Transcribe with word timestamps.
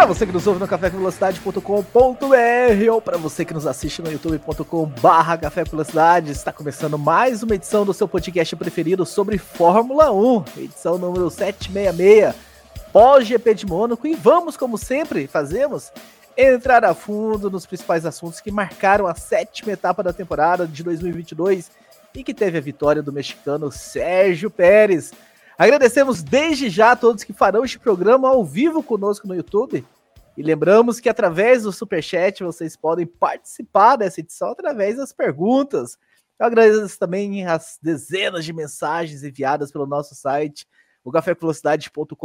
Para 0.00 0.06
você 0.06 0.26
que 0.26 0.32
nos 0.32 0.46
ouve 0.46 0.58
no 0.58 0.66
cafévelocidade.com.br 0.66 2.90
ou 2.90 3.02
para 3.02 3.18
você 3.18 3.44
que 3.44 3.52
nos 3.52 3.66
assiste 3.66 4.00
no 4.00 4.10
youtube.com/barra 4.10 5.36
Café 5.36 5.62
Velocidade, 5.62 6.30
está 6.30 6.50
começando 6.50 6.98
mais 6.98 7.42
uma 7.42 7.54
edição 7.54 7.84
do 7.84 7.92
seu 7.92 8.08
podcast 8.08 8.56
preferido 8.56 9.04
sobre 9.04 9.36
Fórmula 9.36 10.10
1, 10.10 10.44
edição 10.56 10.96
número 10.96 11.28
766, 11.28 12.34
pós-GP 12.90 13.54
de 13.54 13.66
Mônaco. 13.66 14.06
E 14.06 14.14
vamos, 14.14 14.56
como 14.56 14.78
sempre 14.78 15.26
fazemos, 15.26 15.92
entrar 16.34 16.82
a 16.82 16.94
fundo 16.94 17.50
nos 17.50 17.66
principais 17.66 18.06
assuntos 18.06 18.40
que 18.40 18.50
marcaram 18.50 19.06
a 19.06 19.14
sétima 19.14 19.72
etapa 19.72 20.02
da 20.02 20.14
temporada 20.14 20.66
de 20.66 20.82
2022 20.82 21.70
e 22.14 22.24
que 22.24 22.32
teve 22.32 22.56
a 22.56 22.62
vitória 22.62 23.02
do 23.02 23.12
mexicano 23.12 23.70
Sérgio 23.70 24.50
Pérez. 24.50 25.12
Agradecemos 25.60 26.22
desde 26.22 26.70
já 26.70 26.92
a 26.92 26.96
todos 26.96 27.22
que 27.22 27.34
farão 27.34 27.62
este 27.62 27.78
programa 27.78 28.30
ao 28.30 28.42
vivo 28.42 28.82
conosco 28.82 29.28
no 29.28 29.34
YouTube. 29.34 29.84
E 30.34 30.42
lembramos 30.42 31.00
que 31.00 31.08
através 31.10 31.64
do 31.64 31.70
Superchat 31.70 32.42
vocês 32.42 32.78
podem 32.78 33.06
participar 33.06 33.96
dessa 33.96 34.20
edição 34.20 34.52
através 34.52 34.96
das 34.96 35.12
perguntas. 35.12 35.98
Eu 36.38 36.46
agradeço 36.46 36.98
também 36.98 37.44
as 37.44 37.78
dezenas 37.82 38.46
de 38.46 38.54
mensagens 38.54 39.22
enviadas 39.22 39.70
pelo 39.70 39.84
nosso 39.84 40.14
site, 40.14 40.66
o 41.04 41.12
cafévelocidade.com.br. 41.12 42.16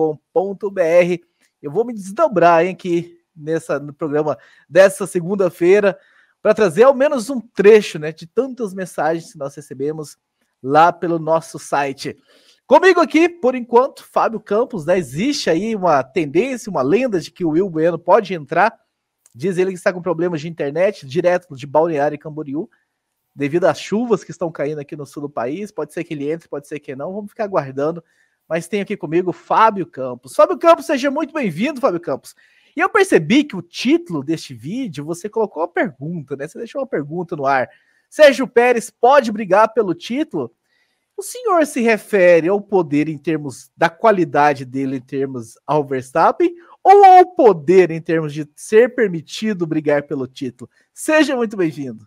Eu 1.62 1.72
vou 1.72 1.84
me 1.84 1.94
desdobrar 1.94 2.64
hein, 2.64 2.72
aqui 2.72 3.20
nessa, 3.36 3.80
no 3.80 3.94
programa 3.94 4.38
dessa 4.70 5.06
segunda-feira 5.06 6.00
para 6.42 6.54
trazer 6.54 6.84
ao 6.84 6.94
menos 6.94 7.30
um 7.30 7.42
trecho 7.42 8.00
né, 8.00 8.14
de 8.14 8.28
tantas 8.28 8.74
mensagens 8.74 9.34
que 9.34 9.38
nós 9.38 9.54
recebemos 9.54 10.18
lá 10.64 10.94
pelo 10.94 11.20
nosso 11.20 11.60
site. 11.60 12.18
Comigo 12.68 13.00
aqui, 13.00 13.30
por 13.30 13.54
enquanto, 13.54 14.04
Fábio 14.04 14.40
Campos, 14.40 14.88
né? 14.88 14.98
Existe 14.98 15.52
aí 15.52 15.76
uma 15.76 16.04
tendência, 16.04 16.68
uma 16.68 16.82
lenda 16.82 17.20
de 17.20 17.30
que 17.30 17.46
o 17.46 17.50
Will 17.50 17.70
Bueno 17.70 18.00
pode 18.00 18.34
entrar. 18.34 18.76
Diz 19.36 19.60
ele 19.60 19.70
que 19.70 19.78
está 19.78 19.94
com 19.94 20.02
problemas 20.02 20.42
de 20.42 20.48
internet, 20.48 21.06
direto 21.06 21.56
de 21.56 21.68
Balneário 21.68 22.16
e 22.16 22.18
Camboriú, 22.18 22.68
devido 23.36 23.66
às 23.66 23.80
chuvas 23.80 24.24
que 24.24 24.32
estão 24.32 24.52
caindo 24.52 24.80
aqui 24.80 24.96
no 24.96 25.06
sul 25.06 25.22
do 25.22 25.30
país. 25.30 25.72
Pode 25.72 25.94
ser 25.94 26.04
que 26.04 26.16
ele 26.16 26.32
entre, 26.32 26.50
pode 26.50 26.68
ser 26.68 26.80
que 26.80 26.96
não. 26.96 27.14
Vamos 27.14 27.30
ficar 27.30 27.44
aguardando. 27.44 28.04
Mas 28.50 28.68
tem 28.68 28.82
aqui 28.82 28.98
comigo 28.98 29.32
Fábio 29.32 29.86
Campos. 29.86 30.36
Fábio 30.36 30.58
Campos, 30.58 30.88
seja 30.88 31.12
muito 31.12 31.34
bem-vindo, 31.36 31.80
Fábio 31.80 32.00
Campos. 32.00 32.34
E 32.76 32.80
eu 32.80 32.90
percebi 32.90 33.44
que 33.44 33.56
o 33.56 33.62
título 33.62 34.24
deste 34.24 34.56
vídeo, 34.56 35.06
você 35.06 35.30
colocou 35.30 35.62
uma 35.62 35.70
pergunta, 35.70 36.36
né? 36.36 36.48
Você 36.48 36.58
deixou 36.58 36.82
uma 36.82 36.88
pergunta 36.88 37.36
no 37.36 37.46
ar. 37.46 37.70
Sérgio 38.10 38.48
Pérez 38.48 38.90
pode 38.90 39.32
brigar 39.32 39.72
pelo 39.72 39.94
título? 39.94 40.52
O 41.18 41.22
senhor 41.22 41.66
se 41.66 41.82
refere 41.82 42.50
ao 42.50 42.60
poder 42.60 43.08
em 43.08 43.18
termos 43.18 43.72
da 43.76 43.90
qualidade 43.90 44.66
dele 44.66 44.98
em 44.98 45.02
termos 45.02 45.58
ao 45.66 45.86
Verstappen 45.86 46.54
ou 46.84 47.06
ao 47.06 47.26
poder 47.36 47.90
em 47.90 48.02
termos 48.02 48.34
de 48.34 48.46
ser 48.54 48.94
permitido 48.94 49.66
brigar 49.66 50.04
pelo 50.04 50.28
título? 50.28 50.70
Seja 50.94 51.34
muito 51.34 51.56
bem-vindo. 51.56 52.06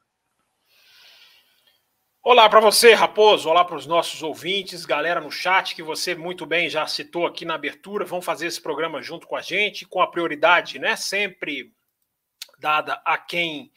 Olá 2.22 2.46
para 2.50 2.60
você, 2.60 2.92
Raposo. 2.92 3.48
Olá 3.48 3.64
para 3.64 3.76
os 3.76 3.86
nossos 3.86 4.22
ouvintes, 4.22 4.84
galera 4.84 5.22
no 5.22 5.30
chat 5.30 5.74
que 5.74 5.82
você 5.82 6.14
muito 6.14 6.44
bem 6.44 6.68
já 6.68 6.86
citou 6.86 7.26
aqui 7.26 7.46
na 7.46 7.54
abertura. 7.54 8.04
Vão 8.04 8.20
fazer 8.20 8.46
esse 8.46 8.60
programa 8.60 9.00
junto 9.00 9.26
com 9.26 9.36
a 9.36 9.41
gente, 9.41 9.86
com 9.86 10.02
a 10.02 10.06
prioridade, 10.06 10.78
né? 10.78 10.94
Sempre 10.97 11.72
dada 12.58 13.00
a 13.06 13.16
quem 13.16 13.72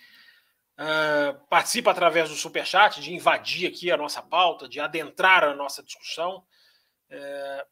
Uh, 0.81 1.37
participa 1.47 1.91
através 1.91 2.27
do 2.27 2.35
Superchat, 2.35 2.99
de 2.99 3.13
invadir 3.13 3.67
aqui 3.67 3.91
a 3.91 3.97
nossa 3.97 4.19
pauta, 4.19 4.67
de 4.67 4.79
adentrar 4.79 5.43
a 5.43 5.53
nossa 5.53 5.83
discussão. 5.83 6.43
Uh, 7.11 7.63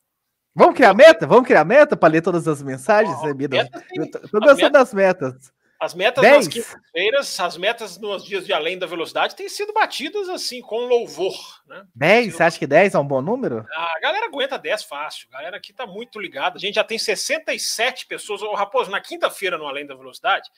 vamos 0.54 0.76
criar 0.76 0.94
meta? 0.94 1.26
Vamos 1.26 1.48
criar 1.48 1.66
meta 1.66 1.98
para 1.98 2.14
ler 2.14 2.22
todas 2.22 2.48
as 2.48 2.62
mensagens? 2.62 3.18
Estou 3.18 4.40
gostando 4.40 4.58
meta, 4.58 4.70
das 4.70 4.94
metas. 4.94 5.52
As 5.80 5.94
metas 5.96 6.22
Dez. 6.22 6.46
nas 6.46 6.48
quintas-feiras, 6.54 7.40
as 7.40 7.58
metas 7.58 7.98
nos 7.98 8.26
dias 8.26 8.46
de 8.46 8.54
além 8.54 8.78
da 8.78 8.86
velocidade 8.86 9.36
têm 9.36 9.48
sido 9.50 9.74
batidas 9.74 10.30
assim, 10.30 10.62
com 10.62 10.86
louvor. 10.86 11.34
Né? 11.66 11.84
10? 11.96 12.36
Você 12.36 12.44
acha 12.44 12.60
que 12.60 12.68
10 12.68 12.94
é 12.94 13.00
um 13.00 13.08
bom 13.08 13.22
número? 13.22 13.66
A 13.74 14.00
galera 14.02 14.28
aguenta 14.28 14.60
10 14.60 14.84
fácil. 14.84 15.30
A 15.32 15.38
galera 15.38 15.58
aqui 15.58 15.72
está 15.72 15.88
muito 15.88 16.20
ligada. 16.20 16.58
A 16.58 16.60
gente 16.60 16.76
já 16.76 16.84
tem 16.84 17.00
67 17.00 18.06
pessoas. 18.08 18.42
Ô, 18.44 18.54
Raposo, 18.54 18.92
na 18.92 19.00
quinta-feira 19.00 19.58
no 19.58 19.66
Além 19.66 19.88
da 19.88 19.96
Velocidade, 19.96 20.50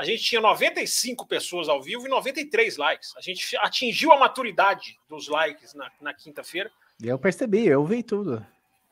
a 0.00 0.04
gente 0.04 0.22
tinha 0.22 0.40
95 0.40 1.26
pessoas 1.26 1.68
ao 1.68 1.82
vivo 1.82 2.06
e 2.06 2.08
93 2.08 2.78
likes. 2.78 3.14
A 3.18 3.20
gente 3.20 3.54
atingiu 3.58 4.10
a 4.12 4.18
maturidade 4.18 4.98
dos 5.06 5.28
likes 5.28 5.74
na, 5.74 5.92
na 6.00 6.14
quinta-feira. 6.14 6.72
Eu 7.02 7.18
percebi, 7.18 7.66
eu 7.66 7.84
vi 7.84 8.02
tudo. 8.02 8.44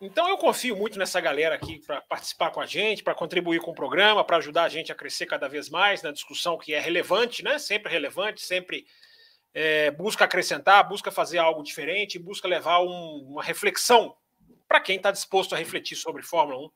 Então 0.02 0.28
eu 0.28 0.36
confio 0.36 0.76
muito 0.76 0.98
nessa 0.98 1.18
galera 1.18 1.54
aqui 1.54 1.78
para 1.78 2.02
participar 2.02 2.50
com 2.50 2.60
a 2.60 2.66
gente, 2.66 3.02
para 3.02 3.14
contribuir 3.14 3.58
com 3.62 3.70
o 3.70 3.74
programa, 3.74 4.22
para 4.22 4.36
ajudar 4.36 4.64
a 4.64 4.68
gente 4.68 4.92
a 4.92 4.94
crescer 4.94 5.24
cada 5.24 5.48
vez 5.48 5.70
mais 5.70 6.02
na 6.02 6.12
discussão 6.12 6.58
que 6.58 6.74
é 6.74 6.78
relevante, 6.78 7.42
né? 7.42 7.58
Sempre 7.58 7.90
relevante, 7.90 8.42
sempre 8.42 8.84
é, 9.54 9.90
busca 9.90 10.26
acrescentar, 10.26 10.86
busca 10.86 11.10
fazer 11.10 11.38
algo 11.38 11.62
diferente, 11.62 12.18
busca 12.18 12.46
levar 12.46 12.80
um, 12.80 13.28
uma 13.30 13.42
reflexão 13.42 14.14
para 14.68 14.78
quem 14.78 14.96
está 14.96 15.10
disposto 15.10 15.54
a 15.54 15.58
refletir 15.58 15.96
sobre 15.96 16.22
Fórmula 16.22 16.66
1 16.66 16.70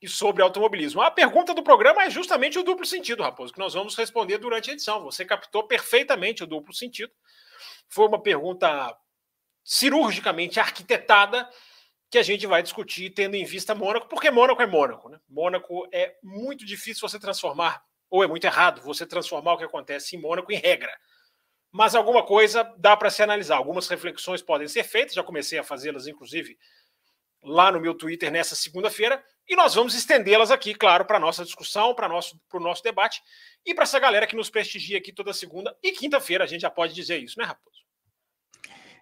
e 0.00 0.08
sobre 0.08 0.42
automobilismo. 0.42 1.02
A 1.02 1.10
pergunta 1.10 1.52
do 1.52 1.62
programa 1.62 2.02
é 2.04 2.10
justamente 2.10 2.58
o 2.58 2.62
duplo 2.62 2.86
sentido, 2.86 3.22
Raposo, 3.22 3.52
que 3.52 3.58
nós 3.58 3.74
vamos 3.74 3.94
responder 3.94 4.38
durante 4.38 4.70
a 4.70 4.72
edição. 4.72 5.02
Você 5.04 5.24
captou 5.24 5.64
perfeitamente 5.66 6.42
o 6.42 6.46
duplo 6.46 6.72
sentido. 6.72 7.12
Foi 7.88 8.06
uma 8.06 8.22
pergunta 8.22 8.96
cirurgicamente 9.62 10.58
arquitetada 10.58 11.48
que 12.10 12.18
a 12.18 12.22
gente 12.22 12.46
vai 12.46 12.62
discutir 12.62 13.10
tendo 13.10 13.36
em 13.36 13.44
vista 13.44 13.74
Mônaco, 13.74 14.08
porque 14.08 14.30
Mônaco 14.30 14.62
é 14.62 14.66
Mônaco. 14.66 15.08
Né? 15.08 15.20
Mônaco 15.28 15.86
é 15.92 16.16
muito 16.22 16.64
difícil 16.64 17.08
você 17.08 17.20
transformar, 17.20 17.82
ou 18.08 18.24
é 18.24 18.26
muito 18.26 18.44
errado 18.44 18.80
você 18.80 19.06
transformar 19.06 19.54
o 19.54 19.58
que 19.58 19.64
acontece 19.64 20.16
em 20.16 20.20
Mônaco 20.20 20.50
em 20.50 20.56
regra. 20.56 20.92
Mas 21.70 21.94
alguma 21.94 22.24
coisa 22.24 22.64
dá 22.78 22.96
para 22.96 23.10
se 23.10 23.22
analisar. 23.22 23.58
Algumas 23.58 23.86
reflexões 23.86 24.42
podem 24.42 24.66
ser 24.66 24.82
feitas, 24.82 25.14
já 25.14 25.22
comecei 25.22 25.58
a 25.58 25.62
fazê-las, 25.62 26.08
inclusive, 26.08 26.58
lá 27.42 27.70
no 27.70 27.80
meu 27.80 27.94
Twitter 27.94 28.30
nessa 28.30 28.56
segunda-feira, 28.56 29.24
e 29.50 29.56
nós 29.56 29.74
vamos 29.74 29.94
estendê-las 29.94 30.52
aqui, 30.52 30.72
claro, 30.72 31.04
para 31.04 31.16
a 31.16 31.20
nossa 31.20 31.44
discussão, 31.44 31.92
para 31.92 32.06
o 32.06 32.08
nosso, 32.08 32.40
nosso 32.54 32.84
debate, 32.84 33.20
e 33.66 33.74
para 33.74 33.82
essa 33.82 33.98
galera 33.98 34.24
que 34.24 34.36
nos 34.36 34.48
prestigia 34.48 34.96
aqui 34.96 35.12
toda 35.12 35.32
segunda 35.32 35.76
e 35.82 35.90
quinta-feira, 35.90 36.44
a 36.44 36.46
gente 36.46 36.60
já 36.60 36.70
pode 36.70 36.94
dizer 36.94 37.18
isso, 37.18 37.36
né, 37.36 37.44
Raposo? 37.44 37.80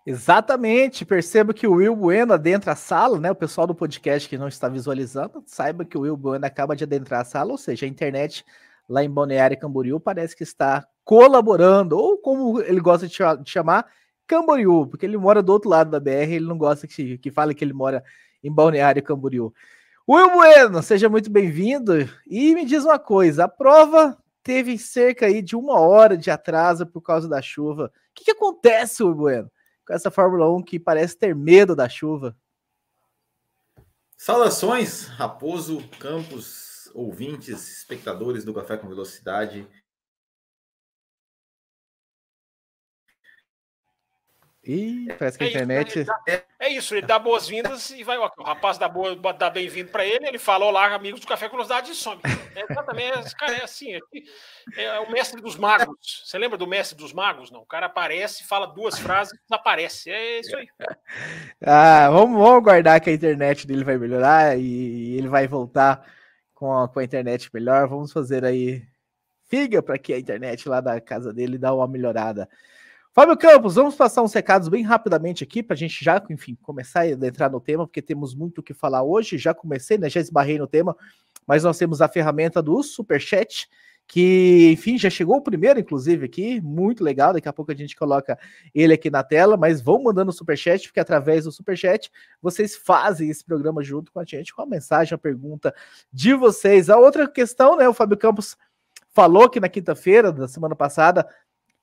Exatamente, 0.06 1.04
perceba 1.04 1.52
que 1.52 1.66
o 1.66 1.74
Will 1.74 1.94
Bueno 1.94 2.32
adentra 2.32 2.72
a 2.72 2.76
sala, 2.76 3.20
né? 3.20 3.30
O 3.30 3.34
pessoal 3.34 3.66
do 3.66 3.74
podcast 3.74 4.26
que 4.26 4.38
não 4.38 4.48
está 4.48 4.66
visualizando, 4.70 5.44
saiba 5.44 5.84
que 5.84 5.98
o 5.98 6.00
Will 6.00 6.16
Bueno 6.16 6.46
acaba 6.46 6.74
de 6.74 6.82
adentrar 6.82 7.20
a 7.20 7.24
sala, 7.26 7.52
ou 7.52 7.58
seja, 7.58 7.84
a 7.84 7.88
internet 7.88 8.42
lá 8.88 9.04
em 9.04 9.10
Balneário 9.10 9.58
Camboriú 9.58 10.00
parece 10.00 10.34
que 10.34 10.44
está 10.44 10.88
colaborando, 11.04 11.98
ou 11.98 12.16
como 12.16 12.58
ele 12.62 12.80
gosta 12.80 13.06
de 13.06 13.50
chamar, 13.50 13.86
Camboriú, 14.26 14.86
porque 14.86 15.04
ele 15.04 15.18
mora 15.18 15.42
do 15.42 15.52
outro 15.52 15.68
lado 15.68 15.90
da 15.90 16.00
BR, 16.00 16.32
ele 16.32 16.46
não 16.46 16.56
gosta 16.56 16.86
que, 16.86 17.18
que 17.18 17.30
fale 17.30 17.54
que 17.54 17.62
ele 17.62 17.74
mora 17.74 18.02
em 18.42 18.50
Balneário 18.50 19.02
Camboriú. 19.02 19.52
Will 20.08 20.30
Bueno, 20.30 20.82
seja 20.82 21.06
muito 21.06 21.28
bem-vindo. 21.28 21.92
E 22.26 22.54
me 22.54 22.64
diz 22.64 22.82
uma 22.82 22.98
coisa: 22.98 23.44
a 23.44 23.48
prova 23.48 24.16
teve 24.42 24.78
cerca 24.78 25.26
aí 25.26 25.42
de 25.42 25.54
uma 25.54 25.78
hora 25.78 26.16
de 26.16 26.30
atraso 26.30 26.86
por 26.86 27.02
causa 27.02 27.28
da 27.28 27.42
chuva. 27.42 27.92
O 27.92 28.14
que, 28.14 28.24
que 28.24 28.30
acontece, 28.30 29.02
Will 29.02 29.14
Bueno, 29.14 29.50
com 29.86 29.92
essa 29.92 30.10
Fórmula 30.10 30.50
1 30.50 30.62
que 30.62 30.80
parece 30.80 31.14
ter 31.14 31.36
medo 31.36 31.76
da 31.76 31.90
chuva? 31.90 32.34
Saudações, 34.16 35.08
Raposo, 35.08 35.86
Campos, 36.00 36.90
ouvintes, 36.94 37.76
espectadores 37.76 38.44
do 38.44 38.54
Café 38.54 38.78
com 38.78 38.88
Velocidade. 38.88 39.68
Ih, 44.68 45.08
parece 45.18 45.38
que 45.38 45.44
a 45.44 45.46
é 45.46 45.50
internet. 45.50 46.00
Isso, 46.00 46.12
é, 46.28 46.42
é 46.60 46.68
isso, 46.68 46.94
ele 46.94 47.06
dá 47.06 47.18
boas-vindas 47.18 47.88
e 47.88 48.04
vai. 48.04 48.18
Ó, 48.18 48.30
o 48.36 48.42
rapaz 48.42 48.76
dá, 48.76 48.86
boa, 48.86 49.16
dá 49.32 49.48
bem-vindo 49.48 49.90
para 49.90 50.04
ele, 50.04 50.28
ele 50.28 50.38
fala: 50.38 50.66
Olá, 50.66 50.94
amigos 50.94 51.20
do 51.20 51.26
Café 51.26 51.48
com 51.48 51.56
Velocidade 51.56 51.90
e 51.90 51.94
some. 51.94 52.20
É, 52.54 52.70
exatamente, 52.70 53.18
esse 53.20 53.34
cara 53.34 53.56
é 53.56 53.64
assim. 53.64 53.94
É, 53.94 54.84
é, 54.84 55.00
o 55.00 55.10
mestre 55.10 55.40
dos 55.40 55.56
magos. 55.56 56.22
Você 56.22 56.36
lembra 56.36 56.58
do 56.58 56.66
mestre 56.66 56.98
dos 56.98 57.14
magos? 57.14 57.50
Não, 57.50 57.60
o 57.60 57.66
cara 57.66 57.86
aparece, 57.86 58.44
fala 58.44 58.66
duas 58.66 58.98
frases 58.98 59.32
e 59.32 59.40
desaparece. 59.48 60.10
É 60.10 60.40
isso 60.40 60.54
aí. 60.54 60.68
Ah, 61.64 62.08
vamos, 62.10 62.38
vamos 62.38 62.58
aguardar 62.58 63.00
que 63.00 63.10
a 63.10 63.12
internet 63.12 63.66
dele 63.66 63.82
vai 63.82 63.98
melhorar 63.98 64.56
e 64.58 65.16
ele 65.16 65.26
vai 65.28 65.48
voltar 65.48 66.06
com 66.54 66.72
a, 66.72 66.88
com 66.88 67.00
a 67.00 67.04
internet 67.04 67.50
melhor. 67.52 67.88
Vamos 67.88 68.12
fazer 68.12 68.44
aí 68.44 68.86
figa 69.48 69.82
para 69.82 69.98
que 69.98 70.12
a 70.12 70.18
internet 70.18 70.68
lá 70.68 70.80
da 70.80 71.00
casa 71.00 71.32
dele 71.32 71.58
dá 71.58 71.74
uma 71.74 71.88
melhorada. 71.88 72.48
Fábio 73.12 73.36
Campos, 73.36 73.74
vamos 73.74 73.94
passar 73.94 74.22
uns 74.22 74.32
recados 74.32 74.68
bem 74.68 74.82
rapidamente 74.82 75.42
aqui 75.42 75.62
para 75.62 75.74
a 75.74 75.76
gente 75.76 76.04
já, 76.04 76.22
enfim, 76.30 76.56
começar 76.62 77.00
a 77.00 77.08
entrar 77.08 77.50
no 77.50 77.60
tema, 77.60 77.86
porque 77.86 78.02
temos 78.02 78.34
muito 78.34 78.58
o 78.58 78.62
que 78.62 78.72
falar 78.72 79.02
hoje. 79.02 79.38
Já 79.38 79.52
comecei, 79.52 79.98
né? 79.98 80.08
Já 80.08 80.20
esbarrei 80.20 80.58
no 80.58 80.66
tema, 80.66 80.96
mas 81.46 81.64
nós 81.64 81.76
temos 81.78 82.00
a 82.00 82.08
ferramenta 82.08 82.62
do 82.62 82.82
Superchat, 82.82 83.68
que, 84.08 84.70
enfim, 84.72 84.96
já 84.96 85.10
chegou 85.10 85.36
o 85.36 85.42
primeiro, 85.42 85.78
inclusive, 85.78 86.24
aqui, 86.24 86.60
muito 86.62 87.04
legal. 87.04 87.34
Daqui 87.34 87.48
a 87.48 87.52
pouco 87.52 87.70
a 87.70 87.74
gente 87.74 87.94
coloca 87.94 88.38
ele 88.74 88.94
aqui 88.94 89.10
na 89.10 89.22
tela, 89.22 89.54
mas 89.56 89.82
vão 89.82 90.02
mandando 90.02 90.30
o 90.30 90.32
superchat, 90.32 90.88
porque 90.88 90.98
através 90.98 91.44
do 91.44 91.52
superchat 91.52 92.10
vocês 92.40 92.74
fazem 92.74 93.28
esse 93.28 93.44
programa 93.44 93.82
junto 93.82 94.10
com 94.10 94.18
a 94.18 94.24
gente, 94.24 94.54
com 94.54 94.62
a 94.62 94.66
mensagem, 94.66 95.14
a 95.14 95.18
pergunta 95.18 95.74
de 96.10 96.32
vocês. 96.32 96.88
A 96.88 96.96
outra 96.96 97.28
questão, 97.28 97.76
né? 97.76 97.86
O 97.86 97.92
Fábio 97.92 98.16
Campos 98.16 98.56
falou 99.10 99.50
que 99.50 99.60
na 99.60 99.68
quinta-feira 99.68 100.32
da 100.32 100.48
semana 100.48 100.74
passada 100.74 101.28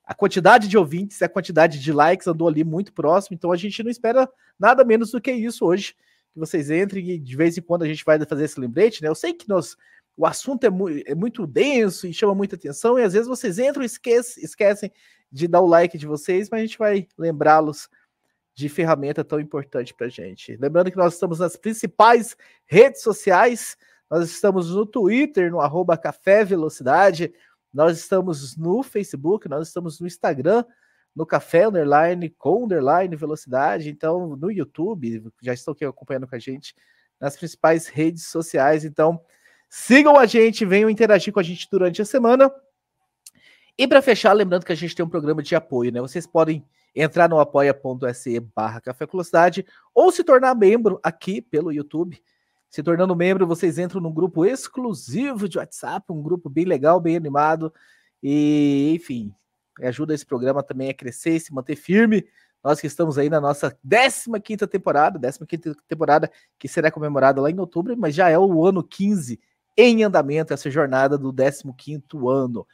a 0.05 0.13
quantidade 0.13 0.67
de 0.67 0.77
ouvintes, 0.77 1.21
a 1.21 1.29
quantidade 1.29 1.79
de 1.79 1.91
likes 1.91 2.27
andou 2.27 2.47
ali 2.47 2.63
muito 2.63 2.93
próximo, 2.93 3.35
então 3.35 3.51
a 3.51 3.57
gente 3.57 3.81
não 3.81 3.89
espera 3.89 4.29
nada 4.59 4.83
menos 4.85 5.11
do 5.11 5.19
que 5.19 5.31
isso 5.31 5.65
hoje. 5.65 5.95
Que 6.31 6.39
vocês 6.39 6.69
entrem 6.69 7.09
e 7.09 7.19
de 7.19 7.35
vez 7.35 7.57
em 7.57 7.61
quando 7.61 7.83
a 7.83 7.87
gente 7.87 8.03
vai 8.05 8.23
fazer 8.25 8.45
esse 8.45 8.59
lembrete, 8.59 9.01
né? 9.01 9.07
Eu 9.07 9.15
sei 9.15 9.33
que 9.33 9.47
nós, 9.47 9.75
o 10.15 10.25
assunto 10.25 10.63
é, 10.65 10.69
mu 10.69 10.89
é 10.89 11.15
muito 11.15 11.47
denso 11.47 12.05
e 12.05 12.13
chama 12.13 12.35
muita 12.35 12.55
atenção, 12.55 12.99
e 12.99 13.03
às 13.03 13.13
vezes 13.13 13.27
vocês 13.27 13.57
entram 13.57 13.83
e 13.83 13.85
esquece, 13.85 14.43
esquecem 14.43 14.91
de 15.31 15.47
dar 15.47 15.61
o 15.61 15.67
like 15.67 15.97
de 15.97 16.05
vocês, 16.05 16.49
mas 16.49 16.59
a 16.59 16.65
gente 16.65 16.77
vai 16.77 17.07
lembrá-los 17.17 17.89
de 18.53 18.69
ferramenta 18.69 19.23
tão 19.23 19.39
importante 19.39 19.93
para 19.93 20.07
gente. 20.07 20.55
Lembrando 20.57 20.89
que 20.91 20.97
nós 20.97 21.13
estamos 21.13 21.39
nas 21.39 21.57
principais 21.57 22.37
redes 22.65 23.01
sociais, 23.01 23.75
nós 24.09 24.29
estamos 24.29 24.73
no 24.73 24.85
Twitter, 24.85 25.51
no 25.51 25.59
arroba 25.59 25.97
Café 25.97 26.45
Velocidade, 26.45 27.33
nós 27.75 27.97
estamos 27.97 28.55
no 28.55 28.81
Facebook, 28.81 29.49
nós 29.49 29.67
estamos 29.67 29.99
no 29.99 30.07
Instagram, 30.07 30.63
no 31.13 31.25
Café 31.25 31.67
Underline, 31.67 32.29
com 32.29 32.63
Underline 32.63 33.13
Velocidade, 33.17 33.89
então 33.89 34.37
no 34.37 34.49
YouTube, 34.49 35.29
já 35.41 35.53
estão 35.53 35.73
aqui 35.73 35.83
acompanhando 35.83 36.25
com 36.25 36.35
a 36.35 36.39
gente 36.39 36.73
nas 37.19 37.35
principais 37.35 37.87
redes 37.87 38.27
sociais. 38.27 38.85
Então, 38.85 39.19
sigam 39.69 40.17
a 40.17 40.25
gente, 40.25 40.65
venham 40.65 40.89
interagir 40.89 41.33
com 41.33 41.39
a 41.41 41.43
gente 41.43 41.67
durante 41.69 42.01
a 42.01 42.05
semana. 42.05 42.49
E 43.77 43.85
para 43.85 44.01
fechar, 44.01 44.31
lembrando 44.31 44.65
que 44.65 44.71
a 44.71 44.75
gente 44.75 44.95
tem 44.95 45.05
um 45.05 45.09
programa 45.09 45.43
de 45.43 45.53
apoio, 45.53 45.91
né? 45.91 45.99
Vocês 45.99 46.25
podem 46.25 46.65
entrar 46.95 47.27
no 47.27 47.41
apoia.se 47.41 48.39
barra 48.39 48.79
Café 48.79 49.05
Velocidade 49.05 49.65
ou 49.93 50.13
se 50.13 50.23
tornar 50.23 50.55
membro 50.55 50.97
aqui 51.03 51.41
pelo 51.41 51.73
YouTube. 51.73 52.23
Se 52.75 52.83
tornando 52.83 53.15
membro, 53.15 53.47
vocês 53.47 53.79
entram 53.79 54.01
num 54.01 54.11
grupo 54.11 54.43
exclusivo 54.43 55.47
de 55.47 55.57
WhatsApp, 55.57 56.11
um 56.11 56.21
grupo 56.21 56.49
bem 56.49 56.65
legal, 56.65 56.99
bem 56.99 57.15
animado. 57.15 57.73
E, 58.21 58.91
enfim, 58.93 59.33
ajuda 59.81 60.13
esse 60.13 60.25
programa 60.25 60.61
também 60.61 60.89
a 60.89 60.93
crescer 60.93 61.37
e 61.37 61.39
se 61.39 61.53
manter 61.53 61.77
firme. 61.77 62.27
Nós 62.61 62.81
que 62.81 62.85
estamos 62.85 63.17
aí 63.17 63.29
na 63.29 63.39
nossa 63.39 63.73
15 63.81 64.67
temporada, 64.67 65.17
15 65.17 65.73
temporada 65.87 66.29
que 66.59 66.67
será 66.67 66.91
comemorada 66.91 67.39
lá 67.39 67.49
em 67.49 67.57
outubro, 67.57 67.95
mas 67.97 68.13
já 68.13 68.27
é 68.27 68.37
o 68.37 68.65
ano 68.65 68.83
15 68.83 69.39
em 69.77 70.03
andamento, 70.03 70.53
essa 70.53 70.69
jornada 70.69 71.17
do 71.17 71.33
15 71.33 72.03
ano. 72.27 72.67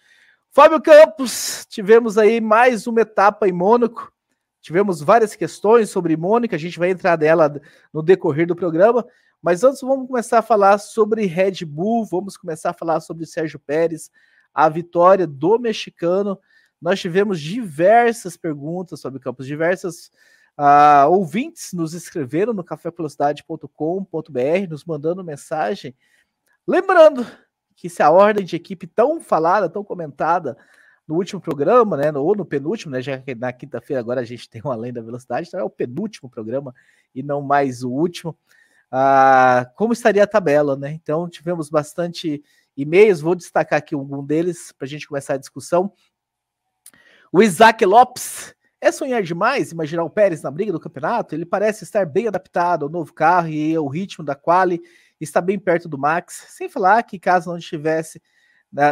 Fábio 0.49 0.81
Campos, 0.81 1.67
tivemos 1.69 2.17
aí 2.17 2.41
mais 2.41 2.87
uma 2.87 3.01
etapa 3.01 3.47
em 3.47 3.51
Mônaco. 3.51 4.11
Tivemos 4.61 5.01
várias 5.01 5.35
questões 5.35 5.89
sobre 5.89 6.15
Mônaco, 6.15 6.53
a 6.53 6.57
gente 6.57 6.77
vai 6.77 6.91
entrar 6.91 7.17
nela 7.17 7.59
no 7.91 8.03
decorrer 8.03 8.45
do 8.45 8.55
programa, 8.55 9.05
mas 9.41 9.63
antes 9.63 9.81
vamos 9.81 10.07
começar 10.07 10.39
a 10.39 10.43
falar 10.43 10.77
sobre 10.77 11.25
Red 11.25 11.65
Bull, 11.65 12.05
vamos 12.05 12.37
começar 12.37 12.69
a 12.69 12.73
falar 12.73 12.99
sobre 12.99 13.25
Sérgio 13.25 13.59
Pérez, 13.59 14.11
a 14.53 14.69
vitória 14.69 15.25
do 15.25 15.57
mexicano. 15.57 16.39
Nós 16.79 16.99
tivemos 16.99 17.41
diversas 17.41 18.37
perguntas 18.37 18.99
sobre 18.99 19.19
campos, 19.19 19.47
diversas 19.47 20.11
uh, 20.59 21.09
ouvintes 21.09 21.73
nos 21.73 21.95
escreveram 21.95 22.53
no 22.53 22.63
cafévelocidade.com.br, 22.63 24.69
nos 24.69 24.85
mandando 24.85 25.23
mensagem. 25.23 25.95
Lembrando 26.67 27.25
que 27.75 27.89
se 27.89 28.03
a 28.03 28.11
ordem 28.11 28.45
de 28.45 28.55
equipe 28.55 28.85
tão 28.85 29.19
falada, 29.19 29.67
tão 29.67 29.83
comentada 29.83 30.55
no 31.11 31.17
último 31.17 31.41
programa, 31.41 31.97
né, 31.97 32.09
ou 32.13 32.33
no 32.33 32.45
penúltimo, 32.45 32.93
né, 32.93 33.01
já 33.01 33.17
que 33.17 33.35
na 33.35 33.51
quinta-feira 33.51 33.99
agora 33.99 34.21
a 34.21 34.23
gente 34.23 34.47
tem 34.49 34.61
uma 34.63 34.73
além 34.73 34.93
da 34.93 35.01
velocidade, 35.01 35.49
então 35.49 35.59
é 35.59 35.63
o 35.63 35.69
penúltimo 35.69 36.29
programa 36.29 36.73
e 37.13 37.21
não 37.21 37.41
mais 37.41 37.83
o 37.83 37.91
último 37.91 38.37
ah, 38.89 39.69
como 39.75 39.93
estaria 39.93 40.23
a 40.23 40.27
tabela, 40.27 40.75
né? 40.75 40.91
Então 40.91 41.29
tivemos 41.29 41.69
bastante 41.69 42.43
e-mails, 42.75 43.21
vou 43.21 43.35
destacar 43.35 43.79
aqui 43.79 43.95
algum 43.95 44.21
deles 44.21 44.73
para 44.73 44.85
a 44.85 44.89
gente 44.89 45.07
começar 45.07 45.35
a 45.35 45.37
discussão. 45.37 45.93
O 47.31 47.41
Isaac 47.41 47.85
Lopes. 47.85 48.53
É 48.83 48.91
sonhar 48.91 49.21
demais 49.21 49.71
imaginar 49.71 50.03
o 50.03 50.09
Pérez 50.09 50.41
na 50.41 50.49
briga 50.49 50.71
do 50.71 50.79
campeonato? 50.79 51.35
Ele 51.35 51.45
parece 51.45 51.83
estar 51.83 52.03
bem 52.03 52.27
adaptado 52.27 52.83
ao 52.83 52.89
novo 52.89 53.13
carro 53.13 53.47
e 53.47 53.77
o 53.77 53.87
ritmo 53.87 54.25
da 54.25 54.33
quali 54.33 54.81
está 55.19 55.39
bem 55.39 55.59
perto 55.59 55.87
do 55.87 55.99
Max. 55.99 56.45
Sem 56.49 56.67
falar 56.67 57.03
que 57.03 57.19
caso 57.19 57.51
não 57.51 57.59
estivesse, 57.59 58.19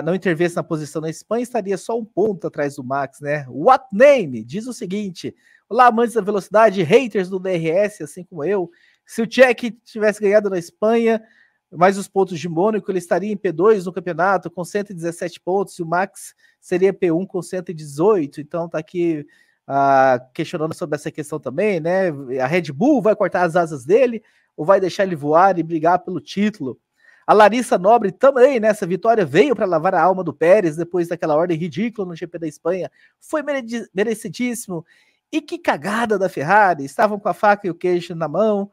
não 0.04 0.14
intervesse 0.14 0.56
na 0.56 0.64
posição 0.64 1.02
na 1.02 1.10
Espanha, 1.10 1.44
estaria 1.44 1.78
só 1.78 1.98
um 1.98 2.04
ponto 2.04 2.48
atrás 2.48 2.76
do 2.76 2.84
Max, 2.84 3.22
né? 3.22 3.46
What 3.48 3.86
Name 3.94 4.44
diz 4.44 4.68
o 4.68 4.74
seguinte: 4.74 5.34
Olá, 5.70 5.88
amantes 5.88 6.16
da 6.16 6.22
velocidade, 6.22 6.84
haters 6.84 7.30
do 7.30 7.40
DRS, 7.40 8.02
assim 8.02 8.24
como 8.24 8.44
eu. 8.44 8.70
Se 9.06 9.22
o 9.22 9.28
Tchek 9.28 9.72
tivesse 9.84 10.20
ganhado 10.20 10.50
na 10.50 10.58
Espanha, 10.58 11.22
mais 11.72 11.98
os 11.98 12.08
pontos 12.08 12.40
de 12.40 12.50
Mônaco, 12.50 12.92
ele 12.92 12.98
estaria 12.98 13.32
em 13.32 13.38
P2 13.38 13.86
no 13.86 13.94
campeonato 13.94 14.50
com 14.50 14.64
117 14.64 15.40
pontos 15.40 15.78
e 15.78 15.84
o 15.84 15.86
Max 15.86 16.34
seria 16.60 16.94
P1 16.94 17.28
com 17.28 17.42
118. 17.42 18.42
Então 18.42 18.68
tá 18.68 18.80
aqui 18.80 19.26
uh, 19.68 20.34
questionando 20.34 20.74
sobre 20.74 20.96
essa 20.96 21.12
questão 21.12 21.40
também, 21.40 21.80
né? 21.80 22.10
A 22.42 22.48
Red 22.48 22.72
Bull 22.74 23.02
vai 23.02 23.16
cortar 23.16 23.44
as 23.44 23.56
asas 23.56 23.86
dele 23.86 24.24
ou 24.58 24.66
vai 24.66 24.80
deixar 24.80 25.04
ele 25.04 25.16
voar 25.16 25.58
e 25.58 25.64
brigar 25.64 26.00
pelo 26.00 26.20
título? 26.20 26.80
A 27.30 27.34
Larissa 27.34 27.78
Nobre 27.78 28.12
também, 28.12 28.60
nessa 28.60 28.88
vitória, 28.88 29.26
veio 29.26 29.56
para 29.56 29.68
lavar 29.68 29.94
a 29.94 30.02
alma 30.02 30.24
do 30.24 30.34
Pérez 30.34 30.76
depois 30.76 31.08
daquela 31.08 31.36
ordem 31.36 31.58
ridícula 31.58 32.08
no 32.08 32.16
GP 32.16 32.40
da 32.40 32.48
Espanha. 32.48 32.90
Foi 33.20 33.44
merecidíssimo. 33.94 34.84
E 35.32 35.40
que 35.40 35.60
cagada 35.60 36.18
da 36.18 36.28
Ferrari! 36.28 36.84
Estavam 36.84 37.20
com 37.20 37.30
a 37.30 37.34
faca 37.34 37.68
e 37.68 37.70
o 37.70 37.76
queijo 37.76 38.16
na 38.16 38.28
mão 38.28 38.72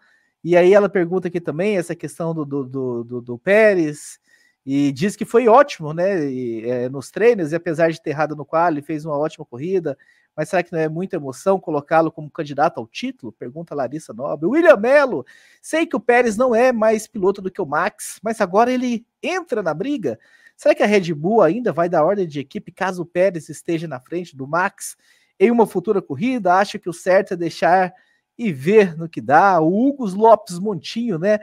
e 0.48 0.56
aí 0.56 0.72
ela 0.72 0.88
pergunta 0.88 1.26
aqui 1.26 1.40
também 1.40 1.76
essa 1.76 1.92
questão 1.96 2.32
do, 2.32 2.44
do, 2.44 2.64
do, 2.64 3.04
do, 3.04 3.20
do 3.20 3.36
Pérez, 3.36 4.20
e 4.64 4.92
diz 4.92 5.16
que 5.16 5.24
foi 5.24 5.48
ótimo, 5.48 5.92
né, 5.92 6.24
e, 6.24 6.64
é, 6.70 6.88
nos 6.88 7.10
treinos, 7.10 7.50
e 7.50 7.56
apesar 7.56 7.90
de 7.90 8.00
ter 8.00 8.10
errado 8.10 8.36
no 8.36 8.44
quali, 8.44 8.80
fez 8.80 9.04
uma 9.04 9.18
ótima 9.18 9.44
corrida, 9.44 9.98
mas 10.36 10.50
será 10.50 10.62
que 10.62 10.70
não 10.70 10.78
é 10.78 10.88
muita 10.88 11.16
emoção 11.16 11.58
colocá-lo 11.58 12.12
como 12.12 12.30
candidato 12.30 12.78
ao 12.78 12.86
título? 12.86 13.32
Pergunta 13.32 13.74
Larissa 13.74 14.12
Nobre. 14.12 14.46
William 14.46 14.76
Mello, 14.76 15.24
sei 15.62 15.86
que 15.86 15.96
o 15.96 16.00
Pérez 16.00 16.36
não 16.36 16.54
é 16.54 16.72
mais 16.72 17.06
piloto 17.06 17.40
do 17.40 17.50
que 17.50 17.62
o 17.62 17.66
Max, 17.66 18.20
mas 18.22 18.40
agora 18.40 18.70
ele 18.70 19.06
entra 19.22 19.62
na 19.62 19.72
briga. 19.72 20.18
Será 20.54 20.74
que 20.74 20.82
a 20.82 20.86
Red 20.86 21.14
Bull 21.14 21.42
ainda 21.42 21.72
vai 21.72 21.88
dar 21.88 22.04
ordem 22.04 22.26
de 22.26 22.38
equipe 22.38 22.70
caso 22.70 23.02
o 23.02 23.06
Pérez 23.06 23.48
esteja 23.48 23.88
na 23.88 23.98
frente 23.98 24.36
do 24.36 24.46
Max 24.46 24.96
em 25.40 25.50
uma 25.50 25.66
futura 25.66 26.02
corrida? 26.02 26.54
Acha 26.54 26.78
que 26.78 26.88
o 26.88 26.92
certo 26.92 27.32
é 27.32 27.36
deixar 27.36 27.92
e 28.38 28.52
ver 28.52 28.96
no 28.96 29.08
que 29.08 29.20
dá. 29.20 29.60
O 29.60 29.88
Hugo 29.88 30.06
Lopes 30.06 30.58
Montinho, 30.58 31.18
né? 31.18 31.38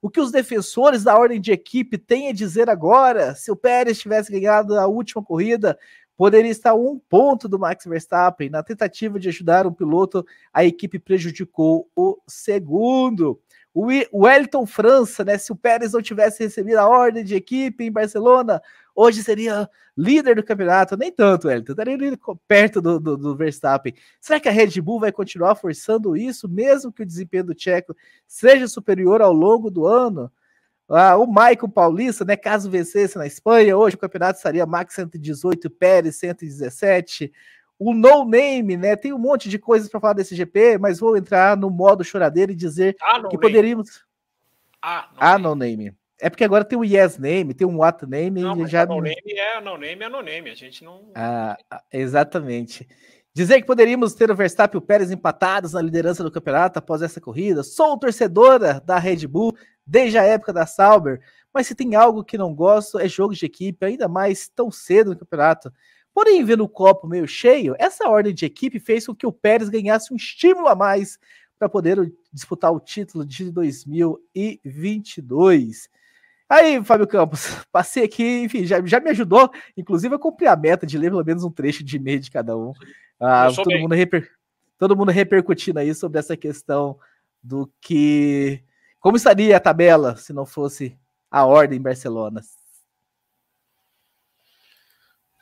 O 0.00 0.08
que 0.08 0.20
os 0.20 0.30
defensores 0.30 1.02
da 1.02 1.18
ordem 1.18 1.40
de 1.40 1.50
equipe 1.50 1.98
têm 1.98 2.28
a 2.28 2.32
dizer 2.32 2.70
agora? 2.70 3.34
Se 3.34 3.50
o 3.50 3.56
Pérez 3.56 3.98
tivesse 3.98 4.30
ganhado 4.30 4.78
a 4.78 4.86
última 4.86 5.22
corrida, 5.22 5.78
poderia 6.18 6.50
estar 6.50 6.74
um 6.74 6.98
ponto 6.98 7.48
do 7.48 7.60
Max 7.60 7.84
Verstappen. 7.84 8.50
Na 8.50 8.60
tentativa 8.60 9.20
de 9.20 9.28
ajudar 9.28 9.68
um 9.68 9.72
piloto, 9.72 10.26
a 10.52 10.64
equipe 10.64 10.98
prejudicou 10.98 11.88
o 11.94 12.18
segundo. 12.26 13.40
O 13.72 13.86
Wellington 14.24 14.66
França, 14.66 15.24
né? 15.24 15.38
Se 15.38 15.52
o 15.52 15.56
Pérez 15.56 15.92
não 15.92 16.02
tivesse 16.02 16.42
recebido 16.42 16.78
a 16.78 16.88
ordem 16.88 17.22
de 17.22 17.36
equipe 17.36 17.84
em 17.84 17.92
Barcelona, 17.92 18.60
hoje 18.96 19.22
seria 19.22 19.70
líder 19.96 20.34
do 20.34 20.42
campeonato. 20.42 20.96
Nem 20.96 21.12
tanto, 21.12 21.46
Wellington, 21.46 21.70
estaria 21.70 22.18
perto 22.48 22.82
do, 22.82 22.98
do, 22.98 23.16
do, 23.16 23.36
Verstappen. 23.36 23.94
Será 24.20 24.40
que 24.40 24.48
a 24.48 24.52
Red 24.52 24.80
Bull 24.80 24.98
vai 24.98 25.12
continuar 25.12 25.54
forçando 25.54 26.16
isso, 26.16 26.48
mesmo 26.48 26.92
que 26.92 27.04
o 27.04 27.06
desempenho 27.06 27.44
do 27.44 27.54
Tcheco 27.54 27.94
seja 28.26 28.66
superior 28.66 29.22
ao 29.22 29.32
longo 29.32 29.70
do 29.70 29.86
ano? 29.86 30.32
Ah, 30.88 31.16
o 31.16 31.26
Michael 31.26 31.68
Paulista, 31.68 32.24
né? 32.24 32.36
Caso 32.36 32.70
vencesse 32.70 33.18
na 33.18 33.26
Espanha, 33.26 33.76
hoje 33.76 33.96
o 33.96 33.98
campeonato 33.98 34.38
estaria 34.38 34.64
Max 34.64 34.94
118, 34.94 35.68
Pérez 35.68 36.16
117 36.16 37.30
o 37.78 37.94
no 37.94 38.24
name, 38.24 38.76
né? 38.76 38.96
Tem 38.96 39.12
um 39.12 39.18
monte 39.18 39.48
de 39.48 39.58
coisas 39.58 39.88
para 39.88 40.00
falar 40.00 40.14
desse 40.14 40.34
GP, 40.34 40.78
mas 40.78 40.98
vou 40.98 41.16
entrar 41.16 41.56
no 41.56 41.70
modo 41.70 42.02
choradeira 42.02 42.50
e 42.50 42.56
dizer 42.56 42.96
ah, 43.00 43.22
que 43.28 43.38
poderíamos. 43.38 44.04
Ah, 44.82 45.08
no, 45.12 45.18
ah, 45.20 45.38
no 45.38 45.54
name. 45.54 45.94
É 46.20 46.28
porque 46.28 46.42
agora 46.42 46.64
tem 46.64 46.76
o 46.76 46.84
yes 46.84 47.16
name, 47.16 47.54
tem 47.54 47.66
um 47.66 47.78
what 47.78 48.04
name. 48.04 48.40
Não, 48.40 48.66
já 48.66 48.84
no 48.84 49.00
name 49.00 49.20
é 49.26 49.60
no 49.60 49.78
name 49.78 50.04
é 50.04 50.08
no 50.08 50.20
name. 50.20 50.50
A 50.50 50.54
gente 50.54 50.82
não. 50.82 51.12
Ah, 51.14 51.56
exatamente. 51.92 52.88
Dizer 53.38 53.60
que 53.60 53.66
poderíamos 53.68 54.14
ter 54.14 54.32
o 54.32 54.34
Verstappen 54.34 54.76
e 54.76 54.82
o 54.82 54.84
Pérez 54.84 55.12
empatados 55.12 55.74
na 55.74 55.80
liderança 55.80 56.24
do 56.24 56.32
campeonato 56.32 56.80
após 56.80 57.02
essa 57.02 57.20
corrida. 57.20 57.62
Sou 57.62 57.96
torcedora 57.96 58.82
da 58.84 58.98
Red 58.98 59.28
Bull 59.28 59.56
desde 59.86 60.18
a 60.18 60.24
época 60.24 60.52
da 60.52 60.66
Sauber, 60.66 61.20
mas 61.54 61.68
se 61.68 61.74
tem 61.76 61.94
algo 61.94 62.24
que 62.24 62.36
não 62.36 62.52
gosto 62.52 62.98
é 62.98 63.06
jogos 63.06 63.38
de 63.38 63.46
equipe, 63.46 63.86
ainda 63.86 64.08
mais 64.08 64.48
tão 64.48 64.72
cedo 64.72 65.10
no 65.10 65.16
campeonato. 65.16 65.72
Porém, 66.12 66.44
vendo 66.44 66.64
o 66.64 66.68
copo 66.68 67.06
meio 67.06 67.28
cheio, 67.28 67.76
essa 67.78 68.08
ordem 68.08 68.34
de 68.34 68.44
equipe 68.44 68.80
fez 68.80 69.06
com 69.06 69.14
que 69.14 69.24
o 69.24 69.30
Pérez 69.30 69.68
ganhasse 69.68 70.12
um 70.12 70.16
estímulo 70.16 70.66
a 70.66 70.74
mais 70.74 71.16
para 71.60 71.68
poder 71.68 72.12
disputar 72.32 72.72
o 72.72 72.80
título 72.80 73.24
de 73.24 73.52
2022. 73.52 75.88
Aí, 76.48 76.82
Fábio 76.82 77.06
Campos, 77.06 77.46
passei 77.70 78.04
aqui, 78.04 78.42
enfim, 78.44 78.64
já, 78.64 78.84
já 78.84 78.98
me 79.00 79.10
ajudou, 79.10 79.50
inclusive, 79.76 80.14
a 80.14 80.18
cumprir 80.18 80.48
a 80.48 80.56
meta 80.56 80.86
de 80.86 80.96
ler 80.96 81.10
pelo 81.10 81.24
menos 81.24 81.44
um 81.44 81.50
trecho 81.50 81.84
de 81.84 81.96
e-mail 81.96 82.20
de 82.20 82.30
cada 82.30 82.56
um. 82.56 82.72
Ah, 83.20 83.48
todo, 83.54 83.78
mundo 83.78 83.94
reper, 83.94 84.30
todo 84.78 84.96
mundo 84.96 85.10
repercutindo 85.10 85.78
aí 85.78 85.94
sobre 85.94 86.18
essa 86.18 86.36
questão 86.36 86.98
do 87.42 87.70
que. 87.80 88.62
Como 89.00 89.16
estaria 89.16 89.56
a 89.56 89.60
tabela 89.60 90.16
se 90.16 90.32
não 90.32 90.46
fosse 90.46 90.96
a 91.30 91.44
ordem 91.44 91.80
Barcelona? 91.80 92.40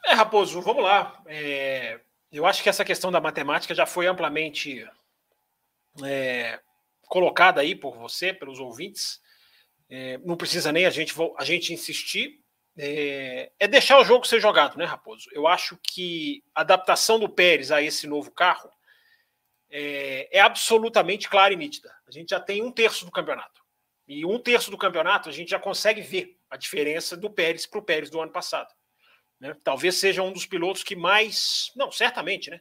É, 0.05 0.15
Raposo, 0.15 0.61
vamos 0.61 0.83
lá. 0.83 1.21
É, 1.27 2.01
eu 2.33 2.47
acho 2.47 2.63
que 2.63 2.69
essa 2.69 2.85
questão 2.85 3.11
da 3.11 3.21
matemática 3.21 3.75
já 3.75 3.87
foi 3.87 4.07
amplamente 4.07 4.87
é, 6.05 6.61
colocada 7.09 7.61
aí 7.61 7.75
por 7.75 7.97
você, 7.97 8.33
pelos 8.33 8.59
ouvintes. 8.59 9.21
É, 9.89 10.19
não 10.19 10.37
precisa 10.37 10.73
nem 10.73 10.87
a 10.87 10.91
gente, 10.91 11.15
a 11.39 11.45
gente 11.45 11.73
insistir. 11.73 12.41
É, 12.79 13.51
é, 13.59 13.67
deixar 13.67 13.99
o 13.99 14.05
jogo 14.05 14.27
ser 14.27 14.41
jogado, 14.41 14.77
né, 14.77 14.85
Raposo? 14.85 15.29
Eu 15.33 15.47
acho 15.47 15.79
que 15.83 16.43
a 16.55 16.61
adaptação 16.61 17.19
do 17.19 17.29
Pérez 17.29 17.73
a 17.73 17.81
esse 17.81 18.07
novo 18.07 18.31
carro 18.31 18.71
é, 19.71 20.29
é 20.31 20.41
absolutamente 20.41 21.29
clara 21.29 21.55
e 21.55 21.57
nítida. 21.57 21.95
A 22.07 22.11
gente 22.11 22.31
já 22.31 22.41
tem 22.41 22.63
um 22.63 22.71
terço 22.71 23.05
do 23.05 23.11
campeonato. 23.11 23.63
E 24.07 24.25
um 24.25 24.39
terço 24.39 24.71
do 24.71 24.79
campeonato 24.79 25.29
a 25.29 25.33
gente 25.33 25.51
já 25.51 25.59
consegue 25.59 26.01
ver 26.01 26.39
a 26.51 26.57
diferença 26.57 27.17
do 27.17 27.31
Pérez 27.31 27.67
para 27.67 27.81
o 27.81 27.83
Pérez 27.83 28.11
do 28.11 28.21
ano 28.21 28.31
passado. 28.31 28.73
Né? 29.41 29.57
Talvez 29.65 29.97
seja 29.97 30.23
um 30.23 30.33
dos 30.33 30.47
pilotos 30.47 30.83
que 30.83 30.95
mais. 30.95 31.73
Não, 31.75 31.91
certamente, 31.91 32.51
né? 32.51 32.61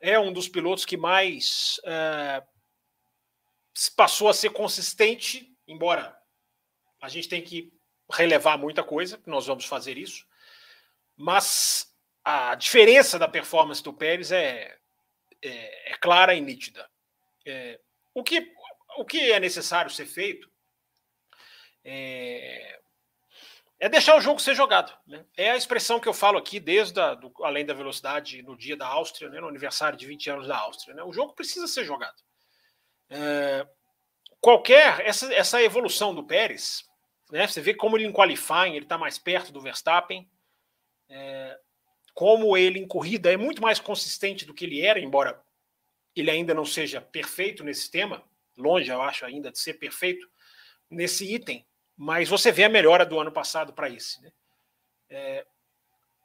É 0.00 0.18
um 0.18 0.32
dos 0.32 0.48
pilotos 0.48 0.84
que 0.84 0.96
mais 0.96 1.80
é, 1.84 2.42
passou 3.96 4.28
a 4.28 4.34
ser 4.34 4.50
consistente, 4.50 5.54
embora 5.66 6.16
a 7.02 7.08
gente 7.08 7.28
tenha 7.28 7.42
que 7.42 7.72
relevar 8.10 8.56
muita 8.56 8.84
coisa, 8.84 9.20
nós 9.26 9.46
vamos 9.46 9.64
fazer 9.64 9.98
isso. 9.98 10.24
Mas 11.16 11.92
a 12.24 12.54
diferença 12.54 13.18
da 13.18 13.26
performance 13.26 13.82
do 13.82 13.92
Pérez 13.92 14.30
é, 14.30 14.78
é, 15.42 15.92
é 15.92 15.96
clara 15.96 16.32
e 16.34 16.40
nítida. 16.40 16.88
É, 17.44 17.80
o, 18.14 18.22
que, 18.22 18.52
o 18.96 19.04
que 19.04 19.32
é 19.32 19.40
necessário 19.40 19.90
ser 19.90 20.06
feito 20.06 20.48
é, 21.84 22.78
é 23.80 23.88
deixar 23.88 24.16
o 24.16 24.20
jogo 24.20 24.40
ser 24.40 24.54
jogado. 24.54 24.96
Né? 25.04 25.24
É 25.36 25.50
a 25.50 25.56
expressão 25.56 25.98
que 25.98 26.08
eu 26.08 26.14
falo 26.14 26.38
aqui 26.38 26.60
desde 26.60 27.00
a, 27.00 27.14
do, 27.14 27.32
além 27.42 27.66
da 27.66 27.74
velocidade 27.74 28.40
no 28.42 28.56
dia 28.56 28.76
da 28.76 28.86
Áustria, 28.86 29.28
né, 29.28 29.40
no 29.40 29.48
aniversário 29.48 29.98
de 29.98 30.06
20 30.06 30.30
anos 30.30 30.46
da 30.46 30.56
Áustria. 30.56 30.94
Né? 30.94 31.02
O 31.02 31.12
jogo 31.12 31.34
precisa 31.34 31.66
ser 31.66 31.84
jogado. 31.84 32.22
É, 33.10 33.66
qualquer 34.40 35.00
essa, 35.00 35.32
essa 35.34 35.62
evolução 35.62 36.14
do 36.14 36.24
Pérez, 36.24 36.84
né, 37.32 37.46
você 37.46 37.60
vê 37.60 37.74
como 37.74 37.96
ele 37.96 38.06
em 38.06 38.12
qualifying 38.12 38.76
ele 38.76 38.84
está 38.84 38.96
mais 38.96 39.18
perto 39.18 39.52
do 39.52 39.60
Verstappen, 39.60 40.28
é, 41.08 41.58
como 42.14 42.56
ele 42.56 42.78
em 42.78 42.86
corrida 42.86 43.32
é 43.32 43.36
muito 43.36 43.60
mais 43.60 43.80
consistente 43.80 44.44
do 44.44 44.54
que 44.54 44.64
ele 44.64 44.80
era, 44.80 45.00
embora 45.00 45.42
ele 46.14 46.30
ainda 46.30 46.54
não 46.54 46.64
seja 46.64 47.00
perfeito 47.00 47.64
nesse 47.64 47.90
tema, 47.90 48.22
longe 48.56 48.90
eu 48.90 49.02
acho 49.02 49.24
ainda 49.24 49.50
de 49.50 49.58
ser 49.58 49.74
perfeito 49.74 50.30
nesse 50.90 51.34
item 51.34 51.66
mas 51.96 52.28
você 52.28 52.50
vê 52.50 52.64
a 52.64 52.68
melhora 52.68 53.04
do 53.04 53.20
ano 53.20 53.30
passado 53.30 53.72
para 53.72 53.88
esse. 53.88 54.20
Né? 54.22 54.32
É, 55.08 55.46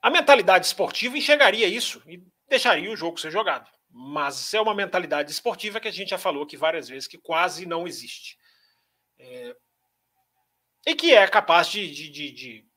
a 0.02 0.10
mentalidade 0.10 0.66
esportiva 0.66 1.18
enxergaria 1.18 1.68
isso 1.68 2.02
e 2.08 2.24
deixaria 2.48 2.92
o 2.92 2.96
jogo 2.96 3.20
ser 3.20 3.32
jogado. 3.32 3.70
Mas 3.90 4.54
é 4.54 4.62
uma 4.62 4.74
mentalidade 4.74 5.32
esportiva 5.32 5.80
que 5.80 5.88
a 5.88 5.92
gente 5.92 6.10
já 6.10 6.18
falou 6.18 6.44
aqui 6.44 6.58
várias 6.58 6.90
vezes 6.90 7.08
que 7.08 7.18
quase 7.18 7.66
não 7.66 7.88
existe. 7.88 8.38
É, 9.20 9.56
e 10.88 10.96
que 10.96 11.14
é 11.14 11.28
capaz 11.28 11.68
de. 11.68 11.92
de, 11.92 12.10
de, 12.10 12.32
de... 12.32 12.68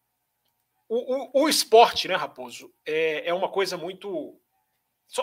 O, 0.89 1.41
o, 1.41 1.45
o, 1.45 1.49
esporte, 1.49 2.09
né, 2.09 2.17
Raposo, 2.17 2.75
é, 2.85 3.29
é 3.29 3.33
uma 3.33 3.49
coisa 3.49 3.77
muito. 3.77 4.37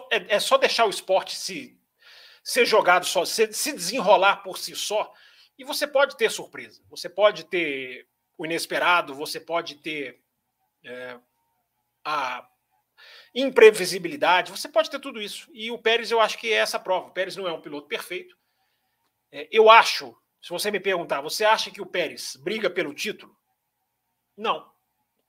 é, 0.09 0.35
é, 0.35 0.39
só 0.39 0.57
deixar 0.57 0.85
o 0.85 0.89
esporte 0.89 1.35
se 1.35 1.77
ser 2.41 2.65
jogado 2.65 3.05
só, 3.05 3.25
se, 3.25 3.51
se 3.51 3.73
desenrolar 3.73 4.37
por 4.37 4.57
si 4.57 4.73
só, 4.73 5.13
e 5.57 5.65
você 5.65 5.85
pode 5.85 6.15
ter 6.15 6.31
surpresa, 6.31 6.81
você 6.89 7.09
pode 7.09 7.43
ter 7.43 8.07
o 8.37 8.45
inesperado, 8.45 9.13
você 9.13 9.37
pode 9.37 9.75
ter 9.75 10.23
é, 10.85 11.19
a 12.05 12.47
imprevisibilidade, 13.35 14.49
você 14.49 14.69
pode 14.69 14.89
ter 14.89 14.99
tudo 14.99 15.21
isso. 15.21 15.49
E 15.51 15.69
o 15.69 15.77
Pérez, 15.77 16.09
eu 16.09 16.21
acho 16.21 16.37
que 16.37 16.53
é 16.53 16.55
essa 16.55 16.79
prova. 16.79 17.07
O 17.07 17.11
Pérez 17.11 17.35
não 17.35 17.45
é 17.45 17.51
um 17.51 17.59
piloto 17.59 17.89
perfeito. 17.89 18.37
É, 19.29 19.49
eu 19.51 19.69
acho, 19.69 20.17
se 20.41 20.49
você 20.49 20.71
me 20.71 20.79
perguntar, 20.79 21.21
você 21.21 21.43
acha 21.43 21.71
que 21.71 21.81
o 21.81 21.85
Pérez 21.85 22.37
briga 22.41 22.69
pelo 22.69 22.93
título? 22.93 23.35
Não. 24.35 24.65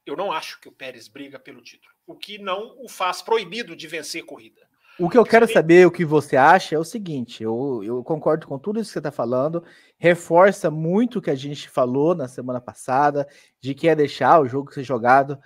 Eu 0.05 0.17
não 0.17 0.33
acho 0.33 0.61
que 0.61 0.69
o 0.69 0.73
Pérez 0.73 1.09
briga 1.09 1.38
pelo 1.38 1.61
título. 1.61 1.93
O 2.07 2.17
que 2.17 2.38
não 2.38 2.75
o 2.83 2.88
faz 2.88 3.21
proibido 3.21 3.77
de 3.77 3.87
vencer 3.87 4.25
corrida. 4.25 4.69
O 4.99 5.09
que 5.09 5.17
eu 5.17 5.25
quero 5.25 5.47
saber, 5.47 5.87
o 5.87 5.93
que 5.93 6.05
você 6.05 6.37
acha, 6.37 6.75
é 6.75 6.79
o 6.79 6.85
seguinte: 6.85 7.43
eu, 7.43 7.83
eu 7.85 8.03
concordo 8.03 8.47
com 8.47 8.59
tudo 8.59 8.81
isso 8.81 8.88
que 8.88 8.95
você 8.95 8.99
está 8.99 9.12
falando, 9.12 9.62
reforça 9.97 10.71
muito 10.71 11.19
o 11.19 11.23
que 11.23 11.31
a 11.31 11.37
gente 11.37 11.69
falou 11.69 12.17
na 12.17 12.27
semana 12.27 12.61
passada, 12.61 13.29
de 13.61 13.75
que 13.75 13.88
é 13.88 13.95
deixar 13.95 14.41
o 14.41 14.49
jogo 14.49 14.73
ser 14.73 14.83
jogado. 14.83 15.38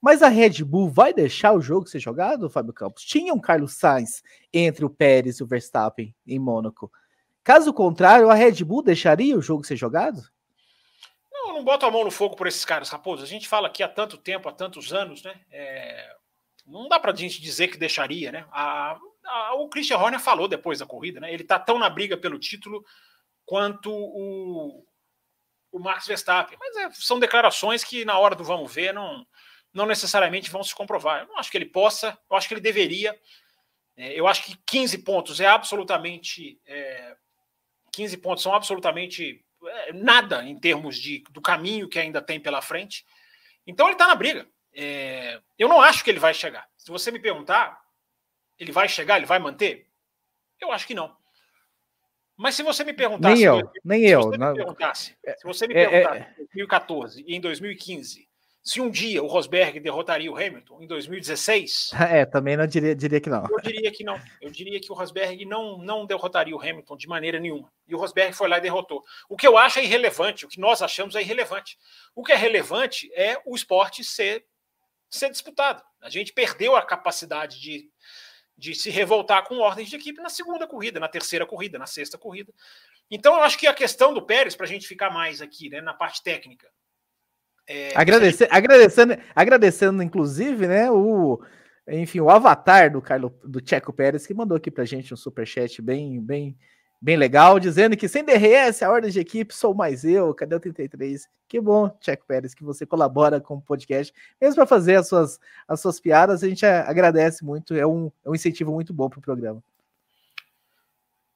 Mas 0.00 0.22
a 0.22 0.28
Red 0.28 0.64
Bull 0.64 0.90
vai 0.90 1.14
deixar 1.14 1.52
o 1.52 1.60
jogo 1.60 1.86
ser 1.86 2.00
jogado, 2.00 2.50
Fábio 2.50 2.72
Campos? 2.72 3.04
Tinha 3.04 3.32
um 3.32 3.40
Carlos 3.40 3.74
Sainz 3.74 4.22
entre 4.52 4.84
o 4.84 4.90
Pérez 4.90 5.38
e 5.38 5.42
o 5.42 5.46
Verstappen 5.46 6.14
em 6.26 6.38
Mônaco. 6.38 6.90
Caso 7.46 7.72
contrário, 7.72 8.28
a 8.28 8.34
Red 8.34 8.64
Bull 8.64 8.82
deixaria 8.82 9.38
o 9.38 9.40
jogo 9.40 9.62
ser 9.62 9.76
jogado? 9.76 10.20
Não, 11.30 11.52
não 11.52 11.62
boto 11.62 11.86
a 11.86 11.90
mão 11.92 12.02
no 12.02 12.10
fogo 12.10 12.34
por 12.34 12.48
esses 12.48 12.64
caras, 12.64 12.90
Raposo. 12.90 13.22
A 13.22 13.26
gente 13.26 13.46
fala 13.46 13.68
aqui 13.68 13.84
há 13.84 13.88
tanto 13.88 14.18
tempo, 14.18 14.48
há 14.48 14.52
tantos 14.52 14.92
anos, 14.92 15.22
né? 15.22 15.40
É, 15.48 16.12
não 16.66 16.88
dá 16.88 16.98
para 16.98 17.12
a 17.12 17.14
gente 17.14 17.40
dizer 17.40 17.68
que 17.68 17.78
deixaria, 17.78 18.32
né? 18.32 18.48
A, 18.50 18.98
a, 19.24 19.54
o 19.54 19.68
Christian 19.68 19.98
Horner 19.98 20.18
falou 20.18 20.48
depois 20.48 20.80
da 20.80 20.86
corrida, 20.86 21.20
né? 21.20 21.32
Ele 21.32 21.44
está 21.44 21.56
tão 21.56 21.78
na 21.78 21.88
briga 21.88 22.16
pelo 22.16 22.36
título 22.36 22.84
quanto 23.44 23.92
o, 23.92 24.84
o 25.70 25.78
Max 25.78 26.04
Verstappen. 26.04 26.58
Mas 26.58 26.76
é, 26.78 26.90
são 26.94 27.20
declarações 27.20 27.84
que 27.84 28.04
na 28.04 28.18
hora 28.18 28.34
do 28.34 28.42
vamos 28.42 28.74
ver 28.74 28.92
não, 28.92 29.24
não 29.72 29.86
necessariamente 29.86 30.50
vão 30.50 30.64
se 30.64 30.74
comprovar. 30.74 31.20
Eu 31.20 31.28
não 31.28 31.38
acho 31.38 31.52
que 31.52 31.56
ele 31.56 31.66
possa, 31.66 32.18
eu 32.28 32.36
acho 32.36 32.48
que 32.48 32.54
ele 32.54 32.60
deveria. 32.60 33.16
É, 33.96 34.18
eu 34.18 34.26
acho 34.26 34.42
que 34.42 34.58
15 34.66 34.98
pontos 35.04 35.38
é 35.38 35.46
absolutamente. 35.46 36.60
É, 36.66 37.16
15 37.96 38.18
pontos 38.18 38.42
são 38.42 38.54
absolutamente 38.54 39.42
é, 39.64 39.92
nada 39.94 40.44
em 40.44 40.54
termos 40.58 40.98
de, 40.98 41.24
do 41.30 41.40
caminho 41.40 41.88
que 41.88 41.98
ainda 41.98 42.20
tem 42.20 42.38
pela 42.38 42.60
frente. 42.60 43.06
Então 43.66 43.86
ele 43.86 43.94
está 43.94 44.06
na 44.06 44.14
briga. 44.14 44.46
É, 44.74 45.40
eu 45.58 45.66
não 45.66 45.80
acho 45.80 46.04
que 46.04 46.10
ele 46.10 46.18
vai 46.18 46.34
chegar. 46.34 46.68
Se 46.76 46.90
você 46.90 47.10
me 47.10 47.18
perguntar, 47.18 47.80
ele 48.58 48.70
vai 48.70 48.86
chegar, 48.86 49.16
ele 49.16 49.24
vai 49.24 49.38
manter? 49.38 49.88
Eu 50.60 50.70
acho 50.72 50.86
que 50.86 50.94
não. 50.94 51.16
Mas 52.36 52.54
se 52.54 52.62
você 52.62 52.84
me 52.84 52.92
perguntasse. 52.92 53.34
Nem 53.34 53.44
eu, 53.44 53.72
nem 53.82 54.00
se 54.02 54.08
eu. 54.10 54.22
Você 54.24 54.36
não... 54.36 54.50
me 54.50 54.56
perguntasse, 54.56 55.18
se 55.38 55.44
você 55.44 55.66
me 55.66 55.72
perguntasse 55.72 56.18
é, 56.18 56.36
é... 56.38 56.42
em 56.42 56.44
2014 56.44 57.24
e 57.26 57.34
em 57.34 57.40
2015 57.40 58.28
se 58.66 58.80
um 58.80 58.90
dia 58.90 59.22
o 59.22 59.28
Rosberg 59.28 59.78
derrotaria 59.78 60.30
o 60.30 60.36
Hamilton 60.36 60.82
em 60.82 60.86
2016. 60.88 61.92
É, 62.16 62.24
também 62.26 62.56
não 62.56 62.66
diria, 62.66 62.96
diria 62.96 63.20
que 63.20 63.30
não. 63.30 63.44
Eu 63.48 63.60
diria 63.60 63.92
que 63.92 64.02
não. 64.02 64.20
Eu 64.40 64.50
diria 64.50 64.80
que 64.80 64.90
o 64.90 64.94
Rosberg 64.94 65.44
não, 65.44 65.78
não 65.78 66.04
derrotaria 66.04 66.54
o 66.54 66.60
Hamilton 66.60 66.96
de 66.96 67.06
maneira 67.06 67.38
nenhuma. 67.38 67.70
E 67.86 67.94
o 67.94 67.98
Rosberg 67.98 68.32
foi 68.32 68.48
lá 68.48 68.58
e 68.58 68.60
derrotou. 68.60 69.04
O 69.28 69.36
que 69.36 69.46
eu 69.46 69.56
acho 69.56 69.78
é 69.78 69.84
irrelevante, 69.84 70.44
o 70.44 70.48
que 70.48 70.58
nós 70.58 70.82
achamos 70.82 71.14
é 71.14 71.20
irrelevante. 71.20 71.78
O 72.14 72.24
que 72.24 72.32
é 72.32 72.36
relevante 72.36 73.08
é 73.14 73.40
o 73.46 73.54
esporte 73.54 74.02
ser 74.02 74.44
ser 75.08 75.30
disputado. 75.30 75.80
A 76.02 76.10
gente 76.10 76.32
perdeu 76.32 76.74
a 76.74 76.82
capacidade 76.82 77.60
de, 77.60 77.88
de 78.58 78.74
se 78.74 78.90
revoltar 78.90 79.44
com 79.46 79.58
ordens 79.58 79.88
de 79.88 79.94
equipe 79.94 80.20
na 80.20 80.28
segunda 80.28 80.66
corrida, 80.66 80.98
na 80.98 81.08
terceira 81.08 81.46
corrida, 81.46 81.78
na 81.78 81.86
sexta 81.86 82.18
corrida. 82.18 82.52
Então, 83.08 83.36
eu 83.36 83.42
acho 83.42 83.58
que 83.58 83.68
a 83.68 83.74
questão 83.74 84.12
do 84.12 84.22
Pérez, 84.22 84.56
para 84.56 84.66
a 84.66 84.68
gente 84.68 84.88
ficar 84.88 85.10
mais 85.10 85.40
aqui 85.40 85.70
né, 85.70 85.80
na 85.80 85.94
parte 85.94 86.20
técnica. 86.20 86.68
É, 87.68 87.92
Agradecer, 87.96 88.44
gente... 88.44 88.54
agradecendo, 88.54 89.16
agradecendo, 89.34 90.02
inclusive, 90.02 90.66
né, 90.66 90.90
o, 90.90 91.40
enfim, 91.88 92.20
o 92.20 92.30
avatar 92.30 92.92
do 92.92 93.02
Carlos 93.02 93.32
do 93.44 93.60
Checo 93.64 93.92
Pérez, 93.92 94.26
que 94.26 94.34
mandou 94.34 94.56
aqui 94.56 94.70
para 94.70 94.84
a 94.84 94.86
gente 94.86 95.12
um 95.12 95.16
superchat 95.16 95.82
bem, 95.82 96.20
bem 96.20 96.56
bem 97.00 97.16
legal, 97.16 97.60
dizendo 97.60 97.96
que 97.96 98.08
sem 98.08 98.24
DRS, 98.24 98.82
a 98.82 98.90
ordem 98.90 99.10
de 99.10 99.20
equipe, 99.20 99.54
sou 99.54 99.74
mais 99.74 100.04
eu, 100.04 100.34
cadê 100.34 100.54
o 100.54 100.60
33? 100.60 101.28
Que 101.48 101.60
bom, 101.60 101.96
Checo 102.00 102.24
Pérez, 102.26 102.54
que 102.54 102.64
você 102.64 102.86
colabora 102.86 103.40
com 103.40 103.54
o 103.54 103.62
podcast, 103.62 104.12
mesmo 104.40 104.56
para 104.56 104.66
fazer 104.66 104.96
as 104.96 105.08
suas, 105.08 105.38
as 105.68 105.80
suas 105.80 106.00
piadas, 106.00 106.42
a 106.42 106.48
gente 106.48 106.64
agradece 106.64 107.44
muito, 107.44 107.74
é 107.74 107.86
um, 107.86 108.10
é 108.24 108.30
um 108.30 108.34
incentivo 108.34 108.72
muito 108.72 108.92
bom 108.92 109.08
para 109.08 109.18
o 109.18 109.22
programa. 109.22 109.62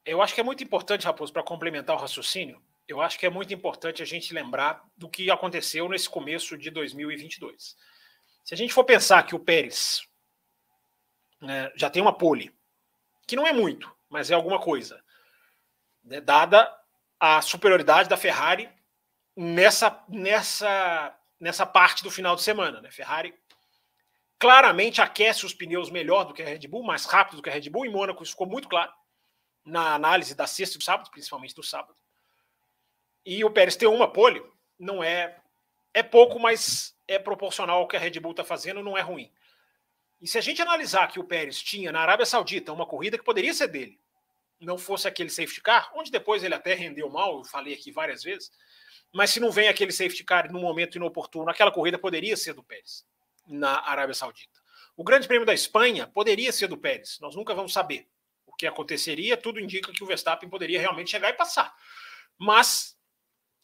Eu 0.05 0.23
acho 0.23 0.35
que 0.35 0.41
é 0.41 0.45
muito 0.45 0.65
importante, 0.65 1.05
Raposo, 1.05 1.33
para 1.33 1.43
complementar 1.43 1.95
o 1.95 2.01
raciocínio, 2.01 2.59
eu 2.93 3.01
acho 3.01 3.19
que 3.19 3.27
é 3.27 3.31
muito 3.31 3.53
importante 3.55 4.03
a 4.03 4.07
gente 4.07 4.35
lembrar 4.35 4.85
do 4.97 5.09
que 5.09 5.31
aconteceu 5.31 5.89
nesse 5.89 6.09
começo 6.09 6.57
de 6.57 6.71
2022. 6.71 7.77
Se 8.45 8.55
a 8.55 8.57
gente 8.57 8.73
for 8.73 8.85
pensar 8.85 9.23
que 9.25 9.35
o 9.35 9.39
Pérez 9.39 10.03
é, 11.43 11.73
já 11.77 11.89
tem 11.89 12.03
uma 12.03 12.17
pole, 12.17 12.55
que 13.27 13.37
não 13.37 13.47
é 13.47 13.53
muito, 13.53 13.91
mas 14.09 14.31
é 14.31 14.35
alguma 14.35 14.61
coisa, 14.61 15.03
né, 16.03 16.21
dada 16.21 16.75
a 17.19 17.41
superioridade 17.43 18.09
da 18.09 18.17
Ferrari 18.17 18.69
nessa, 19.37 20.05
nessa, 20.09 21.17
nessa 21.39 21.67
parte 21.67 22.03
do 22.03 22.11
final 22.11 22.35
de 22.35 22.43
semana. 22.43 22.81
Né? 22.81 22.91
Ferrari 22.91 23.35
claramente 24.39 25.01
aquece 25.01 25.45
os 25.45 25.55
pneus 25.55 25.91
melhor 25.91 26.25
do 26.25 26.35
que 26.35 26.43
a 26.43 26.47
Red 26.47 26.67
Bull, 26.67 26.83
mais 26.83 27.05
rápido 27.05 27.37
do 27.37 27.43
que 27.43 27.51
a 27.51 27.53
Red 27.53 27.69
Bull. 27.69 27.85
Em 27.85 27.93
Mônaco 27.93 28.23
isso 28.23 28.33
ficou 28.33 28.47
muito 28.47 28.69
claro 28.69 28.93
na 29.65 29.95
análise 29.95 30.35
da 30.35 30.47
sexta 30.47 30.77
e 30.77 30.79
do 30.79 30.85
sábado, 30.85 31.11
principalmente 31.11 31.55
do 31.55 31.63
sábado. 31.63 31.95
E 33.25 33.45
o 33.45 33.51
Pérez 33.51 33.77
ter 33.77 33.87
uma 33.87 34.11
pole 34.11 34.43
não 34.79 35.03
é 35.03 35.37
é 35.93 36.03
pouco, 36.03 36.39
mas 36.39 36.97
é 37.07 37.19
proporcional 37.19 37.81
ao 37.81 37.89
que 37.89 37.97
a 37.97 38.01
Red 38.01 38.19
Bull 38.21 38.31
está 38.31 38.45
fazendo, 38.45 38.83
não 38.83 38.97
é 38.97 39.01
ruim. 39.01 39.31
E 40.21 40.29
se 40.29 40.39
a 40.39 40.41
gente 40.41 40.63
analisar 40.63 41.09
que 41.09 41.19
o 41.19 41.25
Pérez 41.25 41.61
tinha 41.61 41.91
na 41.91 42.01
Arábia 42.01 42.27
Saudita 42.27 42.73
uma 42.73 42.87
corrida 42.87 43.19
que 43.19 43.25
poderia 43.25 43.53
ser 43.53 43.69
dele, 43.69 43.99
não 44.61 44.77
fosse 44.77 45.09
aquele 45.09 45.31
safety 45.31 45.61
car, 45.61 45.91
onde 45.95 46.11
depois 46.11 46.45
ele 46.45 46.55
até 46.55 46.75
rendeu 46.75 47.09
mal, 47.09 47.39
eu 47.39 47.45
falei 47.45 47.75
aqui 47.75 47.91
várias 47.91 48.23
vezes, 48.23 48.53
mas 49.13 49.31
se 49.31 49.41
não 49.41 49.51
vem 49.51 49.69
aquele 49.69 49.91
safety 49.91 50.23
car 50.23 50.53
no 50.53 50.61
momento 50.61 50.97
inoportuno, 50.97 51.51
aquela 51.51 51.73
corrida 51.73 51.99
poderia 51.99 52.37
ser 52.37 52.53
do 52.53 52.63
Pérez 52.63 53.05
na 53.49 53.81
Arábia 53.89 54.15
Saudita. 54.15 54.61
O 54.97 55.03
Grande 55.03 55.27
Prêmio 55.27 55.47
da 55.47 55.55
Espanha 55.55 56.07
poderia 56.07 56.53
ser 56.53 56.69
do 56.69 56.77
Pérez, 56.77 57.19
nós 57.21 57.35
nunca 57.35 57.55
vamos 57.55 57.73
saber 57.73 58.07
o 58.47 58.55
que 58.55 58.67
aconteceria, 58.67 59.37
tudo 59.37 59.59
indica 59.59 59.91
que 59.91 60.05
o 60.05 60.07
Verstappen 60.07 60.49
poderia 60.49 60.79
realmente 60.79 61.11
chegar 61.11 61.31
e 61.31 61.33
passar. 61.33 61.75
Mas 62.39 63.00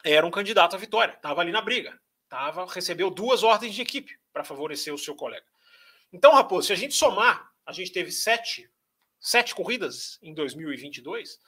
era 0.04 0.26
um 0.26 0.30
candidato 0.30 0.76
à 0.76 0.78
vitória, 0.78 1.14
estava 1.14 1.40
ali 1.40 1.52
na 1.52 1.60
briga, 1.60 1.98
tava, 2.28 2.66
recebeu 2.66 3.10
duas 3.10 3.42
ordens 3.42 3.74
de 3.74 3.82
equipe 3.82 4.18
para 4.32 4.44
favorecer 4.44 4.92
o 4.92 4.98
seu 4.98 5.14
colega. 5.14 5.46
Então, 6.12 6.32
Raposo, 6.32 6.68
se 6.68 6.72
a 6.72 6.76
gente 6.76 6.94
somar, 6.94 7.50
a 7.64 7.72
gente 7.72 7.92
teve 7.92 8.10
sete, 8.12 8.70
sete 9.18 9.54
corridas 9.54 10.18
em 10.22 10.32
2022, 10.34 11.38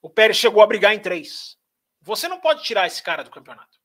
o 0.00 0.08
Pérez 0.08 0.36
chegou 0.36 0.62
a 0.62 0.66
brigar 0.66 0.94
em 0.94 1.00
três. 1.00 1.58
Você 2.00 2.28
não 2.28 2.40
pode 2.40 2.62
tirar 2.62 2.86
esse 2.86 3.02
cara 3.02 3.22
do 3.22 3.30
campeonato. 3.30 3.78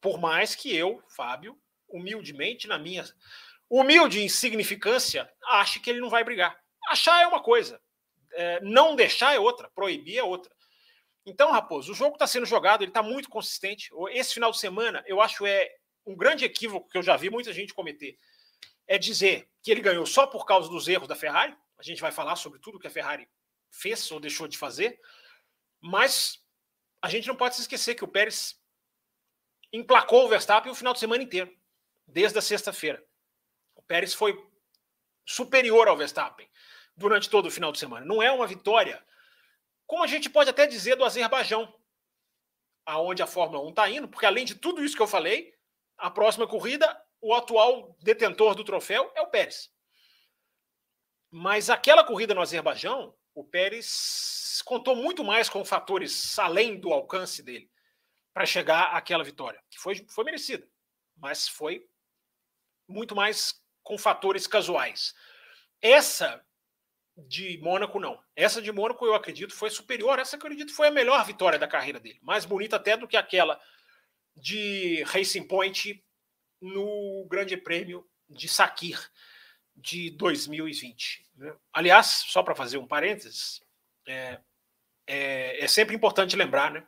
Por 0.00 0.18
mais 0.18 0.54
que 0.54 0.74
eu, 0.74 1.02
Fábio, 1.08 1.58
humildemente, 1.88 2.66
na 2.66 2.78
minha 2.78 3.04
humilde 3.68 4.22
insignificância, 4.22 5.30
ache 5.44 5.80
que 5.80 5.90
ele 5.90 6.00
não 6.00 6.08
vai 6.08 6.24
brigar. 6.24 6.58
Achar 6.88 7.22
é 7.22 7.26
uma 7.26 7.42
coisa, 7.42 7.80
é, 8.32 8.60
não 8.60 8.94
deixar 8.94 9.34
é 9.34 9.38
outra, 9.38 9.70
proibir 9.74 10.18
é 10.18 10.22
outra. 10.22 10.54
Então, 11.26 11.50
Raposo, 11.50 11.90
o 11.90 11.94
jogo 11.94 12.14
está 12.14 12.26
sendo 12.26 12.46
jogado, 12.46 12.82
ele 12.82 12.90
está 12.90 13.02
muito 13.02 13.28
consistente. 13.28 13.90
Esse 14.12 14.32
final 14.32 14.52
de 14.52 14.58
semana, 14.58 15.02
eu 15.06 15.20
acho 15.20 15.44
é 15.44 15.74
um 16.06 16.16
grande 16.16 16.44
equívoco 16.44 16.88
que 16.88 16.96
eu 16.96 17.02
já 17.02 17.16
vi 17.16 17.28
muita 17.28 17.52
gente 17.52 17.74
cometer 17.74 18.16
é 18.86 18.96
dizer 18.96 19.50
que 19.62 19.70
ele 19.70 19.80
ganhou 19.80 20.06
só 20.06 20.26
por 20.26 20.46
causa 20.46 20.68
dos 20.68 20.86
erros 20.86 21.08
da 21.08 21.16
Ferrari. 21.16 21.56
A 21.76 21.82
gente 21.82 22.00
vai 22.00 22.12
falar 22.12 22.36
sobre 22.36 22.58
tudo 22.58 22.78
que 22.78 22.86
a 22.86 22.90
Ferrari 22.90 23.28
fez 23.70 24.10
ou 24.10 24.20
deixou 24.20 24.46
de 24.46 24.56
fazer. 24.56 25.00
Mas 25.80 26.42
a 27.02 27.08
gente 27.08 27.26
não 27.26 27.36
pode 27.36 27.56
se 27.56 27.62
esquecer 27.62 27.94
que 27.94 28.04
o 28.04 28.08
Pérez 28.08 28.60
emplacou 29.72 30.24
o 30.24 30.28
Verstappen 30.28 30.70
o 30.70 30.74
final 30.74 30.92
de 30.92 31.00
semana 31.00 31.22
inteiro, 31.22 31.54
desde 32.06 32.38
a 32.38 32.42
sexta-feira. 32.42 33.04
O 33.74 33.82
Pérez 33.82 34.14
foi 34.14 34.40
superior 35.24 35.88
ao 35.88 35.96
Verstappen 35.96 36.48
durante 36.96 37.28
todo 37.28 37.46
o 37.46 37.50
final 37.50 37.72
de 37.72 37.78
semana. 37.78 38.06
Não 38.06 38.22
é 38.22 38.30
uma 38.30 38.46
vitória, 38.46 39.04
como 39.86 40.02
a 40.02 40.06
gente 40.06 40.28
pode 40.28 40.50
até 40.50 40.66
dizer 40.66 40.96
do 40.96 41.04
Azerbaijão, 41.04 41.72
aonde 42.84 43.22
a 43.22 43.26
Fórmula 43.26 43.64
1 43.64 43.68
está 43.70 43.90
indo, 43.90 44.08
porque 44.08 44.26
além 44.26 44.44
de 44.44 44.54
tudo 44.54 44.84
isso 44.84 44.96
que 44.96 45.02
eu 45.02 45.06
falei, 45.06 45.52
a 45.96 46.10
próxima 46.10 46.46
corrida 46.46 47.02
o 47.20 47.34
atual 47.34 47.96
detentor 48.00 48.54
do 48.54 48.62
troféu 48.62 49.10
é 49.14 49.20
o 49.20 49.26
Pérez. 49.26 49.70
Mas 51.30 51.68
aquela 51.68 52.04
corrida 52.04 52.34
no 52.34 52.40
Azerbaijão, 52.40 53.16
o 53.34 53.44
Pérez 53.44 54.62
contou 54.64 54.94
muito 54.94 55.24
mais 55.24 55.48
com 55.48 55.64
fatores 55.64 56.38
além 56.38 56.78
do 56.78 56.92
alcance 56.92 57.42
dele 57.42 57.68
para 58.32 58.46
chegar 58.46 58.94
àquela 58.94 59.24
vitória, 59.24 59.60
que 59.68 59.78
foi, 59.78 60.06
foi 60.08 60.24
merecida, 60.24 60.68
mas 61.16 61.48
foi 61.48 61.84
muito 62.86 63.16
mais 63.16 63.60
com 63.82 63.98
fatores 63.98 64.46
casuais. 64.46 65.12
Essa 65.80 66.45
de 67.16 67.58
Mônaco, 67.58 67.98
não. 67.98 68.20
Essa 68.34 68.60
de 68.60 68.70
Mônaco, 68.70 69.04
eu 69.06 69.14
acredito, 69.14 69.54
foi 69.54 69.70
superior. 69.70 70.18
Essa, 70.18 70.36
eu 70.36 70.38
acredito, 70.38 70.74
foi 70.74 70.88
a 70.88 70.92
melhor 70.92 71.24
vitória 71.24 71.58
da 71.58 71.68
carreira 71.68 71.98
dele. 71.98 72.18
Mais 72.22 72.44
bonita 72.44 72.76
até 72.76 72.96
do 72.96 73.08
que 73.08 73.16
aquela 73.16 73.58
de 74.34 75.02
Racing 75.04 75.44
Point 75.44 76.04
no 76.60 77.26
Grande 77.28 77.56
Prêmio 77.56 78.06
de 78.28 78.48
Sakir 78.48 79.00
de 79.74 80.10
2020. 80.10 81.26
Né? 81.36 81.54
Aliás, 81.72 82.06
só 82.06 82.42
para 82.42 82.54
fazer 82.54 82.78
um 82.78 82.86
parênteses, 82.86 83.62
é, 84.06 84.38
é, 85.06 85.64
é, 85.64 85.68
sempre 85.68 85.94
importante 85.94 86.36
lembrar 86.36 86.70
né, 86.70 86.86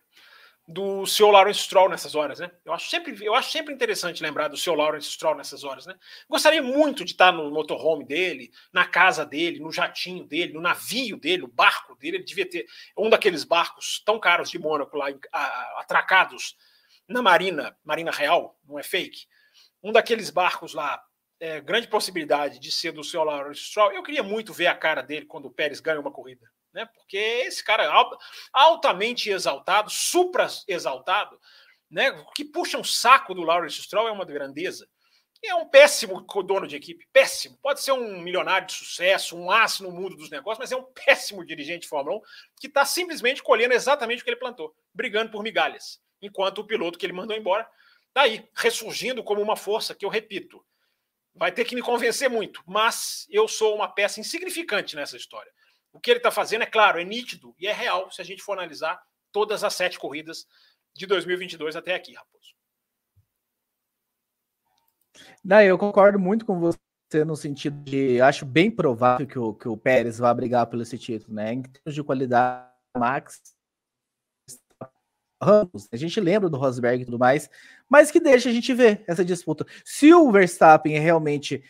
do 0.68 1.06
seu 1.06 1.30
Lawrence 1.30 1.60
Stroll 1.60 1.88
nessas 1.88 2.14
horas. 2.14 2.38
Né? 2.38 2.50
Eu, 2.64 2.74
acho 2.74 2.90
sempre, 2.90 3.24
eu 3.24 3.34
acho 3.34 3.50
sempre 3.50 3.72
interessante 3.72 4.22
lembrar 4.22 4.48
do 4.48 4.56
seu 4.56 4.74
Lawrence 4.74 5.10
Stroll 5.10 5.34
nessas 5.34 5.64
horas. 5.64 5.86
Né? 5.86 5.94
Gostaria 6.28 6.62
muito 6.62 7.04
de 7.04 7.12
estar 7.12 7.32
no 7.32 7.50
motorhome 7.50 8.04
dele, 8.04 8.52
na 8.72 8.84
casa 8.84 9.24
dele, 9.24 9.58
no 9.58 9.72
jatinho 9.72 10.24
dele, 10.24 10.52
no 10.52 10.60
navio 10.60 11.16
dele, 11.16 11.42
no 11.42 11.48
barco 11.48 11.96
dele. 11.96 12.18
Ele 12.18 12.24
devia 12.24 12.48
ter 12.48 12.66
um 12.96 13.08
daqueles 13.08 13.44
barcos 13.44 14.02
tão 14.04 14.20
caros 14.20 14.50
de 14.50 14.58
Mônaco 14.58 14.96
lá, 14.96 15.06
atracados 15.78 16.54
na 17.08 17.22
Marina, 17.22 17.74
Marina 17.82 18.10
Real, 18.10 18.58
não 18.68 18.78
é 18.78 18.82
fake 18.82 19.26
um 19.82 19.92
daqueles 19.92 20.30
barcos 20.30 20.74
lá, 20.74 21.02
é, 21.40 21.60
grande 21.60 21.88
possibilidade 21.88 22.58
de 22.58 22.70
ser 22.70 22.92
do 22.92 23.04
seu 23.04 23.22
Lawrence 23.22 23.60
Stroll, 23.60 23.92
eu 23.92 24.02
queria 24.02 24.22
muito 24.22 24.52
ver 24.52 24.66
a 24.66 24.74
cara 24.74 25.02
dele 25.02 25.26
quando 25.26 25.46
o 25.46 25.50
Pérez 25.50 25.80
ganha 25.80 26.00
uma 26.00 26.10
corrida. 26.10 26.50
Né? 26.72 26.86
Porque 26.86 27.16
esse 27.16 27.64
cara 27.64 27.84
é 27.84 27.90
altamente 28.52 29.30
exaltado, 29.30 29.90
supra 29.90 30.46
exaltado, 30.66 31.38
né? 31.90 32.24
que 32.34 32.44
puxa 32.44 32.78
um 32.78 32.84
saco 32.84 33.34
do 33.34 33.42
Lawrence 33.42 33.82
Stroll 33.82 34.08
é 34.08 34.12
uma 34.12 34.24
grandeza. 34.24 34.88
É 35.44 35.54
um 35.54 35.68
péssimo 35.68 36.26
dono 36.44 36.66
de 36.66 36.74
equipe, 36.74 37.06
péssimo. 37.12 37.56
Pode 37.62 37.80
ser 37.80 37.92
um 37.92 38.20
milionário 38.20 38.66
de 38.66 38.72
sucesso, 38.72 39.36
um 39.36 39.50
aço 39.50 39.84
no 39.84 39.92
mundo 39.92 40.16
dos 40.16 40.30
negócios, 40.30 40.58
mas 40.58 40.72
é 40.72 40.76
um 40.76 40.82
péssimo 40.82 41.46
dirigente 41.46 41.82
de 41.82 41.88
Fórmula 41.88 42.16
1 42.16 42.20
que 42.60 42.66
está 42.66 42.84
simplesmente 42.84 43.40
colhendo 43.40 43.72
exatamente 43.72 44.20
o 44.20 44.24
que 44.24 44.30
ele 44.30 44.36
plantou, 44.36 44.74
brigando 44.92 45.30
por 45.30 45.42
migalhas. 45.42 46.00
Enquanto 46.20 46.58
o 46.58 46.66
piloto 46.66 46.98
que 46.98 47.06
ele 47.06 47.12
mandou 47.12 47.36
embora 47.36 47.68
Está 48.18 48.22
aí, 48.22 48.48
ressurgindo 48.52 49.22
como 49.22 49.40
uma 49.40 49.54
força 49.54 49.94
que 49.94 50.04
eu 50.04 50.08
repito. 50.08 50.64
Vai 51.34 51.52
ter 51.52 51.64
que 51.64 51.76
me 51.76 51.82
convencer 51.82 52.28
muito, 52.28 52.62
mas 52.66 53.26
eu 53.30 53.46
sou 53.46 53.76
uma 53.76 53.86
peça 53.86 54.18
insignificante 54.18 54.96
nessa 54.96 55.16
história. 55.16 55.52
O 55.98 56.00
que 56.00 56.12
ele 56.12 56.20
está 56.20 56.30
fazendo 56.30 56.62
é 56.62 56.66
claro, 56.66 57.00
é 57.00 57.04
nítido 57.04 57.56
e 57.58 57.66
é 57.66 57.72
real 57.72 58.08
se 58.08 58.22
a 58.22 58.24
gente 58.24 58.40
for 58.40 58.52
analisar 58.52 59.02
todas 59.32 59.64
as 59.64 59.74
sete 59.74 59.98
corridas 59.98 60.46
de 60.94 61.06
2022 61.06 61.74
até 61.74 61.92
aqui, 61.92 62.14
Raposo. 62.14 62.54
Não, 65.42 65.60
eu 65.60 65.76
concordo 65.76 66.16
muito 66.16 66.46
com 66.46 66.60
você 66.60 66.78
no 67.26 67.34
sentido 67.34 67.82
de 67.82 68.20
acho 68.20 68.46
bem 68.46 68.70
provável 68.70 69.26
que 69.26 69.40
o, 69.40 69.52
que 69.52 69.66
o 69.66 69.76
Pérez 69.76 70.20
vá 70.20 70.32
brigar 70.32 70.68
pelo 70.68 70.82
esse 70.82 70.96
título, 70.96 71.34
né? 71.34 71.54
Em 71.54 71.62
termos 71.62 71.92
de 71.92 72.04
qualidade, 72.04 72.70
Max 72.96 73.42
Ramos, 75.42 75.88
a 75.92 75.96
gente 75.96 76.20
lembra 76.20 76.48
do 76.48 76.56
Rosberg 76.56 77.02
e 77.02 77.06
tudo 77.06 77.18
mais, 77.18 77.50
mas 77.88 78.12
que 78.12 78.20
deixa 78.20 78.50
a 78.50 78.52
gente 78.52 78.72
ver 78.72 79.02
essa 79.08 79.24
disputa. 79.24 79.66
Se 79.84 80.14
o 80.14 80.30
Verstappen 80.30 80.94
é 80.94 81.00
realmente 81.00 81.60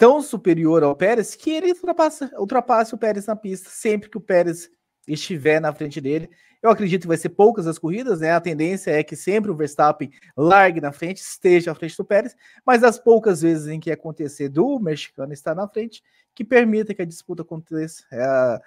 tão 0.00 0.22
superior 0.22 0.82
ao 0.82 0.96
Pérez, 0.96 1.34
que 1.34 1.50
ele 1.50 1.72
ultrapassa, 1.72 2.32
ultrapasse 2.38 2.94
o 2.94 2.98
Pérez 2.98 3.26
na 3.26 3.36
pista 3.36 3.68
sempre 3.68 4.08
que 4.08 4.16
o 4.16 4.20
Pérez 4.20 4.70
estiver 5.06 5.60
na 5.60 5.74
frente 5.74 6.00
dele. 6.00 6.30
Eu 6.62 6.70
acredito 6.70 7.02
que 7.02 7.08
vai 7.08 7.18
ser 7.18 7.28
poucas 7.28 7.66
as 7.66 7.78
corridas, 7.78 8.20
né? 8.20 8.32
A 8.32 8.40
tendência 8.40 8.90
é 8.92 9.02
que 9.02 9.14
sempre 9.14 9.50
o 9.50 9.54
Verstappen 9.54 10.10
largue 10.34 10.80
na 10.80 10.90
frente, 10.90 11.18
esteja 11.18 11.72
à 11.72 11.74
frente 11.74 11.98
do 11.98 12.04
Pérez, 12.04 12.34
mas 12.64 12.82
as 12.82 12.98
poucas 12.98 13.42
vezes 13.42 13.68
em 13.68 13.78
que 13.78 13.90
acontecer 13.90 14.48
do 14.48 14.80
mexicano 14.80 15.34
estar 15.34 15.54
na 15.54 15.68
frente, 15.68 16.02
que 16.34 16.44
permita 16.44 16.94
que 16.94 17.02
a 17.02 17.06
disputa 17.06 17.42
aconteça. 17.42 18.02
É, 18.10 18.60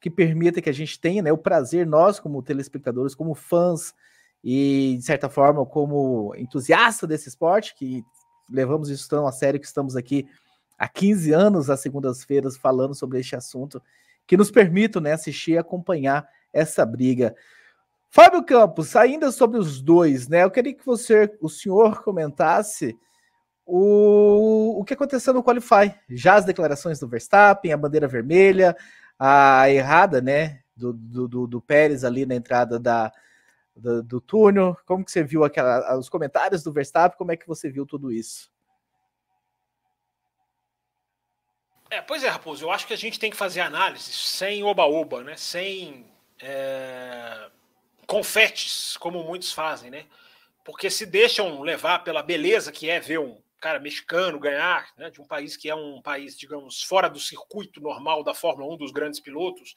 que 0.00 0.10
permita 0.10 0.60
que 0.60 0.70
a 0.70 0.74
gente 0.74 0.98
tenha 0.98 1.22
né, 1.22 1.30
o 1.30 1.38
prazer, 1.38 1.86
nós, 1.86 2.18
como 2.18 2.42
telespectadores, 2.42 3.14
como 3.14 3.34
fãs 3.34 3.94
e, 4.42 4.96
de 4.98 5.04
certa 5.04 5.28
forma, 5.28 5.64
como 5.64 6.34
entusiasta 6.36 7.06
desse 7.06 7.28
esporte, 7.28 7.76
que 7.76 8.02
levamos 8.50 8.88
isso 8.88 9.08
tão 9.08 9.24
a 9.24 9.30
sério 9.30 9.60
que 9.60 9.66
estamos 9.66 9.94
aqui 9.94 10.26
há 10.80 10.88
15 10.88 11.30
anos, 11.32 11.68
às 11.68 11.80
segundas-feiras, 11.80 12.56
falando 12.56 12.94
sobre 12.94 13.20
este 13.20 13.36
assunto, 13.36 13.82
que 14.26 14.34
nos 14.34 14.50
permitam 14.50 15.02
né, 15.02 15.12
assistir 15.12 15.52
e 15.52 15.58
acompanhar 15.58 16.26
essa 16.50 16.86
briga. 16.86 17.36
Fábio 18.08 18.42
Campos, 18.42 18.96
ainda 18.96 19.30
sobre 19.30 19.58
os 19.58 19.82
dois, 19.82 20.26
né? 20.26 20.42
Eu 20.42 20.50
queria 20.50 20.74
que 20.74 20.84
você, 20.84 21.30
o 21.40 21.50
senhor, 21.50 22.02
comentasse 22.02 22.98
o, 23.66 24.80
o 24.80 24.84
que 24.84 24.94
aconteceu 24.94 25.34
no 25.34 25.44
Qualify. 25.44 25.94
Já 26.08 26.36
as 26.36 26.46
declarações 26.46 26.98
do 26.98 27.06
Verstappen, 27.06 27.72
a 27.72 27.76
bandeira 27.76 28.08
vermelha, 28.08 28.74
a 29.18 29.68
errada, 29.70 30.22
né, 30.22 30.60
do, 30.74 30.94
do, 30.94 31.46
do 31.46 31.60
Pérez 31.60 32.04
ali 32.04 32.24
na 32.24 32.34
entrada 32.34 32.80
da, 32.80 33.12
do, 33.76 34.02
do 34.02 34.20
túnel. 34.20 34.76
Como 34.86 35.04
que 35.04 35.12
você 35.12 35.22
viu 35.22 35.44
aquela, 35.44 35.96
os 35.98 36.08
comentários 36.08 36.62
do 36.62 36.72
Verstappen? 36.72 37.18
Como 37.18 37.32
é 37.32 37.36
que 37.36 37.46
você 37.46 37.70
viu 37.70 37.84
tudo 37.84 38.10
isso? 38.10 38.50
É, 41.90 42.00
pois 42.00 42.22
é, 42.22 42.28
Raposo, 42.28 42.64
eu 42.64 42.70
acho 42.70 42.86
que 42.86 42.92
a 42.92 42.96
gente 42.96 43.18
tem 43.18 43.30
que 43.30 43.36
fazer 43.36 43.60
análise 43.60 44.12
sem 44.12 44.62
oba-oba, 44.62 45.24
né? 45.24 45.36
Sem 45.36 46.06
é, 46.40 47.50
confetes, 48.06 48.96
como 48.96 49.24
muitos 49.24 49.52
fazem, 49.52 49.90
né? 49.90 50.06
Porque 50.64 50.88
se 50.88 51.04
deixam 51.04 51.60
levar 51.62 52.04
pela 52.04 52.22
beleza 52.22 52.70
que 52.70 52.88
é 52.88 53.00
ver 53.00 53.18
um 53.18 53.42
cara 53.60 53.80
mexicano 53.80 54.38
ganhar, 54.38 54.88
né, 54.96 55.10
de 55.10 55.20
um 55.20 55.26
país 55.26 55.56
que 55.56 55.68
é 55.68 55.74
um 55.74 56.00
país, 56.00 56.36
digamos, 56.36 56.82
fora 56.82 57.10
do 57.10 57.20
circuito 57.20 57.80
normal 57.80 58.24
da 58.24 58.32
Fórmula 58.32 58.72
1 58.74 58.78
dos 58.78 58.90
grandes 58.90 59.20
pilotos, 59.20 59.76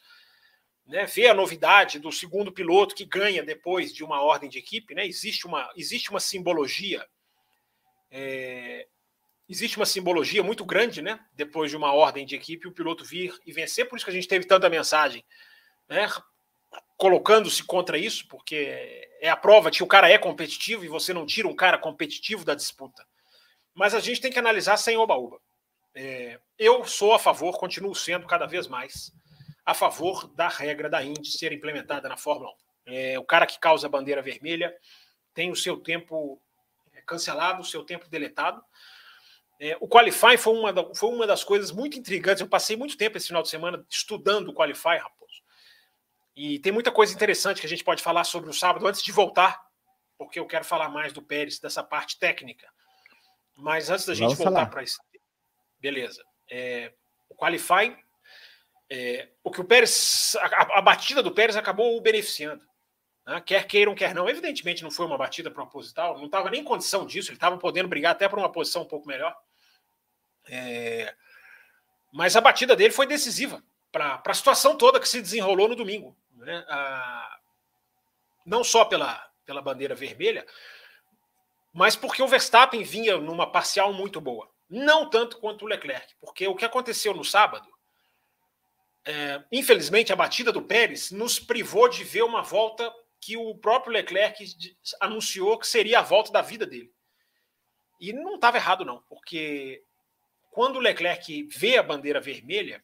né, 0.88 1.06
ver 1.06 1.28
a 1.28 1.34
novidade 1.34 1.99
do 1.99 2.12
segundo 2.12 2.52
piloto 2.52 2.95
que 2.95 3.04
ganha 3.04 3.43
depois 3.43 3.93
de 3.93 4.04
uma 4.04 4.21
ordem 4.21 4.49
de 4.49 4.58
equipe, 4.58 4.95
né, 4.95 5.06
existe 5.06 5.45
uma, 5.45 5.69
existe 5.76 6.10
uma 6.10 6.21
simbologia 6.21 7.06
é, 8.10 8.88
existe 9.47 9.77
uma 9.77 9.86
simbologia 9.86 10.43
muito 10.43 10.65
grande, 10.65 11.01
né? 11.01 11.19
Depois 11.34 11.69
de 11.69 11.77
uma 11.77 11.93
ordem 11.93 12.25
de 12.25 12.36
equipe, 12.36 12.67
o 12.67 12.71
piloto 12.71 13.03
vir 13.03 13.38
e 13.45 13.51
vencer, 13.51 13.88
por 13.88 13.95
isso 13.95 14.06
que 14.06 14.12
a 14.12 14.13
gente 14.13 14.27
teve 14.27 14.45
tanta 14.45 14.69
mensagem, 14.69 15.23
né? 15.88 16.08
Colocando-se 16.97 17.63
contra 17.63 17.97
isso, 17.97 18.27
porque 18.27 19.10
é 19.19 19.29
a 19.29 19.38
prova 19.38 19.69
de 19.69 19.77
que 19.77 19.84
o 19.84 19.88
cara 19.88 20.10
é 20.10 20.17
competitivo 20.17 20.86
e 20.86 20.88
você 20.88 21.13
não 21.13 21.25
tira 21.25 21.47
um 21.47 21.56
cara 21.56 21.77
competitivo 21.77 22.45
da 22.45 22.56
disputa. 22.56 23.06
Mas 23.73 23.93
a 23.93 23.99
gente 23.99 24.21
tem 24.21 24.32
que 24.32 24.39
analisar 24.39 24.77
sem 24.77 24.97
oba-oba. 24.97 25.39
É, 25.95 26.39
eu 26.58 26.86
sou 26.86 27.13
a 27.13 27.19
favor, 27.19 27.58
continuo 27.60 27.93
sendo 27.93 28.25
cada 28.25 28.45
vez 28.45 28.67
mais, 28.67 29.12
a 29.65 29.73
favor 29.73 30.27
da 30.29 30.47
regra 30.47 30.89
da 30.89 31.03
Indy 31.03 31.32
ser 31.32 31.51
implementada 31.51 32.10
na 32.10 32.17
Fórmula 32.17 32.51
1. 32.51 32.53
É, 32.86 33.19
o 33.19 33.23
cara 33.23 33.45
que 33.45 33.60
causa 33.60 33.88
a 33.88 33.89
bandeira 33.89 34.21
vermelha 34.21 34.75
tem 35.34 35.51
o 35.51 35.56
seu 35.56 35.77
tempo 35.77 36.41
cancelado, 37.06 37.62
o 37.62 37.65
seu 37.65 37.84
tempo 37.84 38.10
deletado. 38.10 38.63
É, 39.63 39.78
o 39.80 39.88
Qualify 39.88 40.38
foi 40.38 40.54
uma, 40.54 40.73
da, 40.73 40.93
foi 40.93 41.08
uma 41.08 41.26
das 41.26 41.41
coisas 41.41 41.71
muito 41.71 41.97
intrigantes. 41.97 42.41
Eu 42.41 42.49
passei 42.49 42.76
muito 42.76 42.97
tempo 42.97 43.15
esse 43.15 43.28
final 43.28 43.41
de 43.41 43.47
semana 43.47 43.82
estudando 43.89 44.49
o 44.49 44.54
Qualify, 44.54 44.97
Raposo. 44.97 45.41
E 46.36 46.60
tem 46.60 46.73
muita 46.73 46.91
coisa 46.91 47.13
interessante 47.13 47.62
que 47.62 47.65
a 47.65 47.69
gente 47.69 47.82
pode 47.82 48.04
falar 48.04 48.26
sobre 48.26 48.49
o 48.49 48.54
sábado 48.54 48.86
antes 48.86 49.02
de 49.02 49.13
voltar, 49.13 49.65
porque 50.17 50.38
eu 50.38 50.45
quero 50.45 50.65
falar 50.65 50.89
mais 50.89 51.13
do 51.13 51.21
Pérez, 51.21 51.60
dessa 51.60 51.82
parte 51.82 52.19
técnica. 52.19 52.67
Mas 53.56 53.89
antes 53.89 54.06
da 54.06 54.13
gente 54.13 54.36
Vamos 54.36 54.43
voltar 54.43 54.65
para 54.65 54.84
isso. 54.84 54.99
Beleza. 55.80 56.21
É, 56.52 56.91
o 57.30 57.34
Qualify, 57.34 57.95
é, 58.89 59.30
o 59.41 59.49
que 59.49 59.62
o 59.62 59.63
Pérez, 59.65 60.36
a, 60.41 60.80
a, 60.80 60.82
batida 60.82 61.23
do 61.23 61.32
Pérez 61.32 61.56
acabou 61.56 61.95
o 61.95 62.02
beneficiando. 62.02 62.62
Né? 63.26 63.41
Quer 63.45 63.65
queiram, 63.65 63.95
quer 63.95 64.13
não. 64.13 64.28
Evidentemente 64.28 64.84
não 64.84 64.91
foi 64.91 65.06
uma 65.06 65.17
batida 65.17 65.49
proposital, 65.49 66.17
não 66.17 66.26
estava 66.26 66.49
nem 66.49 66.60
em 66.60 66.65
condição 66.65 67.06
disso, 67.06 67.30
ele 67.30 67.38
estava 67.38 67.58
podendo 67.58 67.88
brigar 67.88 68.12
até 68.12 68.28
por 68.28 68.38
uma 68.38 68.52
posição 68.52 68.82
um 68.82 68.88
pouco 68.88 69.08
melhor. 69.08 69.34
É... 70.47 71.15
Mas 72.12 72.36
a 72.36 72.41
batida 72.41 72.75
dele 72.75 72.93
foi 72.93 73.08
decisiva 73.08 73.63
para 73.91 74.21
a 74.25 74.34
situação 74.34 74.77
toda 74.77 74.99
que 74.99 75.08
se 75.08 75.21
desenrolou 75.21 75.67
no 75.67 75.75
domingo. 75.75 76.17
Né? 76.36 76.65
A... 76.67 77.39
Não 78.45 78.63
só 78.63 78.86
pela, 78.86 79.29
pela 79.45 79.62
bandeira 79.62 79.95
vermelha, 79.95 80.45
mas 81.71 81.95
porque 81.95 82.21
o 82.21 82.27
Verstappen 82.27 82.84
vinha 82.84 83.17
numa 83.17 83.51
parcial 83.51 83.93
muito 83.93 84.21
boa. 84.21 84.49
Não 84.69 85.10
tanto 85.10 85.39
quanto 85.39 85.65
o 85.65 85.67
Leclerc, 85.67 86.15
porque 86.19 86.47
o 86.47 86.56
que 86.56 86.65
aconteceu 86.65 87.13
no 87.13 87.23
sábado, 87.23 87.67
é, 89.06 89.43
infelizmente, 89.51 90.13
a 90.13 90.15
batida 90.15 90.51
do 90.51 90.62
Pérez 90.62 91.12
nos 91.12 91.39
privou 91.39 91.89
de 91.89 92.03
ver 92.03 92.23
uma 92.23 92.41
volta 92.41 92.91
que 93.19 93.38
o 93.38 93.56
próprio 93.56 93.93
Leclerc 93.93 94.43
anunciou 94.99 95.58
que 95.58 95.67
seria 95.67 95.99
a 95.99 96.03
volta 96.03 96.32
da 96.32 96.41
vida 96.41 96.65
dele. 96.65 96.93
E 97.99 98.12
não 98.12 98.36
estava 98.36 98.58
errado, 98.58 98.84
não, 98.84 99.01
porque 99.03 99.84
quando 100.53 100.77
o 100.77 100.79
Leclerc 100.79 101.43
vê 101.43 101.77
a 101.77 101.83
bandeira 101.83 102.21
vermelha, 102.21 102.83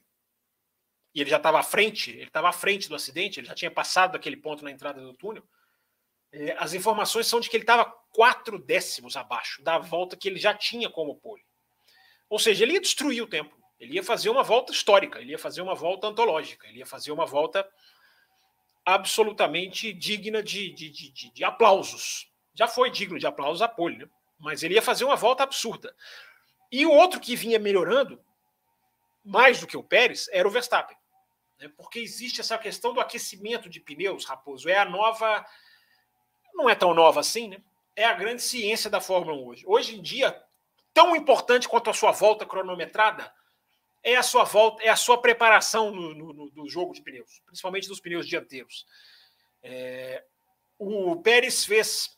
e 1.13 1.21
ele 1.21 1.29
já 1.29 1.37
estava 1.37 1.59
à 1.59 1.63
frente, 1.63 2.11
ele 2.11 2.23
estava 2.23 2.49
à 2.49 2.51
frente 2.51 2.89
do 2.89 2.95
acidente, 2.95 3.39
ele 3.39 3.47
já 3.47 3.55
tinha 3.55 3.71
passado 3.71 4.13
daquele 4.13 4.37
ponto 4.37 4.63
na 4.63 4.71
entrada 4.71 4.99
do 4.99 5.13
túnel, 5.13 5.43
é, 6.31 6.55
as 6.59 6.73
informações 6.73 7.27
são 7.27 7.39
de 7.39 7.49
que 7.49 7.55
ele 7.55 7.63
estava 7.63 7.85
quatro 8.11 8.59
décimos 8.59 9.15
abaixo 9.15 9.63
da 9.63 9.77
volta 9.77 10.17
que 10.17 10.27
ele 10.27 10.39
já 10.39 10.53
tinha 10.53 10.89
como 10.89 11.15
pole. 11.15 11.43
Ou 12.29 12.37
seja, 12.37 12.63
ele 12.63 12.73
ia 12.73 12.81
destruir 12.81 13.21
o 13.21 13.27
tempo. 13.27 13.57
Ele 13.79 13.93
ia 13.93 14.03
fazer 14.03 14.29
uma 14.29 14.43
volta 14.43 14.73
histórica, 14.73 15.19
ele 15.19 15.31
ia 15.31 15.39
fazer 15.39 15.61
uma 15.61 15.73
volta 15.73 16.07
antológica, 16.07 16.67
ele 16.67 16.79
ia 16.79 16.85
fazer 16.85 17.11
uma 17.11 17.25
volta 17.25 17.67
absolutamente 18.85 19.93
digna 19.93 20.43
de, 20.43 20.71
de, 20.73 20.89
de, 20.89 21.31
de, 21.31 21.43
aplausos. 21.43 22.29
Já 22.53 22.67
foi 22.67 22.91
digno 22.91 23.17
de 23.17 23.25
aplausos 23.25 23.61
a 23.61 23.67
pole, 23.67 23.97
né? 23.97 24.09
mas 24.37 24.63
ele 24.63 24.75
ia 24.75 24.81
fazer 24.81 25.05
uma 25.05 25.15
volta 25.15 25.43
absurda. 25.43 25.95
E 26.71 26.85
o 26.85 26.91
outro 26.91 27.19
que 27.19 27.35
vinha 27.35 27.57
melhorando, 27.57 28.23
mais 29.23 29.59
do 29.59 29.67
que 29.67 29.77
o 29.77 29.83
Pérez, 29.83 30.27
era 30.31 30.47
o 30.47 30.51
Verstappen. 30.51 30.97
Né? 31.59 31.69
Porque 31.75 31.99
existe 31.99 32.41
essa 32.41 32.57
questão 32.57 32.93
do 32.93 33.01
aquecimento 33.01 33.69
de 33.69 33.79
pneus, 33.79 34.25
Raposo. 34.25 34.69
É 34.69 34.77
a 34.77 34.85
nova. 34.85 35.45
Não 36.53 36.69
é 36.69 36.75
tão 36.75 36.93
nova 36.93 37.19
assim, 37.19 37.49
né? 37.49 37.61
É 37.95 38.05
a 38.05 38.13
grande 38.13 38.41
ciência 38.41 38.89
da 38.89 39.01
Fórmula 39.01 39.37
1 39.37 39.45
hoje. 39.45 39.63
Hoje 39.67 39.97
em 39.97 40.01
dia, 40.01 40.41
tão 40.93 41.15
importante 41.15 41.67
quanto 41.67 41.89
a 41.89 41.93
sua 41.93 42.11
volta 42.11 42.45
cronometrada 42.45 43.33
é 44.01 44.15
a 44.15 44.23
sua 44.23 44.45
volta, 44.45 44.81
é 44.83 44.89
a 44.89 44.95
sua 44.95 45.21
preparação 45.21 45.91
no, 45.91 46.13
no, 46.13 46.51
no 46.55 46.69
jogo 46.69 46.93
de 46.93 47.01
pneus, 47.01 47.41
principalmente 47.45 47.87
dos 47.87 47.99
pneus 47.99 48.27
dianteiros. 48.27 48.85
É, 49.61 50.23
o 50.77 51.17
Pérez 51.17 51.65
fez, 51.65 52.17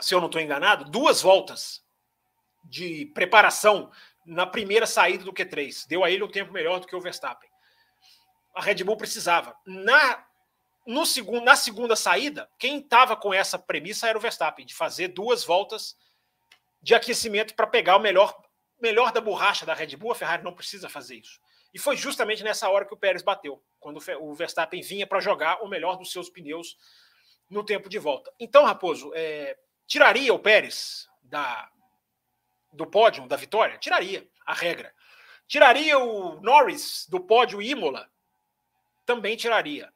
se 0.00 0.14
eu 0.14 0.20
não 0.20 0.26
estou 0.26 0.40
enganado, 0.40 0.88
duas 0.88 1.20
voltas 1.20 1.84
de 2.64 3.06
preparação 3.14 3.90
na 4.26 4.46
primeira 4.46 4.86
saída 4.86 5.24
do 5.24 5.32
Q3. 5.32 5.86
Deu 5.88 6.04
a 6.04 6.10
ele 6.10 6.22
um 6.22 6.30
tempo 6.30 6.52
melhor 6.52 6.80
do 6.80 6.86
que 6.86 6.96
o 6.96 7.00
Verstappen. 7.00 7.48
A 8.54 8.60
Red 8.60 8.84
Bull 8.84 8.96
precisava. 8.96 9.56
Na, 9.66 10.24
no 10.86 11.06
segundo, 11.06 11.44
na 11.44 11.56
segunda 11.56 11.96
saída, 11.96 12.48
quem 12.58 12.78
estava 12.78 13.16
com 13.16 13.32
essa 13.32 13.58
premissa 13.58 14.08
era 14.08 14.18
o 14.18 14.20
Verstappen, 14.20 14.66
de 14.66 14.74
fazer 14.74 15.08
duas 15.08 15.44
voltas 15.44 15.96
de 16.82 16.94
aquecimento 16.94 17.54
para 17.54 17.66
pegar 17.66 17.96
o 17.96 18.00
melhor 18.00 18.36
melhor 18.80 19.12
da 19.12 19.20
borracha 19.20 19.66
da 19.66 19.74
Red 19.74 19.96
Bull, 19.96 20.12
a 20.12 20.14
Ferrari 20.14 20.42
não 20.42 20.54
precisa 20.54 20.88
fazer 20.88 21.16
isso. 21.16 21.40
E 21.74 21.78
foi 21.78 21.96
justamente 21.96 22.42
nessa 22.42 22.68
hora 22.68 22.84
que 22.84 22.94
o 22.94 22.96
Pérez 22.96 23.22
bateu, 23.22 23.62
quando 23.78 24.00
o 24.20 24.34
Verstappen 24.34 24.80
vinha 24.80 25.06
para 25.06 25.20
jogar 25.20 25.62
o 25.62 25.68
melhor 25.68 25.96
dos 25.96 26.12
seus 26.12 26.30
pneus 26.30 26.76
no 27.50 27.64
tempo 27.64 27.88
de 27.88 27.98
volta. 27.98 28.32
Então, 28.38 28.64
Raposo, 28.64 29.12
é, 29.14 29.56
tiraria 29.86 30.32
o 30.32 30.38
Pérez 30.38 31.08
da, 31.22 31.68
do 32.78 32.86
pódio 32.86 33.26
da 33.26 33.36
vitória? 33.36 33.76
Tiraria 33.76 34.26
a 34.46 34.54
regra. 34.54 34.94
Tiraria 35.46 35.98
o 35.98 36.40
Norris 36.40 37.06
do 37.08 37.20
pódio 37.20 37.60
Imola? 37.60 38.10
Também 39.04 39.36
tiraria. 39.36 39.92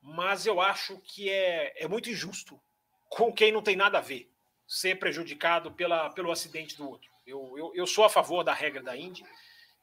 Mas 0.00 0.46
eu 0.46 0.60
acho 0.60 0.98
que 1.00 1.30
é, 1.30 1.84
é 1.84 1.86
muito 1.86 2.10
injusto 2.10 2.60
com 3.08 3.32
quem 3.32 3.52
não 3.52 3.62
tem 3.62 3.76
nada 3.76 3.98
a 3.98 4.00
ver 4.00 4.30
ser 4.66 4.98
prejudicado 4.98 5.70
pela, 5.72 6.10
pelo 6.10 6.32
acidente 6.32 6.76
do 6.76 6.88
outro. 6.88 7.10
Eu, 7.26 7.54
eu, 7.56 7.72
eu 7.74 7.86
sou 7.86 8.04
a 8.04 8.10
favor 8.10 8.42
da 8.42 8.52
regra 8.52 8.82
da 8.82 8.96
Indy 8.96 9.24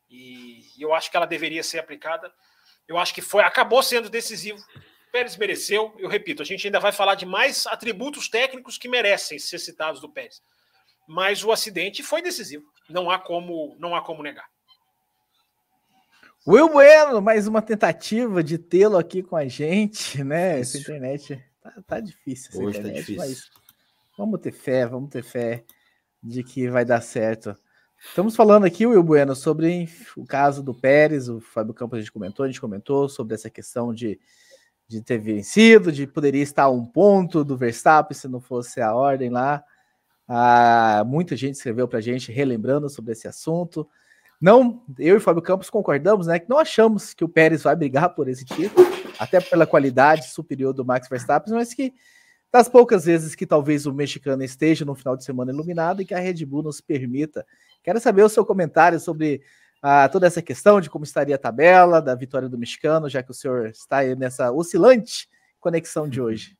e, 0.09 0.65
eu 0.79 0.93
acho 0.93 1.09
que 1.09 1.17
ela 1.17 1.25
deveria 1.25 1.63
ser 1.63 1.79
aplicada. 1.79 2.33
Eu 2.87 2.97
acho 2.97 3.13
que 3.13 3.21
foi, 3.21 3.43
acabou 3.43 3.81
sendo 3.83 4.09
decisivo. 4.09 4.59
Pérez 5.11 5.37
mereceu, 5.37 5.93
eu 5.99 6.07
repito, 6.07 6.41
a 6.41 6.45
gente 6.45 6.65
ainda 6.65 6.79
vai 6.79 6.91
falar 6.91 7.15
de 7.15 7.25
mais 7.25 7.67
atributos 7.67 8.29
técnicos 8.29 8.77
que 8.77 8.87
merecem 8.87 9.37
ser 9.37 9.59
citados 9.59 9.99
do 9.99 10.09
Pérez. 10.09 10.41
Mas 11.11 11.43
o 11.43 11.51
acidente 11.51 12.01
foi 12.01 12.21
decisivo. 12.21 12.63
Não 12.89 13.11
há 13.11 13.19
como, 13.19 13.75
não 13.77 13.93
há 13.93 14.01
como 14.01 14.23
negar. 14.23 14.45
Will 16.47 16.69
Bueno, 16.69 17.21
mais 17.21 17.47
uma 17.47 17.61
tentativa 17.61 18.41
de 18.41 18.57
tê-lo 18.57 18.97
aqui 18.97 19.21
com 19.21 19.35
a 19.35 19.45
gente, 19.45 20.23
né? 20.23 20.61
Essa 20.61 20.77
internet 20.77 21.43
tá, 21.61 21.73
tá 21.85 21.99
difícil. 21.99 22.61
Hoje 22.61 22.79
tá 22.79 22.87
internet, 22.87 23.15
tá 23.17 23.25
difícil. 23.25 23.51
vamos 24.17 24.39
ter 24.39 24.53
fé, 24.53 24.87
vamos 24.87 25.09
ter 25.09 25.21
fé 25.21 25.65
de 26.23 26.45
que 26.45 26.69
vai 26.69 26.85
dar 26.85 27.01
certo. 27.01 27.57
Estamos 27.99 28.33
falando 28.33 28.65
aqui, 28.65 28.87
Will 28.87 29.03
Bueno, 29.03 29.35
sobre 29.35 29.89
o 30.15 30.25
caso 30.25 30.63
do 30.63 30.73
Pérez, 30.73 31.27
o 31.27 31.41
Fábio 31.41 31.73
Campos 31.73 31.97
a 31.97 31.99
gente 31.99 32.11
comentou, 32.11 32.45
a 32.45 32.47
gente 32.47 32.61
comentou 32.61 33.09
sobre 33.09 33.35
essa 33.35 33.49
questão 33.49 33.93
de, 33.93 34.17
de 34.87 35.01
ter 35.01 35.17
vencido, 35.17 35.91
de 35.91 36.07
poderia 36.07 36.41
estar 36.41 36.63
a 36.63 36.71
um 36.71 36.85
ponto 36.85 37.43
do 37.43 37.57
Verstappen 37.57 38.17
se 38.17 38.29
não 38.29 38.39
fosse 38.39 38.79
a 38.79 38.95
ordem 38.95 39.29
lá. 39.29 39.61
Ah, 40.27 41.03
muita 41.05 41.35
gente 41.35 41.55
escreveu 41.55 41.87
para 41.87 41.99
a 41.99 42.01
gente 42.01 42.31
relembrando 42.31 42.89
sobre 42.89 43.11
esse 43.11 43.27
assunto. 43.27 43.87
Não, 44.39 44.83
eu 44.97 45.17
e 45.17 45.19
Fábio 45.19 45.41
Campos 45.41 45.69
concordamos, 45.69 46.27
né, 46.27 46.39
que 46.39 46.49
não 46.49 46.57
achamos 46.57 47.13
que 47.13 47.23
o 47.23 47.29
Pérez 47.29 47.61
vai 47.61 47.75
brigar 47.75 48.15
por 48.15 48.27
esse 48.27 48.43
título, 48.43 48.87
até 49.19 49.39
pela 49.39 49.67
qualidade 49.67 50.29
superior 50.29 50.73
do 50.73 50.83
Max 50.83 51.07
Verstappen, 51.07 51.53
mas 51.53 51.73
que 51.73 51.93
das 52.51 52.67
poucas 52.67 53.05
vezes 53.05 53.35
que 53.35 53.45
talvez 53.45 53.85
o 53.85 53.93
mexicano 53.93 54.43
esteja 54.43 54.83
no 54.83 54.95
final 54.95 55.15
de 55.15 55.23
semana 55.23 55.51
iluminado 55.51 56.01
e 56.01 56.05
que 56.05 56.13
a 56.13 56.19
Red 56.19 56.45
Bull 56.45 56.63
nos 56.63 56.81
permita. 56.81 57.45
Quero 57.81 57.99
saber 57.99 58.23
o 58.23 58.29
seu 58.29 58.45
comentário 58.45 58.99
sobre 58.99 59.41
ah, 59.81 60.09
toda 60.09 60.27
essa 60.27 60.41
questão 60.41 60.81
de 60.81 60.89
como 60.89 61.05
estaria 61.05 61.35
a 61.35 61.39
tabela 61.39 62.01
da 62.01 62.13
vitória 62.13 62.49
do 62.49 62.57
mexicano, 62.57 63.09
já 63.09 63.23
que 63.23 63.31
o 63.31 63.33
senhor 63.33 63.67
está 63.67 63.97
aí 63.97 64.15
nessa 64.15 64.51
oscilante 64.51 65.29
conexão 65.59 66.09
de 66.09 66.19
hoje. 66.19 66.57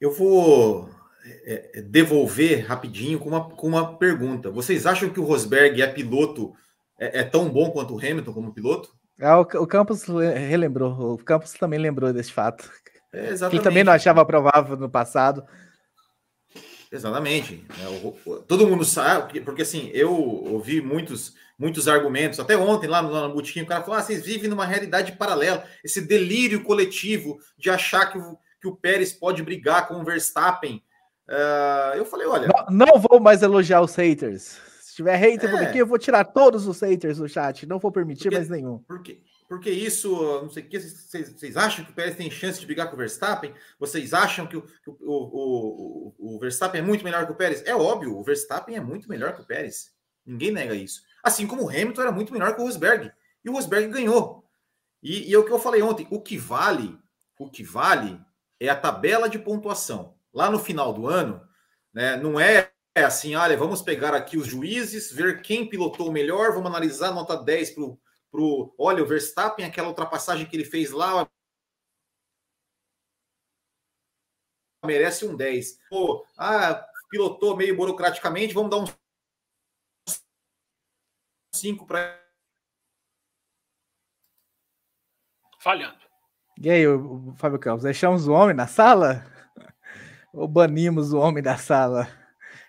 Eu 0.00 0.10
vou 0.10 0.90
é, 1.24 1.78
é 1.78 1.82
devolver 1.82 2.66
rapidinho 2.66 3.18
com 3.18 3.30
uma, 3.30 3.50
com 3.50 3.66
uma 3.66 3.96
pergunta. 3.96 4.50
Vocês 4.50 4.86
acham 4.86 5.08
que 5.10 5.20
o 5.20 5.24
Rosberg 5.24 5.80
é 5.80 5.86
piloto 5.86 6.54
é, 6.98 7.20
é 7.20 7.22
tão 7.22 7.48
bom 7.48 7.70
quanto 7.70 7.94
o 7.94 7.98
Hamilton 7.98 8.32
como 8.32 8.54
piloto? 8.54 8.94
Ah, 9.20 9.38
o, 9.38 9.42
o 9.42 9.66
Campos 9.66 10.04
relembrou, 10.04 11.14
o 11.14 11.18
Campos 11.18 11.52
também 11.52 11.78
lembrou 11.78 12.12
desse 12.12 12.32
fato. 12.32 12.68
É, 13.12 13.32
Ele 13.50 13.60
também 13.60 13.84
não 13.84 13.92
achava 13.92 14.24
provável 14.24 14.76
no 14.76 14.90
passado. 14.90 15.44
Exatamente. 16.90 17.64
É, 17.70 18.40
todo 18.46 18.66
mundo 18.66 18.84
sabe, 18.84 19.40
porque 19.40 19.62
assim, 19.62 19.90
eu 19.92 20.12
ouvi 20.12 20.80
muitos, 20.80 21.34
muitos 21.58 21.86
argumentos, 21.86 22.40
até 22.40 22.56
ontem 22.56 22.88
lá 22.88 23.02
no, 23.02 23.28
no 23.28 23.34
Botequim, 23.34 23.62
o 23.62 23.66
cara 23.66 23.82
falou: 23.82 23.98
ah, 23.98 24.02
vocês 24.02 24.24
vivem 24.24 24.48
numa 24.48 24.66
realidade 24.66 25.12
paralela, 25.12 25.64
esse 25.84 26.00
delírio 26.00 26.62
coletivo 26.62 27.38
de 27.56 27.70
achar 27.70 28.06
que 28.06 28.18
o, 28.18 28.36
que 28.60 28.68
o 28.68 28.76
Pérez 28.76 29.12
pode 29.12 29.42
brigar 29.42 29.86
com 29.86 29.94
o 29.94 30.04
Verstappen. 30.04 30.82
Uh, 31.28 31.96
eu 31.96 32.04
falei: 32.04 32.26
olha. 32.26 32.48
Não, 32.48 32.86
não, 32.86 32.98
vou 32.98 33.20
mais 33.20 33.42
elogiar 33.42 33.80
os 33.80 33.94
haters. 33.94 34.60
Se 34.80 34.96
tiver 34.96 35.16
hater 35.16 35.52
é, 35.52 35.64
aqui, 35.64 35.78
eu 35.78 35.86
vou 35.86 35.98
tirar 35.98 36.24
todos 36.24 36.66
os 36.68 36.80
haters 36.80 37.18
do 37.18 37.28
chat, 37.28 37.66
não 37.66 37.78
vou 37.78 37.90
permitir 37.90 38.24
porque, 38.24 38.36
mais 38.36 38.48
nenhum. 38.48 38.78
Porque, 38.86 39.22
porque 39.48 39.70
isso, 39.70 40.14
não 40.40 40.48
sei 40.48 40.62
o 40.62 40.68
que, 40.68 40.78
vocês, 40.78 41.32
vocês, 41.32 41.56
acham 41.56 41.84
que 41.84 41.90
o 41.90 41.94
Pérez 41.94 42.16
tem 42.16 42.30
chance 42.30 42.60
de 42.60 42.66
brigar 42.66 42.88
com 42.88 42.94
o 42.94 42.98
Verstappen? 42.98 43.52
Vocês 43.78 44.14
acham 44.14 44.46
que 44.46 44.56
o, 44.56 44.64
o, 44.86 46.14
o, 46.20 46.36
o, 46.36 46.38
Verstappen 46.38 46.80
é 46.80 46.84
muito 46.84 47.02
melhor 47.02 47.26
que 47.26 47.32
o 47.32 47.34
Pérez? 47.34 47.62
É 47.66 47.74
óbvio, 47.74 48.16
o 48.16 48.22
Verstappen 48.22 48.76
é 48.76 48.80
muito 48.80 49.08
melhor 49.08 49.34
que 49.34 49.40
o 49.40 49.46
Pérez. 49.46 49.92
Ninguém 50.24 50.52
nega 50.52 50.74
isso. 50.74 51.02
Assim 51.22 51.46
como 51.46 51.64
o 51.64 51.68
Hamilton 51.68 52.02
era 52.02 52.12
muito 52.12 52.32
melhor 52.32 52.54
que 52.54 52.60
o 52.60 52.64
Rosberg. 52.64 53.10
E 53.44 53.50
o 53.50 53.52
Rosberg 53.52 53.88
ganhou. 53.88 54.44
E, 55.02 55.30
e 55.30 55.34
é 55.34 55.38
o 55.38 55.44
que 55.44 55.52
eu 55.52 55.58
falei 55.58 55.82
ontem: 55.82 56.06
o 56.10 56.20
que 56.20 56.38
vale, 56.38 56.96
o 57.38 57.50
que 57.50 57.62
vale 57.62 58.20
é 58.60 58.68
a 58.68 58.76
tabela 58.76 59.28
de 59.28 59.38
pontuação. 59.38 60.13
Lá 60.34 60.50
no 60.50 60.58
final 60.58 60.92
do 60.92 61.06
ano, 61.06 61.40
né, 61.92 62.16
não 62.16 62.38
é 62.40 62.70
assim, 62.96 63.34
olha, 63.36 63.56
vamos 63.56 63.80
pegar 63.80 64.14
aqui 64.14 64.36
os 64.36 64.46
juízes, 64.46 65.12
ver 65.12 65.40
quem 65.42 65.68
pilotou 65.68 66.12
melhor, 66.12 66.52
vamos 66.52 66.66
analisar 66.66 67.12
nota 67.12 67.36
10 67.36 67.70
para 67.70 67.84
o 67.84 68.00
pro, 68.34 68.74
olha, 68.76 69.00
o 69.00 69.06
Verstappen, 69.06 69.64
aquela 69.64 69.86
ultrapassagem 69.86 70.44
que 70.44 70.56
ele 70.56 70.64
fez 70.64 70.90
lá, 70.90 71.30
merece 74.84 75.24
um 75.24 75.36
10. 75.36 75.78
Pô, 75.88 76.26
ah, 76.36 76.84
pilotou 77.08 77.56
meio 77.56 77.76
burocraticamente, 77.76 78.52
vamos 78.52 78.70
dar 78.70 78.78
um 78.78 78.86
5 81.54 81.86
para 81.86 82.20
falhando. 85.60 85.98
E 86.60 86.68
aí, 86.68 86.86
o 86.86 87.32
Fábio 87.36 87.60
Campos, 87.60 87.84
deixamos 87.84 88.26
o 88.26 88.32
homem 88.32 88.54
na 88.54 88.66
sala? 88.66 89.24
Ou 90.34 90.48
banimos 90.48 91.12
o 91.12 91.18
homem 91.18 91.40
da 91.40 91.56
sala? 91.56 92.08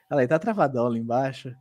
Olha 0.10 0.22
aí, 0.22 0.28
tá 0.28 0.38
travadão 0.38 0.88
lá 0.88 0.98
embaixo. 0.98 1.52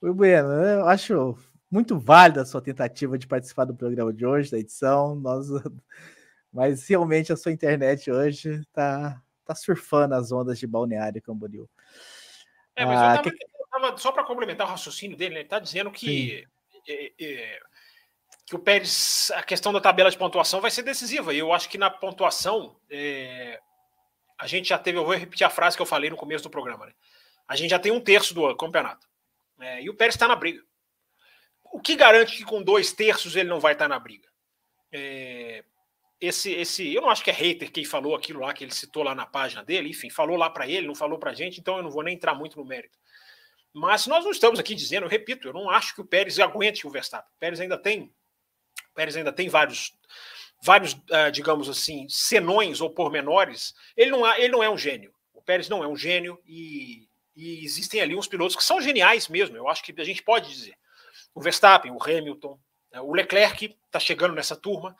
Oi, 0.00 0.12
Bueno, 0.12 0.48
eu 0.48 0.88
acho 0.88 1.36
muito 1.68 1.98
válida 1.98 2.42
a 2.42 2.46
sua 2.46 2.62
tentativa 2.62 3.18
de 3.18 3.26
participar 3.26 3.64
do 3.64 3.74
programa 3.74 4.12
de 4.12 4.24
hoje, 4.24 4.48
da 4.48 4.58
edição. 4.58 5.16
Nós, 5.16 5.48
mas 6.52 6.86
realmente 6.88 7.32
a 7.32 7.36
sua 7.36 7.50
internet 7.50 8.08
hoje 8.12 8.60
está 8.60 9.20
tá 9.44 9.54
surfando 9.56 10.14
as 10.14 10.30
ondas 10.30 10.56
de 10.56 10.68
Balneário 10.68 11.20
Camboriú. 11.20 11.68
É, 12.76 12.86
mas 12.86 13.00
ah, 13.00 13.10
eu, 13.10 13.16
tava, 13.16 13.22
que... 13.22 13.44
eu 13.44 13.66
tava, 13.68 13.98
só 13.98 14.12
para 14.12 14.24
complementar 14.24 14.68
o 14.68 14.70
raciocínio 14.70 15.16
dele, 15.16 15.34
né, 15.34 15.40
ele 15.40 15.46
está 15.46 15.58
dizendo 15.58 15.90
que, 15.90 16.46
é, 16.88 17.12
é, 17.20 17.58
que 18.46 18.54
o 18.54 18.60
Pérez, 18.60 19.32
a 19.34 19.42
questão 19.42 19.72
da 19.72 19.80
tabela 19.80 20.12
de 20.12 20.16
pontuação 20.16 20.60
vai 20.60 20.70
ser 20.70 20.84
decisiva. 20.84 21.34
E 21.34 21.40
eu 21.40 21.52
acho 21.52 21.68
que 21.68 21.76
na 21.76 21.90
pontuação, 21.90 22.76
é, 22.88 23.60
a 24.40 24.46
gente 24.46 24.68
já 24.68 24.78
teve, 24.78 24.98
eu 24.98 25.04
vou 25.04 25.14
repetir 25.14 25.46
a 25.46 25.50
frase 25.50 25.76
que 25.76 25.82
eu 25.82 25.86
falei 25.86 26.10
no 26.10 26.16
começo 26.16 26.42
do 26.42 26.50
programa, 26.50 26.86
né? 26.86 26.92
a 27.46 27.56
gente 27.56 27.70
já 27.70 27.78
tem 27.78 27.92
um 27.92 28.00
terço 28.00 28.32
do 28.34 28.54
campeonato. 28.56 29.06
É, 29.60 29.82
e 29.82 29.90
o 29.90 29.94
Pérez 29.94 30.14
está 30.14 30.26
na 30.26 30.34
briga 30.34 30.62
o 31.70 31.80
que 31.80 31.94
garante 31.94 32.36
que 32.36 32.44
com 32.44 32.62
dois 32.62 32.92
terços 32.92 33.36
ele 33.36 33.48
não 33.48 33.60
vai 33.60 33.72
estar 33.72 33.88
na 33.88 33.98
briga? 33.98 34.28
É, 34.92 35.64
esse, 36.20 36.52
esse, 36.52 36.92
eu 36.92 37.00
não 37.00 37.10
acho 37.10 37.22
que 37.22 37.30
é 37.30 37.32
hater 37.32 37.70
quem 37.70 37.84
falou 37.84 38.14
aquilo 38.14 38.40
lá 38.40 38.52
que 38.52 38.64
ele 38.64 38.74
citou 38.74 39.02
lá 39.02 39.14
na 39.14 39.24
página 39.24 39.64
dele, 39.64 39.88
enfim, 39.88 40.10
falou 40.10 40.36
lá 40.36 40.50
para 40.50 40.68
ele, 40.68 40.86
não 40.86 40.94
falou 40.94 41.18
para 41.18 41.32
gente, 41.32 41.60
então 41.60 41.76
eu 41.76 41.82
não 41.82 41.90
vou 41.90 42.02
nem 42.02 42.14
entrar 42.14 42.34
muito 42.34 42.58
no 42.58 42.64
mérito. 42.64 42.98
Mas 43.72 44.06
nós 44.06 44.24
não 44.24 44.32
estamos 44.32 44.58
aqui 44.58 44.74
dizendo, 44.74 45.04
eu 45.04 45.08
repito, 45.08 45.48
eu 45.48 45.52
não 45.52 45.70
acho 45.70 45.94
que 45.94 46.00
o 46.00 46.04
Pérez 46.04 46.38
aguente 46.40 46.86
o 46.86 46.90
Verstappen. 46.90 47.30
O 47.36 47.38
Pérez 47.38 47.60
ainda 47.60 47.78
tem, 47.78 48.12
Pérez 48.94 49.16
ainda 49.16 49.32
tem 49.32 49.48
vários, 49.48 49.92
vários, 50.60 50.92
uh, 50.92 51.30
digamos 51.32 51.68
assim, 51.68 52.08
senões 52.08 52.80
ou 52.80 52.90
pormenores. 52.90 53.74
Ele 53.96 54.10
não, 54.10 54.26
ele 54.36 54.52
não 54.52 54.62
é 54.62 54.70
um 54.70 54.78
gênio. 54.78 55.12
O 55.32 55.42
Pérez 55.42 55.68
não 55.68 55.82
é 55.82 55.88
um 55.88 55.96
gênio 55.96 56.38
e, 56.46 57.08
e 57.34 57.64
existem 57.64 58.00
ali 58.00 58.14
uns 58.14 58.28
pilotos 58.28 58.56
que 58.56 58.64
são 58.64 58.80
geniais 58.80 59.28
mesmo. 59.28 59.56
Eu 59.56 59.68
acho 59.68 59.82
que 59.82 59.98
a 60.00 60.04
gente 60.04 60.22
pode 60.22 60.48
dizer 60.48 60.76
o 61.34 61.40
Verstappen, 61.40 61.92
o 61.92 62.02
Hamilton, 62.02 62.58
né, 62.92 63.00
o 63.00 63.12
Leclerc 63.12 63.76
está 63.86 64.00
chegando 64.00 64.34
nessa 64.34 64.56
turma, 64.56 64.96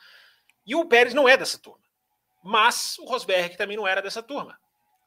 e 0.66 0.74
o 0.74 0.86
Pérez 0.86 1.14
não 1.14 1.28
é 1.28 1.36
dessa 1.36 1.58
turma. 1.58 1.80
Mas 2.42 2.98
o 2.98 3.04
Rosberg 3.04 3.56
também 3.56 3.76
não 3.76 3.86
era 3.86 4.00
dessa 4.00 4.22
turma. 4.22 4.58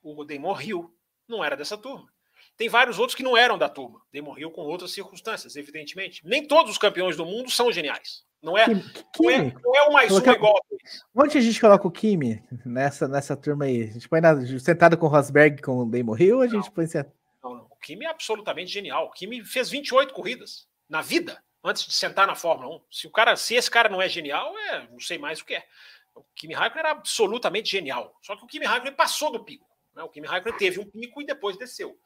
O 0.04 0.24
Damon 0.24 0.60
Hill 0.60 0.96
não 1.28 1.44
era 1.44 1.56
dessa 1.56 1.78
turma. 1.78 2.12
Tem 2.56 2.70
vários 2.70 3.00
outros 3.00 3.16
que 3.16 3.24
não 3.24 3.36
eram 3.36 3.58
da 3.58 3.68
turma. 3.68 4.02
Damon 4.14 4.38
Hill 4.38 4.52
com 4.52 4.62
outras 4.62 4.92
circunstâncias, 4.92 5.56
evidentemente. 5.56 6.22
Nem 6.24 6.46
todos 6.46 6.72
os 6.72 6.78
campeões 6.78 7.16
do 7.16 7.26
mundo 7.26 7.50
são 7.50 7.72
geniais. 7.72 8.23
Não 8.44 8.58
é, 8.58 8.66
Kimi, 8.66 8.84
não 9.20 9.30
é, 9.32 9.54
não 9.64 9.76
é 9.76 9.82
o 9.84 9.94
mais 9.94 10.10
Coloca... 10.10 10.32
um 10.32 10.34
igual 10.34 10.58
a 10.58 11.24
Onde 11.24 11.38
a 11.38 11.42
gente 11.42 11.62
coloca 11.62 11.88
o 11.88 11.92
Kimi 11.92 12.44
nessa, 12.66 13.08
nessa 13.08 13.38
turma 13.38 13.64
aí? 13.64 13.84
A 13.84 13.88
gente 13.88 14.10
põe 14.10 14.20
na, 14.20 14.36
sentado 14.60 14.98
com 14.98 15.06
o 15.06 15.10
Rosberg 15.10 15.62
com 15.62 15.78
o 15.80 15.86
Damon 15.90 16.18
Hill 16.18 16.36
ou 16.36 16.42
a 16.42 16.48
gente 16.48 16.66
não, 16.66 16.72
põe 16.72 16.86
sentado? 16.86 17.14
Não, 17.42 17.56
não. 17.56 17.68
O 17.70 17.78
Kimi 17.78 18.04
é 18.04 18.10
absolutamente 18.10 18.70
genial. 18.70 19.06
O 19.06 19.12
Kimi 19.12 19.46
fez 19.46 19.70
28 19.70 20.14
corridas 20.14 20.68
na 20.90 21.02
vida 21.02 21.42
antes 21.64 21.86
de 21.86 21.94
sentar 21.94 22.28
na 22.28 22.36
Fórmula 22.36 22.76
1. 22.76 22.82
Se 22.92 23.08
o 23.08 23.12
cara, 23.12 23.38
se 23.38 23.56
esse 23.56 23.72
cara 23.72 23.88
não 23.88 24.02
é 24.02 24.10
genial, 24.10 24.54
é, 24.58 24.90
não 24.92 25.00
sei 25.00 25.18
mais 25.18 25.40
o 25.40 25.46
que 25.46 25.56
é. 25.56 25.66
O 26.14 26.22
Kimi 26.36 26.54
Raikkonen 26.54 26.82
era 26.82 26.92
absolutamente 26.92 27.72
genial. 27.72 28.14
Só 28.22 28.36
que 28.36 28.44
o 28.44 28.48
Kimi 28.48 28.66
Raikkonen 28.66 28.94
passou 28.94 29.32
do 29.32 29.42
pico. 29.42 29.66
Né? 29.96 30.04
O 30.04 30.10
Kimi 30.10 30.28
Raikkonen 30.28 30.58
teve 30.58 30.82
um 30.82 30.86
pico 30.86 31.22
e 31.22 31.26
depois 31.26 31.58
desceu. 31.58 31.98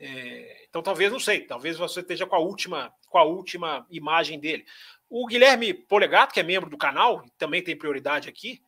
É, 0.00 0.64
então 0.68 0.82
talvez 0.82 1.12
não 1.12 1.20
sei, 1.20 1.42
talvez 1.42 1.76
você 1.76 2.00
esteja 2.00 2.26
com 2.26 2.34
a 2.34 2.38
última 2.38 2.90
com 3.10 3.18
a 3.18 3.22
última 3.22 3.86
imagem 3.90 4.40
dele. 4.40 4.64
O 5.10 5.26
Guilherme 5.26 5.74
Polegato, 5.74 6.32
que 6.32 6.38
é 6.38 6.42
membro 6.44 6.70
do 6.70 6.78
canal, 6.78 7.24
também 7.36 7.62
tem 7.62 7.76
prioridade 7.76 8.28
aqui. 8.28 8.62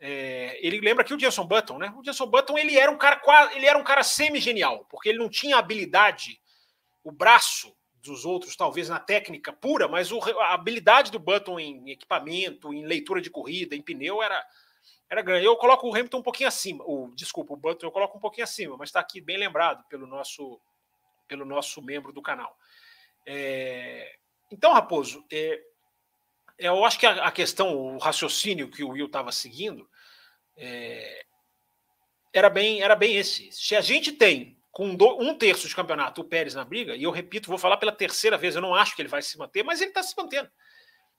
É, 0.00 0.58
ele 0.60 0.80
lembra 0.80 1.04
que 1.04 1.14
o 1.14 1.18
Jenson 1.18 1.46
Button, 1.46 1.78
né? 1.78 1.94
O 1.96 2.04
Jenson 2.04 2.26
Button 2.26 2.58
ele 2.58 2.76
era 2.76 2.90
um 2.90 2.98
cara 2.98 3.20
ele 3.54 3.64
era 3.64 3.78
um 3.78 3.84
cara 3.84 4.02
semi 4.02 4.40
genial, 4.40 4.84
porque 4.90 5.08
ele 5.08 5.18
não 5.18 5.30
tinha 5.30 5.56
habilidade, 5.56 6.40
o 7.02 7.12
braço 7.12 7.74
dos 8.02 8.24
outros, 8.24 8.54
talvez 8.54 8.88
na 8.88 9.00
técnica 9.00 9.52
pura, 9.52 9.88
mas 9.88 10.12
o, 10.12 10.20
a 10.40 10.52
habilidade 10.52 11.10
do 11.10 11.18
Button 11.18 11.58
em 11.58 11.90
equipamento, 11.90 12.74
em 12.74 12.84
leitura 12.84 13.20
de 13.20 13.30
corrida, 13.30 13.74
em 13.74 13.80
pneu, 13.80 14.22
era, 14.22 14.44
era 15.08 15.22
grande. 15.22 15.46
Eu 15.46 15.56
coloco 15.56 15.88
o 15.88 15.94
Hamilton 15.94 16.18
um 16.18 16.22
pouquinho 16.22 16.48
acima, 16.48 16.84
o, 16.84 17.10
desculpa, 17.14 17.54
o 17.54 17.56
Button 17.56 17.86
eu 17.86 17.92
coloco 17.92 18.18
um 18.18 18.20
pouquinho 18.20 18.44
acima, 18.44 18.76
mas 18.76 18.90
está 18.90 19.00
aqui 19.00 19.20
bem 19.20 19.38
lembrado 19.38 19.82
pelo 19.88 20.06
nosso, 20.06 20.60
pelo 21.26 21.46
nosso 21.46 21.80
membro 21.80 22.12
do 22.12 22.20
canal. 22.20 22.54
É, 23.24 24.16
então, 24.50 24.74
Raposo, 24.74 25.24
é, 25.32 25.62
eu 26.58 26.84
acho 26.84 26.98
que 26.98 27.06
a, 27.06 27.26
a, 27.26 27.32
questão, 27.32 27.76
o 27.76 27.98
raciocínio 27.98 28.70
que 28.70 28.82
o 28.84 28.90
Will 28.90 29.06
estava 29.06 29.32
seguindo, 29.32 29.88
é, 30.56 31.24
era 32.32 32.50
bem, 32.50 32.82
era 32.82 32.94
bem 32.96 33.16
esse. 33.16 33.50
Se 33.52 33.76
a 33.76 33.80
gente 33.80 34.12
tem 34.12 34.58
com 34.70 34.88
um 34.88 35.34
terço 35.38 35.68
de 35.68 35.76
campeonato, 35.76 36.20
o 36.20 36.24
Pérez 36.24 36.54
na 36.54 36.64
briga, 36.64 36.96
e 36.96 37.04
eu 37.04 37.10
repito, 37.12 37.48
vou 37.48 37.58
falar 37.58 37.76
pela 37.76 37.92
terceira 37.92 38.36
vez, 38.36 38.56
eu 38.56 38.62
não 38.62 38.74
acho 38.74 38.96
que 38.96 39.02
ele 39.02 39.08
vai 39.08 39.22
se 39.22 39.38
manter, 39.38 39.62
mas 39.62 39.80
ele 39.80 39.90
está 39.90 40.02
se 40.02 40.16
mantendo. 40.16 40.50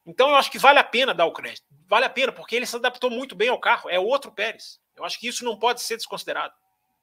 Então 0.05 0.29
eu 0.29 0.35
acho 0.35 0.51
que 0.51 0.59
vale 0.59 0.77
a 0.77 0.83
pena 0.83 1.13
dar 1.13 1.25
o 1.25 1.31
crédito. 1.31 1.65
Vale 1.87 2.05
a 2.05 2.09
pena, 2.09 2.31
porque 2.31 2.55
ele 2.55 2.65
se 2.65 2.75
adaptou 2.75 3.09
muito 3.09 3.33
bem 3.33 3.49
ao 3.49 3.59
carro. 3.59 3.89
É 3.89 3.97
outro 3.97 4.31
Pérez. 4.31 4.79
Eu 4.95 5.03
acho 5.03 5.19
que 5.19 5.27
isso 5.27 5.43
não 5.43 5.57
pode 5.57 5.81
ser 5.81 5.95
desconsiderado. 5.95 6.53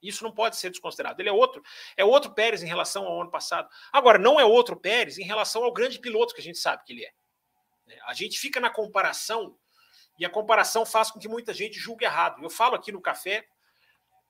Isso 0.01 0.23
não 0.23 0.31
pode 0.31 0.55
ser 0.55 0.69
desconsiderado. 0.69 1.21
Ele 1.21 1.29
é 1.29 1.31
outro, 1.31 1.61
é 1.97 2.05
outro 2.05 2.31
Pérez 2.31 2.61
em 2.61 2.67
relação 2.67 3.05
ao 3.05 3.21
ano 3.21 3.31
passado. 3.31 3.67
Agora, 3.91 4.17
não 4.17 4.39
é 4.39 4.45
outro 4.45 4.75
Pérez 4.75 5.17
em 5.17 5.23
relação 5.23 5.63
ao 5.63 5.73
grande 5.73 5.99
piloto 5.99 6.33
que 6.33 6.41
a 6.41 6.43
gente 6.43 6.57
sabe 6.59 6.83
que 6.85 6.93
ele 6.93 7.05
é. 7.05 7.11
A 8.05 8.13
gente 8.13 8.39
fica 8.39 8.59
na 8.59 8.69
comparação 8.69 9.57
e 10.19 10.25
a 10.25 10.29
comparação 10.29 10.85
faz 10.85 11.11
com 11.11 11.19
que 11.19 11.27
muita 11.27 11.53
gente 11.53 11.79
julgue 11.79 12.05
errado. 12.05 12.43
Eu 12.43 12.49
falo 12.49 12.75
aqui 12.75 12.91
no 12.91 13.01
café 13.01 13.45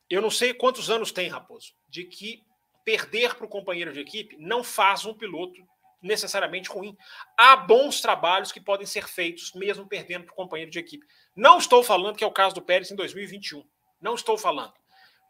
eu 0.09 0.21
não 0.21 0.29
sei 0.29 0.53
quantos 0.53 0.89
anos 0.89 1.11
tem, 1.11 1.27
Raposo, 1.27 1.73
de 1.87 2.03
que 2.03 2.43
perder 2.85 3.35
para 3.35 3.45
o 3.45 3.49
companheiro 3.49 3.93
de 3.93 3.99
equipe 3.99 4.37
não 4.37 4.63
faz 4.63 5.05
um 5.05 5.13
piloto 5.13 5.59
necessariamente 6.01 6.69
ruim. 6.69 6.95
Há 7.37 7.55
bons 7.55 8.01
trabalhos 8.01 8.51
que 8.51 8.59
podem 8.59 8.85
ser 8.85 9.07
feitos 9.07 9.53
mesmo 9.53 9.87
perdendo 9.87 10.25
para 10.25 10.33
o 10.33 10.35
companheiro 10.35 10.69
de 10.69 10.77
equipe. 10.77 11.03
Não 11.35 11.57
estou 11.57 11.81
falando 11.83 12.15
que 12.15 12.23
é 12.23 12.27
o 12.27 12.31
caso 12.31 12.53
do 12.53 12.61
Pérez 12.61 12.91
em 12.91 12.95
2021. 12.95 13.67
Não 14.01 14.13
estou 14.13 14.37
falando. 14.37 14.73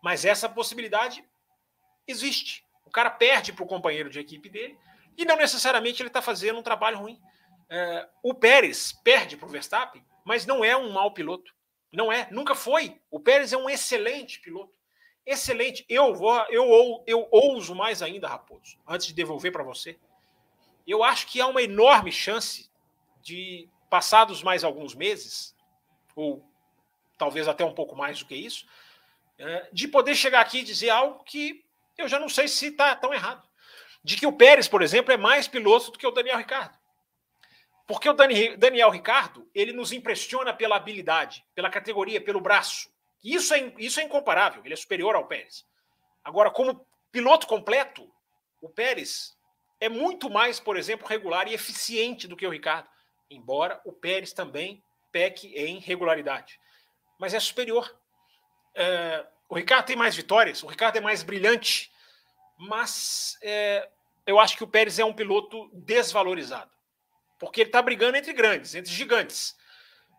Mas 0.02 0.26
essa 0.26 0.50
possibilidade 0.50 1.24
existe. 2.08 2.66
O 2.84 2.90
cara 2.90 3.10
perde 3.10 3.54
para 3.54 3.64
o 3.64 3.68
companheiro 3.68 4.10
de 4.10 4.20
equipe 4.20 4.50
dele 4.50 4.78
e 5.16 5.24
não 5.24 5.38
necessariamente 5.38 6.02
ele 6.02 6.10
está 6.10 6.22
fazendo 6.22 6.60
um 6.60 6.64
trabalho 6.64 6.98
ruim. 6.98 7.22
É, 7.76 8.08
o 8.22 8.36
Pérez 8.36 8.92
perde 8.92 9.36
para 9.36 9.48
o 9.48 9.50
Verstappen, 9.50 10.06
mas 10.24 10.46
não 10.46 10.64
é 10.64 10.78
um 10.78 10.92
mau 10.92 11.12
piloto. 11.12 11.52
Não 11.92 12.12
é, 12.12 12.28
nunca 12.30 12.54
foi. 12.54 13.02
O 13.10 13.20
Pérez 13.20 13.52
é 13.52 13.58
um 13.58 13.68
excelente 13.68 14.40
piloto. 14.40 14.78
Excelente. 15.26 15.84
Eu 15.90 16.14
vou, 16.14 16.38
eu, 16.52 17.04
eu 17.08 17.28
ouso 17.32 17.74
mais 17.74 18.04
ainda, 18.04 18.28
Raposo, 18.28 18.78
antes 18.88 19.08
de 19.08 19.14
devolver 19.14 19.52
para 19.52 19.64
você. 19.64 19.98
eu 20.86 21.04
acho 21.04 21.26
que 21.26 21.42
há 21.42 21.48
uma 21.48 21.64
enorme 21.64 22.12
chance 22.12 22.70
de, 23.24 23.68
passados 23.90 24.44
mais 24.44 24.64
alguns 24.64 24.94
meses, 24.94 25.56
ou 26.16 26.48
talvez 27.18 27.48
até 27.48 27.66
um 27.66 27.74
pouco 27.74 27.96
mais 27.96 28.20
do 28.20 28.26
que 28.28 28.36
isso, 28.36 28.68
é, 29.40 29.68
de 29.74 29.88
poder 29.88 30.14
chegar 30.14 30.42
aqui 30.42 30.60
e 30.60 30.64
dizer 30.64 30.92
algo 30.92 31.24
que 31.24 31.66
eu 31.98 32.08
já 32.08 32.20
não 32.20 32.30
sei 32.30 32.48
se 32.48 32.68
está 32.68 32.96
tão 32.96 33.12
errado. 33.12 33.50
De 34.04 34.16
que 34.16 34.28
o 34.28 34.34
Pérez, 34.34 34.68
por 34.68 34.84
exemplo, 34.84 35.12
é 35.12 35.18
mais 35.18 35.48
piloto 35.48 35.90
do 35.90 35.98
que 35.98 36.06
o 36.06 36.12
Daniel 36.12 36.38
Ricardo. 36.38 36.83
Porque 37.86 38.10
o 38.10 38.14
Daniel 38.14 38.90
Ricardo, 38.90 39.50
ele 39.54 39.74
nos 39.74 39.92
impressiona 39.92 40.54
pela 40.54 40.78
habilidade, 40.78 41.46
pela 41.54 41.70
categoria, 41.70 42.22
pelo 42.22 42.40
braço. 42.40 42.90
Isso 43.24 43.54
é, 43.54 43.74
isso 43.78 44.00
é 44.00 44.04
incomparável, 44.04 44.62
ele 44.64 44.74
é 44.74 44.78
superior 44.78 45.16
ao 45.16 45.28
Pérez. 45.28 45.66
Agora, 46.24 46.50
como 46.50 46.86
piloto 47.12 47.46
completo, 47.48 48.10
o 48.62 48.70
Pérez 48.70 49.38
é 49.80 49.90
muito 49.90 50.30
mais, 50.30 50.60
por 50.60 50.78
exemplo, 50.78 51.08
regular 51.08 51.48
e 51.48 51.54
eficiente 51.54 52.28
do 52.28 52.36
que 52.38 52.48
o 52.48 52.50
Ricardo. 52.50 52.88
Embora 53.30 53.82
o 53.84 53.92
Pérez 53.92 54.32
também 54.32 54.84
peque 55.12 55.48
em 55.56 55.80
regularidade. 55.80 56.60
Mas 57.20 57.34
é 57.34 57.40
superior. 57.40 57.94
É, 58.76 59.26
o 59.50 59.56
Ricardo 59.56 59.86
tem 59.86 59.96
mais 59.96 60.16
vitórias, 60.16 60.64
o 60.64 60.68
Ricardo 60.68 60.98
é 60.98 61.02
mais 61.02 61.22
brilhante, 61.22 61.92
mas 62.58 63.38
é, 63.42 63.90
eu 64.26 64.40
acho 64.40 64.58
que 64.58 64.64
o 64.64 64.68
Pérez 64.68 64.98
é 65.00 65.06
um 65.06 65.14
piloto 65.14 65.70
desvalorizado. 65.74 66.72
Porque 67.46 67.62
ele 67.62 67.70
está 67.70 67.82
brigando 67.82 68.18
entre 68.18 68.34
grandes, 68.34 68.76
entre 68.76 68.92
gigantes. 68.92 69.56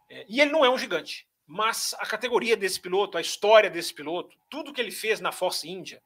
É, 0.09 0.25
e 0.29 0.41
ele 0.41 0.51
não 0.51 0.65
é 0.65 0.71
um 0.71 0.79
gigante. 0.79 1.27
Mas 1.47 1.95
a 1.99 2.07
categoria 2.07 2.57
desse 2.57 2.81
piloto, 2.81 3.19
a 3.19 3.21
história 3.21 3.71
desse 3.71 3.93
piloto, 3.93 4.37
tudo 4.49 4.73
que 4.73 4.81
ele 4.81 4.91
fez 4.91 5.21
na 5.21 5.33
Force 5.33 5.69
India, 5.69 6.03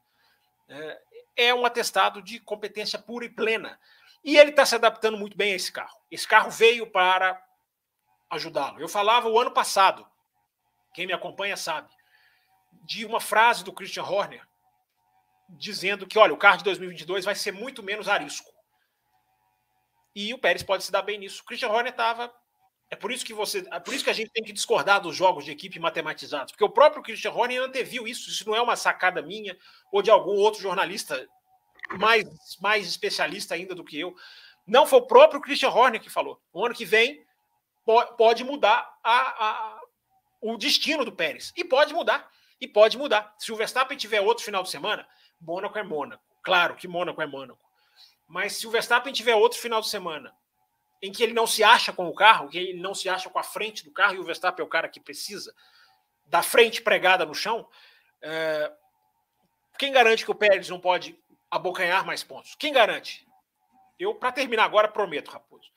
é, 0.68 1.00
é 1.36 1.54
um 1.54 1.64
atestado 1.64 2.20
de 2.22 2.40
competência 2.40 2.98
pura 2.98 3.24
e 3.24 3.28
plena. 3.28 3.78
E 4.24 4.36
ele 4.36 4.50
está 4.50 4.66
se 4.66 4.74
adaptando 4.74 5.16
muito 5.16 5.36
bem 5.36 5.52
a 5.52 5.56
esse 5.56 5.70
carro. 5.70 5.98
Esse 6.10 6.26
carro 6.26 6.50
veio 6.50 6.86
para 6.90 7.40
ajudá-lo. 8.30 8.80
Eu 8.80 8.88
falava 8.88 9.28
o 9.28 9.38
ano 9.38 9.52
passado, 9.52 10.06
quem 10.92 11.06
me 11.06 11.12
acompanha 11.12 11.56
sabe, 11.56 11.88
de 12.84 13.06
uma 13.06 13.20
frase 13.20 13.64
do 13.64 13.72
Christian 13.72 14.02
Horner 14.02 14.46
dizendo 15.48 16.06
que, 16.06 16.18
olha, 16.18 16.34
o 16.34 16.36
carro 16.36 16.58
de 16.58 16.64
2022 16.64 17.24
vai 17.24 17.34
ser 17.34 17.52
muito 17.52 17.82
menos 17.82 18.08
arisco. 18.08 18.52
E 20.20 20.34
o 20.34 20.38
Pérez 20.38 20.64
pode 20.64 20.82
se 20.82 20.90
dar 20.90 21.02
bem 21.02 21.16
nisso. 21.16 21.42
O 21.42 21.44
Christian 21.44 21.68
Horner 21.68 21.92
estava. 21.92 22.34
É 22.90 22.96
por 22.96 23.12
isso 23.12 23.24
que 23.24 23.32
você, 23.32 23.64
é 23.70 23.78
por 23.78 23.94
isso 23.94 24.02
que 24.02 24.10
a 24.10 24.14
gente 24.14 24.32
tem 24.32 24.42
que 24.42 24.52
discordar 24.52 25.00
dos 25.00 25.14
jogos 25.14 25.44
de 25.44 25.52
equipe 25.52 25.78
matematizados, 25.78 26.50
porque 26.50 26.64
o 26.64 26.68
próprio 26.68 27.04
Christian 27.04 27.30
Horner 27.30 27.62
anteviu 27.62 28.08
isso. 28.08 28.28
Isso 28.28 28.44
não 28.48 28.56
é 28.56 28.60
uma 28.60 28.74
sacada 28.74 29.22
minha 29.22 29.56
ou 29.92 30.02
de 30.02 30.10
algum 30.10 30.32
outro 30.32 30.60
jornalista 30.60 31.24
mais, 32.00 32.26
mais 32.60 32.88
especialista 32.88 33.54
ainda 33.54 33.76
do 33.76 33.84
que 33.84 34.00
eu. 34.00 34.12
Não 34.66 34.88
foi 34.88 34.98
o 34.98 35.06
próprio 35.06 35.40
Christian 35.40 35.70
Horner 35.70 36.00
que 36.00 36.10
falou. 36.10 36.42
O 36.52 36.66
ano 36.66 36.74
que 36.74 36.84
vem 36.84 37.24
pode 38.16 38.42
mudar 38.42 38.92
a, 39.04 39.46
a, 39.46 39.80
o 40.40 40.56
destino 40.56 41.04
do 41.04 41.12
Pérez. 41.12 41.52
E 41.56 41.64
pode 41.64 41.94
mudar. 41.94 42.28
E 42.60 42.66
pode 42.66 42.98
mudar. 42.98 43.36
Se 43.38 43.52
o 43.52 43.56
Verstappen 43.56 43.96
tiver 43.96 44.20
outro 44.20 44.44
final 44.44 44.64
de 44.64 44.70
semana, 44.70 45.06
Mônaco 45.40 45.78
é 45.78 45.84
Mônaco. 45.84 46.24
Claro 46.42 46.74
que 46.74 46.88
Mônaco 46.88 47.22
é 47.22 47.26
Mônaco. 47.26 47.67
Mas 48.28 48.52
se 48.52 48.66
o 48.66 48.70
Verstappen 48.70 49.12
tiver 49.12 49.34
outro 49.34 49.58
final 49.58 49.80
de 49.80 49.88
semana 49.88 50.36
em 51.00 51.10
que 51.10 51.22
ele 51.22 51.32
não 51.32 51.46
se 51.46 51.64
acha 51.64 51.92
com 51.92 52.08
o 52.08 52.14
carro, 52.14 52.48
que 52.48 52.58
ele 52.58 52.80
não 52.80 52.94
se 52.94 53.08
acha 53.08 53.30
com 53.30 53.38
a 53.38 53.42
frente 53.42 53.84
do 53.84 53.90
carro, 53.90 54.16
e 54.16 54.18
o 54.18 54.24
Verstappen 54.24 54.62
é 54.62 54.66
o 54.66 54.70
cara 54.70 54.88
que 54.88 55.00
precisa 55.00 55.54
da 56.26 56.42
frente 56.42 56.82
pregada 56.82 57.24
no 57.24 57.34
chão, 57.34 57.66
é... 58.20 58.70
quem 59.78 59.92
garante 59.92 60.24
que 60.24 60.30
o 60.30 60.34
Pérez 60.34 60.68
não 60.68 60.78
pode 60.78 61.18
abocanhar 61.50 62.04
mais 62.04 62.22
pontos? 62.22 62.54
Quem 62.56 62.72
garante? 62.72 63.26
Eu, 63.98 64.14
para 64.14 64.32
terminar 64.32 64.64
agora, 64.64 64.88
prometo, 64.88 65.30
Raposo. 65.30 65.70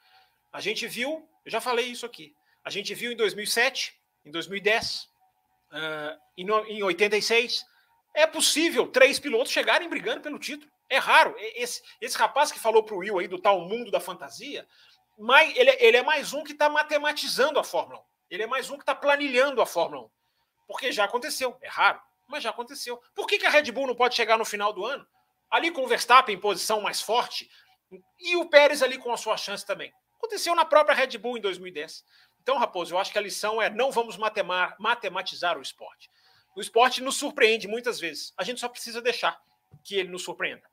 A 0.52 0.60
gente 0.60 0.86
viu, 0.88 1.28
eu 1.46 1.52
já 1.52 1.62
falei 1.62 1.86
isso 1.86 2.06
aqui, 2.06 2.36
a 2.64 2.70
gente 2.70 2.94
viu 2.94 3.12
em 3.12 3.16
2007, 3.16 3.98
em 4.26 4.32
2010, 4.32 5.10
uh, 5.72 6.20
em, 6.38 6.48
em 6.78 6.84
86, 6.84 7.66
é 8.14 8.28
possível 8.28 8.88
três 8.88 9.20
pilotos 9.20 9.52
chegarem 9.52 9.90
brigando 9.90 10.22
pelo 10.22 10.38
título. 10.38 10.72
É 10.92 10.98
raro. 10.98 11.34
Esse, 11.38 11.82
esse 12.02 12.18
rapaz 12.18 12.52
que 12.52 12.60
falou 12.60 12.84
para 12.84 12.94
o 12.94 12.98
Will 12.98 13.18
aí 13.18 13.26
do 13.26 13.40
tal 13.40 13.62
mundo 13.62 13.90
da 13.90 14.02
fantasia, 14.02 14.68
mais, 15.18 15.56
ele, 15.56 15.72
ele 15.80 15.96
é 15.96 16.04
mais 16.04 16.34
um 16.34 16.44
que 16.44 16.52
está 16.52 16.70
matematizando 16.70 17.58
a 17.58 17.64
Fórmula 17.64 18.02
1. 18.02 18.04
Ele 18.30 18.44
é 18.44 18.48
mais 18.48 18.70
um 18.70 18.76
que 18.76 18.84
está 18.84 18.94
planilhando 18.94 19.62
a 19.62 19.66
Fórmula 19.66 20.04
1. 20.04 20.10
Porque 20.68 20.92
já 20.92 21.06
aconteceu. 21.06 21.58
É 21.62 21.70
raro, 21.70 22.02
mas 22.28 22.44
já 22.44 22.50
aconteceu. 22.50 23.02
Por 23.16 23.26
que, 23.26 23.40
que 23.40 23.46
a 23.46 23.50
Red 23.50 23.72
Bull 23.72 23.88
não 23.88 23.96
pode 23.96 24.16
chegar 24.16 24.38
no 24.38 24.44
final 24.44 24.74
do 24.74 24.86
ano? 24.86 25.08
Ali 25.50 25.72
com 25.72 25.82
o 25.82 25.88
Verstappen 25.88 26.36
em 26.36 26.40
posição 26.40 26.82
mais 26.82 27.02
forte 27.02 27.50
e 28.20 28.36
o 28.36 28.50
Pérez 28.50 28.84
ali 28.84 28.98
com 28.98 29.14
a 29.14 29.18
sua 29.18 29.38
chance 29.38 29.66
também. 29.66 29.94
Aconteceu 30.18 30.54
na 30.54 30.66
própria 30.66 30.94
Red 30.94 31.18
Bull 31.18 31.38
em 31.38 31.42
2010. 31.42 32.04
Então, 32.42 32.58
Raposo, 32.58 32.94
eu 32.94 33.00
acho 33.00 33.14
que 33.14 33.18
a 33.18 33.22
lição 33.22 33.62
é 33.62 33.70
não 33.70 33.92
vamos 33.92 34.18
matematizar 34.78 35.58
o 35.58 35.62
esporte. 35.62 36.10
O 36.54 36.60
esporte 36.60 37.02
nos 37.02 37.16
surpreende 37.16 37.66
muitas 37.66 37.98
vezes. 37.98 38.34
A 38.38 38.44
gente 38.44 38.60
só 38.60 38.68
precisa 38.68 39.02
deixar 39.02 39.40
que 39.86 39.96
ele 39.96 40.10
nos 40.10 40.24
surpreenda. 40.24 40.71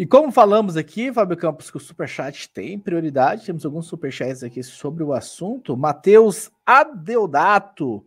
E 0.00 0.06
como 0.06 0.32
falamos 0.32 0.78
aqui, 0.78 1.12
Fábio 1.12 1.36
Campos, 1.36 1.70
que 1.70 1.76
o 1.76 1.80
Superchat 1.80 2.48
tem 2.48 2.78
prioridade, 2.78 3.44
temos 3.44 3.66
alguns 3.66 3.86
Superchats 3.86 4.42
aqui 4.42 4.62
sobre 4.62 5.04
o 5.04 5.12
assunto. 5.12 5.76
Matheus 5.76 6.50
Adeodato, 6.64 8.02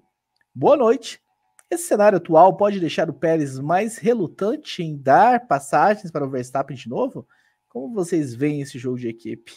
boa 0.56 0.76
noite. 0.76 1.22
Esse 1.70 1.84
cenário 1.84 2.18
atual 2.18 2.58
pode 2.58 2.80
deixar 2.80 3.12
o 3.12 3.14
Pérez 3.14 3.60
mais 3.60 4.00
relutante 4.00 4.82
em 4.82 4.98
dar 4.98 5.46
passagens 5.46 6.10
para 6.10 6.26
o 6.26 6.30
Verstappen 6.32 6.76
de 6.76 6.90
novo? 6.90 7.28
Como 7.70 7.94
vocês 7.94 8.34
veem 8.34 8.62
esse 8.62 8.80
jogo 8.80 8.98
de 8.98 9.10
equipe? 9.10 9.54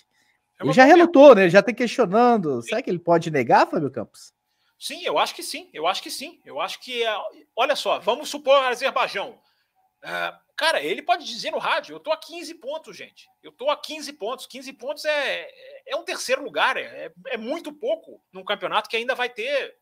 É 0.61 0.65
ele 0.65 0.75
já 0.75 0.85
relutou, 0.85 1.35
né? 1.35 1.45
Ele 1.45 1.51
já 1.51 1.61
está 1.61 1.73
questionando. 1.73 2.61
Sim. 2.61 2.69
Será 2.69 2.83
que 2.83 2.91
ele 2.91 2.99
pode 2.99 3.31
negar, 3.31 3.67
Fábio 3.67 3.91
Campos? 3.91 4.35
Sim, 4.79 5.03
eu 5.07 5.17
acho 5.17 5.35
que 5.35 5.43
sim. 5.43 5.71
Eu 5.73 5.87
acho 5.87 6.03
que 6.03 6.11
sim. 6.11 6.39
Eu 6.45 6.61
acho 6.61 6.83
que. 6.83 7.03
É, 7.03 7.17
olha 7.57 7.75
só, 7.75 7.99
vamos 7.99 8.29
supor 8.29 8.63
Azerbaijão. 8.63 9.39
Uh, 10.05 10.46
cara, 10.57 10.83
ele 10.83 11.03
pode 11.03 11.25
dizer 11.25 11.51
no 11.51 11.59
rádio: 11.59 11.95
eu 11.95 12.01
tô 12.01 12.11
a 12.11 12.17
15 12.17 12.55
pontos, 12.55 12.97
gente. 12.97 13.29
Eu 13.43 13.53
tô 13.53 13.71
a 13.71 13.77
15 13.77 14.13
pontos. 14.15 14.47
15 14.47 14.73
pontos 14.73 15.05
é, 15.05 15.51
é 15.87 15.97
um 15.97 16.05
terceiro 16.05 16.43
lugar. 16.43 16.77
É, 16.77 17.13
é 17.27 17.37
muito 17.37 17.73
pouco 17.73 18.23
num 18.33 18.45
campeonato 18.45 18.89
que 18.89 18.97
ainda 18.97 19.15
vai 19.15 19.29
ter 19.29 19.77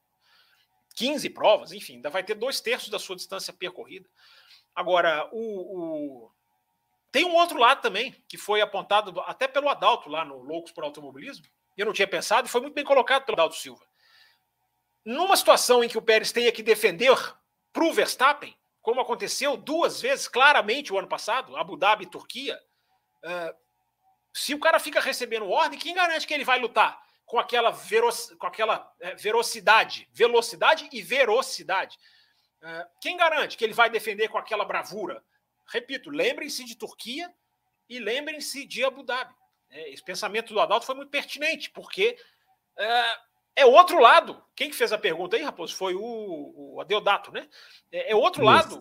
15 0.94 1.28
provas, 1.30 1.72
enfim, 1.72 1.94
ainda 1.94 2.10
vai 2.10 2.22
ter 2.22 2.34
dois 2.34 2.60
terços 2.60 2.88
da 2.88 2.98
sua 2.98 3.16
distância 3.16 3.52
percorrida. 3.52 4.08
Agora, 4.74 5.28
o, 5.32 5.38
o, 5.38 6.32
tem 7.10 7.24
um 7.24 7.34
outro 7.34 7.58
lado 7.58 7.80
também, 7.80 8.12
que 8.28 8.36
foi 8.36 8.60
apontado 8.60 9.20
até 9.20 9.46
pelo 9.46 9.68
Adalto 9.68 10.08
lá 10.08 10.24
no 10.24 10.42
Loucos 10.42 10.72
por 10.72 10.84
Automobilismo. 10.84 11.46
Eu 11.76 11.86
não 11.86 11.92
tinha 11.92 12.08
pensado, 12.08 12.46
e 12.46 12.50
foi 12.50 12.60
muito 12.60 12.74
bem 12.74 12.84
colocado 12.84 13.24
pelo 13.24 13.36
Adalto 13.36 13.56
Silva. 13.56 13.84
Numa 15.04 15.36
situação 15.36 15.84
em 15.84 15.88
que 15.88 15.98
o 15.98 16.02
Pérez 16.02 16.32
tenha 16.32 16.50
que 16.50 16.62
defender 16.62 17.16
para 17.72 17.84
o 17.84 17.92
Verstappen, 17.92 18.56
como 18.84 19.00
aconteceu 19.00 19.56
duas 19.56 20.02
vezes 20.02 20.28
claramente 20.28 20.92
o 20.92 20.98
ano 20.98 21.08
passado, 21.08 21.56
Abu 21.56 21.74
Dhabi 21.74 22.04
e 22.04 22.10
Turquia, 22.10 22.60
uh, 23.24 23.56
se 24.30 24.54
o 24.54 24.60
cara 24.60 24.78
fica 24.78 25.00
recebendo 25.00 25.48
ordem, 25.48 25.78
quem 25.78 25.94
garante 25.94 26.26
que 26.26 26.34
ele 26.34 26.44
vai 26.44 26.60
lutar 26.60 27.02
com 27.24 27.38
aquela, 27.38 27.70
veroc 27.70 28.36
com 28.38 28.46
aquela 28.46 28.94
é, 29.00 29.14
velocidade, 29.14 30.06
velocidade 30.12 30.86
e 30.92 31.00
verocidade? 31.00 31.96
Uh, 32.60 32.84
quem 33.00 33.16
garante 33.16 33.56
que 33.56 33.64
ele 33.64 33.72
vai 33.72 33.88
defender 33.88 34.28
com 34.28 34.36
aquela 34.36 34.66
bravura? 34.66 35.24
Repito, 35.66 36.10
lembrem-se 36.10 36.62
de 36.62 36.76
Turquia 36.76 37.32
e 37.88 37.98
lembrem-se 37.98 38.66
de 38.66 38.84
Abu 38.84 39.02
Dhabi. 39.02 39.34
É, 39.70 39.94
esse 39.94 40.04
pensamento 40.04 40.52
do 40.52 40.60
Adalto 40.60 40.84
foi 40.84 40.94
muito 40.94 41.10
pertinente, 41.10 41.70
porque 41.70 42.18
uh, 42.78 43.18
é 43.56 43.64
outro 43.64 44.00
lado. 44.00 44.42
Quem 44.54 44.70
que 44.70 44.76
fez 44.76 44.92
a 44.92 44.98
pergunta 44.98 45.36
aí, 45.36 45.42
Raposo? 45.42 45.74
Foi 45.74 45.94
o, 45.94 46.74
o 46.74 46.80
Adeodato, 46.80 47.32
né? 47.32 47.48
É, 47.90 48.12
é 48.12 48.16
outro 48.16 48.42
Isso. 48.42 48.50
lado, 48.50 48.80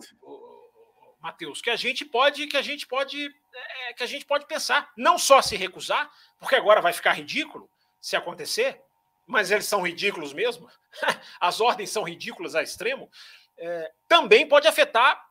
Matheus, 1.20 1.62
que 1.62 1.70
a 1.70 1.76
gente 1.76 2.04
pode, 2.04 2.46
que 2.46 2.56
a 2.56 2.62
gente 2.62 2.86
pode, 2.86 3.26
é, 3.26 3.92
que 3.94 4.02
a 4.02 4.06
gente 4.06 4.24
pode 4.24 4.46
pensar. 4.46 4.90
Não 4.96 5.18
só 5.18 5.40
se 5.40 5.56
recusar, 5.56 6.10
porque 6.38 6.56
agora 6.56 6.80
vai 6.80 6.92
ficar 6.92 7.12
ridículo 7.12 7.70
se 8.00 8.16
acontecer, 8.16 8.80
mas 9.26 9.50
eles 9.50 9.66
são 9.66 9.82
ridículos 9.82 10.32
mesmo. 10.32 10.68
As 11.40 11.60
ordens 11.60 11.90
são 11.90 12.02
ridículas 12.02 12.54
a 12.54 12.62
extremo. 12.62 13.10
É, 13.56 13.92
também 14.08 14.46
pode 14.46 14.66
afetar 14.66 15.24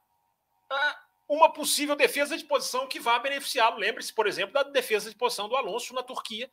uma 1.28 1.52
possível 1.52 1.96
defesa 1.96 2.38
de 2.38 2.44
posição 2.46 2.88
que 2.88 3.00
vá 3.00 3.20
beneficiá-lo. 3.20 3.78
Lembre-se, 3.78 4.14
por 4.14 4.28
exemplo, 4.28 4.54
da 4.54 4.64
defesa 4.64 5.10
de 5.10 5.16
posição 5.16 5.48
do 5.48 5.56
Alonso 5.56 5.94
na 5.94 6.04
Turquia, 6.04 6.50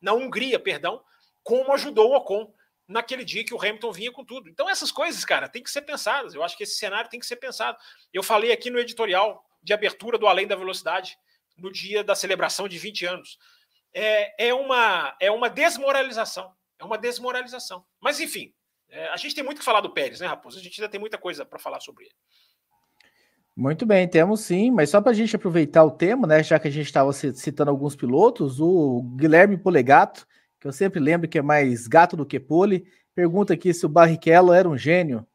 na 0.00 0.12
Hungria, 0.12 0.58
perdão, 0.58 1.02
como 1.42 1.72
ajudou 1.72 2.10
o 2.10 2.16
Ocon 2.16 2.52
naquele 2.86 3.24
dia 3.24 3.44
que 3.44 3.54
o 3.54 3.60
Hamilton 3.60 3.92
vinha 3.92 4.12
com 4.12 4.24
tudo. 4.24 4.48
Então, 4.48 4.68
essas 4.68 4.92
coisas, 4.92 5.24
cara, 5.24 5.48
tem 5.48 5.62
que 5.62 5.70
ser 5.70 5.82
pensadas. 5.82 6.34
Eu 6.34 6.42
acho 6.42 6.56
que 6.56 6.62
esse 6.62 6.76
cenário 6.76 7.10
tem 7.10 7.20
que 7.20 7.26
ser 7.26 7.36
pensado. 7.36 7.78
Eu 8.12 8.22
falei 8.22 8.52
aqui 8.52 8.70
no 8.70 8.78
editorial 8.78 9.44
de 9.62 9.72
abertura 9.72 10.18
do 10.18 10.26
Além 10.26 10.46
da 10.46 10.56
Velocidade, 10.56 11.16
no 11.56 11.70
dia 11.70 12.02
da 12.02 12.14
celebração 12.14 12.68
de 12.68 12.78
20 12.78 13.06
anos. 13.06 13.38
É, 13.94 14.48
é, 14.48 14.54
uma, 14.54 15.16
é 15.20 15.30
uma 15.30 15.48
desmoralização. 15.48 16.52
É 16.78 16.84
uma 16.84 16.98
desmoralização. 16.98 17.84
Mas, 18.00 18.20
enfim, 18.20 18.52
é, 18.88 19.08
a 19.08 19.16
gente 19.16 19.34
tem 19.34 19.44
muito 19.44 19.58
que 19.58 19.64
falar 19.64 19.80
do 19.80 19.92
Pérez, 19.92 20.20
né, 20.20 20.26
Raposo? 20.26 20.58
A 20.58 20.62
gente 20.62 20.80
ainda 20.80 20.90
tem 20.90 21.00
muita 21.00 21.16
coisa 21.16 21.44
para 21.44 21.58
falar 21.58 21.80
sobre 21.80 22.04
ele. 22.04 22.14
Muito 23.54 23.84
bem, 23.84 24.08
temos 24.08 24.40
sim, 24.40 24.70
mas 24.70 24.88
só 24.88 25.00
para 25.00 25.10
a 25.10 25.14
gente 25.14 25.36
aproveitar 25.36 25.84
o 25.84 25.90
tema, 25.90 26.26
né? 26.26 26.42
Já 26.42 26.58
que 26.58 26.68
a 26.68 26.70
gente 26.70 26.86
estava 26.86 27.12
citando 27.12 27.70
alguns 27.70 27.94
pilotos, 27.94 28.58
o 28.60 29.02
Guilherme 29.14 29.58
Polegato, 29.58 30.26
que 30.62 30.68
eu 30.68 30.72
sempre 30.72 31.00
lembro 31.00 31.28
que 31.28 31.38
é 31.38 31.42
mais 31.42 31.88
gato 31.88 32.16
do 32.16 32.24
que 32.24 32.38
pole, 32.38 32.88
pergunta 33.16 33.52
aqui 33.52 33.74
se 33.74 33.84
o 33.84 33.88
Barrichello 33.88 34.52
era 34.52 34.68
um 34.68 34.78
gênio. 34.78 35.26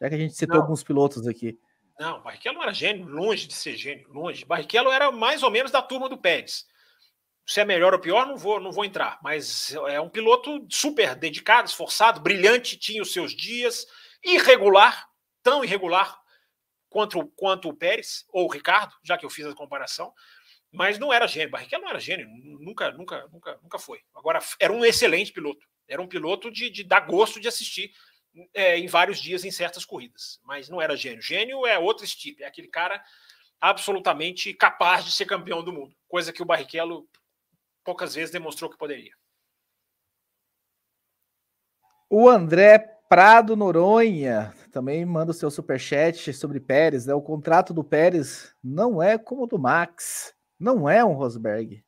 Já 0.00 0.08
que 0.08 0.16
a 0.16 0.18
gente 0.18 0.34
citou 0.34 0.56
não. 0.56 0.64
alguns 0.64 0.82
pilotos 0.82 1.28
aqui. 1.28 1.56
Não, 1.96 2.20
Barrichello 2.20 2.56
não 2.56 2.64
era 2.64 2.74
gênio, 2.74 3.06
longe 3.06 3.46
de 3.46 3.54
ser 3.54 3.76
gênio, 3.76 4.08
longe. 4.12 4.44
Barrichello 4.44 4.90
era 4.90 5.12
mais 5.12 5.44
ou 5.44 5.50
menos 5.50 5.70
da 5.70 5.80
turma 5.80 6.08
do 6.08 6.18
Pérez. 6.18 6.66
Se 7.46 7.60
é 7.60 7.64
melhor 7.64 7.94
ou 7.94 8.00
pior, 8.00 8.26
não 8.26 8.36
vou, 8.36 8.58
não 8.58 8.72
vou 8.72 8.84
entrar. 8.84 9.20
Mas 9.22 9.76
é 9.88 10.00
um 10.00 10.08
piloto 10.08 10.66
super 10.68 11.14
dedicado, 11.14 11.68
esforçado, 11.68 12.20
brilhante, 12.20 12.76
tinha 12.76 13.00
os 13.00 13.12
seus 13.12 13.36
dias, 13.36 13.86
irregular, 14.24 15.08
tão 15.40 15.62
irregular 15.64 16.20
quanto, 16.90 17.28
quanto 17.36 17.68
o 17.68 17.76
Pérez 17.76 18.24
ou 18.28 18.46
o 18.46 18.52
Ricardo, 18.52 18.92
já 19.04 19.16
que 19.16 19.24
eu 19.24 19.30
fiz 19.30 19.46
a 19.46 19.54
comparação, 19.54 20.12
mas 20.72 20.98
não 20.98 21.12
era 21.12 21.26
gênio. 21.26 21.50
Barrichello 21.50 21.82
não 21.82 21.90
era 21.90 22.00
gênio, 22.00 22.26
nunca, 22.28 22.90
nunca, 22.92 23.28
nunca, 23.28 23.58
nunca 23.62 23.78
foi. 23.78 24.00
Agora, 24.14 24.40
era 24.58 24.72
um 24.72 24.84
excelente 24.84 25.32
piloto. 25.32 25.66
Era 25.86 26.00
um 26.00 26.08
piloto 26.08 26.50
de, 26.50 26.70
de 26.70 26.82
dar 26.82 27.00
gosto 27.00 27.38
de 27.38 27.46
assistir 27.46 27.92
é, 28.54 28.78
em 28.78 28.86
vários 28.86 29.20
dias 29.20 29.44
em 29.44 29.50
certas 29.50 29.84
corridas, 29.84 30.40
mas 30.42 30.68
não 30.68 30.80
era 30.80 30.96
gênio. 30.96 31.20
Gênio 31.20 31.66
é 31.66 31.78
outro 31.78 32.06
tipo, 32.06 32.42
é 32.42 32.46
aquele 32.46 32.68
cara 32.68 33.02
absolutamente 33.60 34.54
capaz 34.54 35.04
de 35.04 35.12
ser 35.12 35.26
campeão 35.26 35.62
do 35.62 35.72
mundo, 35.72 35.94
coisa 36.08 36.32
que 36.32 36.42
o 36.42 36.46
Barrichello 36.46 37.06
poucas 37.84 38.14
vezes 38.14 38.32
demonstrou 38.32 38.70
que 38.70 38.78
poderia. 38.78 39.12
O 42.08 42.28
André 42.28 42.78
Prado 43.08 43.54
Noronha 43.56 44.54
também 44.70 45.04
manda 45.04 45.32
o 45.32 45.34
seu 45.34 45.50
superchat 45.50 46.32
sobre 46.32 46.60
Pérez. 46.60 47.06
Né? 47.06 47.14
O 47.14 47.20
contrato 47.20 47.74
do 47.74 47.84
Pérez 47.84 48.54
não 48.62 49.02
é 49.02 49.18
como 49.18 49.44
o 49.44 49.46
do 49.46 49.58
Max. 49.58 50.34
Não 50.62 50.88
é 50.88 51.04
um 51.04 51.12
Rosberg. 51.12 51.84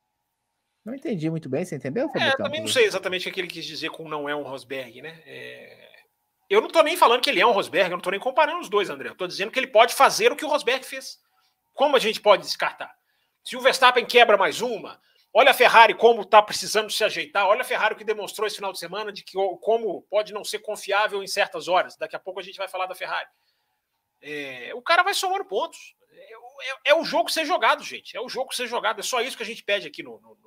Não 0.83 0.93
entendi 0.93 1.29
muito 1.29 1.49
bem, 1.49 1.63
você 1.63 1.75
entendeu? 1.75 2.11
É, 2.15 2.35
também 2.35 2.61
não 2.61 2.67
sei 2.67 2.85
exatamente 2.85 3.27
o 3.27 3.31
que 3.31 3.39
ele 3.39 3.47
quis 3.47 3.65
dizer 3.65 3.89
com 3.89 4.07
não 4.07 4.29
é 4.29 4.35
um 4.35 4.43
Rosberg, 4.43 5.01
né? 5.01 5.23
É... 5.25 5.89
Eu 6.49 6.61
não 6.61 6.69
tô 6.69 6.83
nem 6.83 6.95
falando 6.95 7.21
que 7.21 7.29
ele 7.29 7.41
é 7.41 7.45
um 7.45 7.51
Rosberg, 7.51 7.89
eu 7.89 7.97
não 7.97 8.03
tô 8.03 8.11
nem 8.11 8.19
comparando 8.19 8.59
os 8.59 8.69
dois, 8.69 8.89
André. 8.89 9.09
Eu 9.09 9.15
tô 9.15 9.25
dizendo 9.25 9.51
que 9.51 9.57
ele 9.57 9.67
pode 9.67 9.95
fazer 9.95 10.31
o 10.31 10.35
que 10.35 10.45
o 10.45 10.47
Rosberg 10.47 10.85
fez. 10.85 11.17
Como 11.73 11.95
a 11.95 11.99
gente 11.99 12.21
pode 12.21 12.43
descartar? 12.43 12.93
Se 13.43 13.57
o 13.57 13.61
Verstappen 13.61 14.05
quebra 14.05 14.37
mais 14.37 14.61
uma, 14.61 14.99
Olha 15.37 15.51
a 15.51 15.53
Ferrari 15.53 15.93
como 15.93 16.21
está 16.21 16.41
precisando 16.41 16.89
se 16.89 17.03
ajeitar. 17.03 17.45
Olha 17.45 17.59
a 17.59 17.65
Ferrari 17.65 17.93
que 17.93 18.05
demonstrou 18.05 18.47
esse 18.47 18.55
final 18.55 18.71
de 18.71 18.79
semana 18.79 19.11
de 19.11 19.21
que 19.21 19.33
como 19.59 20.01
pode 20.03 20.31
não 20.31 20.45
ser 20.45 20.59
confiável 20.59 21.21
em 21.21 21.27
certas 21.27 21.67
horas. 21.67 21.97
Daqui 21.97 22.15
a 22.15 22.19
pouco 22.19 22.39
a 22.39 22.43
gente 22.43 22.57
vai 22.57 22.69
falar 22.69 22.85
da 22.85 22.95
Ferrari. 22.95 23.27
É, 24.21 24.71
o 24.73 24.81
cara 24.81 25.03
vai 25.03 25.13
somando 25.13 25.43
pontos. 25.43 25.93
É, 26.15 26.33
é, 26.33 26.91
é, 26.91 26.95
o 26.95 27.03
jogo 27.03 27.29
ser 27.29 27.45
jogado, 27.45 27.83
gente. 27.83 28.15
É 28.15 28.21
o 28.21 28.29
jogo 28.29 28.53
ser 28.53 28.67
jogado. 28.67 28.99
É 28.99 29.03
só 29.03 29.21
isso 29.21 29.37
que 29.37 29.43
a 29.43 29.45
gente 29.45 29.63
pede 29.63 29.87
aqui 29.87 30.01
no, 30.01 30.19
no, 30.19 30.37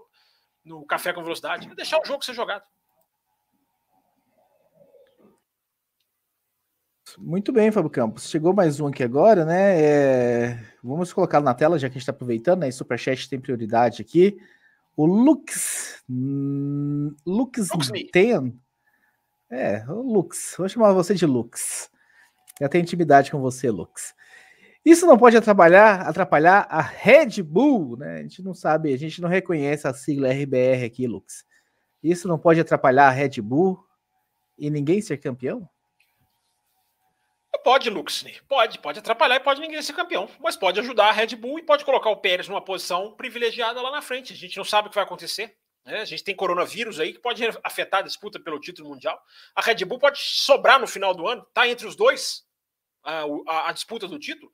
no 0.64 0.86
Café 0.86 1.12
com 1.12 1.22
Velocidade. 1.22 1.68
É 1.70 1.74
deixar 1.74 2.00
o 2.00 2.04
jogo 2.04 2.24
ser 2.24 2.34
jogado. 2.34 2.64
Muito 7.16 7.52
bem, 7.52 7.72
Fábio 7.72 7.90
Campos. 7.90 8.28
Chegou 8.28 8.52
mais 8.52 8.80
um 8.80 8.88
aqui 8.88 9.02
agora, 9.02 9.44
né? 9.44 9.80
É... 9.80 10.64
Vamos 10.82 11.12
colocar 11.12 11.40
na 11.40 11.54
tela, 11.54 11.78
já 11.78 11.88
que 11.88 11.92
a 11.92 11.94
gente 11.94 12.02
está 12.02 12.12
aproveitando, 12.12 12.60
né? 12.60 12.70
Superchat 12.70 13.28
tem 13.28 13.40
prioridade 13.40 14.02
aqui. 14.02 14.38
O 14.96 15.06
Lux. 15.06 16.02
Lux 17.26 17.68
Ten. 18.12 18.60
É, 19.50 19.84
o 19.88 20.02
Lux. 20.02 20.54
Vou 20.58 20.68
chamar 20.68 20.92
você 20.92 21.14
de 21.14 21.24
Lux. 21.24 21.90
Já 22.60 22.68
tenho 22.68 22.82
intimidade 22.82 23.30
com 23.30 23.40
você, 23.40 23.70
Lux. 23.70 24.14
Isso 24.88 25.04
não 25.04 25.18
pode 25.18 25.36
atrapalhar, 25.36 26.00
atrapalhar 26.08 26.66
a 26.70 26.80
Red 26.80 27.42
Bull, 27.42 27.98
né? 27.98 28.20
A 28.20 28.22
gente 28.22 28.40
não 28.40 28.54
sabe, 28.54 28.90
a 28.94 28.96
gente 28.96 29.20
não 29.20 29.28
reconhece 29.28 29.86
a 29.86 29.92
sigla 29.92 30.30
RBR 30.30 30.82
aqui, 30.82 31.06
Lux. 31.06 31.44
Isso 32.02 32.26
não 32.26 32.38
pode 32.38 32.58
atrapalhar 32.58 33.06
a 33.06 33.10
Red 33.10 33.42
Bull 33.42 33.78
e 34.56 34.70
ninguém 34.70 35.02
ser 35.02 35.18
campeão? 35.18 35.68
Pode, 37.62 37.90
Luxney. 37.90 38.40
Pode, 38.48 38.78
pode 38.78 39.00
atrapalhar 39.00 39.36
e 39.36 39.40
pode 39.40 39.60
ninguém 39.60 39.82
ser 39.82 39.92
campeão. 39.92 40.26
Mas 40.40 40.56
pode 40.56 40.80
ajudar 40.80 41.08
a 41.08 41.12
Red 41.12 41.36
Bull 41.36 41.58
e 41.58 41.62
pode 41.62 41.84
colocar 41.84 42.08
o 42.08 42.16
Pérez 42.16 42.48
numa 42.48 42.64
posição 42.64 43.12
privilegiada 43.14 43.82
lá 43.82 43.90
na 43.90 44.00
frente. 44.00 44.32
A 44.32 44.36
gente 44.36 44.56
não 44.56 44.64
sabe 44.64 44.86
o 44.86 44.90
que 44.90 44.94
vai 44.94 45.04
acontecer. 45.04 45.54
Né? 45.84 46.00
A 46.00 46.06
gente 46.06 46.24
tem 46.24 46.34
coronavírus 46.34 46.98
aí 46.98 47.12
que 47.12 47.20
pode 47.20 47.44
afetar 47.62 48.00
a 48.00 48.04
disputa 48.04 48.40
pelo 48.40 48.58
título 48.58 48.88
mundial. 48.88 49.20
A 49.54 49.60
Red 49.60 49.84
Bull 49.84 49.98
pode 49.98 50.18
sobrar 50.18 50.80
no 50.80 50.86
final 50.86 51.12
do 51.12 51.28
ano, 51.28 51.46
tá 51.52 51.68
entre 51.68 51.86
os 51.86 51.94
dois 51.94 52.42
a, 53.04 53.24
a, 53.46 53.68
a 53.68 53.72
disputa 53.72 54.08
do 54.08 54.18
título. 54.18 54.50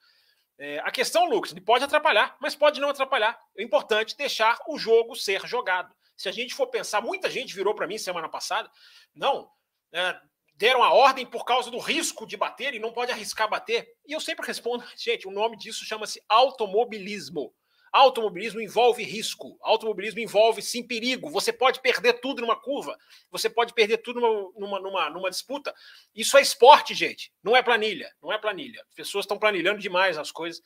É, 0.58 0.78
a 0.80 0.90
questão, 0.90 1.28
Lucas, 1.28 1.52
pode 1.64 1.84
atrapalhar, 1.84 2.36
mas 2.40 2.54
pode 2.54 2.80
não 2.80 2.88
atrapalhar. 2.88 3.38
É 3.56 3.62
importante 3.62 4.16
deixar 4.16 4.58
o 4.68 4.78
jogo 4.78 5.16
ser 5.16 5.44
jogado. 5.46 5.94
Se 6.16 6.28
a 6.28 6.32
gente 6.32 6.54
for 6.54 6.68
pensar, 6.68 7.00
muita 7.00 7.28
gente 7.28 7.54
virou 7.54 7.74
para 7.74 7.86
mim 7.86 7.98
semana 7.98 8.28
passada, 8.28 8.70
não, 9.14 9.50
é, 9.92 10.16
deram 10.54 10.82
a 10.82 10.92
ordem 10.92 11.26
por 11.26 11.44
causa 11.44 11.70
do 11.70 11.78
risco 11.78 12.26
de 12.26 12.36
bater 12.36 12.74
e 12.74 12.78
não 12.78 12.92
pode 12.92 13.10
arriscar 13.10 13.48
bater. 13.48 13.88
E 14.06 14.12
eu 14.12 14.20
sempre 14.20 14.46
respondo, 14.46 14.84
gente, 14.96 15.26
o 15.26 15.32
nome 15.32 15.56
disso 15.56 15.84
chama-se 15.84 16.22
automobilismo. 16.28 17.52
Automobilismo 17.94 18.60
envolve 18.60 19.04
risco, 19.04 19.56
automobilismo 19.62 20.18
envolve 20.18 20.60
sim 20.60 20.82
perigo. 20.82 21.30
Você 21.30 21.52
pode 21.52 21.80
perder 21.80 22.14
tudo 22.14 22.42
numa 22.42 22.60
curva, 22.60 22.98
você 23.30 23.48
pode 23.48 23.72
perder 23.72 23.98
tudo 23.98 24.20
numa, 24.58 24.80
numa, 24.80 25.10
numa 25.10 25.30
disputa. 25.30 25.72
Isso 26.12 26.36
é 26.36 26.42
esporte, 26.42 26.92
gente, 26.92 27.32
não 27.40 27.54
é 27.54 27.62
planilha, 27.62 28.12
não 28.20 28.32
é 28.32 28.36
planilha. 28.36 28.82
As 28.88 28.94
pessoas 28.96 29.22
estão 29.22 29.38
planilhando 29.38 29.78
demais 29.78 30.18
as 30.18 30.32
coisas 30.32 30.60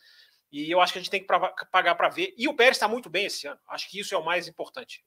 e 0.50 0.70
eu 0.70 0.80
acho 0.80 0.94
que 0.94 1.00
a 1.00 1.02
gente 1.02 1.10
tem 1.10 1.20
que 1.20 1.26
pagar 1.70 1.94
para 1.96 2.08
ver. 2.08 2.32
E 2.34 2.48
o 2.48 2.54
Pérez 2.54 2.76
está 2.76 2.88
muito 2.88 3.10
bem 3.10 3.26
esse 3.26 3.46
ano, 3.46 3.60
acho 3.68 3.90
que 3.90 4.00
isso 4.00 4.14
é 4.14 4.16
o 4.16 4.24
mais 4.24 4.48
importante. 4.48 5.04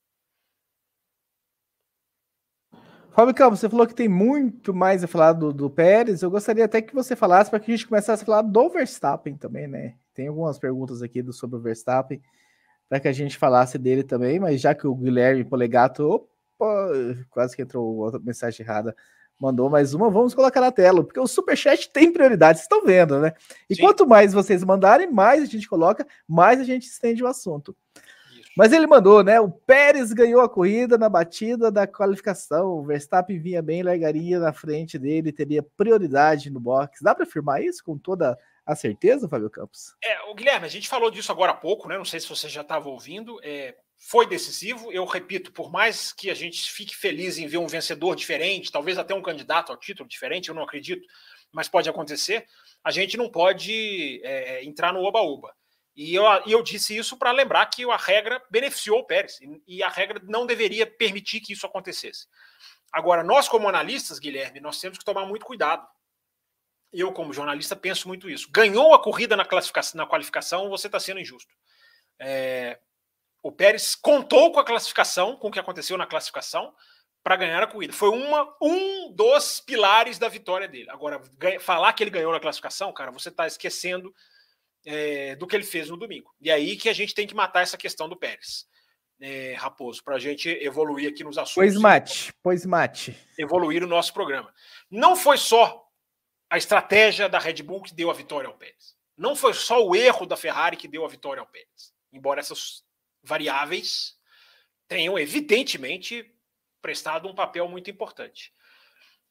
Fábio 3.09 3.33
Campos, 3.33 3.59
você 3.59 3.67
falou 3.67 3.87
que 3.87 3.95
tem 3.95 4.07
muito 4.07 4.75
mais 4.75 5.03
a 5.03 5.07
falar 5.07 5.33
do, 5.33 5.51
do 5.51 5.71
Pérez. 5.71 6.21
Eu 6.21 6.29
gostaria 6.29 6.65
até 6.65 6.83
que 6.83 6.93
você 6.93 7.15
falasse 7.15 7.49
para 7.49 7.59
que 7.59 7.71
a 7.71 7.75
gente 7.75 7.87
começasse 7.87 8.21
a 8.21 8.25
falar 8.27 8.43
do 8.43 8.69
Verstappen 8.69 9.35
também, 9.35 9.67
né? 9.67 9.95
Tem 10.13 10.27
algumas 10.27 10.59
perguntas 10.59 11.01
aqui 11.01 11.21
do, 11.21 11.33
sobre 11.33 11.57
o 11.57 11.61
Verstappen 11.61 12.21
para 12.89 12.99
que 12.99 13.07
a 13.07 13.13
gente 13.13 13.37
falasse 13.37 13.77
dele 13.77 14.03
também, 14.03 14.37
mas 14.37 14.59
já 14.59 14.75
que 14.75 14.85
o 14.85 14.93
Guilherme 14.93 15.45
Polegato, 15.45 16.05
opa, 16.05 16.91
quase 17.29 17.55
que 17.55 17.61
entrou 17.61 17.95
outra 17.95 18.19
mensagem 18.19 18.65
errada, 18.65 18.93
mandou 19.39 19.69
mais 19.69 19.93
uma, 19.93 20.09
vamos 20.09 20.35
colocar 20.35 20.59
na 20.59 20.71
tela, 20.71 21.03
porque 21.03 21.19
o 21.19 21.25
Superchat 21.25 21.89
tem 21.89 22.11
prioridade, 22.11 22.59
vocês 22.59 22.65
estão 22.65 22.85
vendo, 22.85 23.19
né? 23.19 23.33
E 23.69 23.75
Sim. 23.75 23.81
quanto 23.81 24.05
mais 24.05 24.33
vocês 24.33 24.61
mandarem, 24.63 25.09
mais 25.09 25.41
a 25.41 25.45
gente 25.45 25.69
coloca, 25.69 26.05
mais 26.27 26.59
a 26.59 26.63
gente 26.65 26.83
estende 26.83 27.23
o 27.23 27.27
assunto. 27.27 27.75
Mas 28.57 28.73
ele 28.73 28.85
mandou, 28.85 29.23
né? 29.23 29.39
O 29.39 29.49
Pérez 29.49 30.11
ganhou 30.11 30.41
a 30.41 30.49
corrida 30.49 30.97
na 30.97 31.07
batida 31.07 31.71
da 31.71 31.87
qualificação. 31.87 32.71
O 32.71 32.83
Verstappen 32.83 33.39
vinha 33.39 33.61
bem, 33.61 33.81
largaria 33.81 34.39
na 34.39 34.51
frente 34.51 34.99
dele, 34.99 35.31
teria 35.31 35.63
prioridade 35.63 36.49
no 36.49 36.59
box. 36.59 37.01
Dá 37.01 37.15
para 37.15 37.23
afirmar 37.23 37.63
isso 37.63 37.81
com 37.83 37.97
toda 37.97 38.37
a 38.71 38.75
certeza, 38.75 39.27
Fábio 39.27 39.49
Campos? 39.49 39.95
É, 40.03 40.21
o 40.29 40.33
Guilherme, 40.33 40.65
a 40.65 40.69
gente 40.69 40.87
falou 40.87 41.11
disso 41.11 41.31
agora 41.31 41.51
há 41.51 41.55
pouco, 41.55 41.87
né? 41.87 41.97
Não 41.97 42.05
sei 42.05 42.19
se 42.19 42.29
você 42.29 42.47
já 42.47 42.61
estava 42.61 42.87
ouvindo. 42.89 43.39
É, 43.43 43.75
foi 44.09 44.25
decisivo. 44.25 44.91
Eu 44.91 45.05
repito, 45.05 45.51
por 45.51 45.69
mais 45.69 46.13
que 46.13 46.29
a 46.29 46.33
gente 46.33 46.71
fique 46.71 46.95
feliz 46.95 47.37
em 47.37 47.47
ver 47.47 47.57
um 47.57 47.67
vencedor 47.67 48.15
diferente, 48.15 48.71
talvez 48.71 48.97
até 48.97 49.13
um 49.13 49.21
candidato 49.21 49.71
ao 49.71 49.77
título 49.77 50.07
diferente, 50.07 50.49
eu 50.49 50.55
não 50.55 50.63
acredito, 50.63 51.05
mas 51.51 51.67
pode 51.67 51.89
acontecer. 51.89 52.45
A 52.83 52.91
gente 52.91 53.17
não 53.17 53.29
pode 53.29 54.21
é, 54.23 54.63
entrar 54.63 54.93
no 54.93 55.03
oba-oba. 55.03 55.53
E 55.95 56.15
eu, 56.15 56.23
eu 56.47 56.63
disse 56.63 56.95
isso 56.95 57.17
para 57.17 57.31
lembrar 57.31 57.65
que 57.65 57.83
a 57.89 57.97
regra 57.97 58.41
beneficiou 58.49 58.99
o 58.99 59.05
Pérez 59.05 59.39
e 59.67 59.83
a 59.83 59.89
regra 59.89 60.21
não 60.23 60.45
deveria 60.45 60.87
permitir 60.87 61.41
que 61.41 61.51
isso 61.51 61.65
acontecesse. 61.65 62.27
Agora, 62.91 63.23
nós, 63.23 63.47
como 63.47 63.67
analistas, 63.67 64.17
Guilherme, 64.17 64.59
nós 64.59 64.79
temos 64.79 64.97
que 64.97 65.05
tomar 65.05 65.25
muito 65.25 65.45
cuidado. 65.45 65.85
Eu, 66.91 67.11
como 67.13 67.33
jornalista, 67.33 67.75
penso 67.75 68.07
muito 68.07 68.29
isso. 68.29 68.49
Ganhou 68.51 68.93
a 68.93 69.01
corrida 69.01 69.35
na, 69.35 69.45
classificação, 69.45 69.97
na 69.97 70.05
qualificação, 70.05 70.69
você 70.69 70.87
está 70.87 70.99
sendo 70.99 71.19
injusto. 71.19 71.53
É, 72.19 72.79
o 73.41 73.51
Pérez 73.51 73.95
contou 73.95 74.51
com 74.51 74.59
a 74.59 74.65
classificação, 74.65 75.35
com 75.37 75.47
o 75.47 75.51
que 75.51 75.59
aconteceu 75.59 75.97
na 75.97 76.05
classificação, 76.05 76.73
para 77.23 77.35
ganhar 77.35 77.61
a 77.63 77.67
corrida. 77.67 77.93
Foi 77.93 78.09
uma, 78.09 78.55
um 78.61 79.11
dos 79.11 79.59
pilares 79.61 80.17
da 80.17 80.27
vitória 80.27 80.67
dele. 80.67 80.89
Agora, 80.89 81.21
falar 81.59 81.93
que 81.93 82.03
ele 82.03 82.11
ganhou 82.11 82.31
na 82.31 82.39
classificação, 82.39 82.91
cara, 82.93 83.11
você 83.11 83.29
está 83.29 83.47
esquecendo 83.47 84.13
é, 84.85 85.35
do 85.35 85.47
que 85.47 85.55
ele 85.55 85.63
fez 85.63 85.89
no 85.89 85.97
domingo. 85.97 86.33
E 86.41 86.51
aí 86.51 86.75
que 86.75 86.89
a 86.89 86.93
gente 86.93 87.13
tem 87.13 87.27
que 87.27 87.35
matar 87.35 87.61
essa 87.61 87.77
questão 87.77 88.09
do 88.09 88.17
Pérez. 88.17 88.67
É, 89.19 89.53
Raposo, 89.53 90.03
para 90.03 90.15
a 90.15 90.19
gente 90.19 90.49
evoluir 90.49 91.09
aqui 91.09 91.23
nos 91.23 91.37
assuntos. 91.37 91.53
Pois 91.53 91.75
mate, 91.75 92.33
pois 92.41 92.65
mate. 92.65 93.15
Evoluir 93.37 93.83
o 93.83 93.87
nosso 93.87 94.11
programa. 94.13 94.51
Não 94.89 95.15
foi 95.15 95.37
só 95.37 95.87
a 96.51 96.57
estratégia 96.57 97.29
da 97.29 97.39
Red 97.39 97.63
Bull 97.63 97.81
que 97.81 97.93
deu 97.93 98.11
a 98.11 98.13
vitória 98.13 98.49
ao 98.49 98.57
Pérez. 98.57 98.93
Não 99.17 99.37
foi 99.37 99.53
só 99.53 99.81
o 99.87 99.95
erro 99.95 100.25
da 100.25 100.35
Ferrari 100.35 100.75
que 100.75 100.85
deu 100.85 101.05
a 101.05 101.07
vitória 101.07 101.39
ao 101.39 101.47
Pérez. 101.47 101.93
Embora 102.11 102.41
essas 102.41 102.83
variáveis 103.23 104.19
tenham, 104.85 105.17
evidentemente, 105.17 106.29
prestado 106.81 107.29
um 107.29 107.33
papel 107.33 107.69
muito 107.69 107.89
importante. 107.89 108.53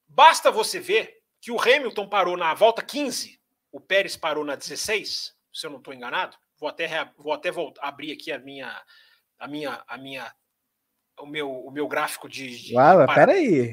Basta 0.08 0.50
você 0.50 0.80
ver 0.80 1.22
que 1.42 1.50
o 1.50 1.60
Hamilton 1.60 2.08
parou 2.08 2.38
na 2.38 2.54
volta 2.54 2.82
15, 2.82 3.38
o 3.70 3.78
Pérez 3.78 4.16
parou 4.16 4.42
na 4.42 4.56
16, 4.56 5.36
se 5.52 5.66
eu 5.66 5.70
não 5.70 5.78
estou 5.78 5.92
enganado. 5.92 6.38
Vou 6.58 6.70
até, 6.70 6.88
vou 7.18 7.34
até 7.34 7.50
abrir 7.80 8.12
aqui 8.12 8.32
a 8.32 8.38
minha, 8.38 8.82
a 9.38 9.46
minha, 9.46 9.84
a 9.86 9.98
minha, 9.98 10.34
o 11.22 11.26
meu, 11.26 11.50
o 11.50 11.70
meu 11.70 11.86
gráfico 11.86 12.28
de. 12.28 12.48
de 12.48 12.74
Uau, 12.74 13.06
peraí. 13.14 13.72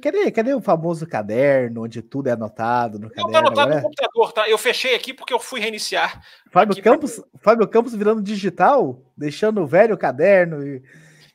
Cadê, 0.00 0.30
cadê 0.30 0.54
o 0.54 0.60
famoso 0.60 1.06
caderno 1.06 1.84
onde 1.84 2.02
tudo 2.02 2.28
é 2.28 2.32
anotado 2.32 2.98
no 2.98 3.08
não, 3.08 3.10
caderno? 3.10 3.32
Não, 3.32 3.32
tá 3.32 3.38
anotado 3.38 3.74
no 3.74 3.82
computador, 3.82 4.32
tá? 4.32 4.48
Eu 4.48 4.58
fechei 4.58 4.94
aqui 4.94 5.14
porque 5.14 5.32
eu 5.32 5.40
fui 5.40 5.60
reiniciar. 5.60 6.22
Fábio 6.50 6.82
Campos, 6.82 7.16
pra... 7.16 7.40
Fábio 7.40 7.68
Campos 7.68 7.94
virando 7.94 8.22
digital, 8.22 9.02
deixando 9.16 9.62
o 9.62 9.66
velho 9.66 9.96
caderno 9.96 10.66
e, 10.66 10.82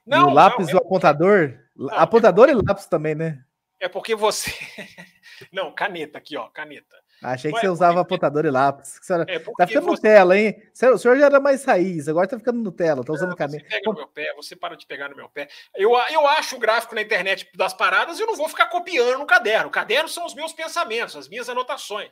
não, 0.06 0.30
e 0.30 0.32
o 0.32 0.34
lápis 0.34 0.68
não, 0.68 0.74
e 0.74 0.76
o 0.76 0.80
apontador. 0.80 1.54
Não, 1.76 1.90
apontador 1.92 2.50
é... 2.50 2.52
e 2.52 2.56
lápis 2.56 2.86
também, 2.86 3.16
né? 3.16 3.44
É 3.80 3.88
porque 3.88 4.16
você. 4.16 4.52
não, 5.52 5.74
caneta 5.74 6.18
aqui, 6.18 6.38
ó, 6.38 6.48
caneta. 6.48 6.96
Achei 7.22 7.52
que 7.52 7.60
você 7.60 7.68
usava 7.68 8.02
apontador 8.02 8.46
e 8.46 8.52
lápis. 8.52 9.00
É 9.28 9.40
tá 9.40 9.68
ficando 9.68 9.86
você... 9.86 9.92
Nutella, 9.92 10.38
hein? 10.38 10.62
O 10.94 10.98
senhor 10.98 11.18
já 11.18 11.26
era 11.26 11.40
mais 11.40 11.64
raiz, 11.64 12.08
agora 12.08 12.28
tá 12.28 12.38
ficando 12.38 12.60
Nutella, 12.60 13.04
tá 13.04 13.14
usando 13.14 13.36
caneta. 13.36 13.64
Você 13.64 13.70
pega 13.70 13.90
no 13.90 13.96
meu 13.96 14.08
pé, 14.08 14.34
você 14.36 14.56
para 14.56 14.76
de 14.76 14.86
pegar 14.86 15.10
no 15.10 15.16
meu 15.16 15.30
pé. 15.30 15.48
Eu, 15.76 15.92
eu 16.12 16.28
acho 16.28 16.56
o 16.56 16.60
gráfico 16.60 16.94
na 16.94 17.02
internet 17.02 17.50
das 17.56 17.74
paradas 17.74 18.20
e 18.20 18.22
eu 18.22 18.28
não 18.28 18.36
vou 18.36 18.50
ficar 18.50 18.68
copiando 18.68 19.18
no 19.18 19.26
caderno. 19.26 19.68
O 19.68 19.72
caderno 19.72 20.10
são 20.10 20.26
os 20.26 20.34
meus 20.34 20.54
pensamentos, 20.54 21.16
as 21.16 21.28
minhas 21.28 21.50
anotações. 21.50 22.12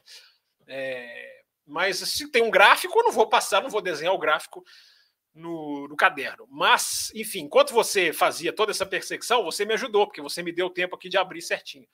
É... 0.67 1.41
Mas 1.65 1.97
se 1.97 2.29
tem 2.29 2.43
um 2.43 2.51
gráfico, 2.51 2.97
eu 2.97 3.03
não 3.03 3.11
vou 3.11 3.27
passar, 3.27 3.61
não 3.61 3.69
vou 3.69 3.81
desenhar 3.81 4.13
o 4.13 4.19
gráfico 4.19 4.63
no, 5.33 5.87
no, 5.87 5.95
caderno. 5.95 6.47
Mas, 6.49 7.11
enfim, 7.15 7.41
enquanto 7.41 7.73
você 7.73 8.13
fazia 8.13 8.53
toda 8.53 8.71
essa 8.71 8.85
perseguição, 8.85 9.43
você 9.43 9.65
me 9.65 9.73
ajudou, 9.73 10.05
porque 10.05 10.21
você 10.21 10.43
me 10.43 10.51
deu 10.51 10.69
tempo 10.69 10.95
aqui 10.95 11.09
de 11.09 11.17
abrir 11.17 11.41
certinho. 11.41 11.87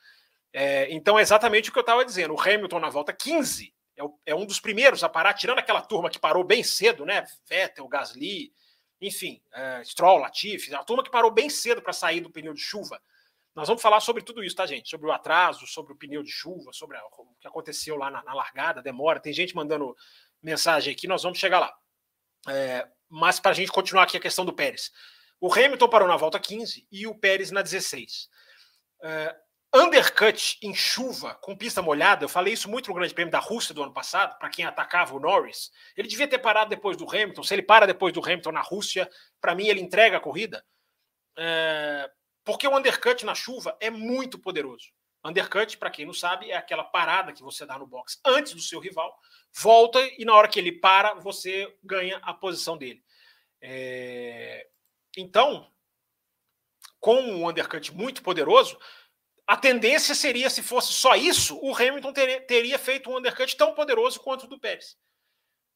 É, 0.51 0.91
então 0.91 1.19
é 1.19 1.21
exatamente 1.21 1.69
o 1.69 1.73
que 1.73 1.79
eu 1.79 1.81
estava 1.81 2.03
dizendo. 2.03 2.33
O 2.33 2.41
Hamilton 2.41 2.79
na 2.79 2.89
volta 2.89 3.13
15 3.13 3.73
é, 3.99 4.03
o, 4.03 4.17
é, 4.25 4.33
um 4.33 4.45
dos 4.45 4.59
primeiros 4.59 5.03
a 5.03 5.09
parar, 5.09 5.33
tirando 5.33 5.59
aquela 5.59 5.81
turma 5.81 6.09
que 6.09 6.17
parou 6.17 6.43
bem 6.43 6.63
cedo, 6.63 7.05
né? 7.05 7.25
Vettel, 7.47 7.87
Gasly, 7.87 8.53
enfim, 9.01 9.41
é, 9.51 9.83
Stroll, 9.83 10.19
Latifi, 10.19 10.73
a 10.73 10.83
turma 10.83 11.03
que 11.03 11.11
parou 11.11 11.29
bem 11.29 11.49
cedo 11.49 11.81
para 11.81 11.91
sair 11.91 12.21
do 12.21 12.31
pneu 12.31 12.53
de 12.53 12.61
chuva. 12.61 13.01
Nós 13.53 13.67
vamos 13.67 13.81
falar 13.81 13.99
sobre 13.99 14.23
tudo 14.23 14.41
isso, 14.41 14.55
tá, 14.55 14.65
gente? 14.65 14.89
Sobre 14.89 15.07
o 15.07 15.11
atraso, 15.11 15.67
sobre 15.67 15.91
o 15.91 15.97
pneu 15.97 16.23
de 16.23 16.31
chuva, 16.31 16.71
sobre 16.71 16.95
a, 16.95 17.05
o 17.05 17.35
que 17.39 17.47
aconteceu 17.47 17.97
lá 17.97 18.09
na, 18.09 18.23
na, 18.23 18.33
largada, 18.33 18.81
demora. 18.81 19.19
Tem 19.19 19.33
gente 19.33 19.53
mandando 19.53 19.93
mensagem 20.41 20.93
aqui, 20.93 21.07
nós 21.07 21.23
vamos 21.23 21.37
chegar 21.37 21.59
lá. 21.59 21.73
É, 22.47 22.87
mas 23.09 23.37
para 23.37 23.51
a 23.51 23.53
gente 23.53 23.69
continuar 23.69 24.03
aqui 24.03 24.15
a 24.15 24.21
questão 24.21 24.45
do 24.45 24.53
Pérez. 24.53 24.91
O 25.41 25.53
Hamilton 25.53 25.89
parou 25.89 26.07
na 26.07 26.15
volta 26.15 26.39
15 26.39 26.87
e 26.89 27.05
o 27.05 27.15
Pérez 27.15 27.51
na 27.51 27.61
16. 27.61 28.29
É, 29.03 29.35
undercut 29.73 30.57
em 30.61 30.73
chuva, 30.73 31.35
com 31.35 31.55
pista 31.55 31.81
molhada, 31.81 32.25
eu 32.25 32.29
falei 32.29 32.53
isso 32.53 32.69
muito 32.69 32.87
no 32.89 32.95
Grande 32.95 33.13
Prêmio 33.13 33.31
da 33.31 33.39
Rússia 33.39 33.73
do 33.73 33.83
ano 33.83 33.93
passado, 33.93 34.37
para 34.39 34.49
quem 34.49 34.65
atacava 34.65 35.15
o 35.15 35.19
Norris. 35.19 35.71
Ele 35.95 36.07
devia 36.07 36.27
ter 36.27 36.39
parado 36.39 36.69
depois 36.69 36.97
do 36.97 37.07
Hamilton. 37.07 37.43
Se 37.43 37.53
ele 37.53 37.61
para 37.61 37.85
depois 37.85 38.13
do 38.13 38.23
Hamilton 38.23 38.51
na 38.51 38.61
Rússia, 38.61 39.09
para 39.39 39.53
mim 39.53 39.67
ele 39.67 39.81
entrega 39.81 40.17
a 40.17 40.21
corrida. 40.21 40.65
É, 41.37 42.09
porque 42.43 42.67
o 42.67 42.75
undercut 42.75 43.25
na 43.25 43.35
chuva 43.35 43.77
é 43.79 43.89
muito 43.89 44.39
poderoso. 44.39 44.87
Undercut, 45.23 45.77
para 45.77 45.89
quem 45.89 46.05
não 46.05 46.13
sabe, 46.13 46.49
é 46.49 46.55
aquela 46.55 46.83
parada 46.83 47.33
que 47.33 47.43
você 47.43 47.65
dá 47.65 47.77
no 47.77 47.85
box 47.85 48.19
antes 48.25 48.53
do 48.53 48.61
seu 48.61 48.79
rival, 48.79 49.15
volta 49.53 49.99
e 50.17 50.23
na 50.23 50.33
hora 50.33 50.47
que 50.47 50.57
ele 50.57 50.71
para, 50.71 51.13
você 51.15 51.77
ganha 51.83 52.17
a 52.23 52.33
posição 52.33 52.77
dele. 52.77 53.03
É, 53.61 54.65
então, 55.17 55.69
com 56.99 57.15
um 57.15 57.47
undercut 57.47 57.93
muito 57.93 58.23
poderoso, 58.23 58.79
a 59.49 59.57
tendência 59.57 60.13
seria, 60.13 60.47
se 60.47 60.61
fosse 60.61 60.93
só 60.93 61.15
isso, 61.15 61.57
o 61.59 61.75
Hamilton 61.75 62.13
ter, 62.13 62.45
teria 62.45 62.77
feito 62.77 63.09
um 63.09 63.17
undercut 63.17 63.57
tão 63.57 63.73
poderoso 63.73 64.19
quanto 64.19 64.43
o 64.43 64.47
do 64.47 64.59
Pérez. 64.59 64.95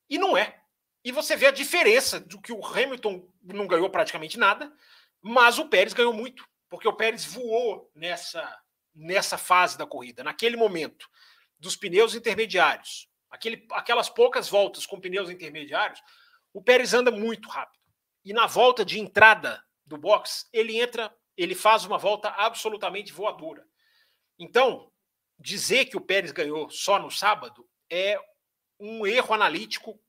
E 0.07 0.15
não 0.15 0.37
é. 0.37 0.61
E 1.03 1.11
você 1.11 1.35
vê 1.35 1.47
a 1.47 1.51
diferença 1.51 2.19
do 2.19 2.39
que 2.39 2.53
o 2.53 2.63
Hamilton 2.63 3.27
não 3.41 3.65
ganhou 3.65 3.89
praticamente 3.89 4.37
nada, 4.37 4.71
mas 5.19 5.57
o 5.57 5.69
Pérez 5.69 5.91
ganhou 5.91 6.13
muito, 6.13 6.47
porque 6.69 6.87
o 6.87 6.93
Pérez 6.93 7.25
voou 7.25 7.89
nessa, 7.95 8.61
nessa 8.93 9.39
fase 9.39 9.75
da 9.75 9.87
corrida, 9.87 10.23
naquele 10.23 10.55
momento 10.55 11.09
dos 11.57 11.75
pneus 11.75 12.13
intermediários, 12.13 13.09
aquele, 13.27 13.65
aquelas 13.71 14.07
poucas 14.07 14.47
voltas 14.47 14.85
com 14.85 15.01
pneus 15.01 15.31
intermediários, 15.31 15.99
o 16.53 16.61
Pérez 16.61 16.93
anda 16.93 17.09
muito 17.09 17.49
rápido. 17.49 17.81
E 18.23 18.33
na 18.33 18.45
volta 18.45 18.85
de 18.85 18.99
entrada 18.99 19.65
do 19.83 19.97
box, 19.97 20.47
ele 20.53 20.79
entra 20.79 21.11
ele 21.37 21.55
faz 21.55 21.85
uma 21.85 21.97
volta 21.97 22.29
absolutamente 22.29 23.11
voadora. 23.11 23.65
Então, 24.37 24.91
dizer 25.37 25.85
que 25.85 25.97
o 25.97 26.01
Pérez 26.01 26.31
ganhou 26.31 26.69
só 26.69 26.99
no 26.99 27.11
sábado 27.11 27.67
é 27.89 28.19
um 28.79 29.05
erro 29.05 29.33
analítico 29.33 29.99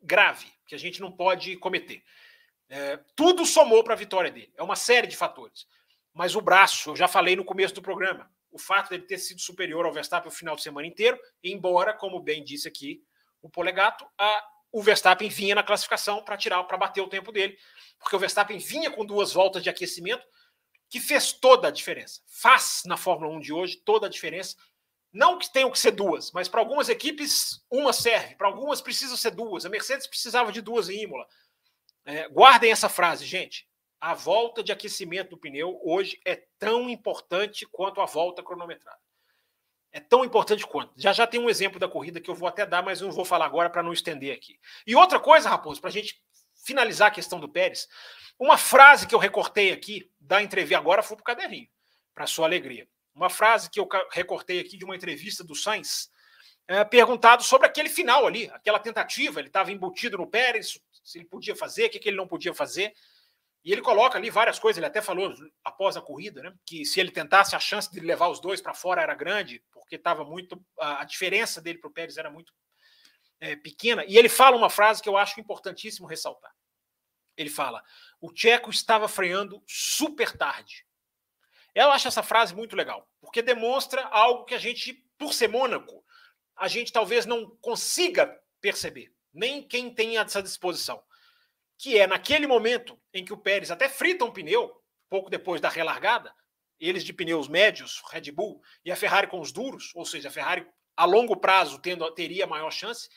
grave, 0.00 0.52
que 0.66 0.74
a 0.74 0.78
gente 0.78 1.00
não 1.00 1.12
pode 1.12 1.56
cometer. 1.56 2.02
É, 2.68 2.96
tudo 3.14 3.44
somou 3.44 3.84
para 3.84 3.94
a 3.94 3.96
vitória 3.96 4.30
dele. 4.30 4.52
É 4.56 4.62
uma 4.62 4.76
série 4.76 5.06
de 5.06 5.16
fatores. 5.16 5.66
Mas 6.12 6.34
o 6.34 6.40
braço, 6.40 6.90
eu 6.90 6.96
já 6.96 7.08
falei 7.08 7.36
no 7.36 7.44
começo 7.44 7.74
do 7.74 7.82
programa, 7.82 8.30
o 8.50 8.58
fato 8.58 8.90
dele 8.90 9.04
ter 9.04 9.18
sido 9.18 9.40
superior 9.40 9.86
ao 9.86 9.92
Verstappen 9.92 10.30
o 10.30 10.34
final 10.34 10.54
de 10.56 10.62
semana 10.62 10.86
inteiro, 10.86 11.18
embora, 11.42 11.94
como 11.94 12.20
bem 12.20 12.44
disse 12.44 12.68
aqui 12.68 13.02
o 13.40 13.48
Polegato, 13.48 14.06
a, 14.18 14.46
o 14.70 14.82
Verstappen 14.82 15.28
vinha 15.28 15.54
na 15.54 15.62
classificação 15.62 16.22
para 16.22 16.36
tirar, 16.36 16.62
para 16.64 16.76
bater 16.76 17.00
o 17.00 17.08
tempo 17.08 17.32
dele, 17.32 17.58
porque 17.98 18.14
o 18.14 18.18
Verstappen 18.18 18.58
vinha 18.58 18.90
com 18.90 19.04
duas 19.04 19.32
voltas 19.32 19.62
de 19.62 19.70
aquecimento 19.70 20.24
que 20.92 21.00
fez 21.00 21.32
toda 21.32 21.68
a 21.68 21.70
diferença. 21.70 22.20
Faz 22.26 22.82
na 22.84 22.98
Fórmula 22.98 23.34
1 23.36 23.40
de 23.40 23.50
hoje 23.50 23.78
toda 23.78 24.06
a 24.06 24.10
diferença. 24.10 24.54
Não 25.10 25.38
que 25.38 25.50
tenham 25.50 25.70
que 25.70 25.78
ser 25.78 25.92
duas, 25.92 26.30
mas 26.32 26.48
para 26.48 26.60
algumas 26.60 26.90
equipes 26.90 27.64
uma 27.70 27.94
serve, 27.94 28.34
para 28.34 28.46
algumas 28.46 28.82
precisam 28.82 29.16
ser 29.16 29.30
duas. 29.30 29.64
A 29.64 29.70
Mercedes 29.70 30.06
precisava 30.06 30.52
de 30.52 30.60
duas 30.60 30.90
em 30.90 31.04
Imola. 31.04 31.26
É, 32.04 32.28
guardem 32.28 32.70
essa 32.70 32.90
frase, 32.90 33.24
gente. 33.24 33.66
A 33.98 34.12
volta 34.12 34.62
de 34.62 34.70
aquecimento 34.70 35.30
do 35.30 35.38
pneu 35.38 35.80
hoje 35.82 36.20
é 36.26 36.44
tão 36.58 36.90
importante 36.90 37.64
quanto 37.72 38.02
a 38.02 38.04
volta 38.04 38.42
cronometrada. 38.42 39.00
É 39.92 40.00
tão 40.00 40.22
importante 40.26 40.66
quanto. 40.66 40.92
Já 40.94 41.14
já 41.14 41.26
tem 41.26 41.40
um 41.40 41.48
exemplo 41.48 41.78
da 41.78 41.88
corrida 41.88 42.20
que 42.20 42.28
eu 42.28 42.34
vou 42.34 42.48
até 42.48 42.66
dar, 42.66 42.82
mas 42.82 43.00
não 43.00 43.10
vou 43.10 43.24
falar 43.24 43.46
agora 43.46 43.70
para 43.70 43.82
não 43.82 43.94
estender 43.94 44.34
aqui. 44.36 44.60
E 44.86 44.94
outra 44.94 45.18
coisa, 45.18 45.48
Raposo, 45.48 45.80
para 45.80 45.88
a 45.88 45.92
gente 45.92 46.22
finalizar 46.64 47.08
a 47.08 47.14
questão 47.14 47.40
do 47.40 47.48
Pérez, 47.48 47.88
uma 48.38 48.56
frase 48.56 49.06
que 49.06 49.14
eu 49.14 49.18
recortei 49.18 49.72
aqui 49.72 50.10
da 50.20 50.42
entrevista, 50.42 50.78
agora 50.78 51.02
foi 51.02 51.16
para 51.16 51.22
o 51.22 51.24
caderninho, 51.24 51.68
para 52.14 52.26
sua 52.26 52.46
alegria. 52.46 52.88
Uma 53.14 53.28
frase 53.28 53.68
que 53.70 53.78
eu 53.78 53.88
recortei 54.10 54.58
aqui 54.58 54.76
de 54.76 54.84
uma 54.84 54.96
entrevista 54.96 55.44
do 55.44 55.54
Sainz, 55.54 56.10
é, 56.66 56.82
perguntado 56.84 57.42
sobre 57.42 57.66
aquele 57.66 57.88
final 57.88 58.26
ali, 58.26 58.50
aquela 58.52 58.78
tentativa. 58.78 59.40
Ele 59.40 59.48
estava 59.48 59.72
embutido 59.72 60.16
no 60.16 60.26
Pérez, 60.26 60.80
se 61.04 61.18
ele 61.18 61.26
podia 61.26 61.54
fazer, 61.54 61.86
o 61.86 61.90
que, 61.90 61.98
que 61.98 62.08
ele 62.08 62.16
não 62.16 62.26
podia 62.26 62.54
fazer. 62.54 62.92
E 63.64 63.70
ele 63.70 63.80
coloca 63.80 64.18
ali 64.18 64.30
várias 64.30 64.58
coisas. 64.58 64.78
Ele 64.78 64.86
até 64.86 65.00
falou 65.00 65.32
após 65.64 65.96
a 65.96 66.00
corrida, 66.00 66.42
né, 66.42 66.52
que 66.64 66.84
se 66.84 67.00
ele 67.00 67.10
tentasse, 67.10 67.54
a 67.54 67.60
chance 67.60 67.90
de 67.90 68.00
levar 68.00 68.28
os 68.28 68.40
dois 68.40 68.60
para 68.60 68.74
fora 68.74 69.02
era 69.02 69.14
grande, 69.14 69.62
porque 69.70 69.96
estava 69.96 70.24
muito. 70.24 70.60
A, 70.78 71.04
diferença 71.04 71.60
dele 71.60 71.78
para 71.78 71.88
o 71.88 71.92
Pérez 71.92 72.16
era 72.16 72.30
muito 72.30 72.52
é, 73.42 73.56
pequena. 73.56 74.04
E 74.06 74.16
ele 74.16 74.28
fala 74.28 74.56
uma 74.56 74.70
frase 74.70 75.02
que 75.02 75.08
eu 75.08 75.16
acho 75.16 75.40
importantíssimo 75.40 76.06
ressaltar. 76.06 76.54
Ele 77.36 77.50
fala: 77.50 77.82
o 78.20 78.32
Tcheco 78.32 78.70
estava 78.70 79.08
freando 79.08 79.60
super 79.66 80.36
tarde. 80.36 80.86
Eu 81.74 81.90
acho 81.90 82.06
essa 82.06 82.22
frase 82.22 82.54
muito 82.54 82.76
legal, 82.76 83.10
porque 83.20 83.42
demonstra 83.42 84.02
algo 84.04 84.44
que 84.44 84.54
a 84.54 84.58
gente, 84.58 84.94
por 85.18 85.34
ser 85.34 85.48
Mônaco, 85.48 86.04
a 86.54 86.68
gente 86.68 86.92
talvez 86.92 87.26
não 87.26 87.56
consiga 87.56 88.38
perceber, 88.60 89.12
nem 89.32 89.66
quem 89.66 89.92
tem 89.92 90.18
essa 90.18 90.42
disposição. 90.42 91.02
Que 91.76 91.98
é 91.98 92.06
naquele 92.06 92.46
momento 92.46 92.96
em 93.12 93.24
que 93.24 93.32
o 93.32 93.38
Pérez 93.38 93.70
até 93.70 93.88
frita 93.88 94.24
um 94.24 94.30
pneu, 94.30 94.70
pouco 95.08 95.28
depois 95.28 95.60
da 95.60 95.68
relargada, 95.68 96.32
eles 96.78 97.02
de 97.02 97.12
pneus 97.12 97.48
médios, 97.48 98.02
Red 98.10 98.30
Bull, 98.30 98.62
e 98.84 98.92
a 98.92 98.96
Ferrari 98.96 99.26
com 99.26 99.40
os 99.40 99.50
duros, 99.50 99.90
ou 99.94 100.04
seja, 100.04 100.28
a 100.28 100.32
Ferrari 100.32 100.66
a 100.96 101.04
longo 101.04 101.36
prazo 101.36 101.78
tendo, 101.78 102.08
teria 102.12 102.46
maior 102.46 102.70
chance. 102.70 103.08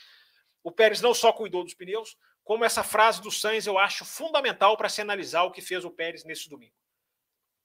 O 0.66 0.72
Pérez 0.72 1.00
não 1.00 1.14
só 1.14 1.32
cuidou 1.32 1.64
dos 1.64 1.76
pneus, 1.76 2.18
como 2.44 2.66
essa 2.66 2.84
frase 2.84 3.22
do 3.22 3.30
Sainz 3.30 3.68
eu 3.68 3.78
acho 3.78 4.04
fundamental 4.04 4.76
para 4.76 4.90
se 4.90 5.00
analisar 5.00 5.44
o 5.44 5.52
que 5.52 5.62
fez 5.62 5.86
o 5.86 5.92
Pérez 5.92 6.24
nesse 6.24 6.50
domingo. 6.50 6.74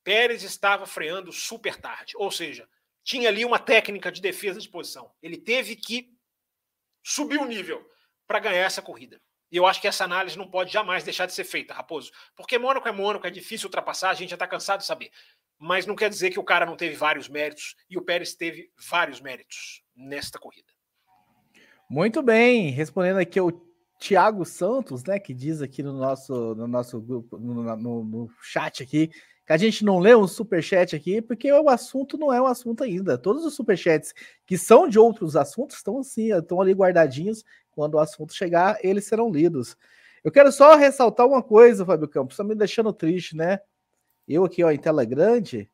Pérez 0.04 0.42
estava 0.42 0.84
freando 0.84 1.32
super 1.32 1.80
tarde, 1.80 2.12
ou 2.16 2.30
seja, 2.30 2.68
tinha 3.02 3.30
ali 3.30 3.42
uma 3.42 3.58
técnica 3.58 4.12
de 4.12 4.20
defesa 4.20 4.60
de 4.60 4.68
posição. 4.68 5.10
Ele 5.22 5.38
teve 5.38 5.76
que 5.76 6.14
subir 7.02 7.38
o 7.38 7.46
nível 7.46 7.82
para 8.26 8.38
ganhar 8.38 8.66
essa 8.66 8.82
corrida. 8.82 9.18
E 9.50 9.56
eu 9.56 9.64
acho 9.64 9.80
que 9.80 9.88
essa 9.88 10.04
análise 10.04 10.36
não 10.36 10.50
pode 10.50 10.70
jamais 10.70 11.02
deixar 11.02 11.24
de 11.24 11.32
ser 11.32 11.44
feita, 11.44 11.72
Raposo. 11.72 12.12
Porque 12.36 12.58
Mônaco 12.58 12.86
é 12.86 12.92
Mônaco, 12.92 13.26
é 13.26 13.30
difícil 13.30 13.68
ultrapassar, 13.68 14.10
a 14.10 14.14
gente 14.14 14.28
já 14.28 14.36
está 14.36 14.46
cansado 14.46 14.80
de 14.80 14.86
saber. 14.86 15.10
Mas 15.58 15.86
não 15.86 15.96
quer 15.96 16.10
dizer 16.10 16.30
que 16.30 16.38
o 16.38 16.44
cara 16.44 16.66
não 16.66 16.76
teve 16.76 16.96
vários 16.96 17.30
méritos, 17.30 17.76
e 17.88 17.96
o 17.96 18.02
Pérez 18.02 18.34
teve 18.34 18.70
vários 18.76 19.22
méritos 19.22 19.82
nesta 19.96 20.38
corrida. 20.38 20.70
Muito 21.90 22.22
bem, 22.22 22.70
respondendo 22.70 23.18
aqui 23.18 23.40
o 23.40 23.50
Tiago 23.98 24.44
Santos, 24.44 25.02
né, 25.02 25.18
que 25.18 25.34
diz 25.34 25.60
aqui 25.60 25.82
no 25.82 25.92
nosso, 25.92 26.54
no 26.54 26.68
nosso 26.68 27.00
grupo, 27.00 27.36
no, 27.36 27.64
no, 27.76 28.04
no, 28.04 28.30
chat 28.40 28.80
aqui, 28.80 29.08
que 29.08 29.52
a 29.52 29.56
gente 29.56 29.84
não 29.84 29.98
lê 29.98 30.14
um 30.14 30.28
superchat 30.28 30.94
aqui, 30.94 31.20
porque 31.20 31.50
o 31.52 31.68
assunto 31.68 32.16
não 32.16 32.32
é 32.32 32.40
um 32.40 32.46
assunto 32.46 32.84
ainda. 32.84 33.18
Todos 33.18 33.44
os 33.44 33.56
superchats 33.56 34.14
que 34.46 34.56
são 34.56 34.88
de 34.88 35.00
outros 35.00 35.34
assuntos 35.34 35.78
estão 35.78 35.98
assim, 35.98 36.32
estão 36.32 36.60
ali 36.60 36.72
guardadinhos. 36.72 37.44
Quando 37.72 37.94
o 37.94 37.98
assunto 37.98 38.32
chegar, 38.32 38.78
eles 38.84 39.06
serão 39.06 39.28
lidos. 39.28 39.76
Eu 40.22 40.30
quero 40.30 40.52
só 40.52 40.76
ressaltar 40.76 41.26
uma 41.26 41.42
coisa, 41.42 41.84
Fábio 41.84 42.06
Campos, 42.06 42.34
está 42.34 42.44
me 42.44 42.54
deixando 42.54 42.92
triste, 42.92 43.34
né? 43.34 43.58
Eu 44.28 44.44
aqui, 44.44 44.62
ó, 44.62 44.70
em 44.70 44.78
tela 44.78 45.04
grande, 45.04 45.68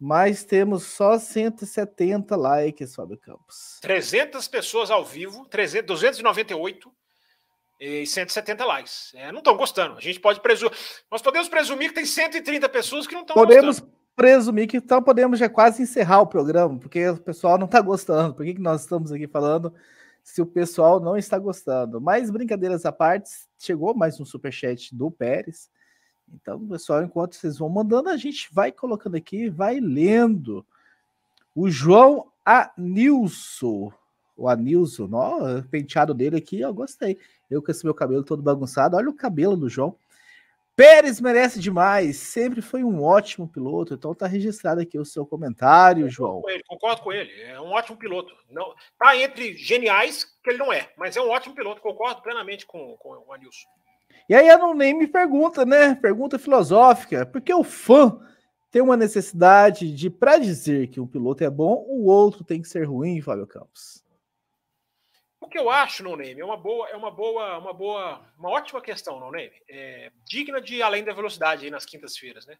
mas 0.00 0.44
temos 0.44 0.84
só 0.84 1.18
170 1.18 2.34
likes, 2.34 2.94
Fábio 2.94 3.18
Campos. 3.18 3.78
300 3.82 4.48
pessoas 4.48 4.90
ao 4.90 5.04
vivo, 5.04 5.44
300, 5.46 5.86
298 5.86 6.90
e 7.78 8.06
170 8.06 8.64
likes. 8.64 9.12
É, 9.14 9.30
não 9.30 9.40
estão 9.40 9.54
gostando. 9.58 9.98
A 9.98 10.00
gente 10.00 10.18
pode 10.18 10.40
presumir. 10.40 10.74
Nós 11.10 11.20
podemos 11.20 11.50
presumir 11.50 11.90
que 11.90 11.96
tem 11.96 12.06
130 12.06 12.66
pessoas 12.70 13.06
que 13.06 13.12
não 13.12 13.20
estão 13.20 13.34
Podemos 13.34 13.82
presumir 14.16 14.68
que 14.68 14.78
então 14.78 15.02
podemos 15.02 15.38
já 15.38 15.48
quase 15.50 15.82
encerrar 15.82 16.20
o 16.20 16.26
programa, 16.26 16.78
porque 16.78 17.06
o 17.08 17.18
pessoal 17.18 17.58
não 17.58 17.66
está 17.66 17.82
gostando. 17.82 18.34
Por 18.34 18.46
que, 18.46 18.54
que 18.54 18.60
nós 18.60 18.80
estamos 18.82 19.12
aqui 19.12 19.26
falando 19.26 19.74
se 20.22 20.40
o 20.40 20.46
pessoal 20.46 20.98
não 20.98 21.14
está 21.14 21.38
gostando? 21.38 22.00
Mas 22.00 22.30
brincadeiras 22.30 22.86
à 22.86 22.92
parte, 22.92 23.30
chegou 23.58 23.94
mais 23.94 24.18
um 24.18 24.24
superchat 24.24 24.94
do 24.94 25.10
Pérez. 25.10 25.68
Então, 26.34 26.66
pessoal, 26.68 27.02
enquanto 27.02 27.34
vocês 27.34 27.58
vão 27.58 27.68
mandando, 27.68 28.08
a 28.08 28.16
gente 28.16 28.48
vai 28.52 28.70
colocando 28.70 29.16
aqui, 29.16 29.48
vai 29.48 29.80
lendo. 29.80 30.64
O 31.54 31.70
João 31.70 32.30
Anilson 32.44 33.92
o 34.40 34.48
Anilson, 34.48 35.08
ó, 35.12 35.62
penteado 35.70 36.14
dele 36.14 36.38
aqui, 36.38 36.60
eu 36.60 36.72
gostei. 36.72 37.18
Eu 37.50 37.62
com 37.62 37.70
esse 37.70 37.84
meu 37.84 37.92
cabelo 37.92 38.24
todo 38.24 38.42
bagunçado, 38.42 38.96
olha 38.96 39.10
o 39.10 39.14
cabelo 39.14 39.54
do 39.54 39.68
João. 39.68 39.94
Pérez 40.74 41.20
merece 41.20 41.60
demais, 41.60 42.16
sempre 42.16 42.62
foi 42.62 42.82
um 42.82 43.02
ótimo 43.02 43.46
piloto, 43.46 43.92
então 43.92 44.14
tá 44.14 44.26
registrado 44.26 44.80
aqui 44.80 44.98
o 44.98 45.04
seu 45.04 45.26
comentário, 45.26 46.08
João. 46.08 46.40
Com 46.40 46.48
ele, 46.48 46.62
concordo 46.66 47.02
com 47.02 47.12
ele, 47.12 47.30
é 47.42 47.60
um 47.60 47.70
ótimo 47.72 47.98
piloto. 47.98 48.34
Não, 48.48 48.74
tá 48.98 49.14
entre 49.14 49.54
geniais, 49.58 50.24
que 50.42 50.48
ele 50.48 50.58
não 50.58 50.72
é, 50.72 50.90
mas 50.96 51.18
é 51.18 51.20
um 51.20 51.28
ótimo 51.28 51.54
piloto, 51.54 51.82
concordo 51.82 52.22
plenamente 52.22 52.64
com, 52.64 52.96
com 52.96 53.10
o 53.10 53.32
Anilson. 53.34 53.68
E 54.30 54.34
aí 54.36 54.46
eu 54.46 54.58
não 54.58 54.74
nem 54.74 54.94
me 54.94 55.08
pergunta, 55.08 55.66
né? 55.66 55.96
Pergunta 55.96 56.38
filosófica, 56.38 57.26
porque 57.26 57.52
o 57.52 57.64
fã 57.64 58.16
tem 58.70 58.80
uma 58.80 58.96
necessidade 58.96 59.92
de, 59.92 60.08
para 60.08 60.38
dizer 60.38 60.86
que 60.86 61.00
um 61.00 61.06
piloto 61.06 61.42
é 61.42 61.50
bom, 61.50 61.84
o 61.88 62.06
outro 62.06 62.44
tem 62.44 62.62
que 62.62 62.68
ser 62.68 62.84
ruim, 62.84 63.20
Fábio 63.20 63.44
Campos. 63.44 64.04
O 65.40 65.48
que 65.48 65.58
eu 65.58 65.68
acho, 65.68 66.04
no 66.04 66.14
name, 66.14 66.40
é 66.40 66.44
uma 66.44 66.56
boa, 66.56 66.88
é 66.90 66.96
uma 66.96 67.10
boa, 67.10 67.58
uma 67.58 67.72
boa, 67.72 68.24
uma 68.38 68.50
ótima 68.50 68.80
questão, 68.80 69.18
no 69.18 69.32
name, 69.32 69.50
é, 69.68 70.12
digna 70.24 70.60
de 70.60 70.80
além 70.80 71.02
da 71.02 71.12
velocidade 71.12 71.64
aí 71.64 71.70
nas 71.72 71.84
quintas-feiras, 71.84 72.46
né? 72.46 72.56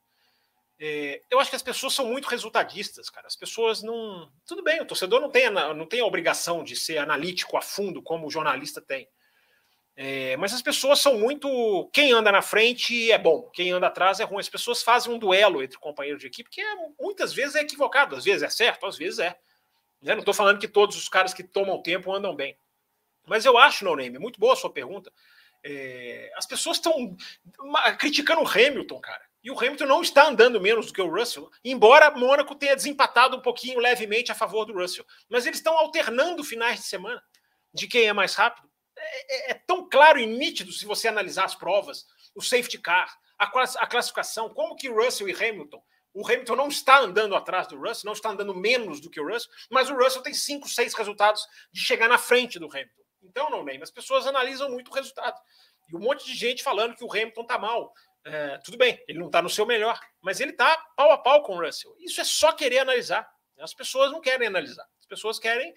É, 0.77 1.23
eu 1.31 1.39
acho 1.39 1.51
que 1.51 1.57
as 1.57 1.62
pessoas 1.62 1.95
são 1.95 2.07
muito 2.07 2.27
resultadistas, 2.27 3.09
cara. 3.09 3.29
As 3.29 3.37
pessoas 3.37 3.81
não. 3.81 4.29
Tudo 4.45 4.64
bem, 4.64 4.81
o 4.81 4.87
torcedor 4.87 5.21
não 5.21 5.31
tem, 5.31 5.47
a, 5.47 5.73
não 5.73 5.87
tem 5.87 6.01
a 6.01 6.07
obrigação 6.07 6.64
de 6.64 6.75
ser 6.75 6.99
analítico 6.99 7.57
a 7.57 7.62
fundo, 7.62 8.03
como 8.03 8.27
o 8.27 8.31
jornalista 8.31 8.81
tem. 8.81 9.07
É, 9.97 10.36
mas 10.36 10.55
as 10.55 10.62
pessoas 10.62 11.01
são 11.01 11.18
muito. 11.18 11.91
Quem 11.93 12.12
anda 12.12 12.32
na 12.32 12.41
frente 12.41 13.11
é 13.11 13.18
bom, 13.18 13.51
quem 13.53 13.70
anda 13.70 13.88
atrás 13.88 14.20
é 14.20 14.24
ruim. 14.24 14.41
As 14.41 14.49
pessoas 14.49 14.82
fazem 14.82 15.12
um 15.12 15.18
duelo 15.18 15.62
entre 15.62 15.78
companheiros 15.78 16.20
de 16.20 16.26
equipe 16.26 16.49
que 16.49 16.61
é, 16.61 16.74
muitas 16.99 17.32
vezes 17.32 17.55
é 17.55 17.61
equivocado, 17.61 18.16
às 18.16 18.24
vezes 18.24 18.43
é 18.43 18.49
certo, 18.49 18.86
às 18.86 18.97
vezes 18.97 19.18
é. 19.18 19.36
Eu 20.03 20.14
não 20.14 20.20
estou 20.20 20.32
falando 20.32 20.59
que 20.59 20.68
todos 20.68 20.97
os 20.97 21.09
caras 21.09 21.34
que 21.34 21.45
tomam 21.45 21.82
tempo 21.82 22.12
andam 22.12 22.34
bem. 22.34 22.57
Mas 23.26 23.45
eu 23.45 23.59
acho, 23.59 23.84
No 23.84 23.95
Name, 23.95 24.18
muito 24.18 24.41
boa 24.41 24.55
a 24.55 24.57
sua 24.57 24.72
pergunta. 24.72 25.12
É, 25.62 26.32
as 26.36 26.47
pessoas 26.47 26.78
estão 26.78 27.14
criticando 27.99 28.41
o 28.41 28.49
Hamilton, 28.49 28.99
cara. 29.01 29.22
E 29.43 29.51
o 29.51 29.59
Hamilton 29.59 29.86
não 29.86 30.03
está 30.03 30.28
andando 30.28 30.61
menos 30.61 30.86
do 30.86 30.93
que 30.93 31.01
o 31.01 31.11
Russell, 31.11 31.51
embora 31.64 32.11
Mônaco 32.11 32.55
tenha 32.55 32.76
desempatado 32.76 33.36
um 33.36 33.41
pouquinho 33.41 33.78
levemente 33.78 34.30
a 34.30 34.34
favor 34.34 34.64
do 34.64 34.74
Russell. 34.74 35.05
Mas 35.28 35.47
eles 35.47 35.59
estão 35.59 35.76
alternando 35.78 36.45
finais 36.45 36.80
de 36.80 36.86
semana 36.86 37.22
de 37.72 37.86
quem 37.86 38.07
é 38.07 38.12
mais 38.12 38.34
rápido. 38.34 38.70
É, 39.13 39.51
é, 39.51 39.51
é 39.51 39.55
tão 39.55 39.89
claro 39.89 40.19
e 40.19 40.27
nítido 40.27 40.73
se 40.73 40.87
você 40.87 41.09
analisar 41.09 41.45
as 41.45 41.55
provas, 41.55 42.07
o 42.35 42.43
safety 42.43 42.79
car, 42.79 43.19
a, 43.39 43.45
a 43.45 43.87
classificação, 43.87 44.49
como 44.51 44.77
que 44.77 44.89
Russell 44.89 45.29
e 45.29 45.33
Hamilton 45.33 45.83
o 46.13 46.27
Hamilton 46.27 46.57
não 46.57 46.69
está 46.69 46.99
andando 47.01 47.37
atrás 47.37 47.69
do 47.69 47.79
Russell, 47.79 48.07
não 48.07 48.13
está 48.13 48.31
andando 48.31 48.55
menos 48.55 49.01
do 49.01 49.09
que 49.09 49.21
o 49.21 49.29
Russell, 49.29 49.51
mas 49.71 49.89
o 49.89 49.95
Russell 49.95 50.23
tem 50.23 50.35
cinco, 50.35 50.69
seis 50.69 50.95
resultados 50.95 51.47
de 51.73 51.81
chegar 51.81 52.09
na 52.09 52.19
frente 52.19 52.59
do 52.59 52.67
Hamilton. 52.67 53.03
Então, 53.23 53.51
não, 53.51 53.65
Ney, 53.65 53.81
as 53.81 53.91
pessoas 53.91 54.27
analisam 54.27 54.71
muito 54.71 54.91
o 54.91 54.95
resultado. 54.95 55.39
E 55.89 55.97
um 55.97 56.01
monte 56.01 56.25
de 56.25 56.35
gente 56.35 56.63
falando 56.63 56.97
que 56.97 57.05
o 57.05 57.11
Hamilton 57.11 57.43
está 57.43 57.59
mal. 57.59 57.93
É, 58.25 58.59
tudo 58.59 58.77
bem, 58.77 59.03
ele 59.07 59.19
não 59.19 59.27
está 59.27 59.41
no 59.41 59.49
seu 59.49 59.65
melhor, 59.65 59.99
mas 60.21 60.41
ele 60.41 60.51
está 60.51 60.77
pau 60.97 61.11
a 61.11 61.19
pau 61.19 61.43
com 61.43 61.57
o 61.57 61.65
Russell. 61.65 61.95
Isso 62.01 62.21
é 62.21 62.25
só 62.25 62.53
querer 62.53 62.81
analisar. 62.81 63.29
As 63.59 63.75
pessoas 63.75 64.11
não 64.11 64.21
querem 64.21 64.49
analisar. 64.49 64.87
As 64.99 65.07
pessoas 65.07 65.39
querem 65.39 65.73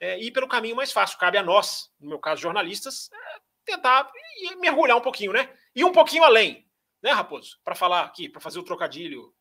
é, 0.00 0.18
ir 0.18 0.30
pelo 0.32 0.48
caminho 0.48 0.74
mais 0.74 0.90
fácil. 0.90 1.18
Cabe 1.18 1.36
a 1.36 1.42
nós, 1.42 1.90
no 2.00 2.08
meu 2.08 2.18
caso, 2.18 2.40
jornalistas, 2.40 3.10
é, 3.12 3.40
tentar 3.64 4.10
mergulhar 4.58 4.96
um 4.96 5.02
pouquinho, 5.02 5.32
né? 5.32 5.48
E 5.74 5.84
um 5.84 5.92
pouquinho 5.92 6.24
além, 6.24 6.66
né, 7.02 7.12
Raposo? 7.12 7.58
Para 7.62 7.74
falar 7.74 8.04
aqui, 8.04 8.28
para 8.28 8.40
fazer 8.40 8.58
o 8.58 8.64
trocadilho 8.64 9.32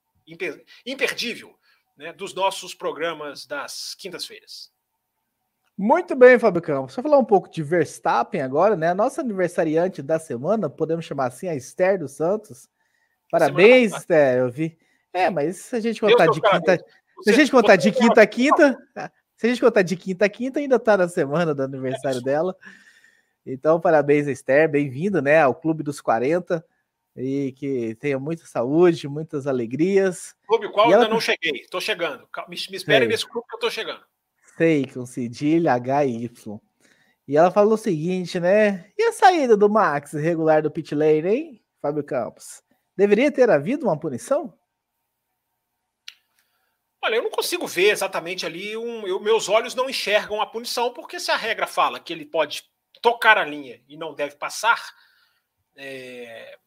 imperdível 0.86 1.58
né, 1.98 2.14
dos 2.14 2.34
nossos 2.34 2.76
programas 2.76 3.46
das 3.46 3.96
quintas-feiras. 3.96 4.72
Muito 5.78 6.14
bem, 6.14 6.38
Fábio 6.38 6.62
Campos. 6.62 6.94
Só 6.94 7.02
falar 7.02 7.18
um 7.18 7.26
pouco 7.26 7.50
de 7.50 7.64
Verstappen 7.64 8.42
agora, 8.42 8.76
né? 8.76 8.90
A 8.90 8.96
nossa 8.96 9.22
aniversariante 9.22 10.02
da 10.02 10.20
semana, 10.20 10.70
podemos 10.70 11.06
chamar 11.06 11.28
assim, 11.28 11.48
a 11.48 11.56
Esther 11.56 11.98
dos 11.98 12.12
Santos. 12.12 12.68
Parabéns, 13.32 13.94
Esther, 13.96 14.40
eu 14.40 14.52
vi. 14.52 14.78
É, 15.14 15.30
mas 15.30 15.58
se 15.58 15.76
a 15.76 15.80
gente 15.80 16.02
contar 16.02 16.28
de 16.28 16.42
quinta. 16.42 16.86
Se 17.22 17.30
a 17.30 17.34
gente 17.34 17.52
contar 17.52 17.76
de 17.76 17.92
quinta 17.92 18.22
a 18.22 18.28
quinta, 18.28 18.78
se 19.40 19.48
a 19.48 19.50
gente 19.50 19.62
contar 19.62 19.82
de 19.82 19.96
quinta 19.96 20.26
a 20.26 20.30
quinta, 20.30 20.60
ainda 20.60 20.78
tá 20.78 20.98
na 20.98 21.08
semana 21.08 21.56
do 21.56 21.64
aniversário 21.64 22.22
dela. 22.22 22.56
Então, 23.46 23.80
parabéns, 23.80 24.28
Esther, 24.28 24.70
bem-vindo, 24.70 25.22
né, 25.22 25.42
ao 25.42 25.56
Clube 25.56 25.82
dos 25.82 26.00
40 26.00 26.64
e 27.16 27.54
que 27.54 27.96
tenha 27.96 28.20
muita 28.20 28.46
saúde, 28.46 29.08
muitas 29.08 29.48
alegrias. 29.48 30.36
Clube 30.46 30.72
qual 30.72 30.86
ainda 30.86 31.06
ela... 31.06 31.08
não 31.08 31.20
cheguei, 31.20 31.62
estou 31.62 31.82
chegando. 31.82 32.28
Me, 32.48 32.56
me 32.70 32.78
espere 32.78 33.08
nesse 33.08 33.26
clube 33.26 33.48
que 33.48 33.56
eu 33.56 33.58
estou 33.58 33.72
chegando 33.72 34.04
sei, 34.60 34.86
com 34.86 35.06
cedilha 35.06 35.72
H 35.74 36.06
e 36.06 36.26
Y. 36.26 36.60
E 37.26 37.38
ela 37.38 37.50
falou 37.50 37.76
o 37.76 37.78
seguinte, 37.78 38.42
né? 38.42 38.92
E 38.98 39.04
a 39.04 39.14
saída 39.14 39.56
do 39.56 39.70
Max 39.70 40.12
regular 40.12 40.62
do 40.62 40.70
pit 40.70 40.94
lane, 40.94 41.30
hein, 41.30 41.64
Fábio 41.82 42.04
Campos? 42.04 42.62
Deveria 42.98 43.32
ter 43.32 43.50
havido 43.50 43.86
uma 43.86 43.98
punição? 43.98 44.54
Olha, 47.02 47.16
eu 47.16 47.24
não 47.24 47.30
consigo 47.30 47.66
ver 47.66 47.92
exatamente 47.92 48.46
ali. 48.46 48.76
Um, 48.76 49.08
eu, 49.08 49.20
meus 49.20 49.48
olhos 49.48 49.76
não 49.76 49.90
enxergam 49.90 50.42
a 50.42 50.46
punição, 50.46 50.94
porque 50.94 51.20
se 51.20 51.32
a 51.32 51.36
regra 51.36 51.66
fala 51.66 52.00
que 52.00 52.12
ele 52.12 52.26
pode 52.26 52.64
tocar 53.02 53.38
a 53.38 53.46
linha 53.46 53.82
e 53.88 53.96
não 53.96 54.14
deve 54.14 54.36
passar, 54.36 54.82
é, 55.76 56.58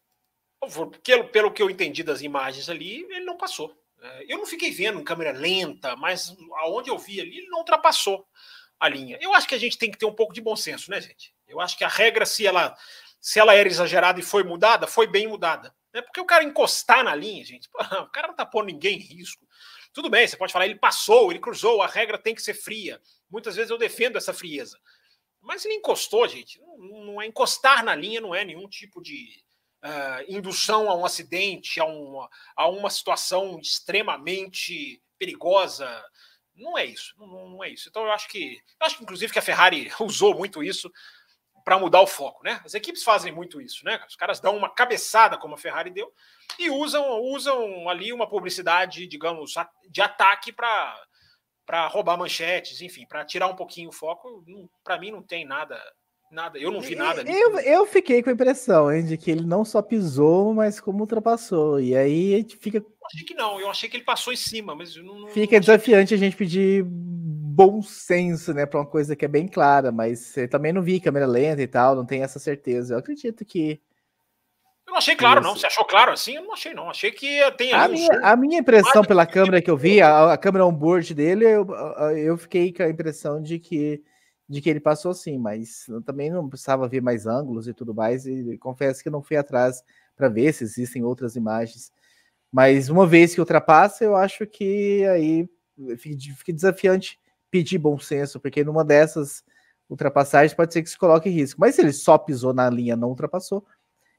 pelo, 1.05 1.29
pelo 1.29 1.53
que 1.53 1.63
eu 1.63 1.69
entendi 1.69 2.03
das 2.03 2.23
imagens 2.23 2.69
ali, 2.69 3.03
ele 3.11 3.25
não 3.25 3.37
passou. 3.37 3.77
É, 4.01 4.25
eu 4.29 4.39
não 4.39 4.47
fiquei 4.47 4.71
vendo 4.71 5.01
em 5.01 5.05
câmera 5.05 5.33
lenta, 5.33 5.95
mas 5.97 6.35
aonde 6.61 6.91
eu 6.91 6.99
vi 6.99 7.21
ali, 7.21 7.39
ele 7.39 7.49
não 7.49 7.59
ultrapassou 7.59 8.27
a 8.81 8.89
linha. 8.89 9.19
Eu 9.21 9.35
acho 9.35 9.47
que 9.47 9.55
a 9.55 9.59
gente 9.59 9.79
tem 9.79 9.91
que 9.91 9.99
ter 9.99 10.07
um 10.07 10.15
pouco 10.15 10.33
de 10.33 10.41
bom 10.41 10.57
senso, 10.57 10.91
né, 10.91 11.01
gente? 11.01 11.35
Eu 11.47 11.61
acho 11.61 11.77
que 11.77 11.85
a 11.85 11.89
regra, 11.89 12.25
se 12.25 12.47
ela, 12.47 12.77
se 13.21 13.39
ela 13.39 13.55
era 13.55 13.69
exagerada 13.69 14.19
e 14.19 14.23
foi 14.23 14.43
mudada, 14.43 14.87
foi 14.87 15.07
bem 15.07 15.29
mudada. 15.29 15.75
É 15.93 16.01
porque 16.01 16.21
o 16.21 16.25
cara 16.25 16.43
encostar 16.43 17.05
na 17.05 17.15
linha, 17.15 17.45
gente, 17.45 17.69
o 18.03 18.11
cara 18.11 18.29
não 18.29 18.35
tá 18.35 18.47
pondo 18.47 18.67
ninguém 18.67 18.97
em 18.97 19.03
risco. 19.03 19.47
Tudo 19.93 20.09
bem, 20.09 20.27
você 20.27 20.37
pode 20.37 20.53
falar, 20.53 20.67
ele 20.67 20.75
passou, 20.75 21.31
ele 21.31 21.41
cruzou, 21.41 21.83
a 21.83 21.87
regra 21.87 22.19
tem 22.19 22.35
que 22.35 22.43
ser 22.43 22.55
fria. 22.55 23.01
Muitas 23.31 23.57
vezes 23.57 23.71
eu 23.71 23.79
defendo 23.79 24.17
essa 24.17 24.33
frieza. 24.33 24.79
Mas 25.41 25.65
ele 25.65 25.75
encostou, 25.75 26.27
gente. 26.29 26.61
Não, 26.61 27.05
não 27.05 27.23
é 27.23 27.27
encostar 27.27 27.85
na 27.85 27.95
linha, 27.95 28.21
não 28.21 28.35
é 28.35 28.45
nenhum 28.45 28.69
tipo 28.69 29.03
de, 29.03 29.43
uh, 29.83 30.25
indução 30.29 30.89
a 30.89 30.95
um 30.95 31.05
acidente, 31.05 31.81
a 31.81 31.85
uma, 31.85 32.29
a 32.57 32.69
uma 32.69 32.91
situação 32.91 33.59
extremamente 33.61 35.03
perigosa. 35.19 36.03
Não 36.55 36.77
é 36.79 36.85
isso, 36.85 37.15
não, 37.19 37.49
não 37.49 37.65
é 37.65 37.71
isso. 37.71 37.89
Então 37.89 38.05
eu 38.05 38.13
acho 38.13 38.29
que, 38.29 38.61
eu 38.81 38.87
acho 38.87 38.97
que 38.97 39.03
inclusive 39.03 39.33
que 39.33 39.39
a 39.39 39.43
Ferrari 39.43 39.91
usou 40.01 40.35
muito 40.35 40.63
isso 40.63 40.91
para 41.65 41.79
mudar 41.79 42.01
o 42.01 42.07
foco, 42.07 42.43
né? 42.45 42.61
As 42.65 42.75
equipes 42.75 43.03
fazem 43.03 43.33
muito 43.33 43.61
isso, 43.61 43.85
né? 43.85 44.03
Os 44.09 44.17
caras 44.17 44.41
dão 44.41 44.57
uma 44.57 44.69
cabeçada 44.69 45.39
como 45.39 45.55
a 45.55 45.59
Ferrari 45.59 45.91
deu 45.91 46.13
e 46.59 46.71
usam 46.71 47.21
usam 47.21 47.89
ali 47.89 48.13
uma 48.13 48.29
publicidade, 48.29 49.07
digamos, 49.07 49.55
de 49.89 50.01
ataque 50.01 50.53
para 50.53 51.01
para 51.65 51.87
roubar 51.87 52.19
manchetes, 52.19 52.81
enfim, 52.81 53.07
para 53.07 53.25
tirar 53.25 53.47
um 53.47 53.55
pouquinho 53.55 53.89
o 53.89 53.93
foco. 53.93 54.45
Para 54.83 54.99
mim 54.99 55.11
não 55.13 55.23
tem 55.23 55.45
nada 55.45 55.81
Nada, 56.33 56.59
eu 56.59 56.73
não 56.73 56.81
vi 56.81 56.95
nada. 56.95 57.23
Eu, 57.31 57.59
eu 57.59 57.85
fiquei 57.85 58.23
com 58.23 58.31
a 58.31 58.33
impressão 58.33 58.91
hein, 58.91 59.05
de 59.05 59.19
que 59.19 59.31
ele 59.31 59.45
não 59.45 59.67
só 59.67 59.83
pisou, 59.83 60.55
mas 60.55 60.81
como 60.81 61.01
ultrapassou. 61.01 61.79
E 61.79 61.95
aí 61.95 62.35
a 62.35 62.39
gente 62.39 62.57
fica. 62.57 62.79
Eu 62.79 62.87
achei 63.05 63.27
que 63.27 63.35
não, 63.35 63.61
eu 63.61 63.69
achei 63.69 63.87
que 63.87 63.99
ele 63.99 64.05
passou 64.05 64.33
em 64.33 64.37
cima, 64.37 64.75
mas 64.75 64.97
não, 64.97 65.21
não 65.21 65.29
Fica 65.29 65.61
desafiante 65.61 66.09
que... 66.09 66.15
a 66.15 66.17
gente 66.17 66.35
pedir 66.35 66.87
bom 66.87 67.83
senso, 67.83 68.55
né, 68.55 68.65
para 68.65 68.81
uma 68.81 68.87
coisa 68.87 69.15
que 69.15 69.27
é 69.27 69.29
bem 69.29 69.47
clara, 69.47 69.93
mas 69.93 70.35
eu 70.39 70.49
também 70.49 70.73
não 70.73 70.81
vi 70.81 70.99
câmera 71.01 71.27
lenta 71.27 71.61
e 71.61 71.67
tal, 71.67 71.95
não 71.95 72.07
tenho 72.07 72.25
essa 72.25 72.39
certeza. 72.39 72.95
Eu 72.95 72.99
acredito 73.01 73.45
que. 73.45 73.79
não 74.87 74.97
achei 74.97 75.15
claro, 75.15 75.41
Isso. 75.41 75.49
não. 75.51 75.55
Você 75.55 75.67
achou 75.67 75.85
claro 75.85 76.13
assim? 76.13 76.37
Eu 76.37 76.45
não 76.45 76.55
achei, 76.55 76.73
não. 76.73 76.89
Achei 76.89 77.11
que 77.11 77.51
tem 77.59 77.75
a 77.75 77.87
minha, 77.89 78.21
a 78.23 78.35
minha 78.37 78.59
impressão 78.59 79.05
pela 79.05 79.27
câmera 79.27 79.61
que 79.61 79.71
eu 79.71 79.77
vi, 79.77 80.01
a, 80.01 80.33
a 80.33 80.39
câmera 80.39 80.65
on-board 80.65 81.13
dele, 81.13 81.45
eu, 81.45 81.67
eu 82.17 82.39
fiquei 82.39 82.73
com 82.73 82.85
a 82.85 82.89
impressão 82.89 83.43
de 83.43 83.59
que, 83.59 84.03
de 84.53 84.61
que 84.61 84.69
ele 84.69 84.81
passou 84.81 85.15
sim, 85.15 85.39
mas 85.39 85.87
também 86.05 86.31
não 86.31 86.47
precisava 86.47 86.87
ver 86.87 87.01
mais 87.01 87.27
ângulos 87.27 87.67
e 87.67 87.73
tudo 87.73 87.95
mais, 87.95 88.27
e 88.27 88.59
confesso 88.59 89.03
que 89.03 89.09
não 89.09 89.23
fui 89.23 89.39
atrás 89.39 89.83
para 90.15 90.29
ver 90.29 90.53
se 90.53 90.63
existem 90.63 91.03
outras 91.03 91.37
imagens. 91.37 91.91
Mas 92.53 92.91
uma 92.91 93.07
vez 93.07 93.35
que 93.35 93.41
ultrapassa, 93.41 94.05
eu 94.05 94.15
acho 94.15 94.47
que 94.47 95.07
aí 95.07 95.49
fica 95.97 96.53
desafiante 96.53 97.19
pedir 97.51 97.79
bom 97.79 97.99
senso, 97.99 98.39
porque 98.39 98.63
numa 98.63 98.85
dessas 98.85 99.43
ultrapassagens 99.89 100.53
pode 100.53 100.75
ser 100.75 100.83
que 100.83 100.91
se 100.91 100.99
coloque 100.99 101.31
em 101.31 101.33
risco. 101.33 101.59
Mas 101.59 101.77
se 101.77 101.81
ele 101.81 101.93
só 101.93 102.19
pisou 102.19 102.53
na 102.53 102.69
linha 102.69 102.95
não 102.95 103.09
ultrapassou, 103.09 103.65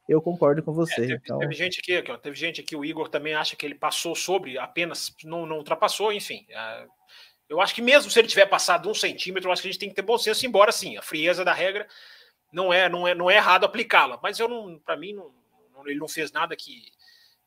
eu 0.09 0.19
concordo 0.19 0.63
com 0.63 0.73
você. 0.73 0.93
É, 0.93 0.95
teve, 0.95 1.13
então... 1.23 1.38
teve, 1.38 1.53
gente 1.53 1.79
aqui, 1.79 2.17
teve 2.17 2.36
gente 2.36 2.59
aqui, 2.59 2.75
o 2.75 2.84
Igor 2.84 3.07
também 3.07 3.36
acha 3.36 3.55
que 3.55 3.67
ele 3.67 3.75
passou 3.75 4.15
sobre, 4.15 4.57
apenas 4.57 5.15
não, 5.23 5.45
não 5.45 5.57
ultrapassou, 5.57 6.11
enfim. 6.11 6.47
Uh, 6.49 6.89
eu 7.54 7.62
acho 7.62 7.76
que 7.76 7.82
mesmo 7.82 8.10
se 8.10 8.18
ele 8.18 8.28
tiver 8.28 8.47
passado 8.47 8.89
um 8.89 8.95
centímetro, 8.95 9.47
eu 9.47 9.54
acho 9.54 9.62
que 9.62 9.68
a 9.68 9.72
gente 9.72 9.80
tem 9.80 9.89
que 9.89 9.95
ter 9.95 10.01
bom 10.01 10.18
senso, 10.18 10.45
embora 10.45 10.72
sim, 10.72 10.97
a 10.97 11.01
frieza 11.04 11.45
da 11.45 11.54
regra 11.54 11.88
não 12.51 12.74
é, 12.74 12.89
não 12.89 13.08
é, 13.08 13.14
não 13.14 13.30
é 13.30 13.36
errado 13.36 13.64
aplicá-la. 13.64 14.20
Mas 14.24 14.39
eu 14.39 14.49
não, 14.49 14.80
para 14.80 14.97
mim, 14.97 15.14
não, 15.14 15.32
ele 15.86 15.99
não 15.99 16.08
fez 16.08 16.32
nada 16.32 16.56
que 16.56 16.91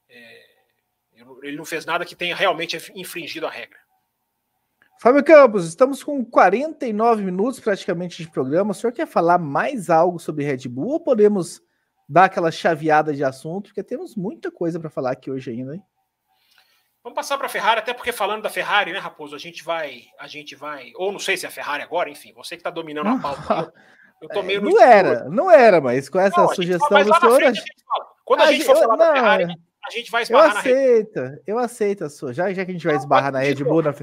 é, 0.09 0.47
ele 1.43 1.57
não 1.57 1.65
fez 1.65 1.85
nada 1.85 2.05
que 2.05 2.15
tenha 2.15 2.37
realmente 2.37 2.77
infringido 2.95 3.47
a 3.47 3.51
regra. 3.51 3.79
Fábio 5.01 5.25
Campos, 5.25 5.67
estamos 5.67 6.05
com 6.05 6.25
49 6.25 7.25
minutos 7.25 7.59
praticamente 7.59 8.23
de 8.23 8.31
programa. 8.31 8.71
O 8.71 8.75
senhor 8.75 8.93
quer 8.93 9.07
falar 9.07 9.39
mais 9.39 9.91
algo 9.91 10.21
sobre 10.21 10.45
Red 10.45 10.69
Bull 10.69 10.93
ou 10.93 11.01
podemos 11.01 11.61
dar 12.09 12.27
aquela 12.27 12.53
chaveada 12.53 13.13
de 13.13 13.25
assunto? 13.25 13.65
Porque 13.65 13.83
temos 13.83 14.15
muita 14.15 14.53
coisa 14.53 14.79
para 14.79 14.89
falar 14.89 15.11
aqui 15.11 15.31
hoje 15.31 15.51
ainda, 15.51 15.75
hein? 15.75 15.83
Vamos 17.07 17.15
passar 17.15 17.39
para 17.39 17.47
a 17.47 17.49
Ferrari, 17.49 17.79
até 17.79 17.95
porque 17.95 18.11
falando 18.11 18.43
da 18.43 18.51
Ferrari, 18.51 18.93
né, 18.93 18.99
Raposo, 18.99 19.37
a 19.37 19.39
gente 19.39 19.63
vai, 19.63 20.07
a 20.19 20.27
gente 20.27 20.57
vai, 20.57 20.91
ou 20.97 21.13
não 21.13 21.21
sei 21.21 21.37
se 21.37 21.47
é 21.47 21.49
a 21.49 21.53
Ferrari 21.53 21.81
agora, 21.81 22.11
enfim, 22.11 22.33
você 22.33 22.57
que 22.57 22.61
está 22.63 22.69
dominando 22.69 23.07
a 23.07 23.19
pauta. 23.21 23.73
Eu, 24.21 24.29
tô 24.29 24.43
meio 24.43 24.59
é, 24.59 24.63
não 24.63 24.83
era, 24.83 25.25
não 25.29 25.49
era, 25.49 25.81
mas 25.81 26.09
com 26.09 26.19
essa 26.19 26.41
não, 26.41 26.53
sugestão 26.53 27.05
do 27.05 27.15
senhor. 27.15 27.37
Frente, 27.37 27.61
a 27.61 28.05
Quando 28.25 28.41
a, 28.41 28.45
a 28.47 28.53
gente 28.53 28.65
for 28.65 28.77
falar 28.77 28.97
da 28.97 29.13
Ferrari, 29.13 29.45
a 29.45 29.91
gente 29.93 30.11
vai 30.11 30.23
esbarrar 30.25 30.51
eu 30.51 30.59
aceito, 30.59 31.21
na 31.21 31.39
Eu 31.47 31.59
aceito 31.59 32.05
a 32.05 32.11
sua. 32.11 32.35
Já, 32.35 32.53
já 32.53 32.65
que 32.65 32.73
a 32.73 32.75
gente 32.75 32.87
vai 32.87 32.97
esbarrar 32.97 33.31
na 33.31 33.39
Red 33.39 33.63
Bull. 33.63 33.83
Na... 33.83 33.95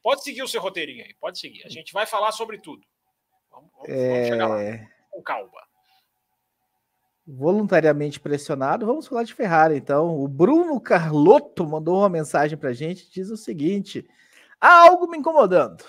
Pode 0.00 0.22
seguir 0.22 0.42
o 0.44 0.46
seu 0.46 0.60
roteirinho 0.60 1.04
aí, 1.04 1.14
pode 1.14 1.40
seguir. 1.40 1.64
A 1.66 1.68
gente 1.68 1.92
vai 1.92 2.06
falar 2.06 2.30
sobre 2.30 2.58
tudo. 2.58 2.86
Vamos, 3.50 3.70
vamos, 3.72 3.88
é... 3.88 4.12
vamos 4.12 4.28
chegar 4.28 4.46
lá 4.46 4.88
com 5.10 5.22
calma. 5.22 5.71
Voluntariamente 7.26 8.18
pressionado, 8.18 8.84
vamos 8.84 9.06
falar 9.06 9.22
de 9.22 9.34
Ferrari. 9.34 9.76
Então, 9.76 10.18
o 10.20 10.26
Bruno 10.26 10.80
Carlotto 10.80 11.64
mandou 11.66 11.98
uma 11.98 12.08
mensagem 12.08 12.58
para 12.58 12.70
a 12.70 12.74
gente. 12.74 13.10
Diz 13.10 13.30
o 13.30 13.36
seguinte: 13.36 14.06
há 14.60 14.88
algo 14.88 15.08
me 15.08 15.18
incomodando. 15.18 15.84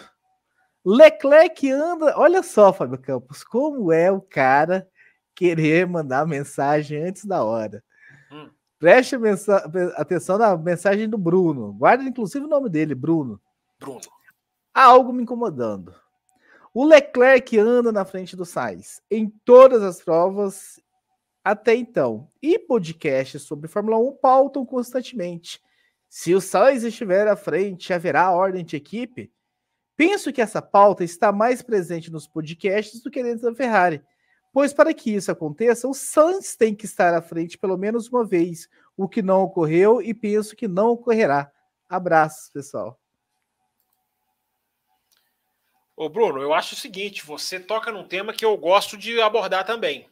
Leclerc 0.85 1.69
anda. 1.71 2.13
Olha 2.17 2.43
só, 2.43 2.71
Fábio 2.71 2.99
Campos, 2.99 3.43
como 3.43 3.91
é 3.91 4.11
o 4.11 4.21
cara 4.21 4.87
querer 5.33 5.87
mandar 5.87 6.27
mensagem 6.27 7.03
antes 7.03 7.25
da 7.25 7.43
hora. 7.43 7.83
Preste 8.77 9.15
atenção 9.95 10.37
na 10.37 10.57
mensagem 10.57 11.07
do 11.07 11.17
Bruno. 11.17 11.71
Guarda 11.73 12.03
inclusive 12.03 12.45
o 12.45 12.49
nome 12.49 12.69
dele, 12.69 12.93
Bruno. 12.93 13.39
Bruno. 13.79 14.01
Há 14.73 14.83
algo 14.83 15.13
me 15.13 15.23
incomodando. 15.23 15.95
O 16.73 16.85
Leclerc 16.85 17.57
anda 17.57 17.91
na 17.91 18.03
frente 18.03 18.35
do 18.35 18.43
Sainz 18.43 19.01
em 19.09 19.29
todas 19.45 19.81
as 19.83 20.01
provas 20.01 20.82
até 21.43 21.75
então. 21.75 22.29
E 22.41 22.57
podcasts 22.57 23.41
sobre 23.41 23.67
Fórmula 23.67 23.97
1 23.97 24.17
pautam 24.17 24.65
constantemente. 24.65 25.61
Se 26.07 26.33
o 26.33 26.39
Sainz 26.39 26.83
estiver 26.83 27.27
à 27.27 27.35
frente, 27.35 27.91
haverá 27.91 28.31
ordem 28.31 28.63
de 28.63 28.75
equipe? 28.75 29.31
Penso 29.95 30.31
que 30.31 30.41
essa 30.41 30.61
pauta 30.61 31.03
está 31.03 31.31
mais 31.31 31.61
presente 31.61 32.11
nos 32.11 32.27
podcasts 32.27 33.01
do 33.01 33.11
que 33.11 33.21
dentro 33.23 33.49
da 33.49 33.55
Ferrari. 33.55 34.01
Pois 34.51 34.71
para 34.71 34.93
que 34.93 35.13
isso 35.13 35.31
aconteça, 35.31 35.87
o 35.87 35.93
Sainz 35.93 36.55
tem 36.55 36.75
que 36.75 36.85
estar 36.85 37.13
à 37.13 37.21
frente 37.21 37.57
pelo 37.57 37.77
menos 37.77 38.07
uma 38.07 38.23
vez, 38.23 38.69
o 38.95 39.09
que 39.09 39.21
não 39.21 39.41
ocorreu 39.41 40.01
e 40.01 40.13
penso 40.13 40.55
que 40.55 40.67
não 40.67 40.89
ocorrerá. 40.89 41.51
Abraços, 41.89 42.49
pessoal. 42.49 42.99
Ô 45.95 46.09
Bruno, 46.09 46.41
eu 46.41 46.53
acho 46.53 46.73
o 46.73 46.77
seguinte, 46.77 47.25
você 47.25 47.59
toca 47.59 47.91
num 47.91 48.07
tema 48.07 48.33
que 48.33 48.45
eu 48.45 48.57
gosto 48.57 48.97
de 48.97 49.21
abordar 49.21 49.65
também. 49.65 50.07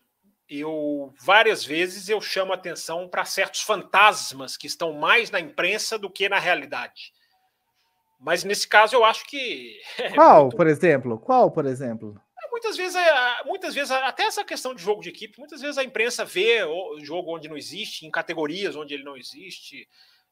Eu 0.54 1.14
várias 1.18 1.64
vezes 1.64 2.10
eu 2.10 2.20
chamo 2.20 2.52
atenção 2.52 3.08
para 3.08 3.24
certos 3.24 3.62
fantasmas 3.62 4.58
que 4.58 4.68
estão 4.68 4.92
mais 4.92 5.32
na 5.32 5.40
imprensa 5.40 5.98
do 5.98 6.10
que 6.10 6.28
na 6.28 6.40
realidade. 6.40 7.14
Mas 8.20 8.44
nesse 8.44 8.68
caso 8.68 8.94
eu 8.96 9.06
acho 9.06 9.26
que 9.26 9.80
é 9.98 10.10
Qual, 10.12 10.44
muito... 10.44 10.58
por 10.58 10.68
exemplo? 10.68 11.18
Qual, 11.18 11.50
por 11.50 11.66
exemplo? 11.66 12.20
muitas 12.52 12.76
vezes, 12.76 12.96
é, 12.96 13.44
muitas 13.46 13.74
vezes, 13.74 13.92
até 13.92 14.24
essa 14.24 14.44
questão 14.44 14.76
de 14.76 14.84
jogo 14.84 15.02
de 15.02 15.10
equipe, 15.10 15.40
muitas 15.40 15.62
vezes 15.62 15.78
a 15.78 15.84
imprensa 15.84 16.26
vê 16.26 16.64
o 16.64 17.00
jogo 17.00 17.34
onde 17.34 17.48
não 17.48 17.58
existe, 17.58 18.06
em 18.06 18.12
categorias 18.12 18.76
onde 18.76 18.94
ele 18.94 19.04
não 19.04 19.18
existe, 19.18 19.88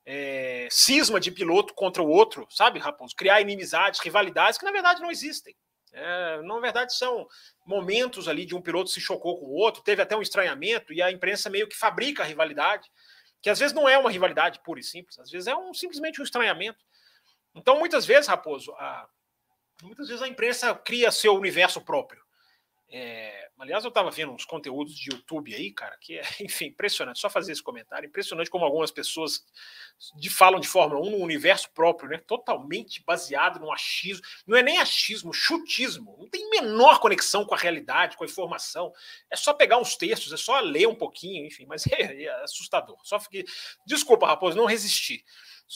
é, 0.06 0.68
cisma 0.70 1.20
de 1.20 1.32
piloto 1.32 1.74
contra 1.74 2.04
o 2.04 2.10
outro, 2.10 2.46
sabe, 2.50 2.78
Raposo? 2.78 3.16
Criar 3.16 3.42
inimizades, 3.42 4.00
rivalidades 4.00 4.60
que 4.60 4.66
na 4.66 4.72
verdade 4.72 5.02
não 5.02 5.10
existem. 5.10 5.56
É, 5.94 6.42
na 6.42 6.60
verdade, 6.60 6.96
são 6.96 7.28
momentos 7.66 8.28
ali 8.28 8.46
de 8.46 8.56
um 8.56 8.62
piloto 8.62 8.90
se 8.90 9.02
chocou 9.02 9.40
com 9.40 9.46
o 9.46 9.56
outro, 9.56 9.84
teve 9.84 10.02
até 10.02 10.16
um 10.16 10.22
estranhamento, 10.22 10.94
e 10.94 11.02
a 11.02 11.12
imprensa 11.12 11.50
meio 11.50 11.68
que 11.68 11.76
fabrica 11.76 12.24
a 12.24 12.26
rivalidade, 12.26 12.90
que 13.42 13.50
às 13.50 13.60
vezes 13.60 13.74
não 13.74 13.88
é 13.88 13.98
uma 13.98 14.12
rivalidade 14.12 14.62
pura 14.64 14.80
e 14.80 14.84
simples, 14.84 15.18
às 15.18 15.32
vezes 15.32 15.48
é 15.48 15.56
um, 15.56 15.74
simplesmente 15.74 16.22
um 16.22 16.24
estranhamento. 16.24 16.80
Então, 17.56 17.80
muitas 17.80 18.06
vezes, 18.06 18.28
Raposo, 18.28 18.72
a, 18.74 19.08
muitas 19.82 20.08
vezes 20.08 20.22
a 20.22 20.28
imprensa 20.28 20.76
cria 20.76 21.12
seu 21.12 21.36
universo 21.36 21.82
próprio. 21.82 22.22
É, 22.92 23.50
aliás, 23.60 23.84
eu 23.84 23.90
estava 23.90 24.10
vendo 24.10 24.32
uns 24.32 24.46
conteúdos 24.46 24.96
de 24.96 25.12
YouTube 25.12 25.54
aí, 25.54 25.72
cara, 25.72 25.96
que 26.02 26.18
é, 26.18 26.24
enfim, 26.42 26.66
impressionante. 26.66 27.20
Só 27.20 27.30
fazer 27.30 27.52
esse 27.52 27.62
comentário. 27.62 28.08
Impressionante 28.08 28.50
como 28.50 28.66
algumas 28.66 28.90
pessoas 28.90 29.46
de, 30.16 30.30
falam 30.30 30.60
de 30.60 30.68
Fórmula 30.68 31.00
1 31.06 31.12
no 31.12 31.18
universo 31.18 31.70
próprio, 31.72 32.10
né? 32.10 32.18
Totalmente 32.18 33.04
baseado 33.04 33.60
no 33.60 33.72
achismo. 33.72 34.24
Não 34.48 34.58
é 34.58 34.64
nem 34.64 34.80
achismo, 34.80 35.32
chutismo. 35.32 36.16
Não 36.20 36.28
tem 36.28 36.50
menor 36.50 37.00
conexão 37.00 37.46
com 37.46 37.54
a 37.54 37.58
realidade, 37.58 38.18
com 38.18 38.24
a 38.24 38.28
informação. 38.28 38.92
É 39.30 39.36
só 39.36 39.54
pegar 39.54 39.78
uns 39.78 39.96
textos, 39.96 40.34
é 40.34 40.38
só 40.38 40.60
ler 40.60 40.88
um 40.88 40.96
pouquinho, 40.96 41.46
enfim, 41.46 41.66
mas 41.68 41.86
é, 41.94 42.24
é 42.24 42.44
assustador. 42.44 42.98
Só 43.04 43.20
fiquei. 43.20 43.46
Desculpa, 43.86 44.26
Raposo, 44.26 44.58
não 44.58 44.66
resisti. 44.66 45.24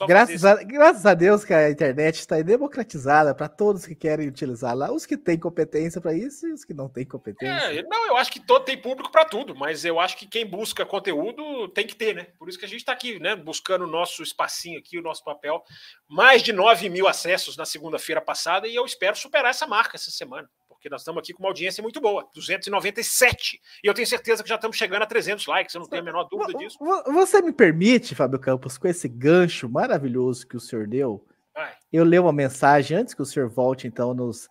Graças 0.08 0.44
a, 0.44 0.56
graças 0.64 1.06
a 1.06 1.14
Deus 1.14 1.46
que 1.46 1.54
a 1.54 1.70
internet 1.70 2.16
está 2.16 2.42
democratizada 2.42 3.36
para 3.36 3.48
todos 3.48 3.86
que 3.86 3.94
querem 3.94 4.28
utilizá-la. 4.28 4.92
Os 4.92 5.06
que 5.06 5.16
têm 5.16 5.38
competência 5.38 6.02
para 6.02 6.14
isso 6.14 6.48
e 6.48 6.52
os 6.52 6.66
que 6.66 6.74
não 6.74 6.90
têm 6.90 7.06
competência. 7.06 7.80
É, 7.80 7.84
não, 7.84 8.08
eu 8.08 8.18
acho 8.18 8.32
que 8.32 8.40
todo 8.40 8.66
tem 8.66 8.76
público 8.76 9.12
para 9.12 9.24
tudo, 9.24 9.56
mas 9.56 9.86
eu 9.86 10.00
acho 10.00 10.18
que 10.18 10.26
quem 10.26 10.48
busca 10.48 10.84
conteúdo 10.84 11.68
tem 11.70 11.86
que 11.86 11.96
ter, 11.96 12.16
né? 12.16 12.28
Por 12.40 12.50
isso 12.50 12.58
que 12.58 12.66
a 12.66 12.68
gente 12.68 12.80
está 12.80 12.92
aqui, 12.92 13.20
né? 13.20 13.36
Buscando 13.36 13.86
o 13.86 13.90
nosso 13.90 14.24
espacinho 14.24 14.80
aqui, 14.80 14.98
o 14.98 15.04
nosso 15.04 15.24
papel. 15.24 15.64
Mais 16.08 16.42
de 16.42 16.52
9 16.52 16.90
mil 16.90 17.08
acessos 17.08 17.56
na 17.56 17.66
segunda-feira 17.66 18.20
passada 18.20 18.68
e 18.68 18.74
eu 18.74 18.86
espero 18.86 19.16
superar 19.16 19.52
essa 19.52 19.68
marca 19.68 19.96
essa 19.96 20.10
semana 20.10 20.50
porque 20.84 20.90
nós 20.90 21.00
estamos 21.00 21.20
aqui 21.20 21.32
com 21.32 21.42
uma 21.42 21.48
audiência 21.48 21.82
muito 21.82 22.02
boa, 22.02 22.30
297. 22.36 23.62
E 23.82 23.88
eu 23.88 23.94
tenho 23.94 24.06
certeza 24.06 24.44
que 24.44 24.50
já 24.50 24.56
estamos 24.56 24.76
chegando 24.76 25.04
a 25.04 25.06
300 25.06 25.48
likes, 25.48 25.74
eu 25.74 25.80
não 25.80 25.88
tenho 25.88 26.02
a 26.02 26.06
menor 26.06 26.26
dúvida 26.26 26.60
disso. 26.60 26.78
Você 27.06 27.42
me 27.42 27.54
permite, 27.54 28.14
Fábio 28.14 28.38
Campos, 28.38 28.78
com 28.78 28.86
esse 28.86 29.08
gancho 29.08 29.70
maravilhoso 29.70 30.46
que 30.46 30.58
o 30.58 30.60
senhor 30.60 30.86
deu, 30.86 31.26
Vai. 31.56 31.74
eu 31.92 32.04
ler 32.04 32.20
uma 32.20 32.34
mensagem 32.34 32.98
antes 32.98 33.14
que 33.14 33.22
o 33.22 33.26
senhor 33.26 33.48
volte, 33.48 33.88
então, 33.88 34.14
nos, 34.14 34.50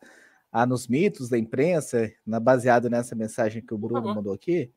a, 0.50 0.64
nos 0.64 0.88
mitos 0.88 1.28
da 1.28 1.36
imprensa, 1.36 2.10
na, 2.26 2.40
baseado 2.40 2.88
nessa 2.88 3.14
mensagem 3.14 3.60
que 3.60 3.74
o 3.74 3.78
Bruno 3.78 4.14
mandou 4.14 4.32
aqui. 4.32 4.72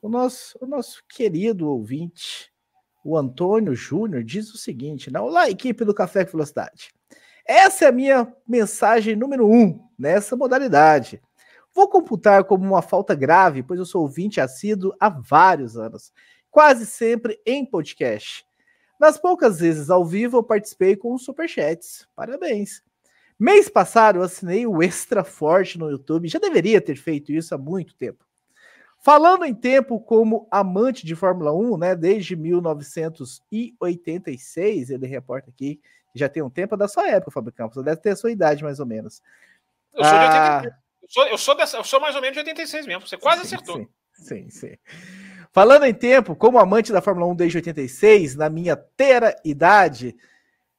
O 0.00 0.08
nosso, 0.08 0.56
o 0.60 0.66
nosso 0.66 1.02
querido 1.08 1.68
ouvinte, 1.68 2.52
o 3.04 3.18
Antônio 3.18 3.74
Júnior, 3.74 4.22
diz 4.22 4.54
o 4.54 4.56
seguinte: 4.56 5.12
né? 5.12 5.18
Olá, 5.18 5.50
equipe 5.50 5.84
do 5.84 5.92
Café 5.92 6.24
com 6.24 6.30
Velocidade. 6.30 6.94
Essa 7.46 7.84
é 7.84 7.88
a 7.88 7.92
minha 7.92 8.34
mensagem 8.46 9.14
número 9.14 9.46
um 9.48 9.86
nessa 9.96 10.34
modalidade. 10.34 11.22
Vou 11.72 11.88
computar 11.88 12.42
como 12.44 12.64
uma 12.64 12.82
falta 12.82 13.14
grave, 13.14 13.62
pois 13.62 13.78
eu 13.78 13.86
sou 13.86 14.02
ouvinte 14.02 14.40
assíduo 14.40 14.92
há 14.98 15.08
vários 15.08 15.76
anos, 15.76 16.12
quase 16.50 16.84
sempre 16.86 17.40
em 17.46 17.64
podcast. 17.64 18.44
Nas 18.98 19.16
poucas 19.16 19.60
vezes 19.60 19.90
ao 19.90 20.04
vivo 20.04 20.38
eu 20.38 20.42
participei 20.42 20.96
com 20.96 21.16
superchats. 21.18 22.08
Parabéns. 22.16 22.82
Mês 23.38 23.68
passado 23.68 24.18
eu 24.18 24.22
assinei 24.22 24.66
o 24.66 24.82
Extra 24.82 25.22
Forte 25.22 25.78
no 25.78 25.90
YouTube, 25.90 26.26
já 26.26 26.38
deveria 26.38 26.80
ter 26.80 26.96
feito 26.96 27.30
isso 27.30 27.54
há 27.54 27.58
muito 27.58 27.94
tempo. 27.94 28.24
Falando 28.98 29.44
em 29.44 29.54
tempo 29.54 30.00
como 30.00 30.48
amante 30.50 31.04
de 31.06 31.14
Fórmula 31.14 31.52
1, 31.52 31.76
né, 31.76 31.94
desde 31.94 32.34
1986, 32.34 34.90
ele 34.90 35.06
reporta 35.06 35.50
aqui 35.50 35.78
já 36.18 36.28
tem 36.28 36.42
um 36.42 36.50
tempo 36.50 36.74
é 36.74 36.78
da 36.78 36.88
sua 36.88 37.08
época, 37.08 37.30
Fábio 37.30 37.52
Campos. 37.52 37.82
Deve 37.84 38.00
ter 38.00 38.10
a 38.10 38.16
sua 38.16 38.30
idade, 38.30 38.64
mais 38.64 38.80
ou 38.80 38.86
menos. 38.86 39.22
Eu 39.94 40.04
sou, 40.04 40.14
ah... 40.14 40.60
de 40.62 40.66
86. 40.68 40.74
Eu 41.02 41.08
sou, 41.08 41.26
eu 41.26 41.38
sou, 41.38 41.56
dessa, 41.56 41.76
eu 41.76 41.84
sou 41.84 42.00
mais 42.00 42.14
ou 42.14 42.20
menos 42.20 42.34
de 42.34 42.40
86 42.40 42.86
mesmo. 42.86 43.06
Você 43.06 43.16
quase 43.16 43.42
sim, 43.42 43.54
acertou. 43.54 43.76
Sim, 44.12 44.48
sim, 44.48 44.50
sim. 44.50 44.76
Falando 45.52 45.84
em 45.84 45.94
tempo, 45.94 46.34
como 46.36 46.58
amante 46.58 46.92
da 46.92 47.00
Fórmula 47.00 47.26
1 47.32 47.36
desde 47.36 47.58
86, 47.58 48.34
na 48.34 48.50
minha 48.50 48.76
teira 48.76 49.34
idade, 49.44 50.16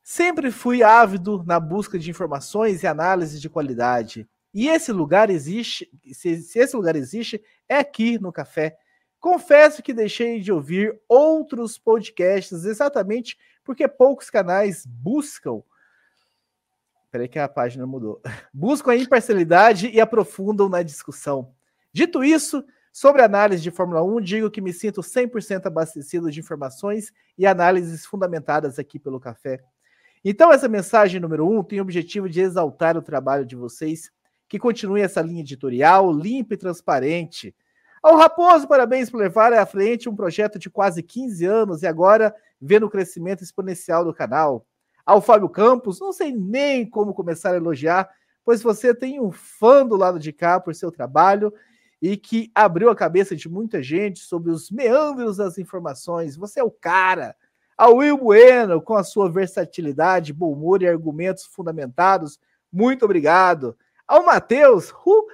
sempre 0.04 0.52
fui 0.52 0.84
ávido 0.84 1.44
na 1.46 1.60
busca 1.60 1.98
de 1.98 2.10
informações 2.10 2.84
e 2.84 2.88
análises 2.88 3.42
de 3.42 3.50
qualidade. 3.50 4.28
E 4.54 4.68
esse 4.68 4.92
lugar 4.92 5.30
existe, 5.30 5.90
se, 6.14 6.38
se 6.42 6.60
esse 6.60 6.76
lugar 6.76 6.96
existe, 6.96 7.42
é 7.68 7.78
aqui 7.78 8.20
no 8.20 8.32
café. 8.32 8.78
Confesso 9.20 9.82
que 9.82 9.94
deixei 9.94 10.40
de 10.40 10.52
ouvir 10.52 11.00
outros 11.08 11.78
podcasts 11.78 12.66
exatamente 12.66 13.38
porque 13.68 13.86
poucos 13.86 14.30
canais 14.30 14.86
buscam. 14.86 15.62
Peraí 17.12 17.28
que 17.28 17.38
a 17.38 17.50
página 17.50 17.86
mudou. 17.86 18.22
Buscam 18.54 18.92
a 18.92 18.96
imparcialidade 18.96 19.90
e 19.90 20.00
aprofundam 20.00 20.70
na 20.70 20.82
discussão. 20.82 21.54
Dito 21.92 22.24
isso, 22.24 22.64
sobre 22.94 23.22
análise 23.22 23.62
de 23.62 23.70
Fórmula 23.70 24.02
1, 24.02 24.22
digo 24.22 24.50
que 24.50 24.62
me 24.62 24.72
sinto 24.72 25.02
100% 25.02 25.66
abastecido 25.66 26.32
de 26.32 26.40
informações 26.40 27.12
e 27.38 27.46
análises 27.46 28.06
fundamentadas 28.06 28.80
aqui 28.80 28.98
pelo 28.98 29.20
café. 29.20 29.62
Então, 30.24 30.50
essa 30.50 30.70
mensagem 30.70 31.20
número 31.20 31.46
1 31.46 31.60
um, 31.60 31.64
tem 31.64 31.80
o 31.80 31.82
objetivo 31.82 32.30
de 32.30 32.40
exaltar 32.40 32.96
o 32.96 33.02
trabalho 33.02 33.46
de 33.46 33.58
vocês, 33.58 34.10
que 34.48 34.58
continue 34.58 35.02
essa 35.02 35.22
linha 35.22 35.42
editorial 35.42 36.10
limpa 36.10 36.54
e 36.54 36.58
transparente 36.58 37.54
ao 38.02 38.16
Raposo, 38.16 38.68
parabéns 38.68 39.10
por 39.10 39.18
levar 39.18 39.52
à 39.54 39.66
frente 39.66 40.08
um 40.08 40.16
projeto 40.16 40.60
de 40.60 40.70
quase 40.70 41.02
15 41.02 41.46
anos 41.46 41.82
e 41.82 41.88
agora 41.88 42.34
vendo 42.60 42.86
o 42.86 42.90
crescimento 42.90 43.44
exponencial 43.44 44.06
do 44.06 44.14
canal. 44.14 44.66
Ao 45.06 45.22
Fábio 45.22 45.50
Campos, 45.50 46.00
não 46.00 46.12
sei 46.12 46.32
nem 46.32 46.86
como 46.86 47.14
começar 47.14 47.52
a 47.52 47.58
elogiar, 47.58 48.10
pois 48.44 48.62
você 48.62 48.94
tem 48.94 49.20
um 49.20 49.32
fã 49.32 49.86
do 49.86 49.96
lado 49.96 50.20
de 50.20 50.32
cá 50.32 50.60
por 50.60 50.76
seu 50.76 50.92
trabalho 50.92 51.54
e 52.02 52.16
que 52.16 52.52
abriu 52.54 52.90
a 52.90 52.96
cabeça 52.96 53.36
de 53.36 53.50
muita 53.50 53.82
gente 53.82 54.20
sobre 54.20 54.52
os 54.52 54.70
meandros 54.70 55.38
das 55.38 55.58
informações. 55.58 56.36
Você 56.36 56.60
é 56.60 56.64
o 56.64 56.72
cara. 56.72 57.36
Ao 57.78 57.96
Will 57.96 58.18
Bueno, 58.18 58.82
com 58.82 58.96
a 58.96 59.04
sua 59.04 59.30
versatilidade, 59.30 60.34
bom 60.34 60.52
humor 60.52 60.82
e 60.82 60.88
argumentos 60.88 61.46
fundamentados, 61.46 62.40
muito 62.72 63.06
obrigado. 63.06 63.78
Ao 64.08 64.26
Matheus, 64.26 64.92
uh, 64.92 65.28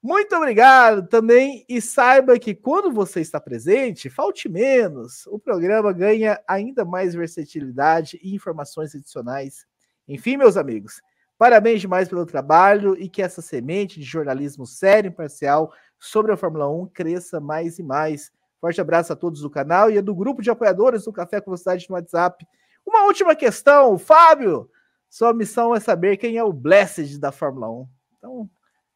muito 0.00 0.36
obrigado 0.36 1.08
também 1.08 1.64
e 1.68 1.80
saiba 1.80 2.38
que 2.38 2.54
quando 2.54 2.92
você 2.92 3.20
está 3.20 3.40
presente, 3.40 4.08
falte 4.08 4.48
menos. 4.48 5.26
O 5.26 5.40
programa 5.40 5.92
ganha 5.92 6.40
ainda 6.46 6.84
mais 6.84 7.14
versatilidade 7.14 8.18
e 8.22 8.32
informações 8.32 8.94
adicionais. 8.94 9.66
Enfim, 10.06 10.36
meus 10.36 10.56
amigos, 10.56 11.02
parabéns 11.36 11.80
demais 11.80 12.08
pelo 12.08 12.24
trabalho 12.24 12.96
e 12.96 13.08
que 13.08 13.20
essa 13.20 13.42
semente 13.42 13.98
de 13.98 14.06
jornalismo 14.06 14.64
sério 14.66 15.08
e 15.08 15.12
imparcial 15.12 15.72
sobre 15.98 16.32
a 16.32 16.36
Fórmula 16.36 16.70
1 16.70 16.86
cresça 16.86 17.40
mais 17.40 17.80
e 17.80 17.82
mais. 17.82 18.30
Forte 18.60 18.80
abraço 18.80 19.12
a 19.12 19.16
todos 19.16 19.40
do 19.40 19.50
canal 19.50 19.90
e 19.90 20.00
do 20.00 20.14
grupo 20.14 20.40
de 20.40 20.50
apoiadores 20.50 21.04
do 21.04 21.12
Café 21.12 21.40
com 21.40 21.50
Velocidade 21.50 21.86
no 21.88 21.96
WhatsApp. 21.96 22.46
Uma 22.86 23.02
última 23.02 23.34
questão, 23.34 23.98
Fábio. 23.98 24.70
Sua 25.10 25.34
missão 25.34 25.74
é 25.74 25.80
saber 25.80 26.16
quem 26.16 26.36
é 26.36 26.44
o 26.44 26.52
Blessed 26.52 27.18
da 27.18 27.32
Fórmula 27.32 27.68
1. 27.68 27.88
Então, 28.16 28.50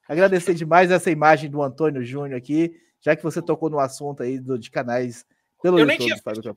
Agradecer 0.09 0.55
demais 0.55 0.91
essa 0.91 1.11
imagem 1.11 1.51
do 1.51 1.63
Antônio 1.63 2.05
Júnior 2.05 2.37
aqui, 2.37 2.75
já 3.01 3.15
que 3.15 3.23
você 3.23 3.41
tocou 3.41 3.71
no 3.71 3.79
assunto 3.79 4.23
aí 4.23 4.39
do, 4.39 4.59
de 4.59 4.71
canais 4.71 5.25
pelo 5.63 5.79
eu 5.79 5.89
YouTube. 5.89 5.99
Nem 5.99 6.19
tinha, 6.19 6.57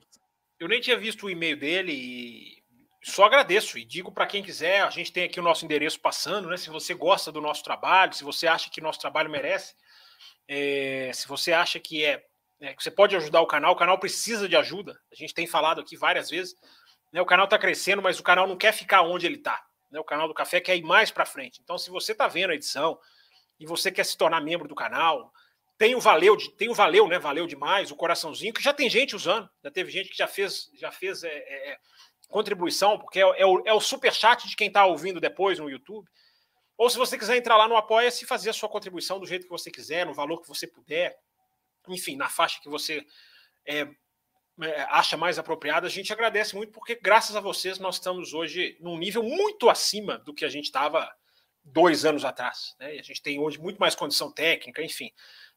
eu 0.58 0.68
nem 0.68 0.80
tinha 0.80 0.98
visto 0.98 1.26
o 1.26 1.30
e-mail 1.30 1.56
dele 1.56 1.92
e 1.92 2.56
só 3.02 3.24
agradeço 3.24 3.78
e 3.78 3.84
digo 3.84 4.10
para 4.10 4.26
quem 4.26 4.42
quiser, 4.42 4.82
a 4.82 4.90
gente 4.90 5.12
tem 5.12 5.24
aqui 5.24 5.38
o 5.38 5.42
nosso 5.42 5.64
endereço 5.64 6.00
passando, 6.00 6.48
né? 6.48 6.56
Se 6.56 6.68
você 6.70 6.92
gosta 6.92 7.30
do 7.30 7.40
nosso 7.40 7.62
trabalho, 7.62 8.12
se 8.12 8.24
você 8.24 8.48
acha 8.48 8.68
que 8.68 8.80
nosso 8.80 8.98
trabalho 8.98 9.30
merece, 9.30 9.74
é, 10.48 11.12
se 11.14 11.28
você 11.28 11.52
acha 11.52 11.78
que 11.78 12.04
é, 12.04 12.24
é, 12.60 12.74
que 12.74 12.82
você 12.82 12.90
pode 12.90 13.14
ajudar 13.14 13.40
o 13.40 13.46
canal, 13.46 13.72
o 13.72 13.76
canal 13.76 13.98
precisa 13.98 14.48
de 14.48 14.56
ajuda. 14.56 14.98
A 15.12 15.14
gente 15.14 15.32
tem 15.32 15.46
falado 15.46 15.80
aqui 15.80 15.96
várias 15.96 16.28
vezes. 16.28 16.56
Né, 17.12 17.20
o 17.20 17.26
canal 17.26 17.44
está 17.44 17.58
crescendo, 17.58 18.02
mas 18.02 18.18
o 18.18 18.24
canal 18.24 18.46
não 18.46 18.56
quer 18.56 18.72
ficar 18.72 19.02
onde 19.02 19.24
ele 19.24 19.36
está. 19.36 19.64
Né, 19.90 20.00
o 20.00 20.04
canal 20.04 20.26
do 20.26 20.34
Café 20.34 20.60
quer 20.60 20.76
ir 20.76 20.82
mais 20.82 21.10
para 21.10 21.24
frente. 21.24 21.60
Então, 21.62 21.78
se 21.78 21.90
você 21.90 22.10
está 22.10 22.26
vendo 22.26 22.50
a 22.50 22.54
edição, 22.54 22.98
e 23.58 23.66
você 23.66 23.90
quer 23.90 24.04
se 24.04 24.16
tornar 24.16 24.40
membro 24.40 24.68
do 24.68 24.74
canal, 24.74 25.32
tem 25.78 25.94
o 25.94 26.00
Valeu, 26.00 26.36
tem 26.56 26.68
o 26.68 26.74
Valeu, 26.74 27.06
né? 27.06 27.18
Valeu 27.18 27.46
demais, 27.46 27.90
o 27.90 27.96
coraçãozinho, 27.96 28.52
que 28.52 28.62
já 28.62 28.72
tem 28.72 28.88
gente 28.88 29.14
usando, 29.14 29.48
já 29.62 29.70
teve 29.70 29.90
gente 29.90 30.08
que 30.08 30.16
já 30.16 30.26
fez, 30.26 30.70
já 30.74 30.90
fez 30.90 31.22
é, 31.22 31.28
é, 31.28 31.72
é 31.72 31.78
contribuição, 32.28 32.98
porque 32.98 33.20
é, 33.20 33.22
é, 33.22 33.46
o, 33.46 33.62
é 33.66 33.72
o 33.72 33.80
super 33.80 34.12
chat 34.12 34.48
de 34.48 34.56
quem 34.56 34.68
está 34.68 34.86
ouvindo 34.86 35.20
depois 35.20 35.58
no 35.58 35.70
YouTube. 35.70 36.08
Ou 36.76 36.90
se 36.90 36.98
você 36.98 37.18
quiser 37.18 37.36
entrar 37.36 37.56
lá 37.56 37.68
no 37.68 37.76
Apoia-se 37.76 38.24
e 38.24 38.26
fazer 38.26 38.50
a 38.50 38.52
sua 38.52 38.68
contribuição 38.68 39.18
do 39.18 39.26
jeito 39.26 39.44
que 39.44 39.50
você 39.50 39.70
quiser, 39.70 40.06
no 40.06 40.14
valor 40.14 40.40
que 40.40 40.48
você 40.48 40.66
puder, 40.66 41.16
enfim, 41.88 42.16
na 42.16 42.28
faixa 42.28 42.60
que 42.60 42.68
você 42.68 43.04
é, 43.64 43.88
é, 44.62 44.82
acha 44.90 45.16
mais 45.16 45.38
apropriada, 45.38 45.86
a 45.86 45.90
gente 45.90 46.12
agradece 46.12 46.54
muito, 46.54 46.72
porque 46.72 46.94
graças 46.94 47.36
a 47.36 47.40
vocês 47.40 47.78
nós 47.78 47.96
estamos 47.96 48.34
hoje 48.34 48.76
num 48.80 48.98
nível 48.98 49.22
muito 49.22 49.68
acima 49.70 50.18
do 50.18 50.34
que 50.34 50.44
a 50.44 50.48
gente 50.48 50.64
estava 50.64 51.10
dois 51.66 52.04
anos 52.04 52.24
atrás. 52.24 52.74
Né? 52.78 52.96
E 52.96 53.00
a 53.00 53.02
gente 53.02 53.22
tem 53.22 53.38
hoje 53.38 53.58
muito 53.58 53.78
mais 53.78 53.94
condição 53.94 54.30
técnica, 54.30 54.82
enfim. 54.82 55.10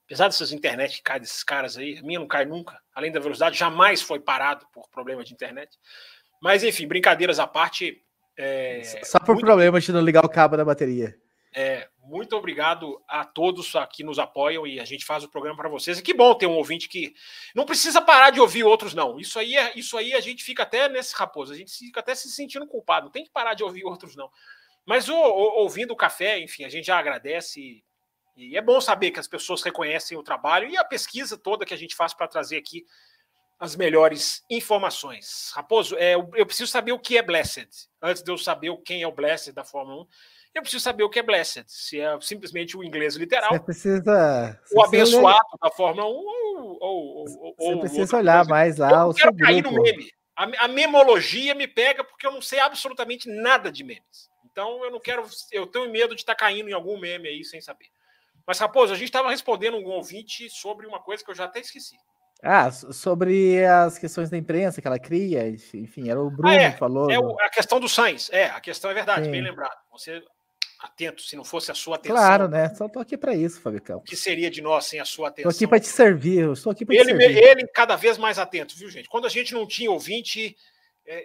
Apesar 0.06 0.28
dessas 0.28 0.52
internet 0.52 0.98
que 0.98 1.04
cai 1.04 1.20
desses 1.20 1.44
caras 1.44 1.78
aí, 1.78 2.00
a 2.00 2.02
minha 2.02 2.20
não 2.20 2.28
cai 2.28 2.44
nunca, 2.44 2.82
além 2.96 3.12
da 3.12 3.20
velocidade, 3.20 3.58
jamais 3.58 4.02
foi 4.02 4.20
parado 4.20 4.66
por 4.74 4.90
problema 4.90 5.24
de 5.24 5.34
internet. 5.34 5.78
Mas, 6.42 6.64
enfim, 6.64 6.88
brincadeiras 6.88 7.40
à 7.40 7.46
parte. 7.46 8.02
É, 8.36 8.82
Só 9.04 9.20
por 9.20 9.36
muito... 9.36 9.46
problema 9.46 9.80
de 9.80 9.92
não 9.92 10.02
ligar 10.02 10.26
o 10.26 10.30
cabo 10.30 10.58
da 10.58 10.66
bateria. 10.66 11.16
É, 11.54 11.88
muito 12.04 12.36
obrigado 12.36 13.02
a 13.08 13.26
todos 13.26 13.74
que 13.92 14.04
nos 14.04 14.18
apoiam 14.18 14.66
e 14.66 14.80
a 14.80 14.86
gente 14.86 15.06
faz 15.06 15.24
o 15.24 15.30
programa 15.30 15.58
para 15.58 15.70
vocês. 15.70 16.00
E 16.00 16.02
que 16.02 16.14
bom 16.14 16.34
ter 16.36 16.48
um 16.48 16.56
ouvinte 16.56 16.88
que 16.88 17.14
não 17.56 17.66
precisa 17.66 18.02
parar 18.02 18.30
de 18.30 18.40
ouvir 18.40 18.64
outros, 18.64 18.94
não. 18.94 19.20
Isso 19.20 19.38
aí, 19.38 19.56
é, 19.56 19.74
isso 19.76 19.98
aí 19.98 20.14
a 20.14 20.20
gente 20.20 20.44
fica 20.44 20.64
até 20.64 20.88
nesse 20.88 21.16
raposo, 21.16 21.54
a 21.54 21.56
gente 21.56 21.72
fica 21.72 22.00
até 22.00 22.16
se 22.16 22.30
sentindo 22.30 22.68
culpado. 22.68 23.06
Não 23.06 23.12
tem 23.12 23.24
que 23.24 23.32
parar 23.32 23.54
de 23.54 23.64
ouvir 23.64 23.84
outros, 23.84 24.16
não. 24.16 24.30
Mas 24.86 25.08
o, 25.10 25.16
o, 25.16 25.62
ouvindo 25.62 25.92
o 25.92 25.98
café, 25.98 26.40
enfim, 26.40 26.64
a 26.64 26.70
gente 26.70 26.86
já 26.86 26.98
agradece. 26.98 27.60
E, 27.60 27.84
e 28.36 28.58
é 28.58 28.62
bom 28.62 28.80
saber 28.82 29.12
que 29.12 29.20
as 29.20 29.28
pessoas 29.28 29.62
reconhecem 29.62 30.18
o 30.18 30.24
trabalho 30.24 30.70
e 30.70 30.78
a 30.78 30.84
pesquisa 30.84 31.38
toda 31.38 31.66
que 31.66 31.74
a 31.74 31.78
gente 31.78 31.96
faz 31.96 32.14
para 32.14 32.28
trazer 32.28 32.58
aqui 32.58 32.86
as 33.60 33.76
melhores 33.76 34.44
informações. 34.50 35.52
Raposo, 35.54 35.96
é, 35.98 36.16
eu 36.16 36.46
preciso 36.46 36.72
saber 36.72 36.94
o 36.94 37.00
que 37.00 37.18
é 37.18 37.22
Blessed. 37.22 37.70
Antes 38.02 38.24
de 38.24 38.32
eu 38.32 38.38
saber 38.38 38.76
quem 38.86 39.04
é 39.04 39.08
o 39.08 39.12
Blessed 39.12 39.54
da 39.54 39.66
Fórmula 39.66 40.04
1, 40.04 40.08
eu 40.56 40.62
preciso 40.62 40.84
saber 40.84 41.04
o 41.04 41.10
que 41.10 41.20
é 41.20 41.24
Blessed. 41.24 41.66
Se 41.68 42.00
é 42.00 42.18
simplesmente 42.22 42.78
o 42.78 42.84
inglês 42.84 43.16
literal. 43.16 43.52
Você 43.52 43.60
precisa. 43.60 44.60
o 44.72 44.82
abençoado 44.82 45.58
da 45.62 45.70
Fórmula 45.70 46.08
1 46.08 46.10
ou. 46.10 46.78
ou, 46.82 47.56
ou 47.58 47.76
Você 47.76 47.80
precisa 47.82 48.18
olhar 48.18 48.46
mais 48.46 48.78
lá. 48.78 48.92
Eu 49.02 49.14
quero 49.14 49.36
cair 49.36 49.62
no 49.62 49.72
meme. 49.72 50.10
A, 50.36 50.66
a 50.66 50.68
memologia 50.70 51.54
me 51.54 51.68
pega 51.68 52.02
porque 52.02 52.26
eu 52.26 52.32
não 52.32 52.42
sei 52.42 52.60
absolutamente 52.60 53.30
nada 53.30 53.70
de 53.70 53.84
memes. 53.84 54.29
Então 54.52 54.84
eu 54.84 54.92
não 54.92 55.00
quero, 55.00 55.26
eu 55.52 55.68
tenho 55.68 55.90
medo 55.90 56.16
de 56.16 56.22
estar 56.22 56.36
tá 56.36 56.40
caindo 56.40 56.70
em 56.70 56.74
algum 56.74 57.00
meme 57.00 57.28
aí 57.28 57.44
sem 57.44 57.62
saber. 57.62 57.88
Mas, 58.46 58.58
Raposo, 58.58 58.94
a 58.94 58.96
gente 58.96 59.10
estava 59.10 59.30
respondendo 59.30 59.78
um 59.78 59.86
ouvinte 59.86 60.50
sobre 60.50 60.88
uma 60.88 61.00
coisa 61.00 61.24
que 61.24 61.30
eu 61.30 61.36
já 61.36 61.46
até 61.46 61.60
esqueci. 61.60 61.96
Ah, 62.42 62.72
sobre 62.72 63.64
as 63.66 63.98
questões 64.00 64.30
da 64.30 64.38
imprensa 64.38 64.82
que 64.82 64.88
ela 64.88 64.98
cria, 64.98 65.48
enfim, 65.48 66.10
era 66.10 66.20
o 66.20 66.32
Bruno 66.32 66.50
ah, 66.50 66.56
é, 66.56 66.72
que 66.72 66.80
falou. 66.80 67.12
É 67.12 67.20
o, 67.20 67.40
a 67.40 67.50
questão 67.50 67.80
do 67.80 67.90
Sainz, 67.90 68.30
é, 68.32 68.46
a 68.46 68.62
questão 68.62 68.90
é 68.90 68.94
verdade, 68.94 69.26
Sim. 69.26 69.32
bem 69.32 69.42
lembrado. 69.42 69.78
Você 69.92 70.24
atento, 70.80 71.22
se 71.22 71.36
não 71.36 71.44
fosse 71.44 71.70
a 71.70 71.76
sua 71.76 71.98
atenção. 71.98 72.16
Claro, 72.16 72.48
né? 72.48 72.74
Só 72.74 72.88
tô 72.88 73.00
aqui 73.00 73.18
para 73.18 73.36
isso, 73.36 73.60
Fabicão. 73.60 73.98
O 73.98 74.02
que 74.02 74.16
seria 74.16 74.50
de 74.50 74.62
nós 74.62 74.86
sem 74.86 75.00
a 75.00 75.06
sua 75.06 75.28
atenção? 75.28 75.52
Tô 75.52 75.56
aqui 75.56 75.68
para 75.68 75.80
te 75.80 75.88
servir, 75.88 76.40
eu 76.40 76.54
estou 76.54 76.72
aqui 76.72 76.86
para 76.86 76.96
te 76.96 77.06
servir. 77.06 77.38
Ele 77.38 77.68
cada 77.68 77.98
vez 77.98 78.18
mais 78.18 78.40
atento, 78.40 78.76
viu, 78.78 78.90
gente? 78.90 79.10
Quando 79.10 79.28
a 79.28 79.30
gente 79.30 79.54
não 79.54 79.68
tinha 79.68 79.92
ouvinte, 79.92 80.56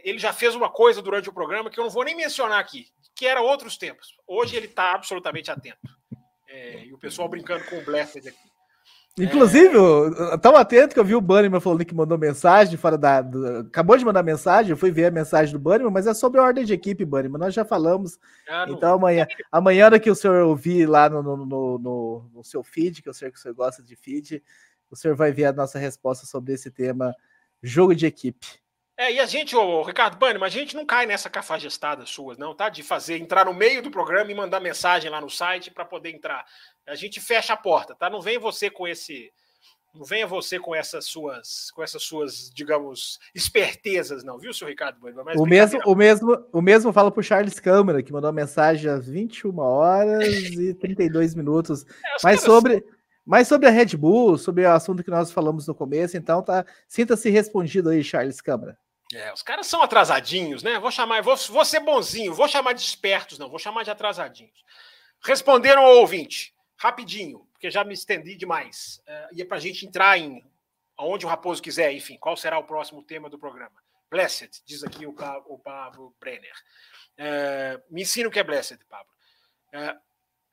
ele 0.03 0.18
já 0.18 0.32
fez 0.32 0.55
uma 0.55 0.70
coisa 0.70 1.03
durante 1.03 1.28
o 1.28 1.32
programa 1.32 1.70
que 1.70 1.78
eu 1.78 1.85
não 1.85 1.91
vou 1.91 2.05
nem 2.05 2.16
mencionar 2.16 2.59
aqui, 2.59 2.87
que 3.14 3.26
era 3.26 3.43
outros 3.43 3.76
tempos. 3.76 4.16
Hoje 4.26 4.57
ele 4.57 4.66
está 4.66 4.95
absolutamente 4.95 5.51
atento. 5.51 5.78
É, 6.49 6.87
e 6.87 6.95
o 6.95 6.99
pessoal 6.99 7.28
brincando 7.28 7.64
com 7.64 7.78
o 7.78 7.85
Blessed 7.85 8.28
aqui. 8.28 8.55
Inclusive, 9.16 9.76
é... 10.32 10.39
tão 10.39 10.57
atento 10.57 10.93
que 10.93 10.99
eu 10.99 11.05
vi 11.05 11.14
o 11.14 11.20
Bannerman 11.20 11.61
falando 11.61 11.85
que 11.85 11.95
mandou 11.95 12.18
mensagem 12.18 12.76
fora 12.76 12.99
da. 12.99 13.22
Do, 13.22 13.59
acabou 13.59 13.97
de 13.97 14.05
mandar 14.05 14.24
mensagem, 14.24 14.70
eu 14.70 14.76
fui 14.76 14.91
ver 14.91 15.07
a 15.07 15.11
mensagem 15.11 15.53
do 15.53 15.59
Bannerman, 15.59 15.93
mas 15.93 16.07
é 16.07 16.14
sobre 16.14 16.41
a 16.41 16.43
ordem 16.43 16.64
de 16.64 16.72
equipe, 16.72 17.05
Bannerman. 17.05 17.39
Nós 17.39 17.55
já 17.55 17.64
falamos. 17.64 18.18
Ah, 18.49 18.66
então 18.68 18.95
amanhã, 18.95 19.26
amanhã 19.53 19.99
que 20.01 20.11
o 20.11 20.16
senhor 20.16 20.45
ouvir 20.45 20.87
lá 20.87 21.09
no, 21.09 21.22
no, 21.22 21.37
no, 21.37 21.78
no, 21.78 22.30
no 22.35 22.45
seu 22.45 22.64
feed, 22.64 23.03
que 23.03 23.09
eu 23.09 23.14
sei 23.14 23.30
que 23.30 23.39
o 23.39 23.41
senhor 23.41 23.55
gosta 23.55 23.82
de 23.82 23.95
feed, 23.95 24.43
o 24.91 24.97
senhor 24.97 25.14
vai 25.14 25.30
ver 25.30 25.45
a 25.45 25.53
nossa 25.53 25.78
resposta 25.78 26.26
sobre 26.26 26.53
esse 26.53 26.70
tema 26.70 27.14
jogo 27.62 27.95
de 27.95 28.07
equipe. 28.07 28.64
É, 28.97 29.12
e 29.12 29.18
a 29.18 29.26
gente, 29.26 29.57
ô, 29.57 29.82
Ricardo 29.82 30.16
Bani, 30.16 30.38
mas 30.38 30.55
a 30.55 30.59
gente 30.59 30.76
não 30.76 30.86
cai 30.86 31.05
nessa 31.05 31.28
cafajestada 31.28 32.07
sua, 32.07 32.36
não, 32.38 32.55
tá? 32.55 32.68
De 32.68 32.82
fazer, 32.82 33.18
entrar 33.18 33.45
no 33.45 33.53
meio 33.53 33.82
do 33.82 33.90
programa 33.90 34.30
e 34.30 34.34
mandar 34.34 34.61
mensagem 34.61 35.11
lá 35.11 35.20
no 35.20 35.28
site 35.28 35.70
para 35.70 35.84
poder 35.84 36.11
entrar. 36.11 36.45
A 36.86 36.95
gente 36.95 37.20
fecha 37.20 37.55
a 37.55 37.57
porta, 37.57 37.95
tá? 37.95 38.09
Não 38.09 38.20
vem 38.20 38.38
você 38.38 38.70
com 38.70 38.86
esse. 38.86 39.32
Não 39.92 40.05
venha 40.05 40.26
você 40.26 40.59
com 40.59 40.74
essas 40.74 41.07
suas, 41.07 41.70
com 41.72 41.82
essas 41.82 42.03
suas, 42.03 42.51
digamos, 42.53 43.18
espertezas, 43.32 44.24
não, 44.24 44.38
viu, 44.38 44.53
seu 44.53 44.66
Ricardo 44.66 44.99
Bani? 45.01 45.14
Mas 45.24 45.38
o 45.38 45.47
mesmo, 45.47 45.80
o 45.86 45.95
mesmo, 45.95 46.47
o 46.53 46.61
mesmo 46.61 46.92
fala 46.92 47.12
pro 47.12 47.22
Charles 47.22 47.61
Câmara, 47.61 48.03
que 48.03 48.12
mandou 48.12 48.32
mensagem 48.32 48.90
às 48.90 49.09
21 49.09 49.57
horas 49.59 50.24
e 50.55 50.74
32 50.74 51.34
minutos. 51.34 51.84
É, 51.84 52.16
mas 52.22 52.40
sobre. 52.40 52.84
Mas 53.26 53.49
sobre 53.49 53.66
a 53.66 53.70
Red 53.70 53.97
Bull, 53.97 54.36
sobre 54.36 54.66
o 54.66 54.70
assunto 54.70 55.03
que 55.03 55.11
nós 55.11 55.32
falamos 55.32 55.66
no 55.66 55.74
começo, 55.74 56.14
então 56.14 56.42
tá, 56.42 56.62
sinta-se 56.86 57.30
respondido 57.30 57.88
aí, 57.88 58.05
Charles 58.05 58.38
Câmara. 58.38 58.76
É, 59.15 59.33
os 59.33 59.43
caras 59.43 59.67
são 59.67 59.81
atrasadinhos, 59.81 60.62
né? 60.62 60.79
Vou 60.79 60.91
chamar, 60.91 61.23
vou, 61.23 61.37
vou 61.37 61.65
ser 61.65 61.81
bonzinho, 61.81 62.35
vou 62.35 62.49
chamar 62.49 62.73
de 62.73 62.83
espertos, 62.83 63.39
não, 63.39 63.49
vou 63.49 63.59
chamar 63.59 63.85
de 63.85 63.91
atrasadinhos. 63.91 64.65
Responderam 65.23 65.85
ao 65.85 65.99
ouvinte, 65.99 66.53
rapidinho, 66.77 67.47
porque 67.53 67.71
já 67.71 67.85
me 67.85 67.95
estendi 67.95 68.35
demais. 68.35 69.01
É, 69.07 69.29
e 69.35 69.43
é 69.43 69.45
para 69.45 69.57
a 69.57 69.61
gente 69.61 69.87
entrar 69.87 70.19
em 70.19 70.45
aonde 70.97 71.25
o 71.25 71.29
Raposo 71.29 71.62
quiser, 71.62 71.93
enfim, 71.93 72.17
qual 72.19 72.37
será 72.37 72.59
o 72.59 72.65
próximo 72.65 73.03
tema 73.03 73.31
do 73.31 73.39
programa. 73.39 73.83
Blessed, 74.11 74.62
diz 74.65 74.83
aqui 74.83 75.07
o, 75.07 75.15
o 75.47 75.59
Pablo 75.59 76.15
Brenner. 76.21 76.55
É, 77.17 77.81
me 77.91 78.03
ensina 78.03 78.29
o 78.29 78.33
que 78.33 78.39
é 78.39 78.45
Blessed, 78.45 78.85
Pablo. 78.89 79.12
É, 79.73 79.97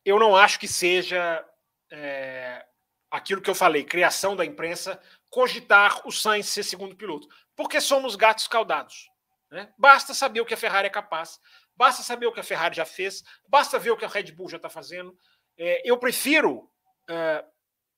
eu 0.06 0.20
não 0.20 0.36
acho 0.36 0.60
que 0.60 0.68
seja 0.68 1.44
é, 1.92 2.66
aquilo 3.10 3.42
que 3.42 3.50
eu 3.50 3.56
falei, 3.56 3.84
criação 3.84 4.36
da 4.36 4.46
imprensa, 4.46 5.00
cogitar 5.30 6.08
o 6.08 6.12
Sainz 6.12 6.48
ser 6.48 6.64
segundo 6.64 6.96
piloto, 6.96 7.28
porque 7.62 7.80
somos 7.80 8.16
gatos 8.16 8.48
caldados. 8.48 9.10
Né? 9.52 9.72
Basta 9.78 10.14
saber 10.14 10.42
o 10.42 10.46
que 10.46 10.54
a 10.54 10.58
Ferrari 10.58 10.88
é 10.88 10.90
capaz, 10.90 11.40
basta 11.76 12.02
saber 12.02 12.26
o 12.26 12.32
que 12.32 12.40
a 12.40 12.44
Ferrari 12.44 12.76
já 12.76 12.86
fez, 12.86 13.24
basta 13.48 13.78
ver 13.78 13.92
o 13.92 13.98
que 13.98 14.06
a 14.06 14.08
Red 14.08 14.32
Bull 14.32 14.50
já 14.50 14.58
está 14.58 14.70
fazendo. 14.70 15.16
É, 15.58 15.82
eu 15.90 15.98
prefiro. 15.98 16.70
É, 17.08 17.46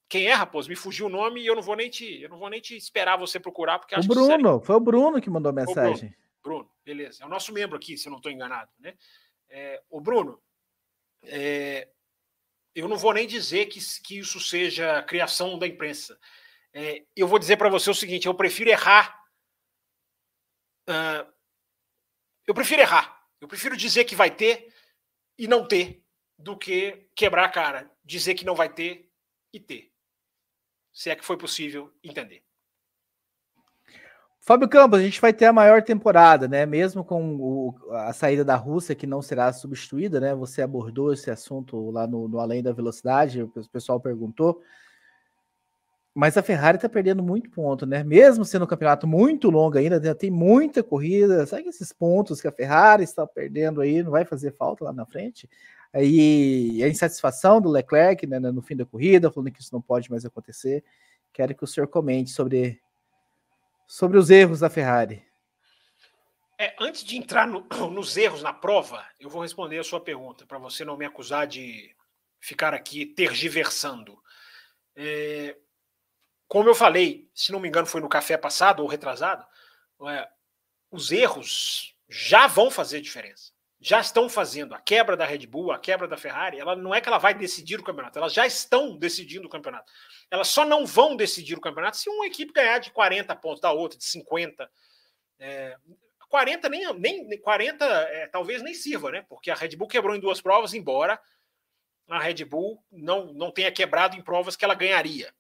quem 0.09 0.27
é, 0.27 0.33
Raposo? 0.33 0.69
Me 0.69 0.75
fugiu 0.75 1.05
o 1.05 1.09
nome 1.09 1.41
e 1.41 1.47
eu 1.47 1.55
não 1.55 1.61
vou 1.61 1.75
nem 1.75 1.89
te, 1.89 2.21
eu 2.21 2.29
não 2.29 2.37
vou 2.37 2.49
nem 2.49 2.59
te 2.59 2.75
esperar 2.75 3.17
você 3.17 3.39
procurar, 3.39 3.79
porque 3.79 3.95
o 3.95 4.03
Bruno, 4.03 4.59
que 4.59 4.65
foi 4.67 4.75
o 4.75 4.79
Bruno 4.79 5.21
que 5.21 5.29
mandou 5.29 5.53
mensagem. 5.53 6.13
Bruno, 6.43 6.65
Bruno, 6.65 6.71
beleza. 6.83 7.23
É 7.23 7.25
o 7.25 7.29
nosso 7.29 7.53
membro 7.53 7.77
aqui, 7.77 7.97
se 7.97 8.07
eu 8.07 8.11
não 8.11 8.17
estou 8.17 8.31
enganado. 8.31 8.69
Né? 8.79 8.95
É, 9.49 9.81
o 9.89 10.01
Bruno, 10.01 10.41
é, 11.23 11.87
eu 12.75 12.87
não 12.87 12.97
vou 12.97 13.13
nem 13.13 13.25
dizer 13.25 13.67
que, 13.67 13.79
que 14.03 14.19
isso 14.19 14.39
seja 14.39 15.01
criação 15.03 15.57
da 15.57 15.65
imprensa. 15.65 16.19
É, 16.73 17.03
eu 17.15 17.27
vou 17.27 17.39
dizer 17.39 17.57
para 17.57 17.69
você 17.69 17.89
o 17.89 17.95
seguinte: 17.95 18.27
eu 18.27 18.33
prefiro 18.33 18.69
errar. 18.69 19.22
Uh, 20.89 21.31
eu 22.47 22.53
prefiro 22.53 22.81
errar. 22.81 23.21
Eu 23.39 23.47
prefiro 23.47 23.75
dizer 23.75 24.05
que 24.05 24.15
vai 24.15 24.31
ter 24.31 24.73
e 25.37 25.47
não 25.47 25.67
ter, 25.67 26.03
do 26.37 26.57
que 26.57 27.09
quebrar 27.15 27.45
a 27.45 27.49
cara, 27.49 27.91
dizer 28.03 28.35
que 28.35 28.45
não 28.45 28.55
vai 28.55 28.69
ter 28.69 29.09
e 29.51 29.59
ter. 29.59 29.91
Se 30.91 31.09
é 31.09 31.15
que 31.15 31.25
foi 31.25 31.37
possível 31.37 31.91
entender. 32.03 32.43
Fábio 34.45 34.67
Campos, 34.67 34.99
a 34.99 35.01
gente 35.01 35.21
vai 35.21 35.31
ter 35.31 35.45
a 35.45 35.53
maior 35.53 35.81
temporada, 35.81 36.49
né? 36.49 36.65
Mesmo 36.65 37.03
com 37.03 37.37
o, 37.37 37.75
a 37.91 38.11
saída 38.11 38.43
da 38.43 38.57
Rússia, 38.57 38.93
que 38.93 39.07
não 39.07 39.21
será 39.21 39.53
substituída, 39.53 40.19
né? 40.19 40.35
Você 40.35 40.61
abordou 40.61 41.13
esse 41.13 41.31
assunto 41.31 41.89
lá 41.91 42.05
no, 42.05 42.27
no 42.27 42.39
Além 42.39 42.61
da 42.61 42.73
Velocidade, 42.73 43.41
o 43.41 43.47
pessoal 43.71 44.01
perguntou. 44.01 44.61
Mas 46.15 46.37
a 46.37 46.43
Ferrari 46.43 46.77
está 46.77 46.87
perdendo 46.87 47.23
muito 47.23 47.49
ponto, 47.49 47.85
né? 47.85 48.03
Mesmo 48.03 48.45
sendo 48.45 48.65
um 48.65 48.67
campeonato 48.67 49.07
muito 49.07 49.49
longo 49.49 49.77
ainda, 49.77 50.13
tem 50.13 50.29
muita 50.29 50.83
corrida. 50.83 51.45
Sabe 51.47 51.67
esses 51.67 51.91
pontos 51.91 52.39
que 52.39 52.47
a 52.47 52.51
Ferrari 52.51 53.03
está 53.03 53.25
perdendo 53.25 53.81
aí 53.81 54.03
não 54.03 54.11
vai 54.11 54.23
fazer 54.23 54.51
falta 54.51 54.83
lá 54.83 54.93
na 54.93 55.05
frente? 55.05 55.49
Aí 55.91 56.83
a 56.83 56.87
insatisfação 56.87 57.59
do 57.59 57.69
Leclerc 57.69 58.27
né, 58.27 58.39
no 58.39 58.61
fim 58.61 58.75
da 58.75 58.85
corrida, 58.85 59.31
falando 59.31 59.51
que 59.51 59.61
isso 59.61 59.73
não 59.73 59.81
pode 59.81 60.09
mais 60.11 60.23
acontecer. 60.23 60.83
Quero 61.31 61.55
que 61.55 61.63
o 61.63 61.67
senhor 61.67 61.87
comente 61.87 62.29
sobre 62.29 62.79
sobre 63.87 64.17
os 64.17 64.29
erros 64.29 64.59
da 64.59 64.69
Ferrari. 64.69 65.23
É, 66.57 66.75
antes 66.79 67.03
de 67.03 67.17
entrar 67.17 67.47
no, 67.47 67.61
nos 67.91 68.15
erros 68.17 68.41
na 68.41 68.53
prova, 68.53 69.03
eu 69.19 69.29
vou 69.29 69.41
responder 69.41 69.79
a 69.79 69.83
sua 69.83 69.99
pergunta, 69.99 70.45
para 70.45 70.57
você 70.57 70.85
não 70.85 70.97
me 70.97 71.05
acusar 71.05 71.47
de 71.47 71.95
ficar 72.39 72.73
aqui 72.73 73.05
tergiversando. 73.05 74.17
É, 74.95 75.57
como 76.53 76.69
eu 76.69 76.75
falei, 76.75 77.27
se 77.33 77.51
não 77.51 77.59
me 77.59 77.67
engano, 77.67 77.87
foi 77.87 77.99
no 77.99 78.07
café 78.07 78.37
passado 78.37 78.83
ou 78.83 78.87
retrasado, 78.87 79.43
é, 80.07 80.29
os 80.91 81.11
erros 81.11 81.95
já 82.07 82.45
vão 82.45 82.69
fazer 82.69 83.01
diferença. 83.01 83.51
Já 83.81 83.99
estão 83.99 84.29
fazendo. 84.29 84.75
A 84.75 84.79
quebra 84.79 85.17
da 85.17 85.25
Red 85.25 85.47
Bull, 85.47 85.71
a 85.71 85.79
quebra 85.79 86.07
da 86.07 86.15
Ferrari, 86.15 86.59
ela 86.59 86.75
não 86.75 86.93
é 86.93 87.01
que 87.01 87.09
ela 87.09 87.17
vai 87.17 87.33
decidir 87.33 87.79
o 87.79 87.83
campeonato, 87.83 88.19
elas 88.19 88.31
já 88.31 88.45
estão 88.45 88.95
decidindo 88.95 89.47
o 89.47 89.49
campeonato. 89.49 89.91
Elas 90.29 90.47
só 90.47 90.63
não 90.63 90.85
vão 90.85 91.15
decidir 91.15 91.57
o 91.57 91.59
campeonato 91.59 91.97
se 91.97 92.07
uma 92.07 92.27
equipe 92.27 92.53
ganhar 92.53 92.77
de 92.77 92.91
40 92.91 93.35
pontos 93.37 93.59
da 93.59 93.71
outra, 93.71 93.97
de 93.97 94.05
50. 94.05 94.69
É, 95.39 95.75
40 96.29 96.69
nem, 96.69 96.93
nem 96.99 97.41
40 97.41 97.83
é, 97.83 98.27
talvez 98.27 98.61
nem 98.61 98.75
sirva, 98.75 99.09
né? 99.09 99.25
Porque 99.27 99.49
a 99.49 99.55
Red 99.55 99.75
Bull 99.75 99.87
quebrou 99.87 100.15
em 100.15 100.19
duas 100.19 100.39
provas, 100.39 100.75
embora 100.75 101.19
a 102.07 102.19
Red 102.19 102.45
Bull 102.45 102.79
não, 102.91 103.33
não 103.33 103.49
tenha 103.49 103.71
quebrado 103.71 104.15
em 104.15 104.21
provas 104.21 104.55
que 104.55 104.63
ela 104.63 104.75
ganharia. 104.75 105.33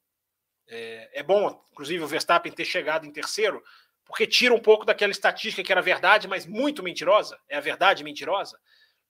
É, 0.67 1.19
é 1.19 1.23
bom, 1.23 1.63
inclusive, 1.71 2.03
o 2.03 2.07
Verstappen 2.07 2.51
ter 2.51 2.65
chegado 2.65 3.05
em 3.05 3.11
terceiro, 3.11 3.63
porque 4.05 4.27
tira 4.27 4.53
um 4.53 4.59
pouco 4.59 4.85
daquela 4.85 5.11
estatística 5.11 5.63
que 5.63 5.71
era 5.71 5.81
verdade, 5.81 6.27
mas 6.27 6.45
muito 6.45 6.83
mentirosa, 6.83 7.39
é 7.47 7.57
a 7.57 7.61
verdade 7.61 8.03
mentirosa, 8.03 8.59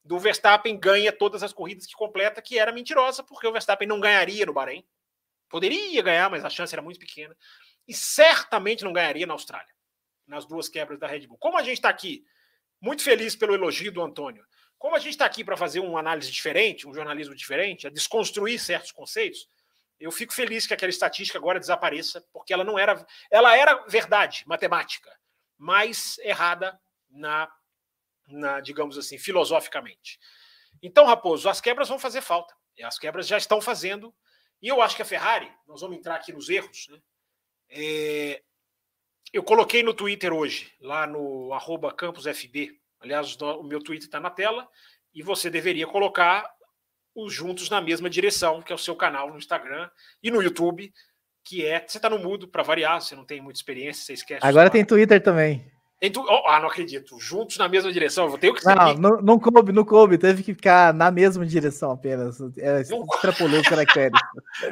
do 0.03 0.19
Verstappen 0.19 0.77
ganha 0.77 1.11
todas 1.11 1.43
as 1.43 1.53
corridas 1.53 1.85
que 1.85 1.93
completa, 1.93 2.41
que 2.41 2.59
era 2.59 2.71
mentirosa, 2.71 3.23
porque 3.23 3.47
o 3.47 3.51
Verstappen 3.51 3.87
não 3.87 3.99
ganharia 3.99 4.45
no 4.45 4.53
Bahrein. 4.53 4.85
Poderia 5.49 6.01
ganhar, 6.01 6.29
mas 6.29 6.43
a 6.43 6.49
chance 6.49 6.75
era 6.75 6.81
muito 6.81 6.99
pequena. 6.99 7.35
E 7.87 7.93
certamente 7.93 8.83
não 8.83 8.91
ganharia 8.91 9.25
na 9.25 9.33
Austrália, 9.33 9.73
nas 10.27 10.45
duas 10.45 10.67
quebras 10.67 10.99
da 10.99 11.07
Red 11.07 11.27
Bull. 11.27 11.37
Como 11.37 11.57
a 11.57 11.63
gente 11.63 11.75
está 11.75 11.89
aqui, 11.89 12.25
muito 12.81 13.01
feliz 13.01 13.35
pelo 13.35 13.53
elogio 13.53 13.91
do 13.91 14.01
Antônio, 14.01 14.45
como 14.77 14.95
a 14.95 14.99
gente 14.99 15.11
está 15.11 15.25
aqui 15.25 15.43
para 15.43 15.55
fazer 15.55 15.79
uma 15.79 15.99
análise 15.99 16.29
diferente, 16.29 16.85
um 16.85 16.93
jornalismo 16.93 17.33
diferente, 17.33 17.87
a 17.87 17.89
desconstruir 17.89 18.59
certos 18.59 18.91
conceitos, 18.91 19.47
eu 20.03 20.11
fico 20.11 20.33
feliz 20.33 20.67
que 20.67 20.73
aquela 20.73 20.89
estatística 20.89 21.37
agora 21.37 21.59
desapareça, 21.59 22.23
porque 22.33 22.53
ela 22.53 22.63
não 22.63 22.77
era. 22.77 23.05
Ela 23.31 23.55
era 23.55 23.85
verdade, 23.87 24.43
matemática, 24.45 25.09
mas 25.57 26.17
errada 26.19 26.79
na, 27.09 27.51
na 28.27 28.59
digamos 28.59 28.97
assim, 28.97 29.17
filosoficamente. 29.17 30.19
Então, 30.81 31.05
Raposo, 31.05 31.47
as 31.47 31.61
quebras 31.61 31.87
vão 31.87 31.97
fazer 31.97 32.21
falta. 32.21 32.53
As 32.83 32.97
quebras 32.97 33.27
já 33.27 33.37
estão 33.37 33.61
fazendo 33.61 34.13
e 34.61 34.67
eu 34.67 34.81
acho 34.81 34.95
que 34.95 35.01
a 35.01 35.05
Ferrari, 35.05 35.51
nós 35.67 35.81
vamos 35.81 35.97
entrar 35.97 36.15
aqui 36.15 36.31
nos 36.31 36.49
erros, 36.49 36.87
né? 36.89 36.99
É, 37.69 38.41
eu 39.33 39.43
coloquei 39.43 39.83
no 39.83 39.93
Twitter 39.93 40.31
hoje, 40.31 40.73
lá 40.79 41.05
no 41.05 41.53
arroba 41.53 41.93
campusfb. 41.93 42.79
Aliás, 42.99 43.35
o 43.41 43.63
meu 43.63 43.83
Twitter 43.83 44.07
está 44.07 44.19
na 44.19 44.29
tela, 44.29 44.69
e 45.13 45.21
você 45.21 45.49
deveria 45.49 45.85
colocar 45.85 46.52
os 47.15 47.33
juntos 47.33 47.69
na 47.69 47.81
mesma 47.81 48.09
direção, 48.09 48.61
que 48.61 48.71
é 48.71 48.75
o 48.75 48.79
seu 48.79 48.95
canal 48.95 49.29
no 49.29 49.37
Instagram 49.37 49.89
e 50.21 50.31
no 50.31 50.41
YouTube, 50.41 50.91
que 51.43 51.65
é. 51.65 51.83
Você 51.85 51.97
está 51.97 52.09
no 52.09 52.19
mudo 52.19 52.47
para 52.47 52.63
variar, 52.63 53.01
você 53.01 53.15
não 53.15 53.25
tem 53.25 53.41
muita 53.41 53.59
experiência, 53.59 54.03
você 54.03 54.13
esquece. 54.13 54.45
Agora 54.45 54.69
tem 54.69 54.85
Twitter 54.85 55.21
também. 55.21 55.71
Tu... 56.09 56.19
Oh, 56.19 56.47
ah, 56.47 56.59
não 56.59 56.67
acredito. 56.67 57.17
Juntos 57.17 57.57
na 57.57 57.69
mesma 57.69 57.91
direção. 57.91 58.25
Eu 58.25 58.29
vou 58.31 58.37
ter 58.37 58.53
que 58.53 58.65
Não, 58.65 58.93
não, 58.95 59.21
não 59.21 59.39
coube, 59.39 59.71
não 59.71 59.85
coube. 59.85 60.17
Teve 60.17 60.43
que 60.43 60.53
ficar 60.53 60.93
na 60.93 61.09
mesma 61.09 61.45
direção 61.45 61.91
apenas. 61.91 62.39
É, 62.57 62.83
não... 62.89 63.05
Extrapolou 63.15 63.61
os 63.61 63.67
caracteres. 63.67 64.19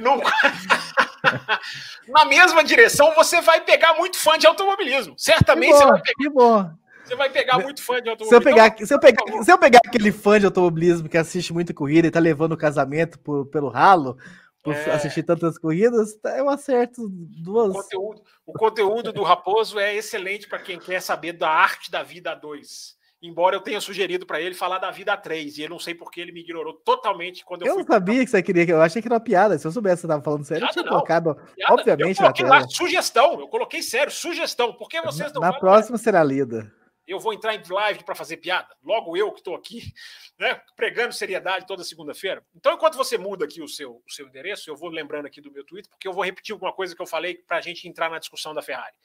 não... 0.01 0.19
na 2.09 2.25
mesma 2.25 2.63
direção, 2.63 3.13
você 3.15 3.39
vai 3.39 3.61
pegar 3.61 3.93
muito 3.93 4.17
fã 4.17 4.37
de 4.37 4.45
automobilismo. 4.45 5.13
Certamente 5.17 5.71
bom, 5.71 5.77
você 5.77 5.85
vai 5.85 6.01
pegar. 6.01 6.15
Que 6.17 6.29
bom. 6.29 6.69
Você 7.11 7.15
vai 7.17 7.29
pegar 7.29 7.59
muito 7.59 7.83
fã 7.83 8.01
de 8.01 8.09
automobilismo. 8.09 8.29
Se 8.29 8.35
eu 8.35 8.41
pegar, 8.41 8.67
então, 8.67 8.87
se 8.87 8.93
eu 8.93 8.99
pegar, 8.99 9.43
se 9.43 9.51
eu 9.51 9.57
pegar 9.57 9.79
aquele 9.85 10.11
fã 10.13 10.39
de 10.39 10.45
automobilismo 10.45 11.09
que 11.09 11.17
assiste 11.17 11.51
muita 11.51 11.73
corrida 11.73 12.07
e 12.07 12.11
tá 12.11 12.21
levando 12.21 12.53
o 12.53 12.57
casamento 12.57 13.19
por, 13.19 13.45
pelo 13.47 13.67
ralo, 13.67 14.17
por 14.63 14.73
é... 14.73 14.91
assistir 14.91 15.23
tantas 15.23 15.57
corridas, 15.57 16.15
tá, 16.15 16.37
eu 16.37 16.47
acerto 16.47 17.09
duas. 17.09 17.71
O 17.71 17.73
conteúdo, 17.73 18.21
o 18.45 18.53
conteúdo 18.53 19.11
do 19.11 19.23
Raposo 19.23 19.77
é 19.77 19.93
excelente 19.93 20.47
para 20.47 20.59
quem 20.59 20.79
quer 20.79 21.01
saber 21.01 21.33
da 21.33 21.49
arte 21.49 21.91
da 21.91 22.01
vida 22.01 22.33
2. 22.33 23.01
Embora 23.21 23.57
eu 23.57 23.61
tenha 23.61 23.81
sugerido 23.81 24.25
para 24.25 24.39
ele 24.39 24.55
falar 24.55 24.79
da 24.79 24.89
vida 24.89 25.15
3, 25.15 25.57
e 25.57 25.63
eu 25.63 25.69
não 25.69 25.77
sei 25.77 25.93
porque 25.93 26.21
ele 26.21 26.31
me 26.31 26.39
ignorou 26.39 26.73
totalmente 26.73 27.43
quando 27.43 27.63
eu 27.63 27.67
Eu 27.67 27.77
não 27.79 27.85
sabia 27.85 28.23
que 28.23 28.31
você 28.31 28.41
queria, 28.41 28.63
eu 28.69 28.81
achei 28.81 29.01
que 29.01 29.07
era 29.09 29.15
uma 29.15 29.19
piada. 29.19 29.59
Se 29.59 29.67
eu 29.67 29.71
soubesse 29.71 29.97
que 29.97 30.01
você 30.01 30.07
estava 30.07 30.23
falando 30.23 30.45
sério, 30.45 30.61
piada 30.61 30.71
eu 30.71 30.73
tinha 30.73 30.85
não. 30.85 30.91
colocado, 30.93 31.35
piada. 31.55 31.73
obviamente, 31.73 32.17
eu 32.17 32.23
coloquei 32.23 32.45
lá 32.45 32.67
sugestão, 32.69 33.39
eu 33.41 33.49
coloquei 33.49 33.83
sério, 33.83 34.11
sugestão. 34.11 34.71
Por 34.71 34.87
que 34.87 35.01
vocês 35.01 35.33
não 35.33 35.41
Na 35.41 35.51
próxima 35.51 35.97
será 35.97 36.23
lida 36.23 36.71
eu 37.07 37.19
vou 37.19 37.33
entrar 37.33 37.55
em 37.55 37.63
live 37.67 38.03
para 38.03 38.15
fazer 38.15 38.37
piada. 38.37 38.75
Logo 38.83 39.17
eu 39.17 39.31
que 39.31 39.39
estou 39.39 39.55
aqui, 39.55 39.93
né, 40.37 40.61
pregando 40.75 41.13
seriedade 41.13 41.65
toda 41.65 41.83
segunda-feira. 41.83 42.45
Então, 42.55 42.73
enquanto 42.73 42.95
você 42.95 43.17
muda 43.17 43.45
aqui 43.45 43.61
o 43.61 43.67
seu, 43.67 44.01
o 44.05 44.11
seu 44.11 44.27
endereço, 44.27 44.69
eu 44.69 44.75
vou 44.75 44.89
lembrando 44.89 45.25
aqui 45.25 45.41
do 45.41 45.51
meu 45.51 45.65
Twitter, 45.65 45.89
porque 45.89 46.07
eu 46.07 46.13
vou 46.13 46.23
repetir 46.23 46.53
alguma 46.53 46.73
coisa 46.73 46.95
que 46.95 47.01
eu 47.01 47.07
falei 47.07 47.35
para 47.35 47.57
a 47.57 47.61
gente 47.61 47.87
entrar 47.87 48.09
na 48.09 48.19
discussão 48.19 48.53
da 48.53 48.61
Ferrari. 48.61 48.95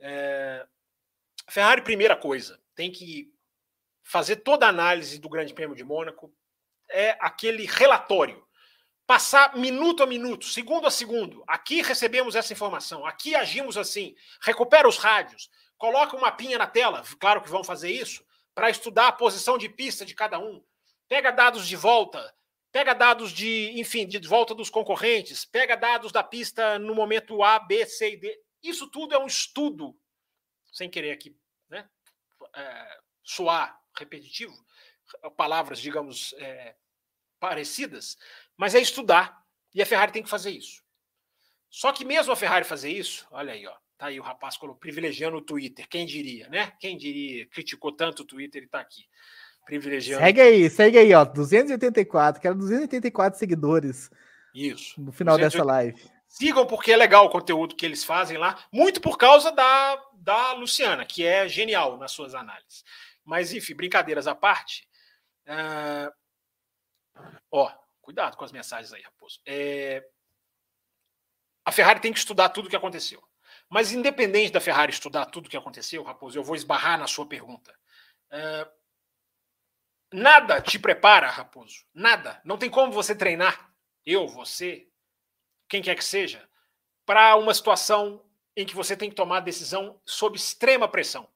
É... 0.00 0.66
Ferrari, 1.48 1.82
primeira 1.82 2.16
coisa, 2.16 2.60
tem 2.74 2.90
que 2.90 3.32
fazer 4.02 4.36
toda 4.36 4.66
a 4.66 4.70
análise 4.70 5.18
do 5.18 5.28
Grande 5.28 5.54
Prêmio 5.54 5.76
de 5.76 5.84
Mônaco. 5.84 6.32
É 6.90 7.16
aquele 7.20 7.66
relatório. 7.66 8.46
Passar 9.06 9.56
minuto 9.56 10.02
a 10.02 10.06
minuto, 10.06 10.46
segundo 10.46 10.86
a 10.86 10.90
segundo. 10.90 11.42
Aqui 11.46 11.82
recebemos 11.82 12.34
essa 12.34 12.52
informação, 12.52 13.04
aqui 13.04 13.34
agimos 13.34 13.76
assim. 13.76 14.14
Recupera 14.40 14.88
os 14.88 14.96
rádios, 14.96 15.50
Coloca 15.82 16.16
um 16.16 16.20
mapinha 16.20 16.58
na 16.58 16.66
tela, 16.68 17.02
claro 17.18 17.42
que 17.42 17.48
vão 17.48 17.64
fazer 17.64 17.90
isso, 17.90 18.24
para 18.54 18.70
estudar 18.70 19.08
a 19.08 19.12
posição 19.12 19.58
de 19.58 19.68
pista 19.68 20.06
de 20.06 20.14
cada 20.14 20.38
um. 20.38 20.64
Pega 21.08 21.32
dados 21.32 21.66
de 21.66 21.74
volta, 21.74 22.32
pega 22.70 22.94
dados 22.94 23.32
de, 23.32 23.72
enfim, 23.74 24.06
de 24.06 24.20
volta 24.20 24.54
dos 24.54 24.70
concorrentes, 24.70 25.44
pega 25.44 25.76
dados 25.76 26.12
da 26.12 26.22
pista 26.22 26.78
no 26.78 26.94
momento 26.94 27.42
A, 27.42 27.58
B, 27.58 27.84
C 27.84 28.12
e 28.12 28.16
D. 28.16 28.40
Isso 28.62 28.88
tudo 28.92 29.12
é 29.12 29.18
um 29.18 29.26
estudo, 29.26 29.98
sem 30.72 30.88
querer 30.88 31.10
aqui, 31.10 31.36
né? 31.68 31.90
É, 32.54 33.00
soar 33.24 33.76
repetitivo, 33.98 34.54
palavras, 35.36 35.80
digamos, 35.80 36.32
é, 36.34 36.76
parecidas, 37.40 38.16
mas 38.56 38.76
é 38.76 38.80
estudar. 38.80 39.44
E 39.74 39.82
a 39.82 39.86
Ferrari 39.86 40.12
tem 40.12 40.22
que 40.22 40.30
fazer 40.30 40.52
isso. 40.52 40.80
Só 41.68 41.92
que 41.92 42.04
mesmo 42.04 42.32
a 42.32 42.36
Ferrari 42.36 42.64
fazer 42.64 42.92
isso, 42.92 43.26
olha 43.32 43.52
aí, 43.52 43.66
ó, 43.66 43.76
tá 43.96 44.06
aí 44.06 44.18
o 44.18 44.22
rapaz 44.22 44.56
colocou, 44.56 44.80
privilegiando 44.80 45.36
o 45.36 45.42
Twitter, 45.42 45.88
quem 45.88 46.06
diria, 46.06 46.48
né? 46.48 46.72
Quem 46.80 46.96
diria, 46.96 47.46
criticou 47.46 47.92
tanto 47.92 48.22
o 48.22 48.26
Twitter 48.26 48.62
e 48.62 48.66
tá 48.66 48.80
aqui. 48.80 49.04
Privilegiando. 49.64 50.24
Segue 50.24 50.40
aí, 50.40 50.70
segue 50.70 50.98
aí, 50.98 51.14
ó, 51.14 51.24
284, 51.24 52.42
quero 52.42 52.56
284 52.56 53.38
seguidores. 53.38 54.10
Isso. 54.54 55.00
No 55.00 55.12
final 55.12 55.36
280... 55.36 55.40
dessa 55.50 55.64
live. 55.64 56.12
Sigam 56.28 56.66
porque 56.66 56.90
é 56.90 56.96
legal 56.96 57.26
o 57.26 57.30
conteúdo 57.30 57.76
que 57.76 57.84
eles 57.84 58.04
fazem 58.04 58.38
lá, 58.38 58.58
muito 58.72 59.00
por 59.00 59.18
causa 59.18 59.52
da, 59.52 60.02
da 60.14 60.52
Luciana, 60.54 61.04
que 61.04 61.24
é 61.24 61.46
genial 61.46 61.98
nas 61.98 62.12
suas 62.12 62.34
análises. 62.34 62.84
Mas, 63.24 63.52
enfim, 63.52 63.74
brincadeiras 63.74 64.26
à 64.26 64.34
parte. 64.34 64.88
Uh... 65.46 66.10
Ó, 67.50 67.70
cuidado 68.00 68.36
com 68.36 68.44
as 68.44 68.52
mensagens 68.52 68.92
aí, 68.92 69.02
Raposo. 69.02 69.40
É... 69.46 70.02
A 71.64 71.70
Ferrari 71.70 72.00
tem 72.00 72.12
que 72.12 72.18
estudar 72.18 72.48
tudo 72.48 72.66
o 72.66 72.70
que 72.70 72.76
aconteceu. 72.76 73.22
Mas, 73.72 73.90
independente 73.90 74.52
da 74.52 74.60
Ferrari 74.60 74.92
estudar 74.92 75.24
tudo 75.24 75.46
o 75.46 75.48
que 75.48 75.56
aconteceu, 75.56 76.02
Raposo, 76.02 76.38
eu 76.38 76.44
vou 76.44 76.54
esbarrar 76.54 76.98
na 76.98 77.06
sua 77.06 77.24
pergunta. 77.24 77.74
Uh... 78.30 78.70
Nada 80.12 80.60
te 80.60 80.78
prepara, 80.78 81.30
Raposo. 81.30 81.86
Nada. 81.94 82.38
Não 82.44 82.58
tem 82.58 82.68
como 82.68 82.92
você 82.92 83.14
treinar, 83.14 83.72
eu, 84.04 84.28
você, 84.28 84.86
quem 85.70 85.80
quer 85.80 85.94
que 85.94 86.04
seja, 86.04 86.46
para 87.06 87.34
uma 87.36 87.54
situação 87.54 88.22
em 88.54 88.66
que 88.66 88.76
você 88.76 88.94
tem 88.94 89.08
que 89.08 89.16
tomar 89.16 89.40
decisão 89.40 89.98
sob 90.04 90.36
extrema 90.36 90.86
pressão. 90.86 91.26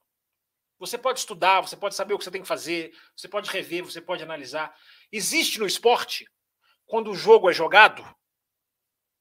Você 0.77 0.95
pode 0.95 1.17
estudar, 1.17 1.61
você 1.61 1.75
pode 1.75 1.95
saber 1.95 2.13
o 2.13 2.19
que 2.19 2.23
você 2.23 2.29
tem 2.29 2.43
que 2.43 2.47
fazer, 2.47 2.95
você 3.15 3.27
pode 3.27 3.49
rever, 3.49 3.83
você 3.83 3.99
pode 3.99 4.21
analisar. 4.21 4.77
Existe 5.11 5.57
no 5.57 5.65
esporte, 5.65 6.29
quando 6.85 7.09
o 7.09 7.15
jogo 7.15 7.49
é 7.49 7.53
jogado, 7.53 8.05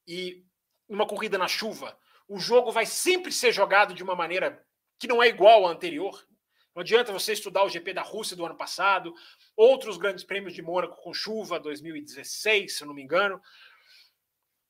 e 0.07 0.45
uma 0.87 1.07
corrida 1.07 1.39
na 1.39 1.49
chuva, 1.49 1.99
o 2.29 2.39
jogo 2.39 2.73
vai 2.73 2.87
sempre 2.87 3.33
ser 3.33 3.53
jogado 3.53 3.95
de 3.95 4.03
uma 4.03 4.15
maneira 4.15 4.65
que 4.99 5.07
não 5.07 5.23
é 5.23 5.29
igual 5.29 5.67
à 5.67 5.71
anterior. 5.71 6.27
Não 6.75 6.83
adianta 6.83 7.13
você 7.13 7.33
estudar 7.33 7.65
o 7.65 7.69
GP 7.69 7.95
da 7.95 8.03
Rússia 8.03 8.37
do 8.37 8.45
ano 8.45 8.57
passado, 8.57 9.15
outros 9.57 9.97
grandes 9.97 10.25
prêmios 10.25 10.55
de 10.55 10.63
Mônaco 10.63 11.01
com 11.03 11.15
chuva, 11.15 11.59
2016, 11.59 12.77
se 12.77 12.83
eu 12.83 12.89
não 12.89 12.95
me 12.95 13.03
engano. 13.03 13.41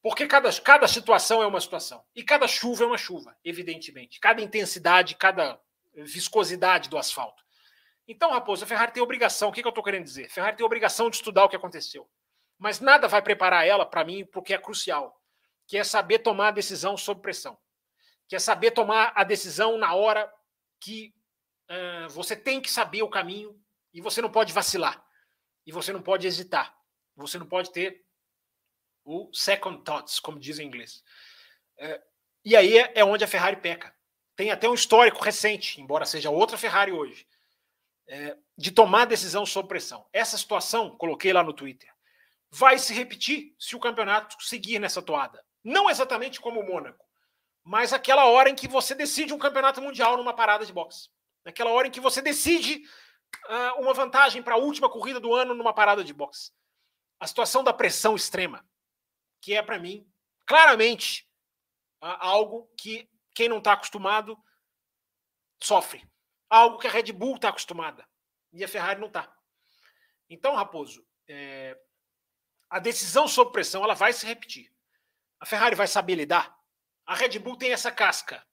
Porque 0.03 0.27
cada, 0.27 0.53
cada 0.61 0.87
situação 0.87 1.43
é 1.43 1.47
uma 1.47 1.61
situação. 1.61 2.05
E 2.15 2.23
cada 2.23 2.47
chuva 2.47 2.85
é 2.85 2.87
uma 2.87 2.99
chuva, 2.99 3.37
evidentemente. 3.45 4.21
Cada 4.21 4.41
intensidade, 4.41 5.17
cada 5.17 5.61
viscosidade 5.95 6.89
do 6.89 6.97
asfalto. 6.97 7.43
Então, 8.07 8.31
Raposo, 8.31 8.63
a 8.63 8.67
Ferrari 8.69 8.93
tem 8.93 9.03
obrigação. 9.03 9.49
O 9.49 9.53
que, 9.53 9.61
que 9.61 9.67
eu 9.67 9.71
estou 9.71 9.83
querendo 9.83 10.05
dizer? 10.05 10.27
A 10.27 10.31
Ferrari 10.31 10.57
tem 10.57 10.65
obrigação 10.65 11.11
de 11.11 11.17
estudar 11.17 11.45
o 11.45 11.49
que 11.49 11.57
aconteceu. 11.57 12.09
Mas 12.57 12.79
nada 12.79 13.09
vai 13.09 13.21
preparar 13.21 13.67
ela, 13.67 13.85
para 13.85 14.05
mim, 14.05 14.25
porque 14.25 14.55
é 14.55 14.59
crucial, 14.59 15.16
que 15.67 15.77
é 15.77 15.85
saber 15.85 16.21
tomar 16.21 16.49
a 16.49 16.53
decisão 16.53 16.97
sob 16.97 17.21
pressão. 17.21 17.59
Que 18.29 18.37
é 18.37 18.39
saber 18.39 18.71
tomar 18.73 19.13
a 19.15 19.25
decisão 19.25 19.79
na 19.79 19.95
hora 19.95 20.33
que 20.81 21.15
uh, 21.71 22.09
você 22.11 22.37
tem 22.37 22.61
que 22.61 22.71
saber 22.71 23.03
o 23.03 23.11
caminho 23.11 23.61
e 23.93 24.01
você 24.01 24.21
não 24.21 24.31
pode 24.31 24.53
vacilar. 24.53 25.05
E 25.65 25.73
você 25.73 25.93
não 25.93 26.03
pode 26.03 26.27
hesitar. 26.27 26.77
Você 27.17 27.39
não 27.39 27.47
pode 27.47 27.73
ter 27.73 28.05
o 29.05 29.31
second 29.33 29.83
thoughts, 29.85 30.21
como 30.21 30.39
diz 30.39 30.59
em 30.59 30.67
inglês. 30.67 31.03
Uh, 31.79 32.03
e 32.45 32.57
aí 32.57 32.79
é, 32.79 32.93
é 32.97 33.05
onde 33.05 33.25
a 33.25 33.29
Ferrari 33.29 33.57
peca 33.57 33.97
tem 34.37 34.51
até 34.51 34.69
um 34.69 34.75
histórico 34.75 35.25
recente, 35.25 35.81
embora 35.81 36.05
seja 36.05 36.31
outra 36.31 36.59
Ferrari 36.59 36.93
hoje, 36.93 37.27
é, 38.07 38.37
de 38.57 38.71
tomar 38.71 39.07
decisão 39.07 39.47
sob 39.47 39.67
pressão. 39.67 40.07
Essa 40.13 40.37
situação, 40.37 40.97
coloquei 40.97 41.33
lá 41.33 41.43
no 41.43 41.55
Twitter, 41.55 41.91
vai 42.51 42.79
se 42.79 42.93
repetir 42.93 43.57
se 43.59 43.75
o 43.75 43.81
campeonato 43.81 44.37
seguir 44.41 44.79
nessa 44.79 45.01
toada. 45.01 45.43
Não 45.67 45.91
exatamente 45.91 46.41
como 46.41 46.61
o 46.61 46.65
Mônaco, 46.65 47.05
mas 47.65 47.93
aquela 47.93 48.27
hora 48.27 48.49
em 48.49 48.55
que 48.55 48.69
você 48.69 48.95
decide 48.95 49.35
um 49.35 49.39
campeonato 49.39 49.83
mundial 49.83 50.17
numa 50.17 50.33
parada 50.33 50.65
de 50.65 50.73
boxe. 50.73 51.11
Naquela 51.45 51.73
hora 51.73 51.89
em 51.89 51.91
que 51.91 51.99
você 51.99 52.23
decide 52.23 52.85
uh, 53.49 53.81
uma 53.81 53.93
vantagem 53.93 54.45
para 54.45 54.55
a 54.55 54.59
última 54.59 54.89
corrida 54.89 55.19
do 55.19 55.35
ano 55.35 55.57
numa 55.57 55.75
parada 55.75 56.05
de 56.05 56.15
boxe. 56.15 56.53
A 57.19 57.27
situação 57.27 57.65
da 57.65 57.73
pressão 57.73 58.15
extrema, 58.15 58.65
que 59.43 59.55
é 59.55 59.61
para 59.61 59.77
mim 59.77 60.09
claramente 60.47 61.29
uh, 62.01 62.15
algo 62.21 62.73
que 62.79 63.11
quem 63.35 63.49
não 63.49 63.59
está 63.59 63.73
acostumado 63.73 64.39
sofre. 65.61 66.09
Algo 66.49 66.79
que 66.79 66.87
a 66.87 66.91
Red 66.91 67.11
Bull 67.11 67.35
está 67.35 67.49
acostumada 67.49 68.09
e 68.53 68.63
a 68.63 68.69
Ferrari 68.69 69.01
não 69.01 69.09
está. 69.09 69.37
Então, 70.31 70.55
Raposo, 70.55 71.05
é, 71.27 71.77
a 72.71 72.79
decisão 72.79 73.27
sob 73.27 73.51
pressão 73.51 73.83
ela 73.83 73.95
vai 73.95 74.13
se 74.13 74.25
repetir. 74.25 74.76
A 75.41 75.47
Ferrari 75.47 75.75
vai 75.75 75.87
saber 75.87 76.15
lidar. 76.15 76.57
A 77.05 77.15
Red 77.15 77.39
Bull 77.39 77.57
tem 77.57 77.73
essa 77.73 77.91
casca, 77.91 78.45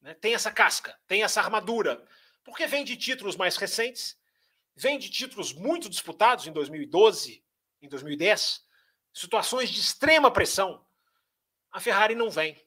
né? 0.00 0.14
tem 0.14 0.34
essa 0.34 0.50
casca, 0.50 0.98
tem 1.06 1.22
essa 1.22 1.40
armadura, 1.40 2.02
porque 2.42 2.66
vem 2.66 2.84
de 2.84 2.96
títulos 2.96 3.36
mais 3.36 3.56
recentes, 3.56 4.18
vem 4.74 4.98
de 4.98 5.10
títulos 5.10 5.52
muito 5.52 5.88
disputados 5.88 6.46
em 6.46 6.52
2012, 6.52 7.44
em 7.82 7.88
2010, 7.88 8.64
situações 9.12 9.70
de 9.70 9.80
extrema 9.80 10.30
pressão. 10.30 10.86
A 11.70 11.80
Ferrari 11.80 12.14
não 12.14 12.30
vem 12.30 12.64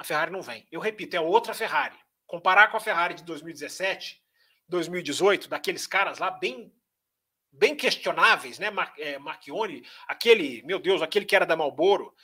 a 0.00 0.04
Ferrari 0.04 0.30
não 0.30 0.40
vem. 0.40 0.66
Eu 0.72 0.80
repito, 0.80 1.14
é 1.14 1.20
outra 1.20 1.52
Ferrari. 1.52 1.94
Comparar 2.26 2.68
com 2.68 2.76
a 2.78 2.80
Ferrari 2.80 3.12
de 3.12 3.22
2017, 3.22 4.18
2018, 4.66 5.46
daqueles 5.46 5.86
caras 5.86 6.18
lá 6.18 6.30
bem 6.30 6.72
bem 7.52 7.76
questionáveis, 7.76 8.58
né? 8.58 8.68
É, 8.96 9.18
Marchione, 9.18 9.84
aquele, 10.06 10.62
meu 10.62 10.78
Deus, 10.78 11.02
aquele 11.02 11.26
que 11.26 11.36
era 11.36 11.44
da 11.44 11.56
Malboro, 11.56 12.14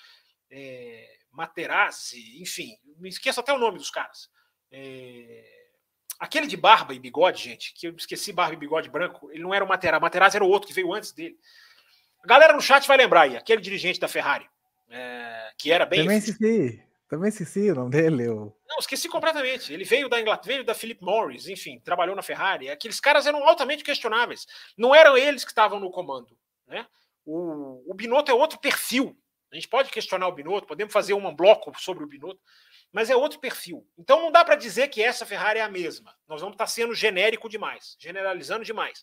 é, 0.51 1.09
Materazzi, 1.31 2.41
enfim, 2.41 2.77
me 2.99 3.09
esqueço 3.09 3.41
até 3.41 3.53
o 3.53 3.59
nome 3.59 3.79
dos 3.79 3.91
caras. 3.91 4.29
É, 4.71 5.45
aquele 6.19 6.47
de 6.47 6.57
barba 6.57 6.95
e 6.95 6.99
bigode, 6.99 7.43
gente, 7.43 7.75
que 7.75 7.87
eu 7.89 7.95
esqueci 7.97 8.33
barba 8.33 8.55
e 8.55 8.59
bigode 8.59 8.89
branco, 8.89 9.31
ele 9.31 9.43
não 9.43 9.55
era 9.55 9.65
o 9.65 9.69
Materazzi, 9.69 10.03
Materazzi 10.03 10.37
era 10.37 10.45
o 10.45 10.49
outro 10.49 10.69
que 10.69 10.75
veio 10.75 10.93
antes 10.93 11.13
dele. 11.13 11.37
A 12.23 12.27
galera 12.27 12.53
no 12.53 12.61
chat 12.61 12.87
vai 12.87 12.97
lembrar 12.97 13.23
aí, 13.23 13.37
aquele 13.37 13.61
dirigente 13.61 14.01
da 14.01 14.09
Ferrari, 14.09 14.49
é, 14.89 15.53
que 15.59 15.71
era 15.71 15.87
bem. 15.87 16.01
Também 16.01 16.19
esqueci. 16.19 16.87
Também 17.09 17.29
esqueci 17.29 17.71
o 17.71 17.75
nome 17.75 17.91
dele. 17.91 18.25
Eu... 18.25 18.57
Não, 18.69 18.79
esqueci 18.79 19.09
completamente. 19.09 19.73
Ele 19.73 19.85
veio 19.85 20.09
da 20.09 20.21
Inglaterra, 20.21 20.55
veio 20.55 20.65
da 20.65 20.75
Philip 20.75 21.03
Morris, 21.03 21.47
enfim, 21.47 21.79
trabalhou 21.79 22.17
na 22.17 22.23
Ferrari. 22.23 22.69
Aqueles 22.69 22.99
caras 22.99 23.27
eram 23.27 23.47
altamente 23.47 23.85
questionáveis. 23.85 24.45
Não 24.77 24.95
eram 24.95 25.17
eles 25.17 25.45
que 25.45 25.51
estavam 25.51 25.79
no 25.79 25.91
comando. 25.91 26.37
Né? 26.67 26.85
O, 27.25 27.85
o 27.91 27.95
Binotto 27.95 28.31
é 28.31 28.35
outro 28.35 28.59
perfil. 28.59 29.17
A 29.57 29.59
gente 29.59 29.69
pode 29.69 29.91
questionar 29.91 30.29
o 30.29 30.33
Binotto, 30.33 30.67
podemos 30.67 30.93
fazer 30.93 31.15
um 31.15 31.35
bloco 31.35 31.73
sobre 31.81 32.05
o 32.05 32.07
Binotto, 32.07 32.41
mas 32.93 33.09
é 33.09 33.17
outro 33.17 33.39
perfil. 33.39 33.89
Então 33.97 34.21
não 34.21 34.31
dá 34.31 34.45
para 34.45 34.55
dizer 34.55 34.89
que 34.89 35.03
essa 35.03 35.25
Ferrari 35.25 35.61
é 35.61 35.63
a 35.63 35.69
mesma. 35.69 36.15
Nós 36.29 36.43
vamos 36.43 36.55
estar 36.55 36.67
sendo 36.67 36.95
genérico 36.95 37.49
demais, 37.49 37.97
generalizando 37.99 38.65
demais. 38.65 39.03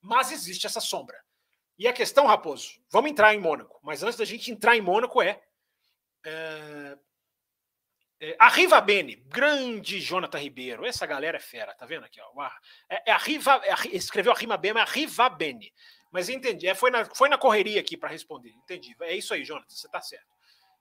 Mas 0.00 0.32
existe 0.32 0.66
essa 0.66 0.80
sombra. 0.80 1.16
E 1.78 1.86
a 1.86 1.92
questão, 1.92 2.26
Raposo, 2.26 2.80
vamos 2.90 3.12
entrar 3.12 3.32
em 3.32 3.38
Mônaco, 3.38 3.78
mas 3.80 4.02
antes 4.02 4.18
da 4.18 4.24
gente 4.24 4.50
entrar 4.50 4.76
em 4.76 4.80
Mônaco 4.80 5.22
é, 5.22 5.40
é 6.26 6.98
é, 8.24 8.36
a 8.38 8.48
Riva 8.48 8.80
Bene, 8.80 9.16
grande 9.26 10.00
Jonathan 10.00 10.38
Ribeiro, 10.38 10.86
essa 10.86 11.04
galera 11.04 11.38
é 11.38 11.40
fera, 11.40 11.74
tá 11.74 11.84
vendo 11.84 12.04
aqui? 12.04 12.20
Ó, 12.20 12.50
é, 12.88 13.10
é 13.10 13.12
a 13.12 13.16
Riva, 13.16 13.60
é 13.64 13.96
escreveu 13.96 14.30
a 14.30 14.36
Rima 14.36 14.56
Bene, 14.56 14.78
é 14.78 14.82
a 14.82 14.84
Riva 14.84 15.28
Bene. 15.28 15.72
Mas 16.12 16.28
entendi, 16.28 16.68
é, 16.68 16.74
foi, 16.74 16.90
na, 16.90 17.04
foi 17.06 17.28
na 17.28 17.38
correria 17.38 17.80
aqui 17.80 17.96
para 17.96 18.10
responder, 18.10 18.50
entendi. 18.50 18.94
É 19.00 19.16
isso 19.16 19.32
aí, 19.32 19.44
Jonathan, 19.44 19.66
você 19.68 19.88
tá 19.88 20.00
certo. 20.00 20.26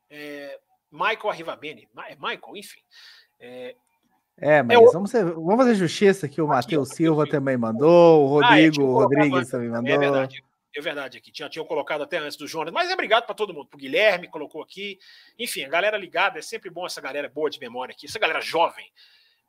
É, 0.10 0.60
Michael 0.92 1.30
Arriva 1.30 1.56
Bene, 1.56 1.88
é 2.08 2.16
Michael, 2.16 2.56
enfim. 2.56 2.82
É, 3.40 3.76
é 4.38 4.62
mas 4.62 4.78
é, 4.78 4.92
vamos, 4.92 5.12
vamos 5.12 5.56
fazer 5.56 5.76
justiça 5.76 6.28
que 6.28 6.42
o 6.42 6.48
Matheus 6.48 6.90
Silva 6.90 7.24
aqui. 7.24 7.32
também 7.32 7.56
mandou, 7.56 8.26
o 8.26 8.28
Rodrigo 8.28 9.00
ah, 9.00 9.04
Rodrigues 9.04 9.50
também 9.50 9.70
mandou. 9.70 9.94
É 9.94 9.98
verdade 9.98 10.44
é 10.76 10.82
verdade 10.82 11.18
aqui. 11.18 11.32
Tinha, 11.32 11.50
tinham 11.50 11.66
colocado 11.66 12.02
até 12.02 12.18
antes 12.18 12.38
do 12.38 12.48
Jonas. 12.48 12.74
Mas 12.74 12.90
é 12.90 12.94
obrigado 12.94 13.26
para 13.26 13.36
todo 13.36 13.54
mundo. 13.54 13.68
Para 13.68 13.78
o 13.78 13.80
Guilherme, 13.80 14.28
colocou 14.28 14.62
aqui. 14.62 14.98
Enfim, 15.38 15.66
a 15.66 15.70
galera 15.70 15.98
ligada. 15.98 16.40
É 16.40 16.42
sempre 16.42 16.70
bom 16.70 16.86
essa 16.86 17.02
galera 17.02 17.30
boa 17.30 17.50
de 17.50 17.60
memória 17.60 17.94
aqui. 17.94 18.06
Essa 18.06 18.20
galera 18.20 18.42
jovem. 18.42 18.90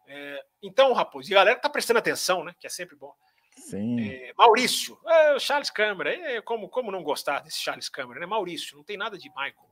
É, 0.07 0.45
então, 0.63 0.93
Raposo, 0.93 1.31
e 1.31 1.35
a 1.35 1.39
galera 1.39 1.59
tá 1.59 1.71
prestando 1.71 1.99
atenção, 1.99 2.45
né? 2.45 2.55
Que 2.59 2.67
é 2.67 2.71
sempre 2.71 2.97
bom. 2.97 3.15
Sim. 3.57 4.09
É, 4.09 4.33
Maurício, 4.37 4.99
é, 5.07 5.39
Charles 5.39 5.71
Câmara. 5.71 6.15
É, 6.15 6.41
como, 6.43 6.69
como 6.69 6.91
não 6.91 7.03
gostar 7.03 7.41
desse 7.41 7.61
Charles 7.61 7.89
Câmara, 7.89 8.21
né? 8.21 8.27
Maurício, 8.27 8.77
não 8.77 8.85
tem 8.85 8.97
nada 8.97 9.17
de 9.19 9.29
Michael. 9.31 9.71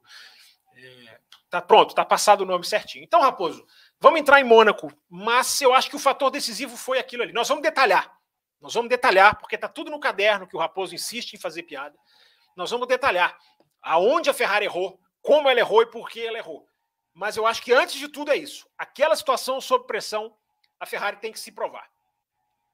É, 0.77 1.19
tá 1.49 1.61
pronto, 1.61 1.95
tá 1.95 2.05
passado 2.05 2.43
o 2.43 2.47
nome 2.47 2.65
certinho. 2.65 3.05
Então, 3.05 3.21
Raposo, 3.21 3.67
vamos 3.99 4.21
entrar 4.21 4.41
em 4.41 4.45
Mônaco. 4.45 4.93
Mas 5.09 5.61
eu 5.61 5.75
acho 5.75 5.91
que 5.91 5.97
o 5.97 6.01
fator 6.01 6.31
decisivo 6.31 6.77
foi 6.77 6.99
aquilo 6.99 7.23
ali. 7.23 7.33
Nós 7.33 7.49
vamos 7.49 7.63
detalhar. 7.63 8.17
Nós 8.61 8.75
vamos 8.75 8.91
detalhar, 8.91 9.39
porque 9.39 9.55
está 9.55 9.69
tudo 9.69 9.91
no 9.91 9.99
caderno 9.99 10.47
que 10.47 10.57
o 10.57 10.61
Raposo 10.61 10.95
insiste 10.95 11.33
em 11.33 11.39
fazer 11.39 11.63
piada. 11.63 11.97
nós 12.55 12.71
vamos 12.71 12.87
detalhar 12.87 13.39
aonde 13.83 14.29
a 14.29 14.35
Ferrari 14.35 14.67
errou, 14.67 15.01
como 15.23 15.49
ela 15.49 15.59
errou 15.59 15.83
e 15.83 15.87
por 15.87 16.09
que 16.11 16.25
ela 16.25 16.37
errou. 16.39 16.69
Mas 17.15 17.37
eu 17.37 17.47
acho 17.47 17.63
que 17.63 17.73
antes 17.73 17.97
de 17.97 18.09
tudo 18.09 18.31
é 18.31 18.37
isso. 18.37 18.69
Aquela 18.79 19.17
situação 19.17 19.61
sob 19.61 19.87
pressão, 19.87 20.37
a 20.79 20.87
Ferrari 20.87 21.17
tem 21.17 21.33
que 21.33 21.41
se 21.41 21.51
provar. 21.51 21.91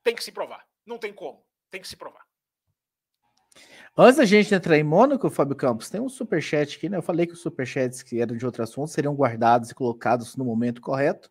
Tem 0.02 0.14
que 0.14 0.22
se 0.22 0.32
provar. 0.32 0.66
Não 0.86 0.98
tem 0.98 1.12
como. 1.12 1.44
Tem 1.70 1.80
que 1.80 1.88
se 1.88 1.96
provar. 1.96 2.24
Antes 3.98 4.18
da 4.18 4.24
gente 4.24 4.54
entrar 4.54 4.78
em 4.78 4.84
Mônaco, 4.84 5.30
Fábio 5.30 5.56
Campos, 5.56 5.88
tem 5.88 6.00
um 6.00 6.08
superchat 6.08 6.76
aqui, 6.76 6.88
né? 6.88 6.98
Eu 6.98 7.02
falei 7.02 7.26
que 7.26 7.32
os 7.32 7.40
superchats 7.40 8.02
que 8.02 8.20
eram 8.20 8.36
de 8.36 8.44
outro 8.44 8.62
assunto 8.62 8.88
seriam 8.88 9.14
guardados 9.14 9.70
e 9.70 9.74
colocados 9.74 10.36
no 10.36 10.44
momento 10.44 10.82
correto. 10.82 11.30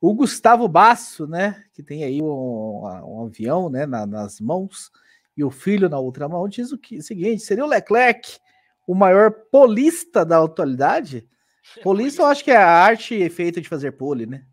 O 0.00 0.14
Gustavo 0.14 0.68
Basso, 0.68 1.26
né? 1.26 1.64
Que 1.72 1.82
tem 1.82 2.04
aí 2.04 2.22
um, 2.22 2.82
um 2.84 3.26
avião 3.26 3.68
né, 3.68 3.84
na, 3.84 4.06
nas 4.06 4.40
mãos 4.40 4.92
e 5.36 5.42
o 5.42 5.50
filho 5.50 5.88
na 5.88 5.98
outra 5.98 6.28
mão, 6.28 6.48
diz 6.48 6.72
o, 6.72 6.78
que, 6.78 6.98
o 6.98 7.02
seguinte: 7.02 7.42
seria 7.42 7.64
o 7.64 7.68
Leclerc 7.68 8.38
o 8.86 8.94
maior 8.94 9.30
polista 9.50 10.24
da 10.24 10.42
atualidade? 10.42 11.28
Polista, 11.82 12.22
eu 12.22 12.26
acho 12.26 12.42
que 12.42 12.50
é 12.50 12.56
a 12.56 12.66
arte 12.66 13.28
feita 13.28 13.60
de 13.60 13.68
fazer 13.68 13.92
pole, 13.92 14.24
né? 14.24 14.46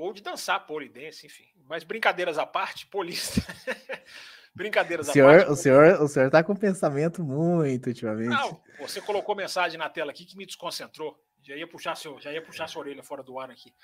Ou 0.00 0.12
de 0.12 0.22
dançar 0.22 0.66
pole 0.66 0.88
dance, 0.88 1.26
enfim. 1.26 1.44
Mas 1.68 1.84
brincadeiras 1.84 2.38
à 2.38 2.46
parte, 2.46 2.86
polista. 2.86 3.42
brincadeiras 4.54 5.08
o 5.08 5.12
senhor, 5.12 5.28
à 5.28 5.36
parte. 5.36 5.50
O 5.50 5.56
senhor, 5.56 6.02
o 6.02 6.08
senhor 6.08 6.30
tá 6.30 6.42
com 6.42 6.56
pensamento 6.56 7.22
muito 7.22 7.88
ultimamente. 7.88 8.28
Não, 8.28 8.62
você 8.78 9.00
colocou 9.00 9.36
mensagem 9.36 9.78
na 9.78 9.90
tela 9.90 10.10
aqui 10.10 10.24
que 10.24 10.36
me 10.36 10.46
desconcentrou. 10.46 11.22
Já 11.42 11.54
ia 11.54 11.66
puxar, 11.66 11.94
seu, 11.96 12.18
já 12.20 12.32
ia 12.32 12.42
puxar 12.42 12.66
sua 12.66 12.80
orelha 12.80 13.02
fora 13.02 13.22
do 13.22 13.38
ar 13.38 13.50
aqui. 13.50 13.74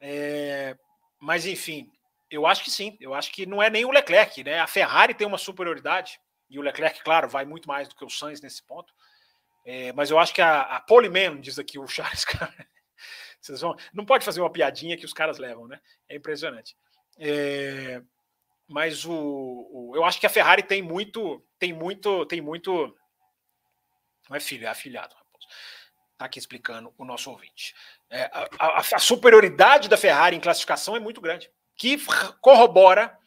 É, 0.00 0.76
mas, 1.18 1.46
enfim, 1.46 1.90
eu 2.30 2.46
acho 2.46 2.62
que 2.62 2.70
sim. 2.70 2.96
Eu 3.00 3.14
acho 3.14 3.32
que 3.32 3.46
não 3.46 3.62
é 3.62 3.70
nem 3.70 3.84
o 3.84 3.90
Leclerc, 3.90 4.44
né? 4.44 4.60
A 4.60 4.66
Ferrari 4.66 5.14
tem 5.14 5.26
uma 5.26 5.38
superioridade, 5.38 6.20
e 6.50 6.58
o 6.58 6.62
Leclerc, 6.62 7.02
claro, 7.02 7.26
vai 7.26 7.44
muito 7.46 7.66
mais 7.66 7.88
do 7.88 7.94
que 7.94 8.04
o 8.04 8.10
Sainz 8.10 8.40
nesse 8.42 8.62
ponto. 8.62 8.92
É, 9.64 9.92
mas 9.94 10.10
eu 10.10 10.18
acho 10.18 10.34
que 10.34 10.42
a, 10.42 10.60
a 10.60 10.80
Polyman, 10.80 11.40
diz 11.40 11.58
aqui 11.58 11.78
o 11.78 11.86
Charles, 11.86 12.24
cara. 12.26 12.54
Vocês 13.44 13.60
vão, 13.60 13.76
não 13.92 14.06
pode 14.06 14.24
fazer 14.24 14.40
uma 14.40 14.50
piadinha 14.50 14.96
que 14.96 15.04
os 15.04 15.12
caras 15.12 15.36
levam, 15.36 15.68
né? 15.68 15.78
É 16.08 16.16
impressionante. 16.16 16.74
É, 17.18 18.00
mas 18.66 19.04
o, 19.04 19.12
o, 19.12 19.92
eu 19.94 20.02
acho 20.02 20.18
que 20.18 20.26
a 20.26 20.30
Ferrari 20.30 20.62
tem 20.62 20.80
muito, 20.80 21.44
tem 21.58 21.70
muito, 21.70 22.24
tem 22.24 22.40
muito. 22.40 22.96
Não 24.30 24.36
é 24.36 24.40
filho, 24.40 24.64
é 24.64 24.70
afilhado. 24.70 25.14
Está 26.12 26.24
aqui 26.24 26.38
explicando 26.38 26.94
o 26.96 27.04
nosso 27.04 27.30
ouvinte. 27.30 27.74
É, 28.08 28.30
a, 28.32 28.48
a, 28.58 28.78
a, 28.78 28.98
superioridade 28.98 29.90
da 29.90 29.96
Ferrari 29.98 30.36
em 30.36 30.40
classificação 30.40 30.96
é 30.96 31.00
muito 31.00 31.20
grande, 31.20 31.50
que 31.76 31.98
corrobora 32.40 33.18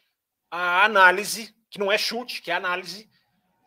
a 0.50 0.84
análise, 0.84 1.56
que 1.70 1.78
não 1.78 1.92
é 1.92 1.98
chute, 1.98 2.42
que 2.42 2.50
é 2.50 2.56
análise, 2.56 3.08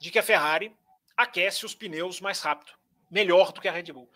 de 0.01 0.11
que 0.11 0.19
a 0.19 0.23
Ferrari 0.23 0.77
aquece 1.17 1.65
os 1.65 1.77
pneus 1.77 2.21
mais 2.21 2.41
rápido, 2.41 2.73
melhor 3.09 3.53
do 3.53 3.61
que 3.61 3.69
a 3.69 3.73
Red 3.73 3.93
Bull. 3.93 4.11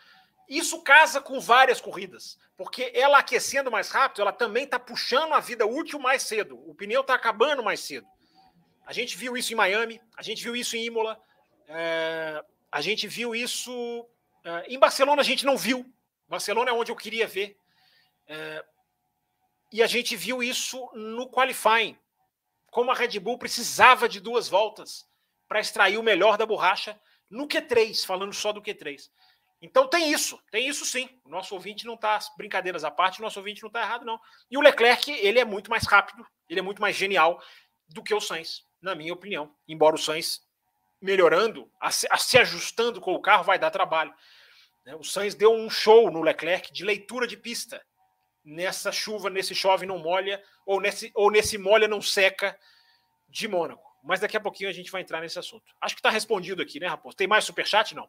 Isso 0.48 0.82
casa 0.82 1.20
com 1.20 1.40
várias 1.40 1.80
corridas, 1.80 2.38
porque 2.56 2.92
ela 2.94 3.18
aquecendo 3.18 3.70
mais 3.70 3.90
rápido, 3.90 4.22
ela 4.22 4.32
também 4.32 4.64
está 4.64 4.78
puxando 4.78 5.32
a 5.32 5.40
vida 5.40 5.66
útil 5.66 5.98
mais 5.98 6.22
cedo. 6.22 6.58
O 6.68 6.74
pneu 6.74 7.00
está 7.00 7.14
acabando 7.14 7.62
mais 7.62 7.80
cedo. 7.80 8.06
A 8.86 8.92
gente 8.92 9.16
viu 9.16 9.36
isso 9.36 9.52
em 9.52 9.56
Miami, 9.56 10.00
a 10.16 10.22
gente 10.22 10.42
viu 10.42 10.54
isso 10.54 10.76
em 10.76 10.84
Imola, 10.84 11.18
é, 11.66 12.44
a 12.70 12.80
gente 12.80 13.08
viu 13.08 13.34
isso 13.34 14.06
é, 14.44 14.72
em 14.72 14.78
Barcelona. 14.78 15.22
A 15.22 15.24
gente 15.24 15.46
não 15.46 15.56
viu. 15.56 15.90
Barcelona 16.28 16.70
é 16.70 16.74
onde 16.74 16.92
eu 16.92 16.96
queria 16.96 17.26
ver. 17.26 17.56
É, 18.26 18.64
e 19.72 19.82
a 19.82 19.86
gente 19.86 20.14
viu 20.14 20.42
isso 20.42 20.90
no 20.94 21.28
qualifying, 21.30 21.98
como 22.70 22.90
a 22.90 22.94
Red 22.94 23.18
Bull 23.18 23.38
precisava 23.38 24.08
de 24.08 24.20
duas 24.20 24.48
voltas 24.48 25.08
para 25.48 25.60
extrair 25.60 25.98
o 25.98 26.02
melhor 26.02 26.36
da 26.36 26.46
borracha 26.46 27.00
no 27.30 27.48
Q3, 27.48 28.04
falando 28.04 28.32
só 28.32 28.52
do 28.52 28.62
Q3. 28.62 29.10
Então 29.64 29.88
tem 29.88 30.12
isso, 30.12 30.38
tem 30.50 30.68
isso 30.68 30.84
sim. 30.84 31.08
O 31.24 31.30
nosso 31.30 31.54
ouvinte 31.54 31.86
não 31.86 31.94
está, 31.94 32.18
brincadeiras 32.36 32.84
à 32.84 32.90
parte, 32.90 33.18
o 33.18 33.22
nosso 33.22 33.38
ouvinte 33.38 33.62
não 33.62 33.68
está 33.68 33.80
errado, 33.80 34.04
não. 34.04 34.20
E 34.50 34.58
o 34.58 34.60
Leclerc, 34.60 35.10
ele 35.10 35.40
é 35.40 35.44
muito 35.44 35.70
mais 35.70 35.86
rápido, 35.86 36.22
ele 36.50 36.60
é 36.60 36.62
muito 36.62 36.82
mais 36.82 36.94
genial 36.94 37.42
do 37.88 38.02
que 38.02 38.12
o 38.12 38.20
Sainz, 38.20 38.66
na 38.82 38.94
minha 38.94 39.14
opinião. 39.14 39.56
Embora 39.66 39.94
o 39.94 39.98
Sainz 39.98 40.42
melhorando, 41.00 41.70
a 41.80 41.90
se, 41.90 42.06
a 42.10 42.18
se 42.18 42.36
ajustando 42.36 43.00
com 43.00 43.14
o 43.14 43.22
carro, 43.22 43.42
vai 43.42 43.58
dar 43.58 43.70
trabalho. 43.70 44.12
Né? 44.84 44.94
O 44.96 45.02
Sainz 45.02 45.34
deu 45.34 45.50
um 45.50 45.70
show 45.70 46.10
no 46.10 46.20
Leclerc 46.20 46.70
de 46.70 46.84
leitura 46.84 47.26
de 47.26 47.38
pista. 47.38 47.82
Nessa 48.44 48.92
chuva, 48.92 49.30
nesse 49.30 49.54
chove 49.54 49.86
não 49.86 49.98
molha, 49.98 50.42
ou 50.66 50.78
nesse, 50.78 51.10
ou 51.14 51.30
nesse 51.30 51.56
molha 51.56 51.88
não 51.88 52.02
seca 52.02 52.54
de 53.30 53.48
Mônaco. 53.48 53.82
Mas 54.02 54.20
daqui 54.20 54.36
a 54.36 54.40
pouquinho 54.40 54.68
a 54.68 54.72
gente 54.74 54.90
vai 54.90 55.00
entrar 55.00 55.22
nesse 55.22 55.38
assunto. 55.38 55.64
Acho 55.80 55.94
que 55.94 56.00
está 56.00 56.10
respondido 56.10 56.60
aqui, 56.60 56.78
né, 56.78 56.86
Raposo? 56.86 57.16
Tem 57.16 57.26
mais 57.26 57.46
superchat? 57.46 57.94
Não. 57.94 58.06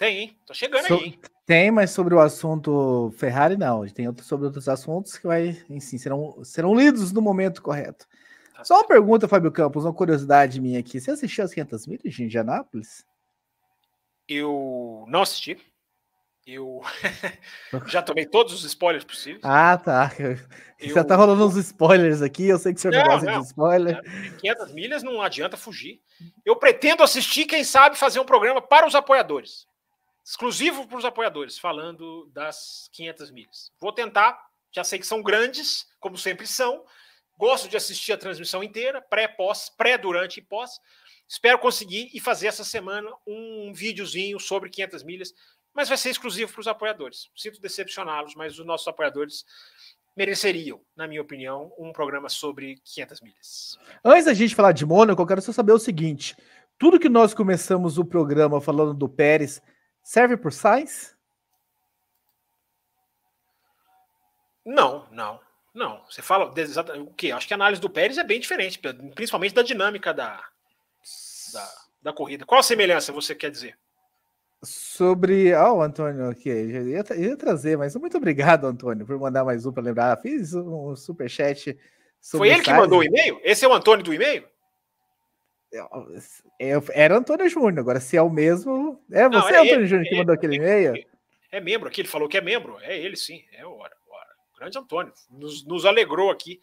Tem, 0.00 0.18
hein? 0.18 0.36
Tô 0.46 0.54
chegando 0.54 0.86
so, 0.86 0.94
aí. 0.94 1.04
Hein? 1.04 1.20
Tem, 1.44 1.70
mas 1.70 1.90
sobre 1.90 2.14
o 2.14 2.20
assunto 2.20 3.12
Ferrari, 3.18 3.54
não. 3.54 3.86
Tem 3.86 4.08
outro, 4.08 4.24
sobre 4.24 4.46
outros 4.46 4.66
assuntos 4.66 5.18
que 5.18 5.26
vai, 5.26 5.62
enfim, 5.68 5.98
serão, 5.98 6.42
serão 6.42 6.74
lidos 6.74 7.12
no 7.12 7.20
momento 7.20 7.60
correto. 7.60 8.08
Tá 8.56 8.64
Só 8.64 8.76
uma 8.76 8.86
pergunta, 8.86 9.28
Fábio 9.28 9.52
Campos, 9.52 9.84
uma 9.84 9.92
curiosidade 9.92 10.58
minha 10.58 10.80
aqui. 10.80 10.98
Você 10.98 11.10
assistiu 11.10 11.44
as 11.44 11.52
500 11.52 11.86
milhas 11.86 12.14
de 12.14 12.24
Indianápolis? 12.24 13.04
Eu 14.26 15.04
não 15.06 15.20
assisti. 15.20 15.58
Eu 16.46 16.80
já 17.86 18.00
tomei 18.00 18.24
todos 18.24 18.54
os 18.54 18.64
spoilers 18.64 19.04
possíveis. 19.04 19.44
Ah, 19.44 19.76
tá. 19.76 20.10
Eu... 20.18 20.38
Já 20.94 21.04
tá 21.04 21.14
rolando 21.14 21.46
uns 21.46 21.56
spoilers 21.56 22.22
aqui. 22.22 22.48
Eu 22.48 22.58
sei 22.58 22.72
que 22.72 22.78
o 22.78 22.80
senhor 22.80 22.94
não, 22.94 23.02
não 23.02 23.10
gosta 23.10 23.30
não. 23.30 23.40
de 23.40 23.46
spoiler. 23.48 24.38
500 24.38 24.72
milhas 24.72 25.02
não 25.02 25.20
adianta 25.20 25.58
fugir. 25.58 26.00
Eu 26.42 26.56
pretendo 26.56 27.02
assistir, 27.02 27.44
quem 27.44 27.62
sabe, 27.62 27.98
fazer 27.98 28.18
um 28.18 28.24
programa 28.24 28.62
para 28.62 28.86
os 28.86 28.94
apoiadores 28.94 29.68
exclusivo 30.30 30.86
para 30.86 30.96
os 30.96 31.04
apoiadores, 31.04 31.58
falando 31.58 32.30
das 32.32 32.88
500 32.92 33.32
milhas. 33.32 33.72
Vou 33.80 33.92
tentar, 33.92 34.40
já 34.70 34.84
sei 34.84 35.00
que 35.00 35.06
são 35.06 35.20
grandes, 35.20 35.88
como 35.98 36.16
sempre 36.16 36.46
são. 36.46 36.84
Gosto 37.36 37.68
de 37.68 37.76
assistir 37.76 38.12
a 38.12 38.16
transmissão 38.16 38.62
inteira, 38.62 39.02
pré, 39.02 39.26
pós, 39.26 39.68
pré, 39.68 39.98
durante 39.98 40.38
e 40.38 40.42
pós. 40.42 40.78
Espero 41.28 41.58
conseguir 41.58 42.10
e 42.14 42.20
fazer 42.20 42.46
essa 42.46 42.62
semana 42.62 43.10
um 43.26 43.72
videozinho 43.74 44.38
sobre 44.38 44.70
500 44.70 45.02
milhas, 45.02 45.34
mas 45.74 45.88
vai 45.88 45.98
ser 45.98 46.10
exclusivo 46.10 46.52
para 46.52 46.60
os 46.60 46.68
apoiadores. 46.68 47.28
Sinto 47.34 47.60
decepcioná-los, 47.60 48.36
mas 48.36 48.56
os 48.56 48.64
nossos 48.64 48.86
apoiadores 48.86 49.44
mereceriam, 50.16 50.80
na 50.94 51.08
minha 51.08 51.22
opinião, 51.22 51.72
um 51.76 51.92
programa 51.92 52.28
sobre 52.28 52.80
500 52.84 53.20
milhas. 53.20 53.78
Antes 54.04 54.26
da 54.26 54.34
gente 54.34 54.54
falar 54.54 54.72
de 54.72 54.86
Mônaco, 54.86 55.20
eu 55.20 55.26
quero 55.26 55.42
só 55.42 55.50
saber 55.50 55.72
o 55.72 55.78
seguinte: 55.78 56.36
tudo 56.78 57.00
que 57.00 57.08
nós 57.08 57.34
começamos 57.34 57.98
o 57.98 58.04
programa 58.04 58.60
falando 58.60 58.94
do 58.94 59.08
Pérez 59.08 59.60
Serve 60.10 60.36
por 60.36 60.52
Sainz? 60.52 61.14
Não, 64.66 65.06
não, 65.12 65.38
não. 65.72 66.02
Você 66.10 66.20
fala 66.20 66.52
o 66.98 67.14
que? 67.14 67.30
Acho 67.30 67.46
que 67.46 67.54
a 67.54 67.56
análise 67.56 67.80
do 67.80 67.88
Pérez 67.88 68.18
é 68.18 68.24
bem 68.24 68.40
diferente, 68.40 68.80
principalmente 69.14 69.54
da 69.54 69.62
dinâmica 69.62 70.12
da, 70.12 70.44
da, 71.52 71.72
da 72.02 72.12
corrida. 72.12 72.44
Qual 72.44 72.58
a 72.58 72.64
semelhança 72.64 73.12
você 73.12 73.36
quer 73.36 73.52
dizer? 73.52 73.78
Sobre. 74.64 75.54
Ó, 75.54 75.74
oh, 75.74 75.76
o 75.76 75.82
Antônio 75.82 76.28
aqui. 76.28 76.48
Eu 76.48 76.88
ia, 76.88 77.04
ia, 77.16 77.36
trazer, 77.36 77.78
mas 77.78 77.94
muito 77.94 78.16
obrigado, 78.16 78.66
Antônio, 78.66 79.06
por 79.06 79.16
mandar 79.16 79.44
mais 79.44 79.64
um 79.64 79.72
para 79.72 79.84
lembrar. 79.84 80.20
Fiz 80.20 80.54
um 80.54 80.96
superchat. 80.96 81.78
Foi 82.20 82.48
ele 82.48 82.62
que 82.62 82.74
mandou 82.74 82.98
o 82.98 83.04
e-mail? 83.04 83.40
Esse 83.44 83.64
é 83.64 83.68
o 83.68 83.72
Antônio 83.72 84.04
do 84.04 84.12
e-mail? 84.12 84.44
É, 85.72 86.72
era 86.92 87.16
Antônio 87.16 87.48
Júnior, 87.48 87.78
agora 87.78 88.00
se 88.00 88.16
é 88.16 88.22
o 88.22 88.28
mesmo. 88.28 89.00
É 89.10 89.28
você, 89.28 89.38
Não, 89.38 89.48
é 89.48 89.60
Antônio 89.60 89.86
Júnior, 89.86 90.08
que 90.08 90.14
é, 90.14 90.18
mandou 90.18 90.34
aquele 90.34 90.56
e-mail? 90.56 90.96
É, 90.96 91.06
é, 91.52 91.60
membro 91.60 91.88
aqui, 91.88 92.00
ele 92.00 92.08
falou 92.08 92.28
que 92.28 92.36
é 92.36 92.40
membro. 92.40 92.76
É 92.80 92.98
ele, 92.98 93.16
sim. 93.16 93.44
É 93.52 93.64
o, 93.64 93.70
o 93.70 94.58
grande 94.58 94.78
Antônio. 94.78 95.12
Nos, 95.30 95.64
nos, 95.64 95.86
alegrou 95.86 96.30
aqui. 96.30 96.60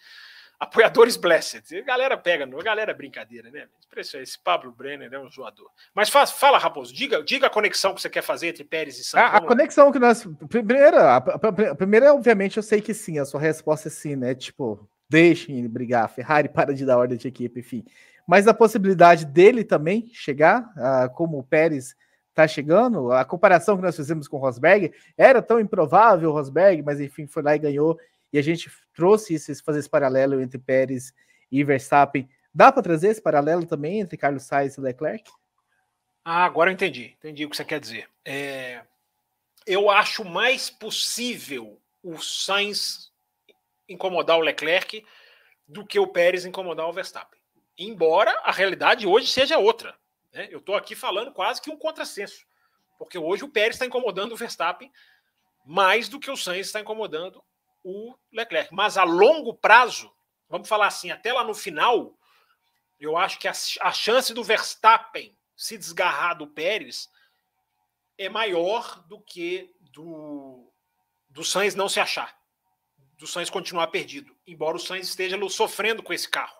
Apoiadores 0.59 1.15
Blessed. 1.15 1.77
A 1.77 1.81
galera 1.83 2.17
pega, 2.17 2.43
a 2.43 2.63
galera 2.63 2.91
é 2.91 2.93
brincadeira, 2.93 3.49
né? 3.49 3.67
Esse 3.95 4.37
Pablo 4.39 4.71
Brenner 4.71 5.11
é 5.11 5.19
um 5.19 5.29
zoador. 5.29 5.69
Mas 5.93 6.09
faz, 6.09 6.31
fala, 6.31 6.57
Raposo, 6.57 6.93
diga, 6.93 7.23
diga 7.23 7.47
a 7.47 7.49
conexão 7.49 7.93
que 7.93 8.01
você 8.01 8.09
quer 8.09 8.21
fazer 8.21 8.47
entre 8.47 8.63
Pérez 8.63 8.99
e 8.99 9.03
Santos. 9.03 9.33
A, 9.33 9.37
a 9.37 9.41
conexão 9.41 9.91
que 9.91 9.99
nós. 9.99 10.27
Primeira, 10.49 11.15
a, 11.15 11.17
a, 11.17 11.75
primeira, 11.75 12.13
obviamente, 12.13 12.57
eu 12.57 12.63
sei 12.63 12.81
que 12.81 12.93
sim, 12.93 13.19
a 13.19 13.25
sua 13.25 13.39
resposta 13.39 13.87
é 13.87 13.91
sim, 13.91 14.15
né? 14.15 14.35
Tipo, 14.35 14.87
deixem 15.09 15.57
ele 15.57 15.67
brigar. 15.67 16.09
Ferrari 16.09 16.49
para 16.53 16.73
de 16.73 16.85
dar 16.85 16.97
ordem 16.97 17.17
de 17.17 17.27
equipe, 17.27 17.59
enfim 17.59 17.85
mas 18.27 18.45
a 18.45 18.53
possibilidade 18.53 19.25
dele 19.25 19.63
também 19.63 20.09
chegar, 20.13 20.61
uh, 20.75 21.13
como 21.15 21.39
o 21.39 21.43
Pérez 21.43 21.95
está 22.29 22.45
chegando, 22.45 23.11
a 23.11 23.23
comparação 23.23 23.77
que 23.77 23.81
nós 23.81 23.95
fizemos 23.95 24.27
com 24.27 24.35
o 24.35 24.39
Rosberg 24.39 24.93
era 25.17 25.41
tão 25.41 25.59
improvável 25.59 26.29
o 26.29 26.33
Rosberg, 26.33 26.83
mas 26.83 26.99
enfim, 26.99 27.25
foi 27.25 27.41
lá 27.41 27.55
e 27.55 27.59
ganhou, 27.59 27.97
e 28.31 28.37
a 28.37 28.41
gente 28.41 28.69
trouxe 28.93 29.35
isso, 29.35 29.63
fazer 29.63 29.79
esse 29.79 29.89
paralelo 29.89 30.41
entre 30.41 30.59
Pérez 30.59 31.13
e 31.49 31.63
Verstappen. 31.63 32.29
Dá 32.53 32.69
para 32.69 32.83
trazer 32.83 33.07
esse 33.07 33.21
paralelo 33.21 33.65
também 33.65 34.01
entre 34.01 34.17
Carlos 34.17 34.43
Sainz 34.43 34.75
e 34.75 34.81
Leclerc? 34.81 35.31
Ah, 36.25 36.43
agora 36.43 36.69
eu 36.69 36.73
entendi, 36.73 37.15
entendi 37.17 37.45
o 37.45 37.49
que 37.49 37.55
você 37.55 37.63
quer 37.63 37.79
dizer. 37.79 38.09
É, 38.25 38.81
eu 39.65 39.89
acho 39.89 40.25
mais 40.25 40.69
possível 40.69 41.79
o 42.03 42.19
Sainz 42.19 43.09
incomodar 43.87 44.37
o 44.37 44.41
Leclerc 44.41 45.03
do 45.65 45.85
que 45.85 45.97
o 45.97 46.07
Pérez 46.07 46.45
incomodar 46.45 46.87
o 46.87 46.93
Verstappen 46.93 47.36
embora 47.77 48.31
a 48.43 48.51
realidade 48.51 49.05
hoje 49.05 49.27
seja 49.27 49.57
outra. 49.57 49.97
Né? 50.33 50.47
Eu 50.51 50.59
estou 50.59 50.75
aqui 50.75 50.95
falando 50.95 51.31
quase 51.31 51.61
que 51.61 51.69
um 51.69 51.77
contrassenso, 51.77 52.45
porque 52.97 53.17
hoje 53.17 53.43
o 53.43 53.49
Pérez 53.49 53.75
está 53.75 53.85
incomodando 53.85 54.31
o 54.33 54.37
Verstappen 54.37 54.91
mais 55.67 56.07
do 56.07 56.17
que 56.17 56.31
o 56.31 56.37
Sainz 56.37 56.67
está 56.67 56.79
incomodando 56.79 57.43
o 57.83 58.15
Leclerc. 58.31 58.73
Mas 58.73 58.97
a 58.97 59.03
longo 59.03 59.53
prazo, 59.53 60.09
vamos 60.47 60.69
falar 60.69 60.87
assim, 60.87 61.11
até 61.11 61.33
lá 61.33 61.43
no 61.43 61.53
final, 61.53 62.17
eu 62.97 63.17
acho 63.17 63.37
que 63.37 63.49
a, 63.49 63.53
a 63.81 63.91
chance 63.91 64.33
do 64.33 64.45
Verstappen 64.45 65.37
se 65.57 65.77
desgarrar 65.77 66.37
do 66.37 66.47
Pérez 66.47 67.09
é 68.17 68.29
maior 68.29 69.03
do 69.07 69.19
que 69.19 69.75
do, 69.91 70.71
do 71.29 71.43
Sainz 71.43 71.75
não 71.75 71.89
se 71.89 71.99
achar, 71.99 72.39
do 73.17 73.27
Sainz 73.27 73.49
continuar 73.49 73.87
perdido, 73.87 74.35
embora 74.47 74.77
o 74.77 74.79
Sainz 74.79 75.09
esteja 75.09 75.37
sofrendo 75.49 76.01
com 76.01 76.13
esse 76.13 76.29
carro. 76.29 76.57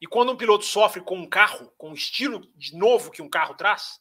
E 0.00 0.06
quando 0.06 0.32
um 0.32 0.36
piloto 0.36 0.64
sofre 0.64 1.00
com 1.00 1.16
um 1.16 1.28
carro, 1.28 1.72
com 1.78 1.90
o 1.90 1.94
estilo 1.94 2.40
de 2.54 2.76
novo 2.76 3.10
que 3.10 3.22
um 3.22 3.28
carro 3.28 3.54
traz, 3.54 4.00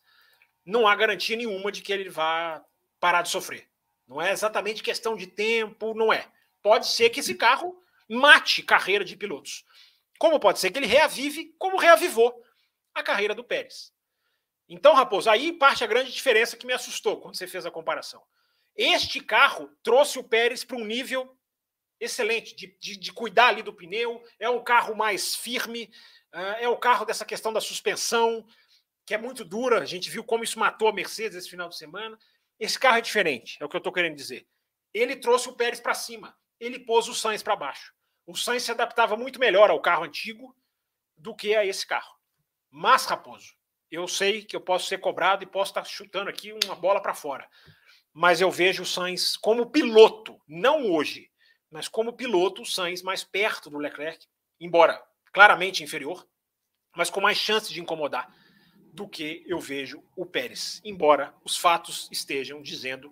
não 0.65 0.87
há 0.87 0.95
garantia 0.95 1.37
nenhuma 1.37 1.71
de 1.71 1.81
que 1.81 1.93
ele 1.93 2.09
vá 2.09 2.63
parar 2.99 3.21
de 3.21 3.29
sofrer. 3.29 3.69
Não 4.07 4.21
é 4.21 4.31
exatamente 4.31 4.83
questão 4.83 5.15
de 5.15 5.27
tempo, 5.27 5.93
não 5.93 6.11
é. 6.11 6.27
Pode 6.61 6.87
ser 6.87 7.09
que 7.09 7.19
esse 7.19 7.35
carro 7.35 7.79
mate 8.09 8.61
carreira 8.61 9.05
de 9.05 9.15
pilotos. 9.15 9.63
Como 10.19 10.39
pode 10.39 10.59
ser 10.59 10.71
que 10.71 10.79
ele 10.79 10.87
reavive, 10.87 11.53
como 11.57 11.77
reavivou 11.77 12.43
a 12.93 13.03
carreira 13.03 13.35
do 13.35 13.43
Pérez. 13.43 13.93
Então, 14.67 14.93
Raposo, 14.93 15.29
aí 15.29 15.53
parte 15.53 15.83
a 15.83 15.87
grande 15.87 16.11
diferença 16.11 16.57
que 16.57 16.65
me 16.65 16.73
assustou 16.73 17.19
quando 17.19 17.35
você 17.35 17.45
fez 17.45 17.65
a 17.65 17.71
comparação. 17.71 18.23
Este 18.75 19.21
carro 19.21 19.69
trouxe 19.83 20.17
o 20.17 20.23
Pérez 20.23 20.63
para 20.63 20.77
um 20.77 20.85
nível 20.85 21.37
excelente 21.99 22.55
de, 22.55 22.75
de, 22.79 22.97
de, 22.97 23.13
cuidar 23.13 23.47
ali 23.47 23.61
do 23.61 23.73
pneu, 23.73 24.23
é 24.39 24.49
um 24.49 24.63
carro 24.63 24.95
mais 24.95 25.35
firme, 25.35 25.91
uh, 26.33 26.57
é 26.59 26.67
o 26.67 26.77
carro 26.77 27.05
dessa 27.05 27.25
questão 27.25 27.53
da 27.53 27.61
suspensão, 27.61 28.45
que 29.05 29.13
é 29.13 29.17
muito 29.17 29.45
dura. 29.45 29.81
A 29.81 29.85
gente 29.85 30.09
viu 30.09 30.23
como 30.23 30.43
isso 30.43 30.59
matou 30.59 30.87
a 30.87 30.93
Mercedes 30.93 31.37
esse 31.37 31.49
final 31.49 31.69
de 31.69 31.77
semana. 31.77 32.17
Esse 32.59 32.79
carro 32.79 32.97
é 32.97 33.01
diferente, 33.01 33.57
é 33.61 33.65
o 33.65 33.69
que 33.69 33.75
eu 33.75 33.79
estou 33.79 33.93
querendo 33.93 34.15
dizer. 34.15 34.47
Ele 34.93 35.15
trouxe 35.15 35.49
o 35.49 35.53
Pérez 35.53 35.79
para 35.79 35.93
cima, 35.93 36.35
ele 36.59 36.79
pôs 36.79 37.07
o 37.07 37.13
Sainz 37.13 37.43
para 37.43 37.55
baixo. 37.55 37.93
O 38.25 38.35
Sainz 38.35 38.63
se 38.63 38.71
adaptava 38.71 39.15
muito 39.15 39.39
melhor 39.39 39.69
ao 39.69 39.81
carro 39.81 40.03
antigo 40.03 40.55
do 41.17 41.35
que 41.35 41.55
a 41.55 41.65
esse 41.65 41.85
carro. 41.85 42.15
Mas, 42.71 43.05
Raposo, 43.05 43.53
eu 43.91 44.07
sei 44.07 44.43
que 44.43 44.55
eu 44.55 44.61
posso 44.61 44.87
ser 44.87 44.99
cobrado 44.99 45.43
e 45.43 45.47
posso 45.47 45.71
estar 45.71 45.83
chutando 45.83 46.29
aqui 46.29 46.53
uma 46.65 46.75
bola 46.75 47.01
para 47.01 47.13
fora. 47.13 47.47
Mas 48.11 48.41
eu 48.41 48.49
vejo 48.49 48.83
o 48.83 48.85
Sainz 48.85 49.37
como 49.37 49.69
piloto, 49.69 50.39
não 50.47 50.91
hoje, 50.91 51.29
mas 51.75 51.89
como 51.89 52.13
piloto, 52.13 52.61
o 52.61 52.65
Sainz 52.65 53.01
mais 53.01 53.21
perto 53.21 53.69
do 53.69 53.77
Leclerc, 53.77 54.25
embora 54.61 55.03
claramente 55.33 55.83
inferior, 55.83 56.25
mas 56.95 57.09
com 57.09 57.19
mais 57.19 57.37
chances 57.37 57.69
de 57.69 57.81
incomodar 57.81 58.33
do 58.93 59.05
que 59.05 59.43
eu 59.45 59.59
vejo 59.59 60.01
o 60.15 60.25
Pérez, 60.25 60.79
embora 60.85 61.33
os 61.43 61.57
fatos 61.57 62.07
estejam 62.09 62.61
dizendo 62.61 63.11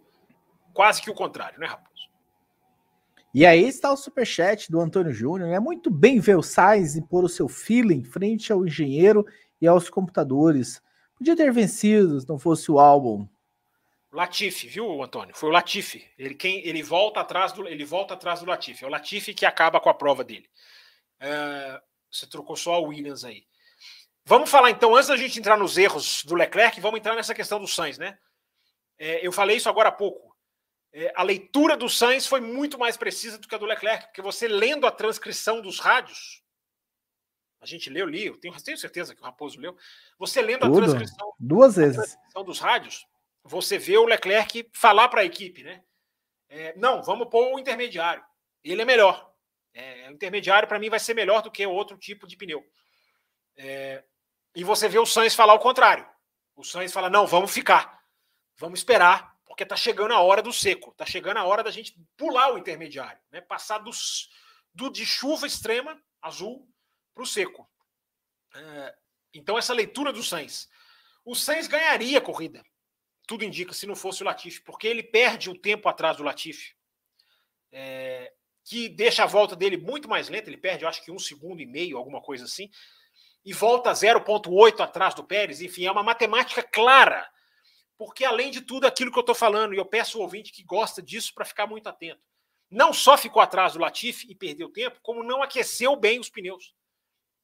quase 0.73 1.01
que 1.01 1.11
o 1.11 1.13
contrário, 1.13 1.59
né, 1.59 1.67
Raposo? 1.67 2.07
E 3.33 3.45
aí 3.45 3.67
está 3.67 3.91
o 3.91 3.97
superchat 3.97 4.71
do 4.71 4.79
Antônio 4.79 5.11
Júnior. 5.11 5.49
É 5.49 5.59
muito 5.59 5.91
bem 5.91 6.21
ver 6.21 6.37
o 6.37 6.41
Sainz 6.41 6.95
impor 6.95 7.25
o 7.25 7.29
seu 7.29 7.49
feeling 7.49 8.01
frente 8.05 8.53
ao 8.53 8.65
engenheiro 8.65 9.25
e 9.59 9.67
aos 9.67 9.89
computadores. 9.89 10.81
Podia 11.17 11.35
ter 11.35 11.51
vencido 11.51 12.17
se 12.17 12.29
não 12.29 12.39
fosse 12.39 12.71
o 12.71 12.79
álbum. 12.79 13.27
Latifi, 14.13 14.67
viu, 14.67 15.01
Antônio? 15.01 15.35
Foi 15.35 15.49
o 15.49 15.51
Latifi. 15.51 16.07
Ele, 16.17 16.35
quem, 16.35 16.65
ele, 16.67 16.83
volta 16.83 17.19
atrás 17.19 17.51
do, 17.51 17.67
ele 17.67 17.83
volta 17.83 18.13
atrás 18.13 18.41
do 18.41 18.45
Latifi. 18.45 18.83
É 18.83 18.87
o 18.87 18.91
Latifi 18.91 19.33
que 19.33 19.45
acaba 19.45 19.79
com 19.79 19.89
a 19.89 19.93
prova 19.93 20.23
dele. 20.23 20.47
É, 21.19 21.81
você 22.11 22.27
trocou 22.27 22.55
só 22.55 22.75
a 22.75 22.79
Williams 22.79 23.25
aí. 23.25 23.43
Vamos 24.23 24.51
falar 24.51 24.69
então, 24.69 24.95
antes 24.95 25.09
da 25.09 25.17
gente 25.17 25.39
entrar 25.39 25.57
nos 25.57 25.77
erros 25.77 26.23
do 26.23 26.35
Leclerc, 26.35 26.79
vamos 26.79 26.99
entrar 26.99 27.15
nessa 27.15 27.33
questão 27.33 27.59
do 27.59 27.67
Sainz, 27.67 27.97
né? 27.97 28.17
É, 28.99 29.25
eu 29.25 29.31
falei 29.31 29.57
isso 29.57 29.67
agora 29.67 29.89
há 29.89 29.91
pouco. 29.91 30.33
É, 30.93 31.11
a 31.15 31.23
leitura 31.23 31.75
do 31.75 31.89
Sainz 31.89 32.27
foi 32.27 32.39
muito 32.39 32.77
mais 32.77 32.95
precisa 32.95 33.39
do 33.39 33.47
que 33.47 33.55
a 33.55 33.57
do 33.57 33.65
Leclerc, 33.65 34.05
porque 34.05 34.21
você 34.21 34.47
lendo 34.47 34.85
a 34.85 34.91
transcrição 34.91 35.59
dos 35.59 35.79
rádios, 35.79 36.43
a 37.59 37.65
gente 37.65 37.89
leu, 37.89 38.05
li, 38.05 38.27
eu 38.27 38.37
tenho, 38.37 38.53
tenho 38.61 38.77
certeza 38.77 39.15
que 39.15 39.21
o 39.21 39.25
Raposo 39.25 39.59
leu. 39.59 39.75
Você 40.19 40.41
lendo 40.41 40.61
Tudo. 40.61 40.73
a 40.77 40.83
transcrição, 40.83 41.33
duas 41.39 41.77
vezes. 41.77 41.97
A 41.97 42.03
transcrição 42.03 42.43
dos 42.43 42.59
rádios, 42.59 43.07
você 43.43 43.77
vê 43.77 43.97
o 43.97 44.05
Leclerc 44.05 44.69
falar 44.73 45.09
para 45.09 45.21
a 45.21 45.25
equipe, 45.25 45.63
né? 45.63 45.83
É, 46.47 46.73
não, 46.77 47.03
vamos 47.03 47.29
pôr 47.29 47.53
o 47.53 47.59
intermediário. 47.59 48.23
Ele 48.63 48.81
é 48.81 48.85
melhor. 48.85 49.33
É, 49.73 50.07
o 50.09 50.13
intermediário, 50.13 50.67
para 50.67 50.79
mim, 50.79 50.89
vai 50.89 50.99
ser 50.99 51.13
melhor 51.13 51.41
do 51.41 51.51
que 51.51 51.65
outro 51.65 51.97
tipo 51.97 52.25
de 52.25 52.37
pneu. 52.37 52.63
É, 53.57 54.03
e 54.55 54.63
você 54.63 54.87
vê 54.87 54.97
o 54.97 55.05
Sainz 55.05 55.35
falar 55.35 55.53
o 55.55 55.59
contrário. 55.59 56.07
O 56.55 56.63
Sainz 56.63 56.93
fala: 56.93 57.09
não, 57.09 57.27
vamos 57.27 57.51
ficar. 57.51 58.01
Vamos 58.55 58.79
esperar, 58.79 59.35
porque 59.45 59.63
está 59.63 59.75
chegando 59.75 60.13
a 60.13 60.21
hora 60.21 60.41
do 60.41 60.53
seco. 60.53 60.91
Está 60.91 61.05
chegando 61.05 61.37
a 61.37 61.43
hora 61.43 61.63
da 61.63 61.71
gente 61.71 61.95
pular 62.15 62.53
o 62.53 62.57
intermediário, 62.57 63.19
né? 63.31 63.41
passar 63.41 63.79
do 63.79 64.89
de 64.89 65.05
chuva 65.05 65.45
extrema, 65.45 66.01
azul, 66.21 66.67
para 67.13 67.23
o 67.23 67.27
seco. 67.27 67.69
É, 68.55 68.95
então, 69.33 69.57
essa 69.57 69.73
leitura 69.73 70.13
do 70.13 70.23
Sainz. 70.23 70.69
O 71.25 71.35
Sainz 71.35 71.67
ganharia 71.67 72.19
a 72.19 72.21
corrida 72.21 72.63
tudo 73.25 73.43
indica, 73.43 73.73
se 73.73 73.85
não 73.85 73.95
fosse 73.95 74.21
o 74.21 74.25
Latifi, 74.25 74.61
porque 74.61 74.87
ele 74.87 75.03
perde 75.03 75.49
o 75.49 75.57
tempo 75.57 75.87
atrás 75.87 76.17
do 76.17 76.23
Latifi, 76.23 76.75
é, 77.71 78.33
que 78.63 78.89
deixa 78.89 79.23
a 79.23 79.27
volta 79.27 79.55
dele 79.55 79.77
muito 79.77 80.07
mais 80.07 80.29
lenta, 80.29 80.49
ele 80.49 80.57
perde, 80.57 80.83
eu 80.83 80.89
acho 80.89 81.03
que 81.03 81.11
um 81.11 81.19
segundo 81.19 81.61
e 81.61 81.65
meio, 81.65 81.97
alguma 81.97 82.21
coisa 82.21 82.45
assim, 82.45 82.69
e 83.45 83.51
volta 83.51 83.91
0,8 83.91 84.79
atrás 84.81 85.13
do 85.13 85.23
Pérez, 85.23 85.61
enfim, 85.61 85.85
é 85.85 85.91
uma 85.91 86.03
matemática 86.03 86.63
clara, 86.63 87.29
porque 87.97 88.23
além 88.25 88.51
de 88.51 88.61
tudo 88.61 88.85
aquilo 88.85 89.11
que 89.11 89.17
eu 89.17 89.21
estou 89.21 89.35
falando, 89.35 89.73
e 89.73 89.77
eu 89.77 89.85
peço 89.85 90.17
ao 90.17 90.23
ouvinte 90.23 90.51
que 90.51 90.63
gosta 90.63 91.01
disso 91.01 91.33
para 91.33 91.45
ficar 91.45 91.67
muito 91.67 91.87
atento, 91.87 92.21
não 92.69 92.91
só 92.91 93.17
ficou 93.17 93.41
atrás 93.41 93.73
do 93.73 93.79
Latifi 93.79 94.27
e 94.29 94.35
perdeu 94.35 94.69
tempo, 94.69 94.99
como 95.01 95.23
não 95.23 95.43
aqueceu 95.43 95.95
bem 95.95 96.19
os 96.19 96.29
pneus. 96.29 96.73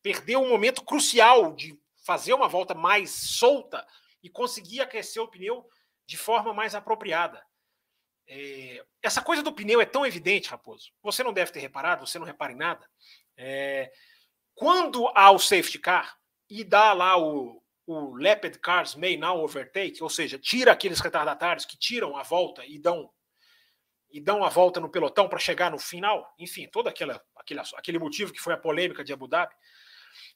Perdeu 0.01 0.41
um 0.41 0.49
momento 0.49 0.83
crucial 0.83 1.53
de 1.53 1.77
fazer 2.03 2.33
uma 2.33 2.47
volta 2.47 2.73
mais 2.73 3.11
solta 3.11 3.85
e 4.21 4.29
conseguir 4.29 4.81
aquecer 4.81 5.21
o 5.21 5.27
pneu 5.27 5.67
de 6.05 6.17
forma 6.17 6.53
mais 6.53 6.75
apropriada. 6.75 7.43
É, 8.27 8.85
essa 9.01 9.21
coisa 9.21 9.41
do 9.41 9.53
pneu 9.53 9.81
é 9.81 9.85
tão 9.85 10.05
evidente, 10.05 10.49
Raposo. 10.49 10.91
Você 11.01 11.23
não 11.23 11.33
deve 11.33 11.51
ter 11.51 11.59
reparado, 11.59 12.05
você 12.05 12.19
não 12.19 12.25
repara 12.25 12.53
em 12.53 12.57
nada. 12.57 12.87
É, 13.35 13.91
quando 14.53 15.07
há 15.15 15.31
o 15.31 15.39
safety 15.39 15.79
car 15.79 16.17
e 16.49 16.63
dá 16.63 16.93
lá 16.93 17.17
o, 17.17 17.63
o 17.87 18.15
Leopard 18.15 18.59
Cars 18.59 18.95
May 18.95 19.17
Now 19.17 19.43
Overtake, 19.43 20.03
ou 20.03 20.09
seja, 20.09 20.37
tira 20.37 20.71
aqueles 20.71 20.99
retardatários 20.99 21.65
que 21.65 21.77
tiram 21.77 22.15
a 22.15 22.23
volta 22.23 22.65
e 22.65 22.77
dão 22.77 23.09
e 24.11 24.19
dão 24.19 24.43
a 24.43 24.49
volta 24.49 24.79
no 24.79 24.89
pelotão 24.89 25.29
para 25.29 25.37
chegar 25.37 25.69
no 25.69 25.77
final, 25.77 26.33
enfim, 26.39 26.67
todo 26.67 26.87
aquela, 26.87 27.23
aquele, 27.35 27.61
aquele 27.75 27.99
motivo 27.99 28.33
que 28.33 28.41
foi 28.41 28.53
a 28.53 28.57
polêmica 28.57 29.03
de 29.03 29.13
Abu 29.13 29.27
Dhabi. 29.27 29.53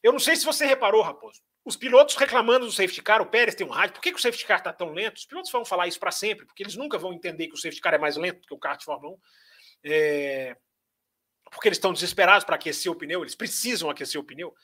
Eu 0.02 0.12
não 0.12 0.18
sei 0.18 0.36
se 0.36 0.44
você 0.44 0.66
reparou, 0.66 1.02
Raposo, 1.02 1.40
os 1.64 1.76
pilotos 1.76 2.14
reclamando 2.16 2.66
do 2.66 2.72
safety 2.72 3.02
car, 3.02 3.22
o 3.22 3.26
Pérez 3.26 3.54
tem 3.54 3.66
um 3.66 3.70
rádio, 3.70 3.94
por 3.94 4.02
que, 4.02 4.12
que 4.12 4.18
o 4.18 4.22
safety 4.22 4.44
car 4.44 4.58
está 4.58 4.72
tão 4.72 4.92
lento? 4.92 5.16
Os 5.16 5.24
pilotos 5.24 5.50
vão 5.50 5.64
falar 5.64 5.86
isso 5.86 5.98
para 5.98 6.10
sempre, 6.10 6.44
porque 6.44 6.62
eles 6.62 6.76
nunca 6.76 6.98
vão 6.98 7.12
entender 7.12 7.48
que 7.48 7.54
o 7.54 7.56
safety 7.56 7.80
car 7.80 7.94
é 7.94 7.98
mais 7.98 8.16
lento 8.16 8.46
que 8.46 8.54
o 8.54 8.58
kart 8.58 8.78
de 8.78 8.84
Fórmula 8.84 9.14
1. 9.14 9.18
É... 9.84 10.56
Porque 11.50 11.68
eles 11.68 11.78
estão 11.78 11.92
desesperados 11.92 12.44
para 12.44 12.56
aquecer 12.56 12.90
o 12.90 12.96
pneu, 12.96 13.22
eles 13.22 13.34
precisam 13.34 13.88
aquecer 13.88 14.20
o 14.20 14.24
pneu. 14.24 14.54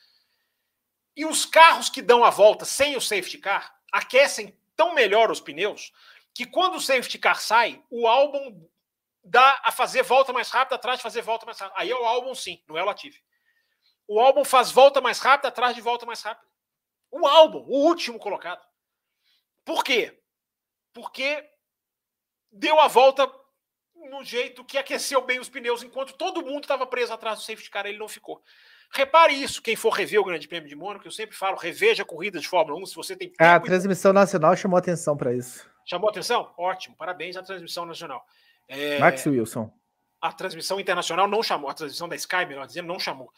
E 1.17 1.25
os 1.25 1.45
carros 1.47 1.89
que 1.89 2.03
dão 2.03 2.25
a 2.25 2.31
volta 2.31 2.65
sem 2.65 2.97
o 2.97 3.01
safety 3.01 3.39
car 3.39 3.75
aquecem 3.93 4.57
tão 4.77 4.95
melhor 4.95 5.31
os 5.31 5.41
pneus 5.41 5.93
que 6.35 6.47
quando 6.47 6.77
o 6.77 6.81
safety 6.81 7.19
car 7.19 7.41
sai, 7.41 7.83
o 7.91 8.07
álbum 8.07 8.67
dá 9.23 9.61
a 9.65 9.73
fazer 9.73 10.03
volta 10.03 10.33
mais 10.33 10.49
rápida 10.49 10.77
atrás 10.77 10.99
de 10.99 11.03
fazer 11.03 11.23
volta 11.23 11.45
mais 11.47 11.59
rápida. 11.59 11.81
Aí 11.81 11.91
é 11.91 11.95
o 11.95 12.05
álbum 12.05 12.35
sim, 12.35 12.63
não 12.69 12.79
é 12.79 12.83
o 12.83 12.87
Latifi. 12.87 13.23
O 14.11 14.19
álbum 14.19 14.45
faz 14.45 14.73
volta 14.73 15.01
mais 15.01 15.21
rápida 15.21 15.47
atrás 15.47 15.73
de 15.73 15.81
volta 15.81 16.05
mais 16.05 16.21
rápida. 16.21 16.45
O 17.13 17.29
álbum, 17.29 17.61
o 17.69 17.87
último 17.87 18.19
colocado. 18.19 18.61
Por 19.65 19.85
quê? 19.85 20.21
Porque 20.93 21.49
deu 22.51 22.81
a 22.81 22.89
volta 22.89 23.31
no 24.11 24.25
jeito 24.25 24.65
que 24.65 24.77
aqueceu 24.77 25.25
bem 25.25 25.39
os 25.39 25.49
pneus, 25.49 25.85
enquanto 25.85 26.15
todo 26.15 26.45
mundo 26.45 26.65
estava 26.65 26.85
preso 26.89 27.13
atrás 27.13 27.39
do 27.39 27.45
safety 27.45 27.71
car, 27.71 27.87
ele 27.87 27.99
não 27.99 28.09
ficou. 28.09 28.43
Repare 28.91 29.33
isso, 29.33 29.63
quem 29.63 29.77
for 29.77 29.91
rever 29.91 30.21
o 30.21 30.25
Grande 30.25 30.49
Prêmio 30.49 30.69
de 30.69 30.75
Mônaco, 30.75 31.07
eu 31.07 31.13
sempre 31.13 31.37
falo, 31.37 31.57
reveja 31.57 32.03
a 32.03 32.07
corrida 32.07 32.41
de 32.41 32.49
Fórmula 32.49 32.81
1, 32.83 32.87
se 32.87 32.97
você 32.97 33.15
tem 33.15 33.33
A 33.39 33.61
transmissão 33.61 34.13
nacional 34.13 34.57
chamou 34.57 34.77
atenção 34.77 35.17
para 35.17 35.33
isso. 35.33 35.71
Chamou 35.87 36.11
atenção? 36.11 36.53
Ótimo, 36.59 36.97
parabéns 36.97 37.37
à 37.37 37.45
transmissão 37.45 37.87
nacional. 37.87 38.27
É... 38.67 38.99
Max 38.99 39.25
Wilson. 39.25 39.73
A 40.21 40.33
transmissão 40.33 40.81
internacional 40.81 41.29
não 41.29 41.45
chamou, 41.45 41.71
a 41.71 41.75
transmissão 41.75 42.09
da 42.09 42.17
Sky, 42.17 42.45
melhor 42.45 42.67
dizendo, 42.67 42.89
não 42.89 42.99
chamou. 42.99 43.33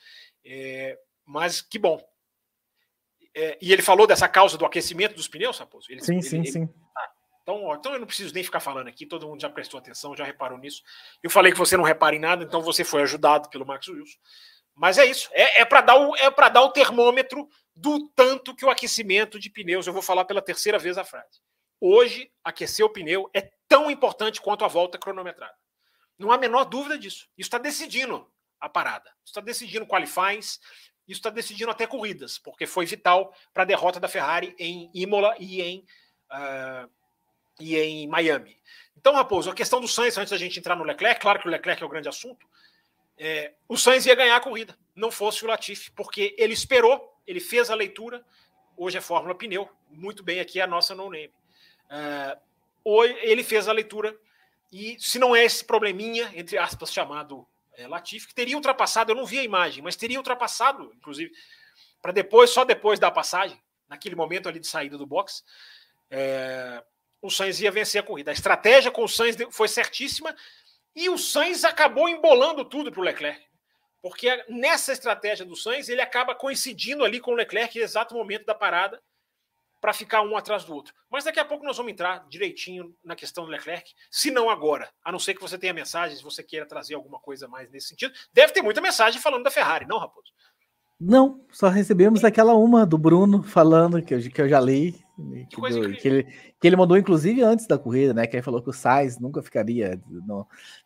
É... 0.44 0.98
Mas 1.24 1.60
que 1.60 1.78
bom, 1.78 2.00
é, 3.34 3.58
e 3.60 3.72
ele 3.72 3.82
falou 3.82 4.06
dessa 4.06 4.28
causa 4.28 4.58
do 4.58 4.66
aquecimento 4.66 5.14
dos 5.14 5.28
pneus, 5.28 5.58
Raposo? 5.58 5.90
Ele, 5.90 6.02
sim, 6.02 6.14
ele, 6.14 6.22
sim, 6.22 6.38
ele, 6.38 6.52
sim. 6.52 6.68
Ah, 6.96 7.10
então, 7.42 7.74
então 7.74 7.92
eu 7.94 7.98
não 7.98 8.06
preciso 8.06 8.34
nem 8.34 8.44
ficar 8.44 8.60
falando 8.60 8.88
aqui, 8.88 9.06
todo 9.06 9.26
mundo 9.26 9.40
já 9.40 9.48
prestou 9.48 9.78
atenção, 9.78 10.16
já 10.16 10.24
reparou 10.24 10.58
nisso. 10.58 10.82
Eu 11.22 11.30
falei 11.30 11.50
que 11.50 11.58
você 11.58 11.76
não 11.76 11.84
repara 11.84 12.14
em 12.14 12.18
nada, 12.18 12.44
então 12.44 12.60
você 12.60 12.84
foi 12.84 13.02
ajudado 13.02 13.48
pelo 13.48 13.66
Max 13.66 13.88
Wilson. 13.88 14.18
Mas 14.74 14.98
é 14.98 15.04
isso, 15.04 15.28
é, 15.32 15.62
é 15.62 15.64
para 15.64 15.80
dar, 15.80 15.96
o, 15.96 16.16
é 16.16 16.30
dar 16.50 16.62
o 16.62 16.70
termômetro 16.70 17.48
do 17.74 18.08
tanto 18.14 18.54
que 18.54 18.64
o 18.64 18.70
aquecimento 18.70 19.38
de 19.38 19.50
pneus, 19.50 19.86
eu 19.86 19.92
vou 19.92 20.02
falar 20.02 20.24
pela 20.24 20.42
terceira 20.42 20.78
vez 20.78 20.98
a 20.98 21.04
frase. 21.04 21.40
Hoje, 21.80 22.30
aquecer 22.44 22.84
o 22.84 22.90
pneu 22.90 23.28
é 23.34 23.50
tão 23.66 23.90
importante 23.90 24.40
quanto 24.40 24.64
a 24.64 24.68
volta 24.68 24.98
cronometrada. 24.98 25.54
Não 26.18 26.30
há 26.30 26.36
a 26.36 26.38
menor 26.38 26.64
dúvida 26.64 26.96
disso. 26.98 27.28
Isso 27.36 27.48
está 27.48 27.58
decidindo 27.58 28.30
a 28.62 28.68
parada. 28.68 29.10
Isso 29.24 29.32
está 29.32 29.40
decidindo 29.40 29.84
qualifies, 29.84 30.60
isso 31.06 31.18
está 31.18 31.30
decidindo 31.30 31.70
até 31.70 31.84
corridas, 31.84 32.38
porque 32.38 32.64
foi 32.64 32.86
vital 32.86 33.34
para 33.52 33.64
a 33.64 33.66
derrota 33.66 33.98
da 33.98 34.06
Ferrari 34.06 34.54
em 34.56 34.88
Imola 34.94 35.34
e 35.38 35.60
em, 35.60 35.84
uh, 36.30 36.88
e 37.60 37.76
em 37.76 38.06
Miami. 38.06 38.56
Então, 38.96 39.14
Raposo, 39.14 39.50
a 39.50 39.54
questão 39.54 39.80
do 39.80 39.88
Sainz, 39.88 40.16
antes 40.16 40.30
da 40.30 40.38
gente 40.38 40.60
entrar 40.60 40.76
no 40.76 40.84
Leclerc, 40.84 41.20
claro 41.20 41.40
que 41.40 41.48
o 41.48 41.50
Leclerc 41.50 41.82
é 41.82 41.86
o 41.86 41.88
grande 41.88 42.08
assunto, 42.08 42.46
é, 43.18 43.52
o 43.68 43.76
Sainz 43.76 44.06
ia 44.06 44.14
ganhar 44.14 44.36
a 44.36 44.40
corrida, 44.40 44.78
não 44.94 45.10
fosse 45.10 45.44
o 45.44 45.48
Latifi, 45.48 45.90
porque 45.90 46.36
ele 46.38 46.52
esperou, 46.52 47.12
ele 47.26 47.40
fez 47.40 47.68
a 47.68 47.74
leitura, 47.74 48.24
hoje 48.76 48.96
é 48.96 49.00
Fórmula 49.00 49.34
Pneu, 49.34 49.68
muito 49.90 50.22
bem 50.22 50.38
aqui 50.38 50.60
a 50.60 50.68
nossa 50.68 50.94
no-name. 50.94 51.34
Uh, 52.84 53.02
ele 53.22 53.42
fez 53.42 53.66
a 53.66 53.72
leitura, 53.72 54.16
e 54.70 54.96
se 55.00 55.18
não 55.18 55.34
é 55.34 55.44
esse 55.44 55.64
probleminha, 55.64 56.30
entre 56.34 56.56
aspas, 56.58 56.92
chamado 56.92 57.46
é, 57.76 57.86
Latifi, 57.86 58.28
que 58.28 58.34
teria 58.34 58.56
ultrapassado, 58.56 59.12
eu 59.12 59.16
não 59.16 59.26
vi 59.26 59.38
a 59.38 59.44
imagem, 59.44 59.82
mas 59.82 59.96
teria 59.96 60.18
ultrapassado, 60.18 60.92
inclusive, 60.94 61.32
para 62.00 62.12
depois, 62.12 62.50
só 62.50 62.64
depois 62.64 62.98
da 62.98 63.10
passagem, 63.10 63.60
naquele 63.88 64.14
momento 64.14 64.48
ali 64.48 64.58
de 64.58 64.66
saída 64.66 64.98
do 64.98 65.06
box, 65.06 65.44
é, 66.10 66.82
o 67.20 67.30
Sainz 67.30 67.60
ia 67.60 67.70
vencer 67.70 68.02
a 68.02 68.04
corrida. 68.04 68.30
A 68.30 68.34
estratégia 68.34 68.90
com 68.90 69.04
o 69.04 69.08
Sainz 69.08 69.36
foi 69.50 69.68
certíssima 69.68 70.34
e 70.94 71.08
o 71.08 71.16
Sainz 71.16 71.64
acabou 71.64 72.08
embolando 72.08 72.64
tudo 72.64 72.90
para 72.90 73.00
o 73.00 73.04
Leclerc. 73.04 73.40
Porque 74.02 74.44
nessa 74.48 74.92
estratégia 74.92 75.46
do 75.46 75.54
Sainz, 75.54 75.88
ele 75.88 76.00
acaba 76.00 76.34
coincidindo 76.34 77.04
ali 77.04 77.20
com 77.20 77.30
o 77.30 77.34
Leclerc 77.34 77.78
no 77.78 77.84
exato 77.84 78.14
momento 78.14 78.44
da 78.44 78.54
parada 78.54 79.00
para 79.82 79.92
ficar 79.92 80.22
um 80.22 80.36
atrás 80.36 80.64
do 80.64 80.72
outro. 80.72 80.94
Mas 81.10 81.24
daqui 81.24 81.40
a 81.40 81.44
pouco 81.44 81.64
nós 81.64 81.76
vamos 81.76 81.90
entrar 81.90 82.24
direitinho 82.28 82.94
na 83.04 83.16
questão 83.16 83.44
do 83.44 83.50
Leclerc, 83.50 83.92
se 84.08 84.30
não 84.30 84.48
agora. 84.48 84.88
A 85.04 85.10
não 85.10 85.18
ser 85.18 85.34
que 85.34 85.40
você 85.40 85.58
tenha 85.58 85.74
mensagem, 85.74 86.16
se 86.16 86.22
você 86.22 86.40
queira 86.40 86.64
trazer 86.64 86.94
alguma 86.94 87.18
coisa 87.18 87.48
mais 87.48 87.68
nesse 87.68 87.88
sentido. 87.88 88.14
Deve 88.32 88.52
ter 88.52 88.62
muita 88.62 88.80
mensagem 88.80 89.20
falando 89.20 89.42
da 89.42 89.50
Ferrari, 89.50 89.84
não, 89.84 89.98
Raposo? 89.98 90.32
Não, 91.00 91.44
só 91.50 91.68
recebemos 91.68 92.24
aquela 92.24 92.54
uma 92.54 92.86
do 92.86 92.96
Bruno 92.96 93.42
falando, 93.42 94.00
que 94.00 94.14
eu, 94.14 94.20
que 94.20 94.40
eu 94.40 94.48
já 94.48 94.60
li, 94.60 95.04
que, 95.50 95.60
do, 95.60 95.92
que, 95.94 96.06
ele, 96.06 96.22
que 96.60 96.66
ele 96.68 96.76
mandou 96.76 96.96
inclusive 96.96 97.42
antes 97.42 97.66
da 97.66 97.76
corrida, 97.76 98.14
né? 98.14 98.24
Que 98.24 98.36
ele 98.36 98.42
falou 98.44 98.62
que 98.62 98.70
o 98.70 98.72
Sainz 98.72 99.18
nunca 99.18 99.42
ficaria, 99.42 100.00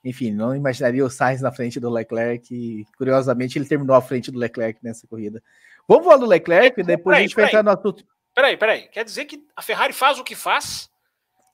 enfim, 0.03 0.33
não 0.33 0.57
imaginaria 0.57 1.05
o 1.05 1.11
Sainz 1.11 1.43
na 1.43 1.53
frente 1.53 1.79
do 1.79 1.91
Leclerc. 1.91 2.49
E, 2.51 2.87
curiosamente, 2.97 3.59
ele 3.59 3.67
terminou 3.67 3.95
à 3.95 4.01
frente 4.01 4.31
do 4.31 4.39
Leclerc 4.39 4.81
nessa 4.83 5.07
corrida. 5.07 5.43
Vamos 5.87 6.07
falar 6.07 6.17
do 6.17 6.27
Leclerc, 6.27 6.81
e 6.81 6.83
depois 6.83 7.15
peraí, 7.15 7.19
a 7.19 7.29
gente 7.29 7.37
vai 7.37 7.45
entrar 7.45 7.63
no 7.63 7.71
assunto. 7.71 8.03
Peraí, 8.37 8.55
peraí. 8.55 8.89
Quer 8.89 9.03
dizer 9.03 9.25
que 9.25 9.43
a 9.57 9.63
Ferrari 9.63 9.95
faz 9.95 10.19
o 10.19 10.25
que 10.25 10.37
faz 10.37 10.91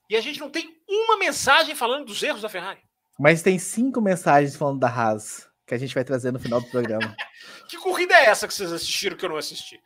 e 0.09 0.17
a 0.17 0.21
gente 0.21 0.37
não 0.37 0.49
tem 0.49 0.77
uma 0.85 1.17
mensagem 1.17 1.73
falando 1.73 2.07
dos 2.07 2.21
erros 2.21 2.41
da 2.41 2.49
Ferrari. 2.49 2.81
Mas 3.17 3.41
tem 3.41 3.57
cinco 3.57 4.01
mensagens 4.01 4.57
falando 4.57 4.81
da 4.81 4.89
Haas, 4.89 5.49
que 5.65 5.73
a 5.73 5.77
gente 5.77 5.95
vai 5.95 6.03
trazer 6.03 6.33
no 6.33 6.39
final 6.41 6.59
do 6.59 6.69
programa. 6.69 7.15
que 7.69 7.77
corrida 7.77 8.13
é 8.15 8.25
essa 8.25 8.49
que 8.49 8.53
vocês 8.53 8.69
assistiram 8.69 9.15
que 9.15 9.23
eu 9.23 9.29
não 9.29 9.37
assisti? 9.37 9.81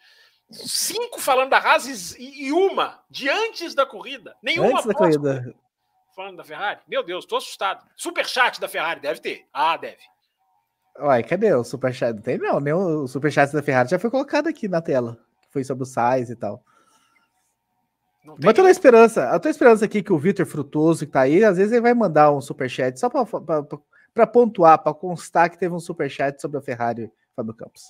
Cinco 0.50 1.22
falando 1.22 1.52
da 1.52 1.60
Haas 1.60 2.16
e 2.18 2.52
uma 2.52 3.00
de 3.12 3.30
antes 3.30 3.76
da 3.76 3.86
corrida. 3.86 4.36
Nenhuma 4.42 4.70
antes 4.70 4.86
da 4.88 4.94
corrida. 4.96 5.56
Falando 6.16 6.38
da 6.38 6.44
Ferrari? 6.44 6.80
Meu 6.88 7.04
Deus, 7.04 7.28
tô 7.28 7.36
assustado. 7.36 7.88
Superchat 7.96 8.60
da 8.60 8.68
Ferrari, 8.68 9.00
deve 9.00 9.20
ter. 9.20 9.46
Ah, 9.54 9.78
deve. 9.78 10.02
Uai, 11.00 11.22
cadê 11.22 11.54
o 11.54 11.64
superchat? 11.64 12.16
Não 12.16 12.24
tem 12.24 12.40
não, 12.40 12.60
nem 12.60 12.74
o 12.74 13.06
superchat 13.06 13.54
da 13.54 13.62
Ferrari 13.62 13.88
já 13.88 14.00
foi 14.00 14.10
colocado 14.10 14.48
aqui 14.48 14.68
na 14.68 14.82
tela. 14.82 15.16
Foi 15.52 15.64
sobre 15.64 15.84
o 15.84 15.86
Sais 15.86 16.32
e 16.32 16.36
tal. 16.36 16.64
Mas 18.44 18.54
tô 18.54 18.64
na 18.64 18.72
esperança, 18.72 19.30
eu 19.32 19.40
tô 19.40 19.50
esperança 19.50 19.86
aqui 19.86 20.04
que 20.04 20.12
o 20.12 20.18
Vitor 20.18 20.46
Frutoso, 20.46 21.06
que 21.06 21.12
tá 21.12 21.22
aí, 21.22 21.44
às 21.44 21.58
vezes 21.58 21.72
ele 21.72 21.82
vai 21.82 21.94
mandar 21.94 22.32
um 22.32 22.42
superchat 22.42 23.00
só 23.00 23.10
para 23.10 24.28
pontuar, 24.28 24.80
para 24.80 24.94
constar 24.94 25.50
que 25.50 25.58
teve 25.58 25.74
um 25.74 25.80
superchat 25.80 26.42
sobre 26.42 26.58
a 26.58 26.62
Ferrari, 26.62 27.12
Fábio 27.36 27.54
Campos. 27.54 27.84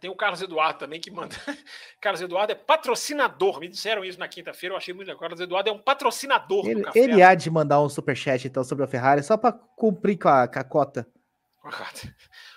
Tem 0.00 0.08
o 0.08 0.16
Carlos 0.16 0.40
Eduardo 0.40 0.78
também 0.78 0.98
que 0.98 1.10
manda. 1.10 1.36
Carlos 2.00 2.22
Eduardo 2.22 2.52
é 2.52 2.54
patrocinador. 2.54 3.60
Me 3.60 3.68
disseram 3.68 4.02
isso 4.02 4.18
na 4.18 4.26
quinta-feira, 4.26 4.72
eu 4.72 4.78
achei 4.78 4.94
muito 4.94 5.08
legal. 5.08 5.20
Carlos 5.20 5.40
Eduardo 5.40 5.68
é 5.68 5.72
um 5.72 5.78
patrocinador 5.78 6.64
ele, 6.64 6.76
do 6.76 6.82
café. 6.82 6.98
Ele 6.98 7.22
há 7.22 7.34
de 7.34 7.50
mandar 7.50 7.82
um 7.82 7.88
superchat 7.88 8.46
então 8.46 8.64
sobre 8.64 8.84
a 8.84 8.88
Ferrari 8.88 9.22
só 9.22 9.36
para 9.36 9.52
cumprir 9.52 10.18
com 10.18 10.28
a, 10.28 10.48
com 10.48 10.58
a 10.58 10.64
cota. 10.64 11.06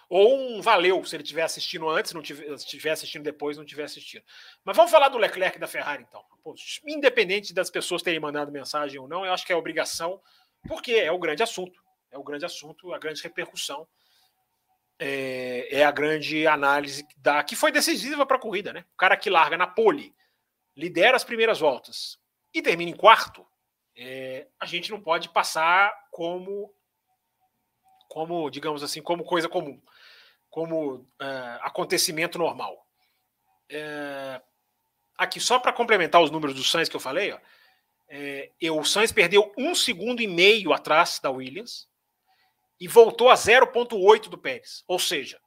Ou 0.10 0.38
um 0.38 0.62
valeu, 0.62 1.04
se 1.04 1.16
ele 1.16 1.24
estiver 1.24 1.44
assistindo 1.44 1.90
antes, 1.90 2.14
não 2.14 2.22
tiver, 2.22 2.54
estiver 2.54 2.92
assistindo 2.92 3.24
depois, 3.24 3.58
não 3.58 3.66
estiver 3.66 3.84
assistindo. 3.84 4.24
Mas 4.64 4.76
vamos 4.78 4.92
falar 4.92 5.10
do 5.10 5.18
Leclerc 5.18 5.60
da 5.60 5.68
Ferrari, 5.68 6.06
então. 6.08 6.24
Pô, 6.44 6.56
independente 6.86 7.54
das 7.54 7.70
pessoas 7.70 8.02
terem 8.02 8.20
mandado 8.20 8.52
mensagem 8.52 9.00
ou 9.00 9.08
não, 9.08 9.26
eu 9.26 9.34
acho 9.34 9.46
que 9.46 9.52
é 9.52 9.56
obrigação, 9.56 10.22
porque 10.66 10.94
é 10.94 11.12
o 11.12 11.20
grande 11.20 11.44
assunto. 11.44 11.82
É 12.10 12.18
o 12.18 12.24
grande 12.24 12.46
assunto, 12.46 12.94
a 12.94 12.98
grande 12.98 13.22
repercussão. 13.22 13.86
É, 15.00 15.68
é 15.80 15.86
a 15.86 15.92
grande 15.92 16.48
análise 16.48 17.06
da 17.18 17.44
que 17.44 17.56
foi 17.56 17.72
decisiva 17.72 18.26
para 18.26 18.38
a 18.38 18.40
corrida, 18.40 18.74
né? 18.74 18.86
O 18.94 18.98
cara 18.98 19.16
que 19.16 19.30
larga 19.30 19.56
na 19.56 19.68
pole, 19.68 20.16
lidera 20.76 21.16
as 21.16 21.24
primeiras 21.24 21.60
voltas 21.60 22.18
e 22.54 22.62
termina 22.62 22.90
em 22.90 22.96
quarto, 22.96 23.46
é, 23.96 24.48
a 24.60 24.66
gente 24.66 24.90
não 24.90 25.02
pode 25.02 25.30
passar 25.30 25.92
como 26.12 26.74
como, 28.08 28.50
digamos 28.50 28.82
assim, 28.82 29.02
como 29.02 29.24
coisa 29.24 29.50
comum, 29.50 29.80
como 30.58 30.96
uh, 30.96 31.06
acontecimento 31.62 32.40
normal. 32.40 32.84
Uh, 33.72 34.44
aqui, 35.16 35.40
só 35.40 35.60
para 35.60 35.72
complementar 35.72 36.20
os 36.20 36.32
números 36.32 36.56
do 36.56 36.64
Sainz 36.64 36.90
que 36.90 36.96
eu 36.96 37.00
falei, 37.00 37.32
ó, 37.32 37.40
é, 38.10 38.52
eu, 38.60 38.80
o 38.80 38.84
Sainz 38.84 39.12
perdeu 39.12 39.54
um 39.56 39.76
segundo 39.76 40.20
e 40.20 40.26
meio 40.26 40.74
atrás 40.74 41.20
da 41.20 41.30
Williams 41.30 41.88
e 42.80 42.88
voltou 42.88 43.30
a 43.30 43.36
0,8 43.36 44.30
do 44.30 44.38
Pérez. 44.38 44.84
Ou 44.88 44.98
seja, 44.98 45.40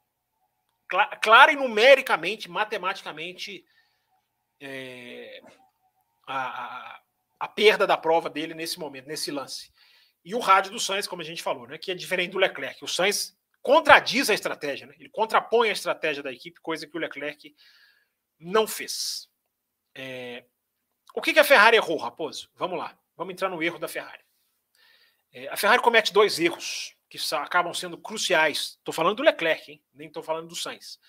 cl 0.89 1.19
claro 1.21 1.51
e 1.51 1.55
numericamente, 1.57 2.49
matematicamente, 2.49 3.65
é, 4.61 5.41
a, 6.25 6.37
a, 6.37 7.01
a 7.37 7.47
perda 7.49 7.85
da 7.85 7.97
prova 7.97 8.29
dele 8.29 8.53
nesse 8.53 8.79
momento, 8.79 9.07
nesse 9.07 9.29
lance. 9.29 9.73
E 10.23 10.33
o 10.33 10.39
rádio 10.39 10.71
do 10.71 10.79
Sainz, 10.79 11.05
como 11.05 11.21
a 11.21 11.25
gente 11.25 11.43
falou, 11.43 11.67
né, 11.67 11.77
que 11.77 11.91
é 11.91 11.95
diferente 11.95 12.31
do 12.31 12.39
Leclerc. 12.39 12.81
O 12.81 12.87
Sainz 12.87 13.37
contradiz 13.61 14.29
a 14.29 14.33
estratégia, 14.33 14.87
né? 14.87 14.95
ele 14.99 15.09
contrapõe 15.09 15.69
a 15.69 15.73
estratégia 15.73 16.23
da 16.23 16.31
equipe, 16.31 16.59
coisa 16.61 16.87
que 16.87 16.95
o 16.95 16.99
Leclerc 16.99 17.55
não 18.39 18.67
fez. 18.67 19.29
É... 19.95 20.45
O 21.13 21.21
que, 21.21 21.33
que 21.33 21.39
a 21.39 21.43
Ferrari 21.43 21.77
errou, 21.77 21.97
Raposo? 21.97 22.49
Vamos 22.55 22.77
lá, 22.77 22.97
vamos 23.15 23.33
entrar 23.33 23.49
no 23.49 23.61
erro 23.61 23.77
da 23.77 23.87
Ferrari. 23.87 24.23
É, 25.33 25.47
a 25.47 25.57
Ferrari 25.57 25.81
comete 25.81 26.11
dois 26.11 26.39
erros 26.39 26.95
que 27.09 27.17
acabam 27.35 27.73
sendo 27.73 27.97
cruciais. 27.97 28.77
Estou 28.77 28.93
falando 28.93 29.17
do 29.17 29.23
Leclerc, 29.23 29.71
hein? 29.71 29.83
nem 29.93 30.07
estou 30.07 30.23
falando 30.23 30.47
do 30.47 30.55
Sainz. 30.55 30.99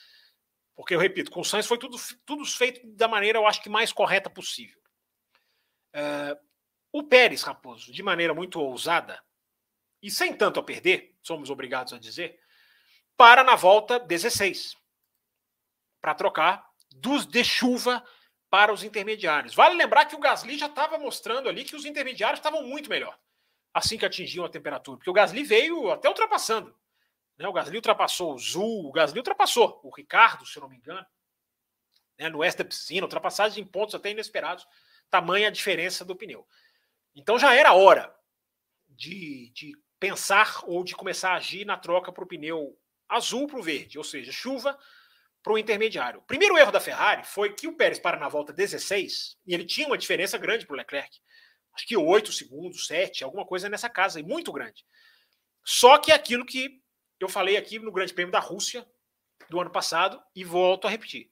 Porque, 0.74 0.94
eu 0.94 0.98
repito, 0.98 1.30
com 1.30 1.40
o 1.40 1.44
Sainz 1.44 1.66
foi 1.66 1.78
tudo, 1.78 1.96
tudo 2.24 2.44
feito 2.44 2.84
da 2.96 3.06
maneira, 3.06 3.38
eu 3.38 3.46
acho 3.46 3.62
que 3.62 3.68
mais 3.68 3.92
correta 3.92 4.28
possível. 4.28 4.80
É, 5.92 6.36
o 6.90 7.02
Pérez, 7.04 7.42
Raposo, 7.42 7.92
de 7.92 8.02
maneira 8.02 8.34
muito 8.34 8.60
ousada, 8.60 9.22
e 10.02 10.10
sem 10.10 10.34
tanto 10.34 10.58
a 10.58 10.62
perder, 10.62 11.16
somos 11.22 11.50
obrigados 11.50 11.92
a 11.92 11.98
dizer, 11.98 12.38
para 13.16 13.44
na 13.44 13.54
volta 13.54 13.98
16, 13.98 14.76
para 16.00 16.14
trocar 16.14 16.66
dos 16.90 17.24
de 17.24 17.44
chuva 17.44 18.04
para 18.50 18.72
os 18.72 18.82
intermediários. 18.82 19.54
Vale 19.54 19.76
lembrar 19.76 20.06
que 20.06 20.16
o 20.16 20.20
Gasly 20.20 20.58
já 20.58 20.66
estava 20.66 20.98
mostrando 20.98 21.48
ali 21.48 21.64
que 21.64 21.76
os 21.76 21.84
intermediários 21.84 22.38
estavam 22.38 22.62
muito 22.62 22.90
melhor 22.90 23.18
assim 23.72 23.96
que 23.96 24.04
atingiam 24.04 24.44
a 24.44 24.48
temperatura, 24.48 24.98
porque 24.98 25.10
o 25.10 25.14
Gasly 25.14 25.42
veio 25.42 25.90
até 25.90 26.08
ultrapassando. 26.08 26.76
Né? 27.38 27.48
O 27.48 27.52
Gasly 27.52 27.76
ultrapassou 27.76 28.34
o 28.34 28.38
Zul, 28.38 28.86
o 28.86 28.92
Gasly 28.92 29.18
ultrapassou 29.18 29.80
o 29.82 29.90
Ricardo, 29.90 30.44
se 30.44 30.58
eu 30.58 30.62
não 30.62 30.68
me 30.68 30.76
engano, 30.76 31.06
né? 32.18 32.28
no 32.28 32.38
West 32.38 32.58
da 32.58 32.64
piscina, 32.64 33.06
ultrapassagem 33.06 33.62
em 33.62 33.66
pontos 33.66 33.94
até 33.94 34.10
inesperados, 34.10 34.66
tamanha 35.10 35.48
a 35.48 35.50
diferença 35.50 36.04
do 36.04 36.14
pneu. 36.14 36.46
Então 37.14 37.38
já 37.38 37.54
era 37.54 37.72
hora 37.72 38.14
de, 38.88 39.50
de 39.54 39.72
pensar 40.02 40.64
ou 40.64 40.82
de 40.82 40.96
começar 40.96 41.30
a 41.30 41.36
agir 41.36 41.64
na 41.64 41.76
troca 41.76 42.10
para 42.10 42.24
o 42.24 42.26
pneu 42.26 42.76
azul 43.08 43.46
para 43.46 43.60
o 43.60 43.62
verde, 43.62 43.98
ou 43.98 44.02
seja, 44.02 44.32
chuva 44.32 44.76
para 45.40 45.52
o 45.52 45.58
intermediário. 45.58 46.18
O 46.18 46.24
primeiro 46.24 46.58
erro 46.58 46.72
da 46.72 46.80
Ferrari 46.80 47.24
foi 47.24 47.54
que 47.54 47.68
o 47.68 47.76
Pérez 47.76 48.00
para 48.00 48.18
na 48.18 48.28
volta 48.28 48.52
16 48.52 49.38
e 49.46 49.54
ele 49.54 49.64
tinha 49.64 49.86
uma 49.86 49.96
diferença 49.96 50.36
grande 50.36 50.66
para 50.66 50.74
o 50.74 50.76
Leclerc. 50.76 51.20
Acho 51.72 51.86
que 51.86 51.96
8 51.96 52.32
segundos, 52.32 52.84
7, 52.88 53.22
alguma 53.22 53.46
coisa 53.46 53.68
nessa 53.68 53.88
casa, 53.88 54.18
e 54.18 54.24
muito 54.24 54.50
grande. 54.50 54.84
Só 55.64 55.98
que 55.98 56.10
é 56.10 56.16
aquilo 56.16 56.44
que 56.44 56.82
eu 57.20 57.28
falei 57.28 57.56
aqui 57.56 57.78
no 57.78 57.92
Grande 57.92 58.12
Prêmio 58.12 58.32
da 58.32 58.40
Rússia 58.40 58.84
do 59.48 59.60
ano 59.60 59.70
passado 59.70 60.20
e 60.34 60.42
volto 60.42 60.88
a 60.88 60.90
repetir. 60.90 61.30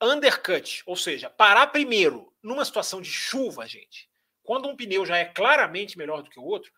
Undercut, 0.00 0.84
ou 0.86 0.94
seja, 0.94 1.28
parar 1.28 1.66
primeiro 1.66 2.32
numa 2.40 2.64
situação 2.64 3.02
de 3.02 3.10
chuva, 3.10 3.66
gente, 3.66 4.08
quando 4.44 4.68
um 4.68 4.76
pneu 4.76 5.04
já 5.04 5.18
é 5.18 5.24
claramente 5.24 5.98
melhor 5.98 6.22
do 6.22 6.30
que 6.30 6.38
o 6.38 6.44
outro, 6.44 6.70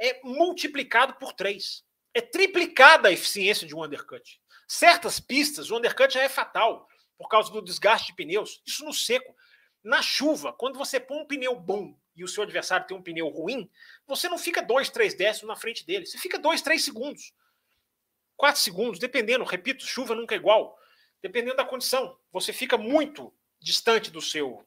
é 0.00 0.20
multiplicado 0.22 1.14
por 1.14 1.32
três. 1.32 1.84
É 2.14 2.20
triplicada 2.20 3.08
a 3.08 3.12
eficiência 3.12 3.66
de 3.66 3.74
um 3.74 3.82
undercut. 3.84 4.40
Certas 4.66 5.20
pistas, 5.20 5.70
o 5.70 5.76
undercut 5.76 6.12
já 6.12 6.22
é 6.22 6.28
fatal. 6.28 6.88
por 7.18 7.28
causa 7.28 7.50
do 7.50 7.62
desgaste 7.62 8.08
de 8.08 8.14
pneus. 8.14 8.62
Isso 8.66 8.84
no 8.84 8.92
seco. 8.92 9.34
Na 9.82 10.02
chuva, 10.02 10.52
quando 10.52 10.76
você 10.76 11.00
põe 11.00 11.18
um 11.18 11.26
pneu 11.26 11.54
bom 11.54 11.98
e 12.14 12.22
o 12.22 12.28
seu 12.28 12.42
adversário 12.42 12.86
tem 12.86 12.96
um 12.96 13.02
pneu 13.02 13.28
ruim, 13.28 13.70
você 14.06 14.28
não 14.28 14.36
fica 14.36 14.60
dois, 14.60 14.90
três 14.90 15.14
décimos 15.14 15.48
na 15.48 15.56
frente 15.56 15.86
dele. 15.86 16.04
Você 16.04 16.18
fica 16.18 16.38
dois, 16.38 16.60
três 16.60 16.84
segundos. 16.84 17.32
Quatro 18.36 18.60
segundos, 18.60 18.98
dependendo. 18.98 19.44
Repito, 19.44 19.86
chuva 19.86 20.14
nunca 20.14 20.34
é 20.34 20.38
igual. 20.38 20.78
Dependendo 21.22 21.56
da 21.56 21.64
condição. 21.64 22.18
Você 22.32 22.52
fica 22.52 22.76
muito 22.76 23.32
distante 23.60 24.10
do 24.10 24.20
seu 24.20 24.66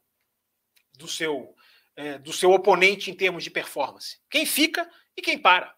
do 0.94 1.06
seu 1.06 1.54
é, 1.96 2.18
do 2.18 2.32
seu 2.32 2.50
oponente 2.50 3.10
em 3.10 3.14
termos 3.14 3.44
de 3.44 3.50
performance. 3.50 4.18
Quem 4.30 4.46
fica 4.46 4.90
e 5.16 5.22
quem 5.22 5.38
para. 5.38 5.74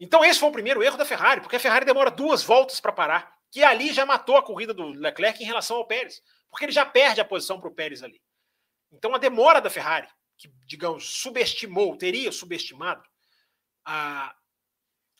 Então 0.00 0.24
esse 0.24 0.38
foi 0.38 0.48
o 0.48 0.52
primeiro 0.52 0.82
erro 0.82 0.96
da 0.96 1.04
Ferrari, 1.04 1.40
porque 1.40 1.56
a 1.56 1.60
Ferrari 1.60 1.84
demora 1.84 2.10
duas 2.10 2.42
voltas 2.42 2.80
para 2.80 2.92
parar, 2.92 3.36
que 3.50 3.62
ali 3.64 3.92
já 3.92 4.06
matou 4.06 4.36
a 4.36 4.42
corrida 4.42 4.72
do 4.72 4.88
Leclerc 4.88 5.42
em 5.42 5.46
relação 5.46 5.76
ao 5.76 5.86
Pérez, 5.86 6.22
porque 6.50 6.64
ele 6.64 6.72
já 6.72 6.84
perde 6.84 7.20
a 7.20 7.24
posição 7.24 7.60
para 7.60 7.68
o 7.68 7.74
Pérez 7.74 8.02
ali. 8.02 8.20
Então 8.92 9.14
a 9.14 9.18
demora 9.18 9.60
da 9.60 9.70
Ferrari, 9.70 10.08
que 10.36 10.48
digamos 10.66 11.20
subestimou, 11.20 11.96
teria 11.96 12.30
subestimado 12.30 13.02
a, 13.84 14.34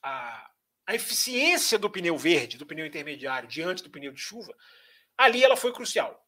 a, 0.02 0.50
a 0.86 0.94
eficiência 0.94 1.78
do 1.78 1.90
pneu 1.90 2.16
verde, 2.16 2.56
do 2.56 2.66
pneu 2.66 2.86
intermediário 2.86 3.48
diante 3.48 3.82
do 3.82 3.90
pneu 3.90 4.12
de 4.12 4.20
chuva, 4.20 4.54
ali 5.16 5.42
ela 5.42 5.56
foi 5.56 5.72
crucial 5.72 6.24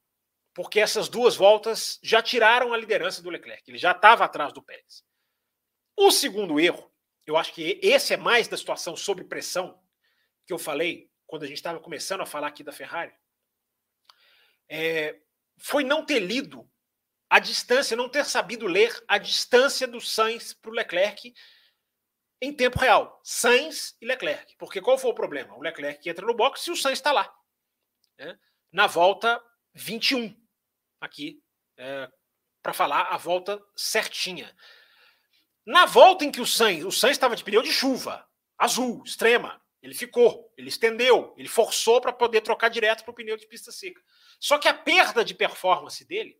porque 0.55 0.80
essas 0.80 1.09
duas 1.09 1.36
voltas 1.36 1.98
já 2.02 2.22
tiraram 2.22 2.72
a 2.72 2.76
liderança 2.76 3.22
do 3.22 3.30
Leclerc. 3.30 3.62
Ele 3.68 3.78
já 3.78 3.92
estava 3.92 4.24
atrás 4.24 4.52
do 4.52 4.62
Pérez. 4.62 5.05
O 5.97 6.10
segundo 6.10 6.59
erro, 6.59 6.89
eu 7.31 7.36
acho 7.36 7.52
que 7.52 7.78
esse 7.82 8.12
é 8.12 8.16
mais 8.16 8.48
da 8.48 8.57
situação 8.57 8.97
sob 8.97 9.24
pressão 9.24 9.81
que 10.47 10.52
eu 10.52 10.59
falei 10.59 11.11
quando 11.27 11.44
a 11.44 11.47
gente 11.47 11.59
estava 11.59 11.78
começando 11.78 12.23
a 12.23 12.27
falar 12.27 12.48
aqui 12.48 12.65
da 12.65 12.73
Ferrari, 12.73 13.15
é, 14.69 15.20
foi 15.59 15.85
não 15.85 16.05
ter 16.05 16.19
lido 16.19 16.69
a 17.28 17.39
distância, 17.39 17.97
não 17.97 18.09
ter 18.09 18.24
sabido 18.24 18.66
ler 18.66 18.93
a 19.07 19.16
distância 19.16 19.86
do 19.86 20.01
Sainz 20.01 20.52
para 20.52 20.70
o 20.70 20.74
Leclerc 20.74 21.32
em 22.43 22.52
tempo 22.52 22.81
real. 22.81 23.20
Sainz 23.23 23.97
e 24.01 24.07
Leclerc. 24.07 24.57
Porque 24.57 24.81
qual 24.81 24.98
foi 24.98 25.11
o 25.11 25.15
problema? 25.15 25.55
O 25.55 25.62
Leclerc 25.62 26.09
entra 26.09 26.27
no 26.27 26.35
box 26.35 26.66
e 26.66 26.73
o 26.73 26.77
Sainz 26.77 26.98
está 26.98 27.12
lá. 27.12 27.32
Né? 28.19 28.36
Na 28.73 28.89
volta 28.89 29.40
21 29.74 30.36
aqui 31.01 31.40
é, 31.77 32.11
para 32.61 32.73
falar 32.73 33.02
a 33.02 33.16
volta 33.16 33.62
certinha. 33.77 34.52
Na 35.64 35.86
volta 35.86 36.24
em 36.24 36.30
que 36.30 36.40
o 36.40 36.46
Sainz, 36.46 36.84
o 36.84 36.92
Sainz 36.92 37.16
estava 37.16 37.36
de 37.36 37.44
pneu 37.44 37.62
de 37.62 37.72
chuva, 37.72 38.26
azul, 38.58 39.02
extrema, 39.04 39.60
ele 39.82 39.94
ficou, 39.94 40.52
ele 40.56 40.68
estendeu, 40.68 41.34
ele 41.36 41.48
forçou 41.48 42.00
para 42.00 42.12
poder 42.12 42.42
trocar 42.42 42.68
direto 42.68 43.02
para 43.02 43.10
o 43.10 43.14
pneu 43.14 43.36
de 43.36 43.46
pista 43.46 43.72
seca. 43.72 44.00
Só 44.38 44.58
que 44.58 44.68
a 44.68 44.74
perda 44.74 45.24
de 45.24 45.34
performance 45.34 46.04
dele 46.04 46.38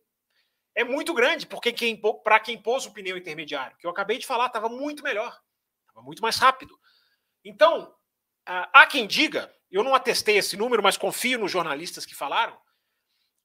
é 0.75 0.83
muito 0.83 1.13
grande, 1.13 1.47
porque 1.47 1.71
quem, 1.71 1.99
para 2.23 2.39
quem 2.39 2.61
pôs 2.61 2.85
o 2.85 2.91
pneu 2.91 3.17
intermediário, 3.17 3.77
que 3.77 3.85
eu 3.85 3.91
acabei 3.91 4.17
de 4.17 4.27
falar, 4.27 4.47
estava 4.47 4.69
muito 4.69 5.03
melhor, 5.03 5.39
estava 5.87 6.05
muito 6.05 6.21
mais 6.21 6.37
rápido. 6.37 6.79
Então, 7.43 7.93
há 8.45 8.85
quem 8.85 9.07
diga, 9.07 9.53
eu 9.69 9.83
não 9.83 9.95
atestei 9.95 10.37
esse 10.37 10.55
número, 10.55 10.83
mas 10.83 10.97
confio 10.97 11.39
nos 11.39 11.51
jornalistas 11.51 12.05
que 12.05 12.15
falaram, 12.15 12.57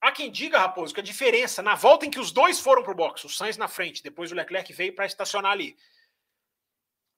Há 0.06 0.12
quem 0.12 0.30
diga, 0.30 0.60
Raposo, 0.60 0.94
que 0.94 1.00
a 1.00 1.02
diferença 1.02 1.60
na 1.64 1.74
volta 1.74 2.06
em 2.06 2.10
que 2.10 2.20
os 2.20 2.30
dois 2.30 2.60
foram 2.60 2.80
para 2.80 2.92
o 2.92 2.94
box, 2.94 3.24
o 3.24 3.28
Sainz 3.28 3.56
na 3.56 3.66
frente, 3.66 4.04
depois 4.04 4.30
o 4.30 4.36
Leclerc 4.36 4.72
veio 4.72 4.94
para 4.94 5.04
estacionar 5.04 5.50
ali. 5.50 5.76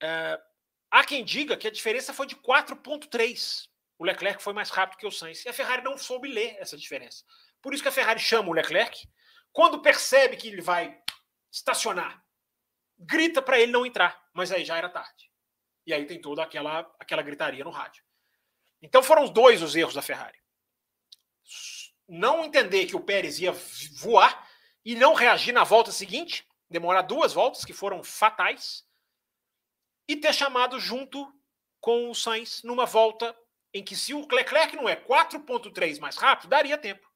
É, 0.02 0.40
há 0.90 1.05
quem 1.05 1.23
diga 1.23 1.55
que 1.55 1.69
a 1.69 1.70
diferença 1.70 2.15
foi 2.15 2.27
de 2.27 2.35
4,3. 2.36 3.69
O 3.98 4.06
Leclerc 4.06 4.43
foi 4.43 4.55
mais 4.55 4.70
rápido 4.70 5.01
que 5.01 5.06
o 5.06 5.10
Sainz. 5.10 5.44
E 5.44 5.51
a 5.51 5.52
Ferrari 5.52 5.85
não 5.85 5.98
soube 5.98 6.28
ler 6.28 6.56
essa 6.59 6.78
diferença. 6.78 7.27
Por 7.60 7.74
isso 7.74 7.82
que 7.82 7.90
a 7.90 7.93
Ferrari 7.93 8.20
chama 8.20 8.48
o 8.48 8.55
Leclerc. 8.55 9.06
Quando 9.52 9.82
percebe 9.82 10.39
que 10.39 10.48
ele 10.48 10.62
vai 10.62 10.98
estacionar, 11.52 12.24
grita 12.98 13.43
para 13.43 13.60
ele 13.60 13.70
não 13.70 13.85
entrar. 13.85 14.19
Mas 14.32 14.51
aí 14.51 14.65
já 14.65 14.78
era 14.78 14.89
tarde. 14.89 15.31
E 15.86 15.93
aí 15.93 16.06
tem 16.06 16.19
toda 16.19 16.43
aquela, 16.43 16.90
aquela 16.98 17.20
gritaria 17.20 17.65
no 17.65 17.70
rádio. 17.70 18.02
Então 18.81 19.02
foram 19.02 19.24
os 19.24 19.31
dois 19.31 19.62
os 19.62 19.77
erros 19.77 19.93
da 19.93 20.01
Ferrari 20.01 20.39
não 22.09 22.44
entender 22.44 22.86
que 22.86 22.97
o 22.97 23.01
Pérez 23.01 23.39
ia 23.39 23.52
voar 23.93 24.48
e 24.85 24.94
não 24.94 25.14
reagir 25.14 25.52
na 25.52 25.64
volta 25.64 25.93
seguinte, 25.93 26.47
demorar 26.70 27.02
duas 27.02 27.32
voltas 27.32 27.64
que 27.64 27.72
foram 27.72 28.02
fatais, 28.02 28.86
e 30.09 30.16
ter 30.16 30.32
chamado 30.32 30.80
junto 30.80 31.30
com 31.80 32.10
o 32.10 32.14
Sainz 32.14 32.62
numa 32.62 32.86
volta 32.86 33.36
em 33.74 33.85
que 33.85 33.94
se 33.94 34.14
o 34.14 34.26
Leclerc 34.26 34.74
não 34.74 34.89
é 34.89 34.97
4.3 34.97 36.01
mais 36.01 36.16
rápido, 36.16 36.48
daria 36.48 36.78
tempo. 36.78 37.06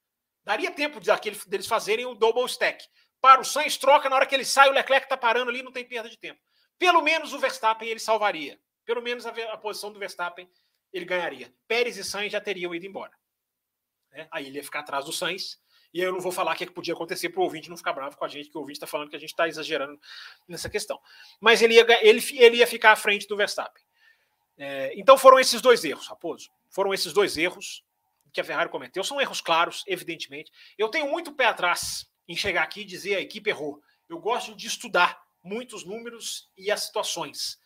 Daria 0.45 0.71
tempo 0.71 1.01
de 1.01 1.11
aquele, 1.11 1.39
deles 1.47 1.67
fazerem 1.67 2.05
o 2.05 2.15
double 2.15 2.45
stack. 2.45 2.85
Para 3.21 3.41
o 3.41 3.45
Sainz 3.45 3.79
troca, 3.79 4.11
na 4.11 4.17
hora 4.17 4.27
que 4.27 4.35
ele 4.35 4.45
sai, 4.45 4.69
o 4.69 4.73
Leclerc 4.73 5.07
está 5.07 5.17
parando 5.17 5.51
ali, 5.51 5.63
não 5.63 5.73
tem 5.73 5.85
perda 5.85 6.11
de 6.11 6.19
tempo. 6.19 6.41
Pelo 6.79 7.01
menos 7.01 7.33
o 7.33 7.39
Verstappen 7.39 7.89
ele 7.89 8.01
salvaria. 8.01 8.61
Pelo 8.85 9.01
menos 9.01 9.25
a, 9.25 9.31
a 9.31 9.57
posição 9.57 9.93
do 9.93 9.99
Verstappen 9.99 10.51
ele 10.93 11.05
ganharia. 11.05 11.55
Pérez 11.67 11.97
e 11.97 12.05
Sainz 12.05 12.33
já 12.33 12.41
teriam 12.41 12.75
ido 12.75 12.85
embora. 12.85 13.13
Né? 14.13 14.29
Aí 14.31 14.47
ele 14.47 14.57
ia 14.57 14.65
ficar 14.65 14.81
atrás 14.81 15.05
do 15.05 15.13
Sainz. 15.13 15.61
E 15.93 16.01
aí 16.01 16.07
eu 16.07 16.13
não 16.13 16.21
vou 16.21 16.33
falar 16.33 16.53
o 16.53 16.57
que, 16.57 16.65
é 16.65 16.67
que 16.67 16.73
podia 16.73 16.95
acontecer 16.95 17.29
para 17.29 17.41
o 17.41 17.45
ouvinte 17.45 17.69
não 17.69 17.77
ficar 17.77 17.93
bravo 17.93 18.17
com 18.17 18.25
a 18.25 18.29
gente, 18.29 18.49
que 18.49 18.57
o 18.57 18.61
ouvinte 18.61 18.77
está 18.77 18.87
falando 18.87 19.11
que 19.11 19.17
a 19.17 19.19
gente 19.19 19.31
está 19.31 19.47
exagerando 19.47 20.01
nessa 20.49 20.71
questão. 20.71 20.99
Mas 21.39 21.61
ele 21.61 21.75
ia, 21.75 21.87
ele, 22.01 22.23
ele 22.39 22.57
ia 22.59 22.67
ficar 22.67 22.93
à 22.93 22.97
frente 22.97 23.27
do 23.27 23.37
Verstappen. 23.37 23.83
É, 24.57 24.93
então 24.97 25.19
foram 25.19 25.39
esses 25.39 25.61
dois 25.61 25.85
erros, 25.85 26.07
Raposo. 26.07 26.51
Foram 26.71 26.95
esses 26.95 27.13
dois 27.13 27.37
erros 27.37 27.85
que 28.33 28.41
a 28.41 28.45
Ferrari 28.45 28.71
cometeu. 28.71 29.05
São 29.05 29.21
erros 29.21 29.43
claros, 29.43 29.85
evidentemente. 29.87 30.51
Eu 30.79 30.89
tenho 30.89 31.11
muito 31.11 31.33
pé 31.33 31.47
atrás 31.47 32.09
em 32.27 32.35
chegar 32.35 32.63
aqui 32.63 32.81
e 32.81 32.87
dizer 32.87 33.17
a 33.17 33.21
equipe 33.21 33.51
errou. 33.51 33.83
Eu 34.09 34.19
gosto 34.19 34.55
de 34.55 34.67
estudar 34.67 35.21
muitos 35.45 35.85
números 35.85 36.51
e 36.57 36.71
as 36.71 36.85
situações. 36.85 37.61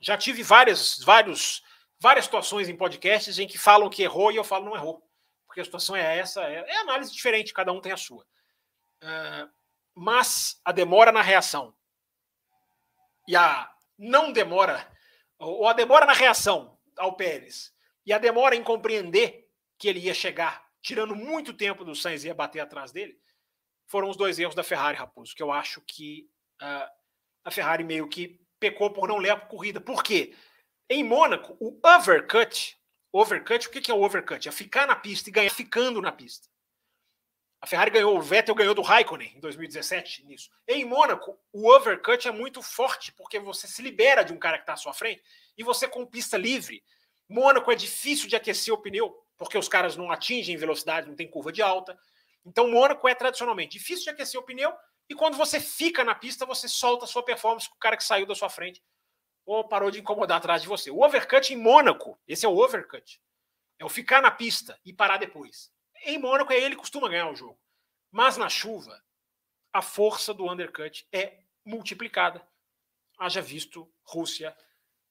Já 0.00 0.16
tive 0.16 0.42
várias, 0.42 0.98
vários, 1.04 1.62
várias 2.00 2.24
situações 2.24 2.68
em 2.68 2.76
podcasts 2.76 3.38
em 3.38 3.46
que 3.46 3.58
falam 3.58 3.90
que 3.90 4.02
errou 4.02 4.32
e 4.32 4.36
eu 4.36 4.44
falo 4.44 4.64
não 4.64 4.74
errou 4.74 5.08
porque 5.50 5.62
a 5.62 5.64
situação 5.64 5.96
é 5.96 6.16
essa, 6.16 6.44
é, 6.44 6.64
é 6.64 6.76
análise 6.76 7.12
diferente, 7.12 7.52
cada 7.52 7.72
um 7.72 7.80
tem 7.80 7.90
a 7.90 7.96
sua. 7.96 8.24
Uh, 9.02 9.50
mas 9.92 10.60
a 10.64 10.70
demora 10.70 11.10
na 11.10 11.22
reação 11.22 11.74
e 13.26 13.34
a 13.34 13.68
não 13.98 14.30
demora, 14.30 14.88
ou 15.40 15.66
a 15.66 15.72
demora 15.72 16.06
na 16.06 16.12
reação 16.12 16.78
ao 16.96 17.16
Pérez 17.16 17.74
e 18.06 18.12
a 18.12 18.18
demora 18.18 18.54
em 18.54 18.62
compreender 18.62 19.50
que 19.76 19.88
ele 19.88 19.98
ia 19.98 20.14
chegar, 20.14 20.64
tirando 20.80 21.16
muito 21.16 21.52
tempo 21.52 21.84
do 21.84 21.96
Sainz 21.96 22.22
e 22.22 22.28
ia 22.28 22.34
bater 22.34 22.60
atrás 22.60 22.92
dele, 22.92 23.20
foram 23.88 24.08
os 24.08 24.16
dois 24.16 24.38
erros 24.38 24.54
da 24.54 24.62
Ferrari, 24.62 24.96
Raposo, 24.96 25.34
que 25.34 25.42
eu 25.42 25.50
acho 25.50 25.80
que 25.80 26.30
uh, 26.62 26.88
a 27.44 27.50
Ferrari 27.50 27.82
meio 27.82 28.08
que 28.08 28.40
pecou 28.60 28.92
por 28.92 29.08
não 29.08 29.18
ler 29.18 29.30
a 29.30 29.40
corrida. 29.40 29.80
Por 29.80 30.04
quê? 30.04 30.32
Em 30.88 31.02
Mônaco, 31.02 31.56
o 31.58 31.76
overcut 31.84 32.79
Overcut, 33.12 33.66
o 33.66 33.70
que 33.70 33.90
é 33.90 33.94
o 33.94 34.02
overcut? 34.02 34.48
É 34.48 34.52
ficar 34.52 34.86
na 34.86 34.94
pista 34.94 35.28
e 35.28 35.32
ganhar 35.32 35.50
ficando 35.50 36.00
na 36.00 36.12
pista. 36.12 36.48
A 37.60 37.66
Ferrari 37.66 37.90
ganhou, 37.90 38.16
o 38.16 38.22
Vettel 38.22 38.54
ganhou 38.54 38.74
do 38.74 38.80
Raikkonen 38.80 39.34
em 39.36 39.40
2017 39.40 40.24
nisso. 40.24 40.50
Em 40.66 40.84
Mônaco, 40.84 41.38
o 41.52 41.70
overcut 41.70 42.26
é 42.26 42.30
muito 42.30 42.62
forte, 42.62 43.12
porque 43.12 43.38
você 43.38 43.66
se 43.66 43.82
libera 43.82 44.22
de 44.22 44.32
um 44.32 44.38
cara 44.38 44.56
que 44.56 44.62
está 44.62 44.72
à 44.72 44.76
sua 44.76 44.94
frente 44.94 45.22
e 45.58 45.62
você 45.62 45.86
com 45.86 46.06
pista 46.06 46.38
livre. 46.38 46.82
Mônaco 47.28 47.70
é 47.70 47.74
difícil 47.74 48.28
de 48.28 48.36
aquecer 48.36 48.72
o 48.72 48.78
pneu, 48.78 49.14
porque 49.36 49.58
os 49.58 49.68
caras 49.68 49.96
não 49.96 50.10
atingem 50.10 50.56
velocidade, 50.56 51.08
não 51.08 51.14
tem 51.14 51.28
curva 51.28 51.52
de 51.52 51.60
alta. 51.60 51.98
Então, 52.46 52.70
Mônaco 52.70 53.06
é 53.06 53.14
tradicionalmente 53.14 53.76
difícil 53.76 54.04
de 54.04 54.10
aquecer 54.10 54.40
o 54.40 54.44
pneu 54.44 54.72
e 55.08 55.14
quando 55.14 55.36
você 55.36 55.60
fica 55.60 56.04
na 56.04 56.14
pista, 56.14 56.46
você 56.46 56.68
solta 56.68 57.04
a 57.04 57.08
sua 57.08 57.24
performance 57.24 57.68
com 57.68 57.74
o 57.74 57.80
cara 57.80 57.96
que 57.96 58.04
saiu 58.04 58.24
da 58.24 58.34
sua 58.34 58.48
frente 58.48 58.80
ou 59.44 59.66
parou 59.66 59.90
de 59.90 60.00
incomodar 60.00 60.38
atrás 60.38 60.62
de 60.62 60.68
você. 60.68 60.90
O 60.90 61.04
overcut 61.04 61.52
em 61.52 61.56
Mônaco, 61.56 62.18
esse 62.26 62.46
é 62.46 62.48
o 62.48 62.56
overcut. 62.56 63.20
É 63.78 63.84
o 63.84 63.88
ficar 63.88 64.20
na 64.20 64.30
pista 64.30 64.78
e 64.84 64.92
parar 64.92 65.16
depois. 65.16 65.70
Em 66.04 66.18
Mônaco, 66.18 66.52
é 66.52 66.60
ele 66.60 66.76
costuma 66.76 67.08
ganhar 67.08 67.30
o 67.30 67.34
jogo. 67.34 67.58
Mas 68.10 68.36
na 68.36 68.48
chuva, 68.48 69.00
a 69.72 69.80
força 69.80 70.34
do 70.34 70.50
undercut 70.50 71.06
é 71.12 71.38
multiplicada. 71.64 72.42
Haja 73.18 73.40
visto 73.40 73.90
Rússia 74.02 74.56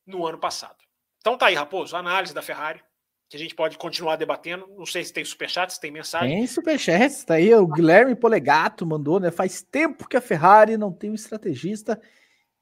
no 0.06 0.26
ano 0.26 0.38
passado. 0.38 0.78
Então 1.20 1.38
tá 1.38 1.48
aí, 1.48 1.56
Raposo, 1.56 1.96
análise 1.96 2.34
da 2.34 2.42
Ferrari, 2.42 2.84
que 3.30 3.38
a 3.38 3.40
gente 3.40 3.54
pode 3.54 3.78
continuar 3.78 4.16
debatendo. 4.16 4.68
Não 4.76 4.86
sei 4.86 5.04
se 5.04 5.14
tem 5.14 5.24
superchat, 5.24 5.74
se 5.74 5.80
tem 5.80 5.92
mensagem. 5.92 6.38
Tem 6.38 6.48
superchat, 6.48 7.26
tá 7.26 7.36
aí. 7.36 7.54
O 7.54 7.68
Guilherme 7.68 8.16
Polegato 8.16 8.86
mandou, 8.86 9.20
né? 9.20 9.32
Faz 9.32 9.62
tempo 9.62 10.08
que 10.08 10.18
a 10.18 10.22
Ferrari 10.22 10.78
não 10.78 10.92
tem 10.92 11.12
um 11.12 11.16
estrategista 11.16 12.02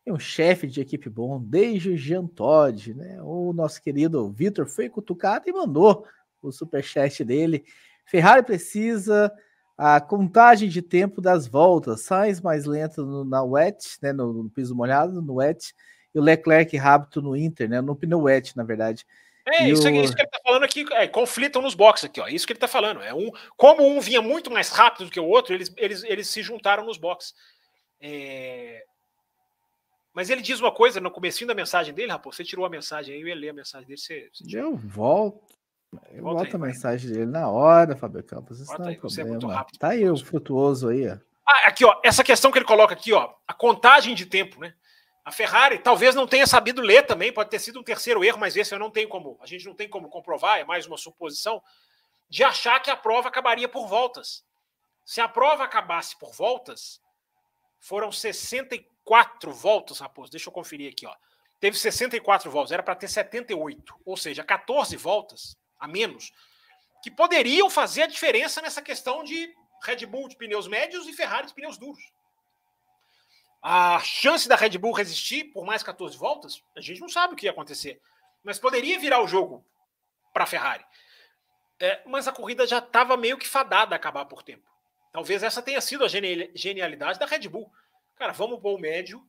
tem 0.07 0.13
um 0.13 0.19
chefe 0.19 0.65
de 0.67 0.79
equipe 0.79 1.09
bom, 1.09 1.37
desde 1.37 1.89
o 1.89 1.97
Jean 1.97 2.25
Todd, 2.25 2.93
né? 2.93 3.21
O 3.21 3.51
nosso 3.51 3.81
querido 3.81 4.31
Vitor 4.31 4.65
foi 4.65 4.87
cutucado 4.87 5.49
e 5.49 5.51
mandou 5.51 6.07
o 6.41 6.49
superchat 6.49 7.25
dele. 7.25 7.65
Ferrari 8.05 8.41
precisa 8.41 9.29
a 9.77 9.99
contagem 9.99 10.69
de 10.69 10.81
tempo 10.81 11.19
das 11.19 11.45
voltas, 11.45 12.03
Sainz 12.03 12.39
mais 12.39 12.63
lento 12.63 13.05
no, 13.05 13.25
na 13.25 13.43
wet, 13.43 13.97
né, 14.01 14.13
no, 14.13 14.31
no, 14.31 14.49
piso 14.49 14.73
molhado, 14.73 15.21
no 15.21 15.35
wet, 15.35 15.73
e 16.15 16.19
o 16.19 16.23
Leclerc 16.23 16.77
rápido 16.77 17.21
no 17.21 17.35
Inter, 17.35 17.69
né, 17.69 17.81
no 17.81 17.93
pneu 17.93 18.21
wet, 18.21 18.55
na 18.55 18.63
verdade. 18.63 19.05
É, 19.45 19.69
isso, 19.69 19.85
o... 19.85 19.89
isso, 19.89 20.15
que 20.15 20.21
ele 20.21 20.29
tá 20.29 20.39
falando 20.41 20.63
aqui, 20.63 20.85
é, 20.93 21.05
conflitam 21.05 21.61
nos 21.61 21.75
boxes 21.75 22.05
aqui, 22.05 22.21
ó. 22.21 22.29
Isso 22.29 22.47
que 22.47 22.53
ele 22.53 22.59
tá 22.59 22.67
falando. 22.67 23.01
É 23.01 23.13
um, 23.13 23.29
como 23.57 23.85
um 23.85 23.99
vinha 23.99 24.21
muito 24.21 24.49
mais 24.49 24.69
rápido 24.69 25.05
do 25.05 25.11
que 25.11 25.19
o 25.19 25.27
outro, 25.27 25.53
eles, 25.53 25.71
eles, 25.75 26.03
eles 26.03 26.29
se 26.29 26.41
juntaram 26.41 26.85
nos 26.85 26.97
boxes. 26.97 27.33
É... 27.99 28.85
Mas 30.17 30.31
ele 30.31 30.41
diz 30.41 30.59
uma 30.59 30.71
coisa 30.71 30.99
no 30.99 31.11
comecinho 31.11 31.47
da 31.47 31.53
mensagem 31.53 31.93
dele, 31.93 32.11
rapaz. 32.11 32.35
Você 32.35 32.43
tirou 32.43 32.65
a 32.65 32.69
mensagem 32.69 33.13
aí, 33.13 33.21
eu 33.21 33.27
ia 33.27 33.35
ler 33.35 33.49
a 33.49 33.53
mensagem 33.53 33.87
dele. 33.87 33.99
Você, 33.99 34.27
você 34.33 34.59
eu 34.59 34.75
volto. 34.75 35.55
Eu 36.09 36.23
Volta 36.23 36.39
volto 36.39 36.55
aí, 36.55 36.63
a 36.63 36.65
mensagem 36.65 37.09
vai. 37.11 37.19
dele 37.19 37.31
na 37.31 37.47
hora, 37.47 37.95
Fábio 37.95 38.23
Campos. 38.23 38.59
Isso 38.59 38.75
não 38.79 38.87
é 38.87 38.89
aí, 38.89 38.97
problema. 38.97 39.67
É 39.75 39.77
tá 39.77 39.89
aí 39.89 40.09
o 40.09 40.17
frutuoso 40.17 40.89
aí, 40.89 41.07
ó. 41.07 41.17
Ah, 41.47 41.67
aqui, 41.67 41.85
ó. 41.85 42.01
Essa 42.03 42.23
questão 42.23 42.51
que 42.51 42.57
ele 42.57 42.65
coloca 42.65 42.95
aqui, 42.95 43.13
ó. 43.13 43.31
A 43.47 43.53
contagem 43.53 44.15
de 44.15 44.25
tempo, 44.25 44.59
né? 44.59 44.73
A 45.23 45.31
Ferrari 45.31 45.77
talvez 45.77 46.15
não 46.15 46.25
tenha 46.25 46.47
sabido 46.47 46.81
ler 46.81 47.05
também, 47.05 47.31
pode 47.31 47.51
ter 47.51 47.59
sido 47.59 47.79
um 47.79 47.83
terceiro 47.83 48.23
erro, 48.23 48.39
mas 48.39 48.57
esse 48.57 48.73
eu 48.73 48.79
não 48.79 48.89
tenho 48.89 49.09
como, 49.09 49.37
a 49.39 49.45
gente 49.45 49.67
não 49.67 49.75
tem 49.75 49.87
como 49.87 50.09
comprovar, 50.09 50.57
é 50.57 50.63
mais 50.63 50.87
uma 50.87 50.97
suposição, 50.97 51.61
de 52.27 52.43
achar 52.43 52.79
que 52.79 52.89
a 52.89 52.97
prova 52.97 53.27
acabaria 53.27 53.69
por 53.69 53.87
voltas. 53.87 54.43
Se 55.05 55.21
a 55.21 55.27
prova 55.27 55.63
acabasse 55.63 56.17
por 56.17 56.33
voltas, 56.33 56.99
foram 57.79 58.11
64 58.11 58.96
voltas, 59.51 59.99
Raposo. 59.99 60.31
Deixa 60.31 60.49
eu 60.49 60.53
conferir 60.53 60.91
aqui, 60.91 61.05
ó. 61.05 61.15
Teve 61.59 61.77
64 61.77 62.51
voltas, 62.51 62.71
era 62.71 62.83
para 62.83 62.95
ter 62.95 63.07
78, 63.07 63.95
ou 64.05 64.15
seja, 64.15 64.43
14 64.43 64.95
voltas 64.95 65.57
a 65.79 65.87
menos, 65.87 66.31
que 67.01 67.09
poderiam 67.09 67.69
fazer 67.69 68.03
a 68.03 68.07
diferença 68.07 68.61
nessa 68.61 68.81
questão 68.81 69.23
de 69.23 69.53
Red 69.83 70.05
Bull 70.05 70.27
de 70.27 70.35
pneus 70.35 70.67
médios 70.67 71.07
e 71.07 71.13
Ferrari 71.13 71.47
de 71.47 71.53
pneus 71.53 71.77
duros. 71.77 72.03
A 73.61 73.99
chance 73.99 74.47
da 74.47 74.55
Red 74.55 74.77
Bull 74.77 74.93
resistir 74.93 75.45
por 75.45 75.65
mais 75.65 75.81
14 75.81 76.15
voltas, 76.17 76.63
a 76.75 76.81
gente 76.81 77.01
não 77.01 77.09
sabe 77.09 77.33
o 77.33 77.35
que 77.35 77.45
ia 77.45 77.51
acontecer. 77.51 77.99
Mas 78.43 78.59
poderia 78.59 78.99
virar 78.99 79.21
o 79.21 79.27
jogo 79.27 79.65
para 80.31 80.43
a 80.43 80.47
Ferrari. 80.47 80.85
É, 81.79 82.01
mas 82.05 82.27
a 82.27 82.31
corrida 82.31 82.65
já 82.65 82.79
estava 82.79 83.17
meio 83.17 83.37
que 83.37 83.47
fadada 83.47 83.95
a 83.95 83.97
acabar 83.97 84.25
por 84.25 84.43
tempo. 84.43 84.67
Talvez 85.11 85.43
essa 85.43 85.61
tenha 85.61 85.81
sido 85.81 86.05
a 86.05 86.07
genialidade 86.07 87.19
da 87.19 87.25
Red 87.25 87.47
Bull. 87.49 87.71
Cara, 88.17 88.33
vamos 88.33 88.59
pôr 88.59 88.75
o 88.75 88.79
médio. 88.79 89.23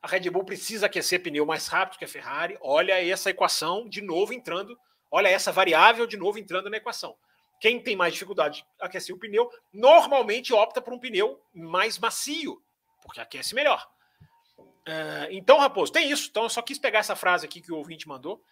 A 0.00 0.06
Red 0.06 0.30
Bull 0.30 0.44
precisa 0.44 0.86
aquecer 0.86 1.22
pneu 1.22 1.44
mais 1.44 1.66
rápido 1.66 1.98
que 1.98 2.04
a 2.04 2.08
Ferrari. 2.08 2.56
Olha 2.60 3.04
essa 3.04 3.30
equação 3.30 3.88
de 3.88 4.00
novo 4.00 4.32
entrando. 4.32 4.78
Olha 5.10 5.28
essa 5.28 5.50
variável 5.50 6.06
de 6.06 6.16
novo 6.16 6.38
entrando 6.38 6.70
na 6.70 6.76
equação. 6.76 7.16
Quem 7.60 7.82
tem 7.82 7.96
mais 7.96 8.12
dificuldade 8.12 8.58
de 8.60 8.66
aquecer 8.78 9.14
o 9.14 9.18
pneu, 9.18 9.50
normalmente 9.72 10.52
opta 10.52 10.80
por 10.80 10.92
um 10.92 10.98
pneu 10.98 11.42
mais 11.52 11.98
macio 11.98 12.62
porque 13.08 13.20
aquece 13.20 13.54
melhor. 13.54 13.88
Uh, 14.58 15.28
então, 15.30 15.58
Raposo, 15.58 15.90
tem 15.90 16.10
isso. 16.10 16.28
Então, 16.30 16.44
eu 16.44 16.50
só 16.50 16.60
quis 16.60 16.78
pegar 16.78 16.98
essa 16.98 17.16
frase 17.16 17.46
aqui 17.46 17.60
que 17.60 17.72
o 17.72 17.76
ouvinte 17.76 18.06
mandou 18.06 18.42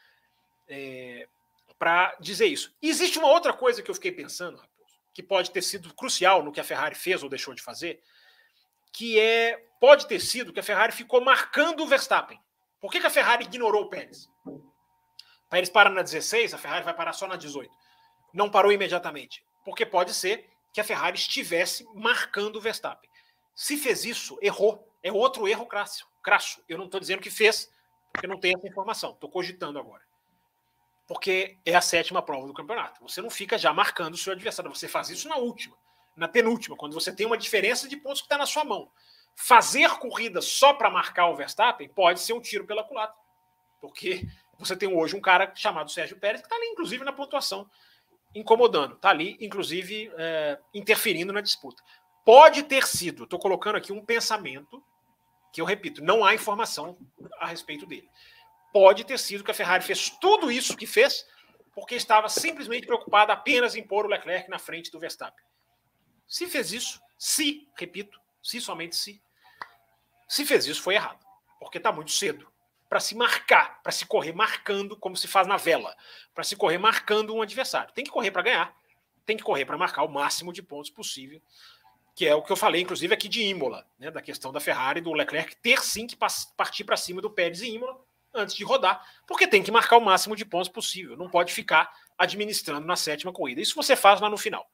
é, 0.67 1.29
para 1.79 2.17
dizer 2.21 2.47
isso. 2.47 2.75
E 2.81 2.89
existe 2.89 3.19
uma 3.19 3.29
outra 3.29 3.53
coisa 3.53 3.83
que 3.83 3.91
eu 3.91 3.95
fiquei 3.95 4.11
pensando, 4.13 4.57
Raposo, 4.57 4.99
que 5.13 5.23
pode 5.23 5.51
ter 5.51 5.63
sido 5.63 5.95
crucial 5.95 6.43
no 6.43 6.51
que 6.51 6.61
a 6.61 6.65
Ferrari 6.65 6.95
fez 6.95 7.23
ou 7.23 7.29
deixou 7.29 7.55
de 7.55 7.63
fazer, 7.63 8.03
que 8.93 9.21
é 9.21 9.63
pode 9.81 10.07
ter 10.07 10.21
sido 10.21 10.53
que 10.53 10.61
a 10.61 10.63
Ferrari 10.63 10.93
ficou 10.93 11.21
marcando 11.21 11.83
o 11.83 11.87
Verstappen. 11.87 12.41
Por 12.81 12.91
que, 12.91 13.01
que 13.01 13.07
a 13.07 13.11
Ferrari 13.11 13.45
ignorou 13.45 13.83
o 13.83 13.89
Pérez? 13.89 14.29
Para 15.49 15.59
eles 15.59 15.71
parar 15.71 15.91
na 15.91 16.03
16, 16.03 16.55
a 16.55 16.59
Ferrari 16.59 16.85
vai 16.85 16.95
parar 16.95 17.13
só 17.13 17.27
na 17.27 17.37
18. 17.37 17.73
Não 18.33 18.51
parou 18.51 18.73
imediatamente. 18.73 19.45
Porque 19.65 19.87
pode 19.87 20.13
ser 20.13 20.49
que 20.73 20.81
a 20.81 20.85
Ferrari 20.85 21.17
estivesse 21.17 21.87
marcando 21.95 22.57
o 22.57 22.61
Verstappen. 22.61 23.09
Se 23.55 23.77
fez 23.77 24.05
isso, 24.05 24.39
errou. 24.43 24.87
É 25.03 25.11
outro 25.11 25.49
erro 25.49 25.67
crasso. 25.67 26.07
crasso. 26.23 26.63
Eu 26.69 26.77
não 26.77 26.85
estou 26.85 27.01
dizendo 27.01 27.23
que 27.23 27.31
fez, 27.31 27.73
porque 28.13 28.27
não 28.27 28.39
tenho 28.39 28.59
essa 28.59 28.69
informação. 28.69 29.13
Estou 29.13 29.31
cogitando 29.31 29.79
agora. 29.79 30.03
Porque 31.07 31.57
é 31.65 31.75
a 31.75 31.81
sétima 31.81 32.21
prova 32.21 32.47
do 32.47 32.53
campeonato. 32.53 33.01
Você 33.03 33.23
não 33.23 33.31
fica 33.31 33.57
já 33.57 33.73
marcando 33.73 34.15
o 34.15 34.19
seu 34.19 34.33
adversário. 34.33 34.75
Você 34.75 34.89
faz 34.89 35.09
isso 35.09 35.29
na 35.29 35.37
última, 35.37 35.77
na 36.17 36.29
penúltima, 36.29 36.77
quando 36.77 36.93
você 36.93 37.13
tem 37.13 37.27
uma 37.27 37.39
diferença 37.39 37.89
de 37.89 37.97
pontos 37.97 38.21
que 38.21 38.27
está 38.27 38.37
na 38.37 38.47
sua 38.47 38.65
mão. 38.65 38.91
Fazer 39.39 39.91
corrida 39.99 40.41
só 40.41 40.73
para 40.73 40.91
marcar 40.91 41.29
o 41.29 41.37
Verstappen 41.37 41.89
pode 41.91 42.21
ser 42.21 42.33
um 42.33 42.41
tiro 42.41 42.67
pela 42.67 42.83
culatra. 42.83 43.15
Porque 43.81 44.27
você 44.59 44.75
tem 44.75 44.89
hoje 44.89 45.15
um 45.15 45.21
cara 45.21 45.53
chamado 45.55 45.91
Sérgio 45.91 46.19
Pérez 46.19 46.41
que 46.41 46.47
está 46.47 46.57
ali, 46.57 46.67
inclusive, 46.67 47.05
na 47.05 47.13
pontuação, 47.13 47.71
incomodando. 48.35 48.95
Está 48.95 49.11
ali, 49.11 49.37
inclusive, 49.39 50.11
é, 50.17 50.59
interferindo 50.73 51.33
na 51.33 51.43
disputa. 51.43 51.83
Pode 52.25 52.63
ter 52.63 52.87
sido, 52.87 53.25
estou 53.25 53.39
colocando 53.39 53.77
aqui 53.77 53.93
um 53.93 54.05
pensamento, 54.05 54.83
que 55.53 55.61
eu 55.61 55.67
repito, 55.67 56.03
não 56.03 56.25
há 56.25 56.35
informação 56.35 56.99
a 57.39 57.47
respeito 57.47 57.87
dele. 57.87 58.09
Pode 58.73 59.05
ter 59.05 59.19
sido 59.19 59.45
que 59.45 59.51
a 59.51 59.55
Ferrari 59.55 59.85
fez 59.85 60.11
tudo 60.11 60.51
isso 60.51 60.77
que 60.77 60.87
fez 60.87 61.27
porque 61.75 61.95
estava 61.95 62.29
simplesmente 62.31 62.87
preocupada 62.87 63.35
apenas 63.35 63.77
em 63.77 63.83
pôr 63.83 64.07
o 64.07 64.09
Leclerc 64.09 64.49
na 64.49 64.59
frente 64.59 64.91
do 64.91 64.99
Verstappen. 64.99 65.45
Se 66.27 66.47
fez 66.47 66.73
isso, 66.73 67.01
se, 67.19 67.69
repito, 67.77 68.19
se 68.43 68.61
somente 68.63 68.97
se, 68.97 69.23
se 70.29 70.45
fez 70.45 70.67
isso, 70.67 70.83
foi 70.83 70.95
errado. 70.95 71.25
Porque 71.59 71.79
está 71.79 71.91
muito 71.91 72.11
cedo 72.11 72.47
para 72.89 73.01
se 73.01 73.15
marcar, 73.15 73.83
para 73.83 73.91
se 73.91 74.07
correr 74.07 74.33
marcando, 74.33 74.97
como 74.97 75.17
se 75.17 75.27
faz 75.27 75.47
na 75.47 75.57
vela, 75.57 75.97
para 76.35 76.45
se 76.45 76.55
correr 76.55 76.79
marcando 76.79 77.35
um 77.35 77.43
adversário. 77.43 77.93
Tem 77.93 78.05
que 78.05 78.11
correr 78.11 78.31
para 78.31 78.43
ganhar, 78.43 78.77
tem 79.25 79.37
que 79.37 79.43
correr 79.43 79.65
para 79.65 79.77
marcar 79.77 80.03
o 80.05 80.09
máximo 80.09 80.53
de 80.53 80.63
pontos 80.63 80.91
possível 80.91 81.43
que 82.17 82.27
é 82.27 82.35
o 82.35 82.43
que 82.43 82.51
eu 82.51 82.57
falei, 82.57 82.81
inclusive, 82.81 83.13
aqui 83.13 83.29
de 83.29 83.43
Imola, 83.43 83.87
né, 83.99 84.11
da 84.11 84.23
questão 84.23 84.51
da 84.51 84.59
Ferrari, 84.59 85.03
do 85.03 85.13
Leclerc 85.13 85.55
ter 85.57 85.83
sim 85.83 86.07
que 86.07 86.17
partir 86.17 86.83
para 86.83 86.97
cima 86.97 87.21
do 87.21 87.31
Pérez 87.31 87.61
em 87.61 87.75
Imola 87.75 88.01
antes 88.33 88.55
de 88.55 88.65
rodar, 88.65 89.05
porque 89.27 89.47
tem 89.47 89.63
que 89.63 89.71
marcar 89.71 89.99
o 89.99 90.01
máximo 90.01 90.35
de 90.35 90.45
pontos 90.45 90.71
possível, 90.71 91.15
não 91.15 91.29
pode 91.29 91.53
ficar 91.53 91.93
administrando 92.17 92.87
na 92.87 92.97
sétima 92.97 93.33
corrida. 93.33 93.61
Isso 93.61 93.75
você 93.75 93.95
faz 93.95 94.19
lá 94.19 94.31
no 94.31 94.39
final. 94.39 94.67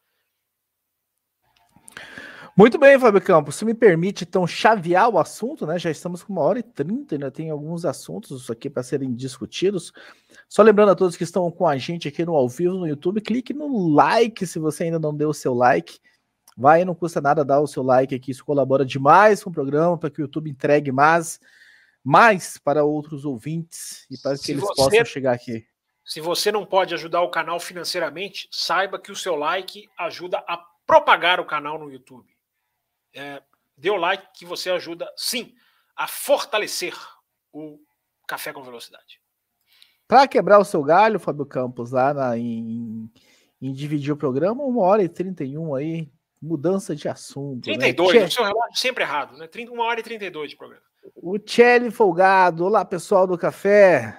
Muito 2.57 2.79
bem, 2.79 2.99
Fábio 2.99 3.23
Campos. 3.23 3.57
Se 3.57 3.65
me 3.65 3.73
permite, 3.73 4.24
então, 4.24 4.47
chavear 4.47 5.09
o 5.09 5.19
assunto, 5.19 5.66
né? 5.66 5.79
Já 5.79 5.91
estamos 5.91 6.23
com 6.23 6.33
uma 6.33 6.43
hora 6.43 6.59
e 6.59 6.62
trinta, 6.62 7.15
ainda 7.15 7.31
tem 7.31 7.49
alguns 7.51 7.85
assuntos 7.85 8.51
aqui 8.51 8.69
para 8.69 8.83
serem 8.83 9.15
discutidos. 9.15 9.93
Só 10.49 10.62
lembrando 10.62 10.91
a 10.91 10.95
todos 10.95 11.16
que 11.16 11.24
estão 11.24 11.51
com 11.51 11.66
a 11.66 11.77
gente 11.79 12.09
aqui 12.09 12.24
no 12.24 12.35
ao 12.35 12.49
vivo 12.49 12.74
no 12.74 12.87
YouTube, 12.87 13.20
clique 13.20 13.55
no 13.55 13.89
like 13.89 14.47
se 14.47 14.59
você 14.59 14.85
ainda 14.85 14.99
não 14.99 15.15
deu 15.15 15.31
o 15.31 15.35
seu 15.35 15.55
like 15.55 15.99
Vai, 16.57 16.85
não 16.85 16.95
custa 16.95 17.20
nada 17.20 17.45
dar 17.45 17.61
o 17.61 17.66
seu 17.66 17.83
like 17.83 18.15
aqui, 18.15 18.31
isso 18.31 18.45
colabora 18.45 18.85
demais 18.85 19.43
com 19.43 19.51
o 19.51 19.53
programa 19.53 19.97
para 19.97 20.11
que 20.11 20.20
o 20.20 20.23
YouTube 20.23 20.51
entregue 20.51 20.93
mais, 20.93 21.41
mais 22.05 22.59
para 22.59 22.85
outros 22.85 23.24
ouvintes 23.24 24.07
e 24.11 24.19
para 24.19 24.33
que 24.33 24.45
se 24.45 24.53
eles 24.53 24.62
você, 24.62 24.74
possam 24.74 25.05
chegar 25.05 25.33
aqui. 25.33 25.66
Se 26.05 26.20
você 26.20 26.53
não 26.53 26.66
pode 26.66 26.93
ajudar 26.95 27.23
o 27.23 27.31
canal 27.31 27.59
financeiramente, 27.59 28.49
saiba 28.51 28.99
que 28.99 29.11
o 29.11 29.16
seu 29.16 29.35
like 29.35 29.89
ajuda 29.99 30.45
a 30.47 30.62
propagar 30.87 31.41
o 31.41 31.47
canal 31.47 31.79
no 31.79 31.91
YouTube. 31.91 32.32
É, 33.15 33.43
dê 33.77 33.91
o 33.91 33.97
like 33.97 34.27
que 34.35 34.45
você 34.45 34.71
ajuda, 34.71 35.11
sim, 35.17 35.55
a 35.97 36.07
fortalecer 36.07 36.95
o 37.53 37.79
Café 38.27 38.53
com 38.53 38.63
Velocidade. 38.63 39.21
Para 40.09 40.29
quebrar 40.29 40.59
o 40.59 40.65
seu 40.65 40.83
galho, 40.83 41.19
Fábio 41.19 41.47
Campos, 41.47 41.91
lá 41.91 42.13
na, 42.13 42.37
em, 42.37 43.11
em 43.61 43.73
dividir 43.73 44.13
o 44.13 44.17
programa, 44.17 44.63
uma 44.63 44.83
hora 44.83 45.03
e 45.03 45.09
trinta 45.09 45.45
e 45.45 45.57
um 45.57 45.75
aí, 45.75 46.11
mudança 46.41 46.95
de 46.95 47.09
assunto. 47.09 47.63
32, 47.63 48.15
né? 48.15 48.25
o 48.25 48.31
seu 48.31 48.45
relógio 48.45 48.77
sempre 48.77 49.05
errado, 49.05 49.39
né? 49.39 49.49
1 49.55 49.81
hora 49.81 50.01
e 50.01 50.03
32 50.03 50.51
de 50.51 50.57
programa. 50.57 50.83
O 51.15 51.39
Chelly 51.45 51.91
Folgado, 51.91 52.65
olá 52.65 52.85
pessoal 52.85 53.27
do 53.27 53.39
café. 53.39 54.19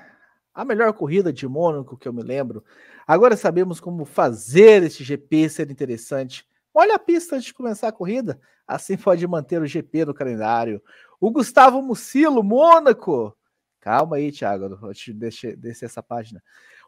A 0.53 0.63
melhor 0.63 0.93
corrida 0.93 1.33
de 1.33 1.47
Mônaco 1.47 1.97
que 1.97 2.07
eu 2.07 2.13
me 2.13 2.21
lembro. 2.21 2.63
Agora 3.05 3.35
sabemos 3.35 3.79
como 3.79 4.05
fazer 4.05 4.83
este 4.83 5.03
GP 5.03 5.49
ser 5.49 5.71
interessante. 5.71 6.45
Olha 6.73 6.95
a 6.95 6.99
pista 6.99 7.35
antes 7.35 7.45
de 7.45 7.53
começar 7.53 7.87
a 7.89 7.91
corrida, 7.91 8.39
assim 8.67 8.97
pode 8.97 9.25
manter 9.27 9.61
o 9.61 9.67
GP 9.67 10.05
no 10.05 10.13
calendário. 10.13 10.81
O 11.19 11.29
Gustavo 11.29 11.81
Mucilo, 11.81 12.43
Mônaco. 12.43 13.37
Calma 13.79 14.15
aí, 14.15 14.31
Thiago, 14.31 14.79
deixa 15.13 15.49
eu 15.49 15.57
descer 15.57 15.85
essa 15.85 16.01
página. 16.01 16.41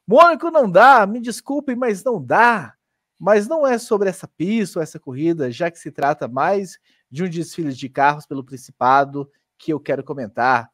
Mônaco 0.07 0.49
não 0.49 0.69
dá, 0.69 1.05
me 1.05 1.19
desculpem, 1.19 1.75
mas 1.75 2.03
não 2.03 2.23
dá. 2.23 2.73
Mas 3.19 3.47
não 3.47 3.65
é 3.65 3.77
sobre 3.77 4.09
essa 4.09 4.27
pista 4.27 4.79
ou 4.79 4.83
essa 4.83 4.99
corrida, 4.99 5.51
já 5.51 5.69
que 5.69 5.79
se 5.79 5.91
trata 5.91 6.27
mais 6.27 6.79
de 7.09 7.23
um 7.23 7.29
desfile 7.29 7.73
de 7.73 7.87
carros 7.87 8.25
pelo 8.25 8.43
Principado 8.43 9.29
que 9.57 9.71
eu 9.71 9.79
quero 9.79 10.03
comentar. 10.03 10.69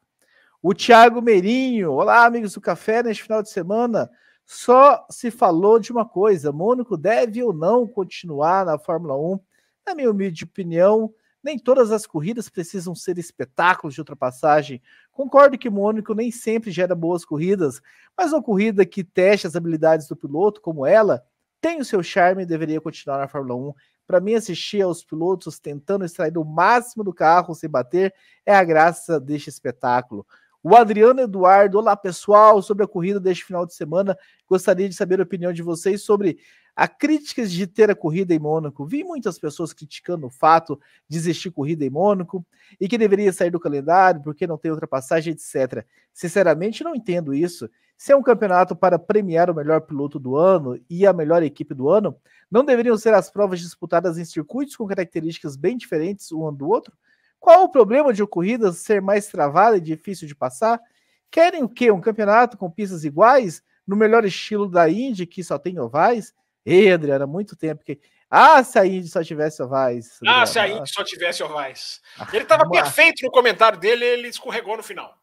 O 0.60 0.74
Thiago 0.74 1.20
Meirinho, 1.20 1.92
olá 1.92 2.24
amigos 2.24 2.54
do 2.54 2.60
café, 2.60 3.02
neste 3.02 3.22
final 3.22 3.42
de 3.42 3.50
semana 3.50 4.10
só 4.44 5.06
se 5.10 5.30
falou 5.30 5.78
de 5.78 5.92
uma 5.92 6.04
coisa: 6.04 6.52
Mônaco 6.52 6.96
deve 6.96 7.42
ou 7.42 7.52
não 7.52 7.86
continuar 7.86 8.66
na 8.66 8.78
Fórmula 8.78 9.16
1? 9.16 9.40
Na 9.86 9.94
minha 9.94 10.10
humilde 10.10 10.44
opinião, 10.44 11.12
nem 11.42 11.58
todas 11.58 11.90
as 11.90 12.06
corridas 12.06 12.48
precisam 12.48 12.94
ser 12.94 13.18
espetáculos 13.18 13.94
de 13.94 14.00
ultrapassagem. 14.00 14.80
Concordo 15.10 15.58
que 15.58 15.68
Mônaco 15.68 16.14
nem 16.14 16.30
sempre 16.30 16.70
gera 16.70 16.94
boas 16.94 17.24
corridas, 17.24 17.80
mas 18.16 18.32
uma 18.32 18.42
corrida 18.42 18.86
que 18.86 19.02
teste 19.02 19.46
as 19.46 19.56
habilidades 19.56 20.06
do 20.06 20.16
piloto, 20.16 20.60
como 20.60 20.86
ela, 20.86 21.24
tem 21.60 21.80
o 21.80 21.84
seu 21.84 22.02
charme 22.02 22.42
e 22.42 22.46
deveria 22.46 22.80
continuar 22.80 23.18
na 23.18 23.28
Fórmula 23.28 23.70
1. 23.70 23.74
Para 24.06 24.20
mim, 24.20 24.34
assistir 24.34 24.82
aos 24.82 25.04
pilotos 25.04 25.58
tentando 25.58 26.04
extrair 26.04 26.36
o 26.36 26.44
máximo 26.44 27.02
do 27.02 27.14
carro 27.14 27.54
sem 27.54 27.70
bater 27.70 28.12
é 28.44 28.54
a 28.54 28.64
graça 28.64 29.18
deste 29.18 29.48
espetáculo. 29.48 30.26
O 30.64 30.76
Adriano 30.76 31.20
Eduardo, 31.20 31.76
olá 31.76 31.96
pessoal, 31.96 32.62
sobre 32.62 32.84
a 32.84 32.86
corrida 32.86 33.18
deste 33.18 33.44
final 33.44 33.66
de 33.66 33.74
semana, 33.74 34.16
gostaria 34.48 34.88
de 34.88 34.94
saber 34.94 35.18
a 35.18 35.24
opinião 35.24 35.52
de 35.52 35.60
vocês 35.60 36.02
sobre 36.02 36.38
a 36.76 36.86
críticas 36.86 37.50
de 37.50 37.66
ter 37.66 37.90
a 37.90 37.96
corrida 37.96 38.32
em 38.32 38.38
Mônaco. 38.38 38.86
Vi 38.86 39.02
muitas 39.02 39.40
pessoas 39.40 39.72
criticando 39.72 40.28
o 40.28 40.30
fato 40.30 40.80
de 41.08 41.18
existir 41.18 41.50
corrida 41.50 41.84
em 41.84 41.90
Mônaco 41.90 42.46
e 42.80 42.88
que 42.88 42.96
deveria 42.96 43.32
sair 43.32 43.50
do 43.50 43.58
calendário 43.58 44.22
porque 44.22 44.46
não 44.46 44.56
tem 44.56 44.70
ultrapassagem, 44.70 45.32
etc. 45.32 45.84
Sinceramente, 46.14 46.84
não 46.84 46.94
entendo 46.94 47.34
isso. 47.34 47.68
Se 47.98 48.12
é 48.12 48.16
um 48.16 48.22
campeonato 48.22 48.76
para 48.76 49.00
premiar 49.00 49.50
o 49.50 49.54
melhor 49.54 49.80
piloto 49.80 50.16
do 50.16 50.36
ano 50.36 50.80
e 50.88 51.04
a 51.04 51.12
melhor 51.12 51.42
equipe 51.42 51.74
do 51.74 51.88
ano, 51.88 52.16
não 52.48 52.64
deveriam 52.64 52.96
ser 52.96 53.14
as 53.14 53.28
provas 53.28 53.60
disputadas 53.60 54.16
em 54.16 54.24
circuitos 54.24 54.76
com 54.76 54.86
características 54.86 55.56
bem 55.56 55.76
diferentes 55.76 56.30
um 56.30 56.54
do 56.54 56.68
outro? 56.68 56.92
Qual 57.42 57.64
o 57.64 57.68
problema 57.68 58.12
de 58.12 58.24
corrida 58.24 58.70
ser 58.70 59.02
mais 59.02 59.26
travada 59.26 59.76
e 59.76 59.80
difícil 59.80 60.28
de 60.28 60.34
passar? 60.34 60.80
Querem 61.28 61.64
o 61.64 61.68
quê? 61.68 61.90
Um 61.90 62.00
campeonato 62.00 62.56
com 62.56 62.70
pistas 62.70 63.04
iguais, 63.04 63.60
no 63.84 63.96
melhor 63.96 64.24
estilo 64.24 64.68
da 64.68 64.88
Indy, 64.88 65.26
que 65.26 65.42
só 65.42 65.58
tem 65.58 65.76
ovais? 65.80 66.32
Ei, 66.64 66.92
Adriano, 66.92 67.24
há 67.24 67.26
muito 67.26 67.56
tempo 67.56 67.82
que. 67.84 67.98
Ah, 68.30 68.62
se 68.62 68.78
a 68.78 68.86
Indy 68.86 69.08
só 69.08 69.24
tivesse 69.24 69.60
ovais. 69.60 70.20
Ah, 70.24 70.46
se 70.46 70.56
a 70.56 70.68
Indy 70.68 70.88
só 70.88 71.02
tivesse 71.02 71.42
ovais. 71.42 72.00
Ele 72.32 72.44
estava 72.44 72.70
perfeito 72.70 73.24
no 73.24 73.30
comentário 73.32 73.76
dele, 73.76 74.04
ele 74.04 74.28
escorregou 74.28 74.76
no 74.76 74.82
final. 74.84 75.18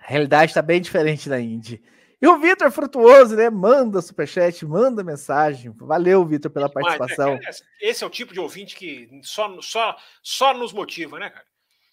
A 0.00 0.08
realidade 0.08 0.50
está 0.50 0.60
bem 0.60 0.80
diferente 0.80 1.28
da 1.28 1.40
Indy. 1.40 1.80
E 2.20 2.26
o 2.26 2.36
Vitor 2.40 2.68
Frutuoso, 2.72 3.36
né? 3.36 3.48
Manda 3.48 4.02
superchat, 4.02 4.66
manda 4.66 5.04
mensagem. 5.04 5.72
Valeu, 5.76 6.26
Vitor, 6.26 6.50
pela 6.50 6.68
participação. 6.68 7.38
Mas, 7.40 7.62
esse 7.80 8.02
é 8.02 8.06
o 8.08 8.10
tipo 8.10 8.32
de 8.32 8.40
ouvinte 8.40 8.74
que 8.74 9.08
só, 9.22 9.56
só, 9.62 9.96
só 10.20 10.52
nos 10.52 10.72
motiva, 10.72 11.16
né, 11.20 11.30
cara? 11.30 11.48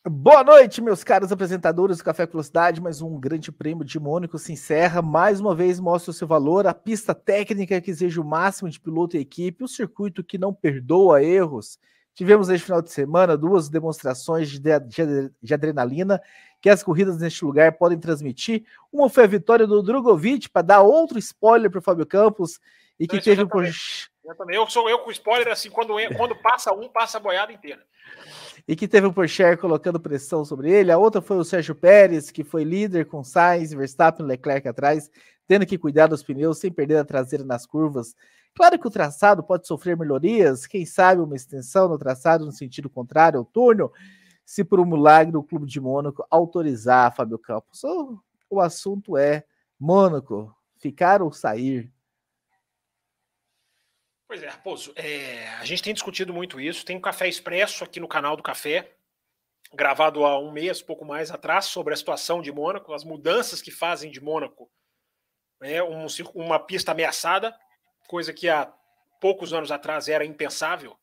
Boa 0.10 0.42
noite, 0.42 0.82
meus 0.82 1.04
caros 1.04 1.34
apresentadores 1.34 1.98
do 1.98 2.04
Café 2.04 2.26
Velocidade. 2.26 2.80
Mais 2.80 3.02
um 3.02 3.20
grande 3.20 3.52
prêmio 3.52 3.84
de 3.84 4.00
Mônaco 4.00 4.40
se 4.40 4.54
encerra. 4.54 5.02
Mais 5.02 5.42
uma 5.42 5.54
vez 5.54 5.82
mostra 5.82 6.12
o 6.12 6.14
seu 6.14 6.26
valor, 6.26 6.66
a 6.66 6.74
pista 6.74 7.14
técnica 7.14 7.82
que 7.82 7.92
exige 7.92 8.18
o 8.18 8.24
máximo 8.24 8.70
de 8.70 8.80
piloto 8.80 9.18
e 9.18 9.20
equipe, 9.20 9.66
o 9.66 9.68
circuito 9.68 10.24
que 10.24 10.38
não 10.38 10.54
perdoa 10.54 11.22
erros. 11.22 11.78
Tivemos 12.14 12.48
neste 12.48 12.64
final 12.64 12.82
de 12.82 12.90
semana 12.90 13.36
duas 13.36 13.68
demonstrações 13.68 14.50
de, 14.50 14.80
de, 14.80 15.32
de 15.44 15.54
adrenalina 15.54 16.22
que 16.62 16.70
as 16.70 16.82
corridas 16.82 17.18
neste 17.18 17.44
lugar 17.44 17.74
podem 17.74 18.00
transmitir. 18.00 18.64
Uma 18.90 19.10
foi 19.10 19.26
a 19.26 19.28
vitória 19.28 19.68
do 19.68 19.84
Drogovic, 19.84 20.50
para 20.50 20.62
dar 20.62 20.82
outro 20.84 21.20
spoiler 21.20 21.70
para 21.70 21.80
o 21.80 21.84
Fábio 21.84 22.06
Campos, 22.06 22.62
e 22.98 23.06
que 23.08 23.20
teve 23.20 23.46
por. 23.46 23.66
Eu 24.50 24.68
sou 24.68 24.90
eu 24.90 25.00
com 25.00 25.12
spoiler 25.12 25.50
assim, 25.50 25.70
quando, 25.70 25.94
quando 26.16 26.34
passa 26.38 26.74
um, 26.74 26.88
passa 26.88 27.18
a 27.18 27.22
boiada 27.22 27.52
inteira 27.52 27.84
e 28.68 28.76
que 28.76 28.88
teve 28.88 29.08
o 29.08 29.14
Porsche 29.14 29.56
colocando 29.56 30.00
pressão 30.00 30.44
sobre 30.44 30.70
ele. 30.70 30.92
A 30.92 30.98
outra 30.98 31.22
foi 31.22 31.38
o 31.38 31.44
Sérgio 31.44 31.74
Pérez, 31.74 32.30
que 32.30 32.44
foi 32.44 32.64
líder 32.64 33.06
com 33.06 33.24
Sainz, 33.24 33.72
Verstappen 33.72 34.26
e 34.26 34.28
Leclerc 34.28 34.68
atrás, 34.68 35.10
tendo 35.48 35.66
que 35.66 35.78
cuidar 35.78 36.08
dos 36.08 36.22
pneus 36.22 36.58
sem 36.58 36.72
perder 36.72 36.98
a 36.98 37.06
traseira 37.06 37.46
nas 37.46 37.66
curvas. 37.66 38.14
Claro 38.54 38.78
que 38.78 38.88
o 38.88 38.92
traçado 38.92 39.42
pode 39.42 39.68
sofrer 39.68 39.96
melhorias, 39.96 40.66
quem 40.66 40.86
sabe 40.86 41.22
uma 41.22 41.36
extensão 41.36 41.88
no 41.88 41.98
traçado 41.98 42.46
no 42.46 42.52
sentido 42.52 42.90
contrário 42.90 43.40
ao 43.40 43.46
túnel, 43.46 43.94
se 44.44 44.64
por 44.64 44.80
um 44.80 44.86
milagre 44.86 45.38
o 45.38 45.44
Clube 45.44 45.66
de 45.66 45.80
Mônaco 45.80 46.26
autorizar 46.30 47.16
Fábio 47.16 47.38
Campos. 47.38 47.82
O 48.50 48.60
assunto 48.60 49.16
é 49.16 49.46
Mônaco, 49.80 50.54
ficar 50.80 51.22
ou 51.22 51.32
sair. 51.32 51.92
Pois 54.28 54.44
é, 54.44 54.50
Raposo, 54.50 54.92
é, 54.98 55.48
a 55.60 55.64
gente 55.64 55.82
tem 55.82 55.94
discutido 55.94 56.34
muito 56.34 56.60
isso. 56.60 56.86
Tem 56.86 56.98
um 56.98 57.02
café 57.02 57.30
expresso 57.30 57.86
aqui 57.86 57.98
no 57.98 58.10
canal 58.10 58.36
do 58.36 58.44
Café, 58.44 58.92
gravado 59.74 60.26
há 60.26 60.38
um 60.38 60.52
mês, 60.52 60.82
pouco 60.82 61.06
mais 61.06 61.32
atrás, 61.32 61.66
sobre 61.66 61.94
a 61.94 61.98
situação 61.98 62.42
de 62.42 62.52
Mônaco, 62.52 62.94
as 62.94 63.06
mudanças 63.06 63.62
que 63.62 63.72
fazem 63.72 64.12
de 64.12 64.20
Mônaco 64.20 64.70
é, 65.62 65.82
um, 65.82 66.06
uma 66.36 66.60
pista 66.60 66.92
ameaçada, 66.92 67.56
coisa 68.10 68.34
que 68.34 68.50
há 68.50 68.72
poucos 69.22 69.54
anos 69.54 69.72
atrás 69.72 70.10
era 70.10 70.26
impensável. 70.26 70.98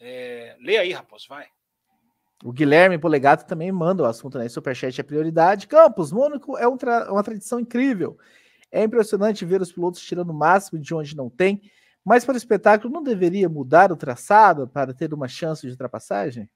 É, 0.00 0.56
lê 0.60 0.76
aí, 0.76 0.92
Raposo, 0.92 1.28
vai. 1.28 1.46
O 2.44 2.52
Guilherme 2.52 2.98
Polegato 2.98 3.46
também 3.46 3.70
manda 3.70 4.02
o 4.02 4.06
assunto, 4.06 4.36
né? 4.36 4.48
Superchat 4.48 5.00
é 5.00 5.04
prioridade. 5.04 5.68
Campos, 5.68 6.10
Mônaco 6.10 6.58
é 6.58 6.66
um 6.66 6.76
tra 6.76 7.10
uma 7.12 7.22
tradição 7.22 7.60
incrível. 7.60 8.18
É 8.68 8.82
impressionante 8.82 9.44
ver 9.44 9.62
os 9.62 9.70
pilotos 9.70 10.02
tirando 10.02 10.30
o 10.30 10.34
máximo 10.34 10.80
de 10.80 10.92
onde 10.92 11.16
não 11.16 11.30
tem 11.30 11.62
mas 12.04 12.24
para 12.24 12.34
o 12.34 12.36
espetáculo 12.36 12.92
não 12.92 13.02
deveria 13.02 13.48
mudar 13.48 13.92
o 13.92 13.96
traçado 13.96 14.68
para 14.68 14.92
ter 14.92 15.12
uma 15.14 15.28
chance 15.28 15.62
de 15.62 15.72
ultrapassagem? 15.72 16.48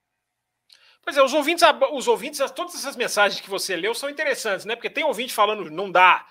Pois 1.03 1.17
é, 1.17 1.23
os 1.23 1.33
ouvintes, 1.33 1.63
os 1.93 2.09
ouvintes, 2.09 2.41
todas 2.51 2.75
essas 2.75 2.97
mensagens 2.97 3.41
que 3.41 3.49
você 3.49 3.77
leu 3.77 3.95
são 3.95 4.11
interessantes, 4.11 4.67
né? 4.67 4.75
Porque 4.75 4.91
tem 4.91 5.05
ouvinte 5.05 5.33
falando 5.33 5.71
não 5.71 5.91
dá, 5.91 6.27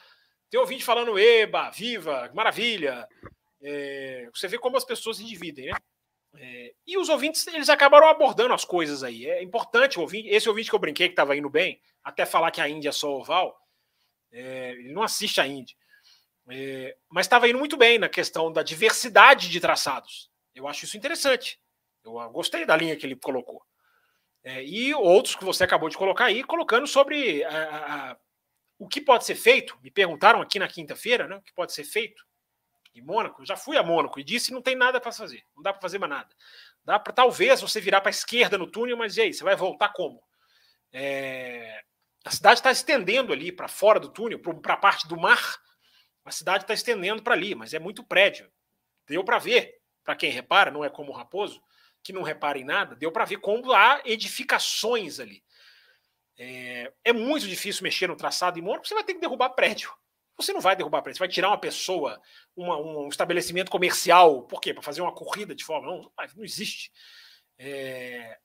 tem 0.49 0.59
ouvinte 0.59 0.83
falando 0.83 1.17
eba, 1.17 1.69
viva, 1.69 2.29
maravilha. 2.33 3.07
É, 3.61 4.29
você 4.33 4.47
vê 4.47 4.57
como 4.57 4.75
as 4.75 4.83
pessoas 4.83 5.17
se 5.17 5.23
dividem, 5.23 5.67
né? 5.67 5.77
É, 6.37 6.73
e 6.85 6.97
os 6.97 7.07
ouvintes, 7.07 7.47
eles 7.47 7.69
acabaram 7.69 8.07
abordando 8.07 8.53
as 8.53 8.65
coisas 8.65 9.03
aí. 9.03 9.25
É 9.25 9.41
importante 9.41 9.99
ouvinte, 9.99 10.27
esse 10.27 10.49
ouvinte 10.49 10.69
que 10.69 10.75
eu 10.75 10.79
brinquei 10.79 11.07
que 11.07 11.13
estava 11.13 11.35
indo 11.35 11.49
bem, 11.49 11.79
até 12.03 12.25
falar 12.25 12.51
que 12.51 12.59
a 12.59 12.67
Índia 12.67 12.89
é 12.89 12.91
só 12.91 13.17
oval, 13.17 13.57
é, 14.31 14.71
ele 14.71 14.91
não 14.91 15.01
assiste 15.01 15.39
a 15.39 15.47
Índia. 15.47 15.75
É, 16.49 16.95
mas 17.09 17.25
estava 17.25 17.47
indo 17.47 17.57
muito 17.57 17.75
bem 17.75 17.97
na 17.97 18.09
questão 18.09 18.51
da 18.51 18.61
diversidade 18.61 19.49
de 19.49 19.59
traçados. 19.59 20.29
Eu 20.53 20.67
acho 20.67 20.85
isso 20.85 20.97
interessante. 20.97 21.59
Eu 22.03 22.13
gostei 22.29 22.65
da 22.65 22.77
linha 22.77 22.95
que 22.95 23.05
ele 23.05 23.15
colocou. 23.15 23.63
É, 24.43 24.63
e 24.63 24.93
outros 24.93 25.35
que 25.35 25.43
você 25.43 25.63
acabou 25.63 25.89
de 25.89 25.97
colocar 25.97 26.25
aí, 26.25 26.43
colocando 26.43 26.85
sobre 26.85 27.43
a, 27.43 28.11
a, 28.11 28.17
o 28.77 28.87
que 28.87 29.01
pode 29.01 29.25
ser 29.25 29.35
feito. 29.35 29.77
Me 29.81 29.89
perguntaram 29.89 30.39
aqui 30.39 30.59
na 30.59 30.67
quinta-feira, 30.67 31.27
né? 31.27 31.37
O 31.37 31.41
que 31.41 31.53
pode 31.53 31.73
ser 31.73 31.83
feito 31.83 32.23
em 32.93 33.01
Mônaco. 33.01 33.41
Eu 33.41 33.45
já 33.45 33.57
fui 33.57 33.75
a 33.75 33.83
Mônaco 33.83 34.19
e 34.19 34.23
disse 34.23 34.53
não 34.53 34.61
tem 34.61 34.75
nada 34.75 35.01
para 35.01 35.11
fazer. 35.11 35.43
Não 35.55 35.63
dá 35.63 35.73
para 35.73 35.81
fazer 35.81 35.97
mais 35.97 36.11
nada. 36.11 36.29
Dá 36.83 36.99
para 36.99 37.11
talvez 37.11 37.59
você 37.59 37.81
virar 37.81 38.01
para 38.01 38.09
a 38.09 38.11
esquerda 38.11 38.57
no 38.57 38.67
túnel, 38.67 38.95
mas 38.95 39.17
e 39.17 39.21
aí? 39.21 39.33
Você 39.33 39.43
vai 39.43 39.55
voltar 39.55 39.89
como? 39.89 40.21
É, 40.93 41.83
a 42.23 42.31
cidade 42.31 42.59
está 42.59 42.71
estendendo 42.71 43.33
ali 43.33 43.51
para 43.51 43.67
fora 43.67 43.99
do 43.99 44.09
túnel, 44.09 44.39
para 44.39 44.75
a 44.75 44.77
parte 44.77 45.07
do 45.07 45.17
mar 45.17 45.59
a 46.25 46.31
cidade 46.31 46.63
está 46.63 46.73
estendendo 46.73 47.21
para 47.21 47.35
ali, 47.35 47.53
mas 47.53 47.73
é 47.73 47.79
muito 47.79 48.03
prédio. 48.03 48.51
Deu 49.07 49.23
para 49.23 49.37
ver, 49.37 49.79
para 50.03 50.15
quem 50.15 50.31
repara, 50.31 50.71
não 50.71 50.83
é 50.83 50.89
como 50.89 51.11
o 51.11 51.15
Raposo, 51.15 51.61
que 52.03 52.11
não 52.11 52.23
repara 52.23 52.57
em 52.57 52.63
nada, 52.63 52.95
deu 52.95 53.11
para 53.11 53.25
ver 53.25 53.37
como 53.37 53.71
há 53.71 54.01
edificações 54.03 55.19
ali. 55.19 55.43
É, 56.37 56.91
é, 57.03 57.13
muito 57.13 57.47
difícil 57.47 57.83
mexer 57.83 58.07
no 58.07 58.15
traçado 58.15 58.59
em 58.59 58.61
Mônaco, 58.61 58.87
você 58.87 58.93
vai 58.93 59.03
ter 59.03 59.13
que 59.13 59.21
derrubar 59.21 59.49
prédio. 59.51 59.93
Você 60.35 60.51
não 60.51 60.59
vai 60.59 60.75
derrubar 60.75 61.01
prédio, 61.01 61.17
você 61.17 61.23
vai 61.23 61.33
tirar 61.33 61.49
uma 61.49 61.57
pessoa, 61.57 62.19
uma, 62.55 62.77
um 62.77 63.07
estabelecimento 63.07 63.71
comercial, 63.71 64.43
por 64.43 64.59
quê? 64.59 64.73
Para 64.73 64.83
fazer 64.83 65.01
uma 65.01 65.13
corrida 65.13 65.55
de 65.55 65.63
Fórmula 65.63 65.93
1? 65.93 66.01
Não, 66.01 66.11
não 66.35 66.43
existe. 66.43 66.91
É, 67.57 68.37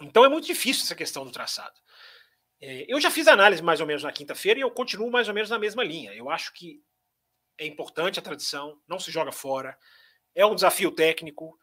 então 0.00 0.24
é 0.24 0.28
muito 0.28 0.46
difícil 0.46 0.82
essa 0.82 0.94
questão 0.94 1.24
do 1.24 1.30
traçado. 1.30 1.78
É, 2.64 2.84
eu 2.86 3.00
já 3.00 3.10
fiz 3.10 3.26
análise 3.26 3.60
mais 3.60 3.80
ou 3.80 3.86
menos 3.86 4.04
na 4.04 4.12
quinta-feira 4.12 4.60
e 4.60 4.62
eu 4.62 4.70
continuo 4.70 5.10
mais 5.10 5.26
ou 5.26 5.34
menos 5.34 5.50
na 5.50 5.58
mesma 5.58 5.82
linha. 5.82 6.14
Eu 6.14 6.30
acho 6.30 6.52
que 6.54 6.80
é 7.58 7.66
importante 7.66 8.20
a 8.20 8.22
tradição, 8.22 8.80
não 8.86 9.00
se 9.00 9.10
joga 9.10 9.32
fora, 9.32 9.76
é 10.32 10.46
um 10.46 10.54
desafio 10.54 10.92
técnico, 10.92 11.58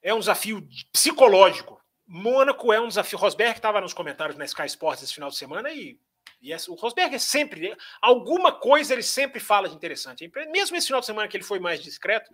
é 0.00 0.14
um 0.14 0.20
desafio 0.20 0.66
psicológico. 0.92 1.82
Mônaco 2.06 2.72
é 2.72 2.80
um 2.80 2.86
desafio. 2.86 3.18
Rosberg 3.18 3.56
estava 3.56 3.80
nos 3.80 3.92
comentários 3.92 4.38
na 4.38 4.44
Sky 4.44 4.66
Sports 4.66 5.02
esse 5.02 5.14
final 5.14 5.28
de 5.28 5.36
semana 5.36 5.72
e, 5.72 5.98
e 6.40 6.52
é, 6.52 6.56
o 6.68 6.74
Rosberg 6.74 7.16
é 7.16 7.18
sempre. 7.18 7.76
Alguma 8.00 8.52
coisa 8.52 8.92
ele 8.92 9.02
sempre 9.02 9.40
fala 9.40 9.68
de 9.68 9.74
interessante. 9.74 10.30
Mesmo 10.52 10.76
esse 10.76 10.86
final 10.86 11.00
de 11.00 11.06
semana 11.06 11.26
que 11.26 11.36
ele 11.36 11.44
foi 11.44 11.58
mais 11.58 11.82
discreto, 11.82 12.30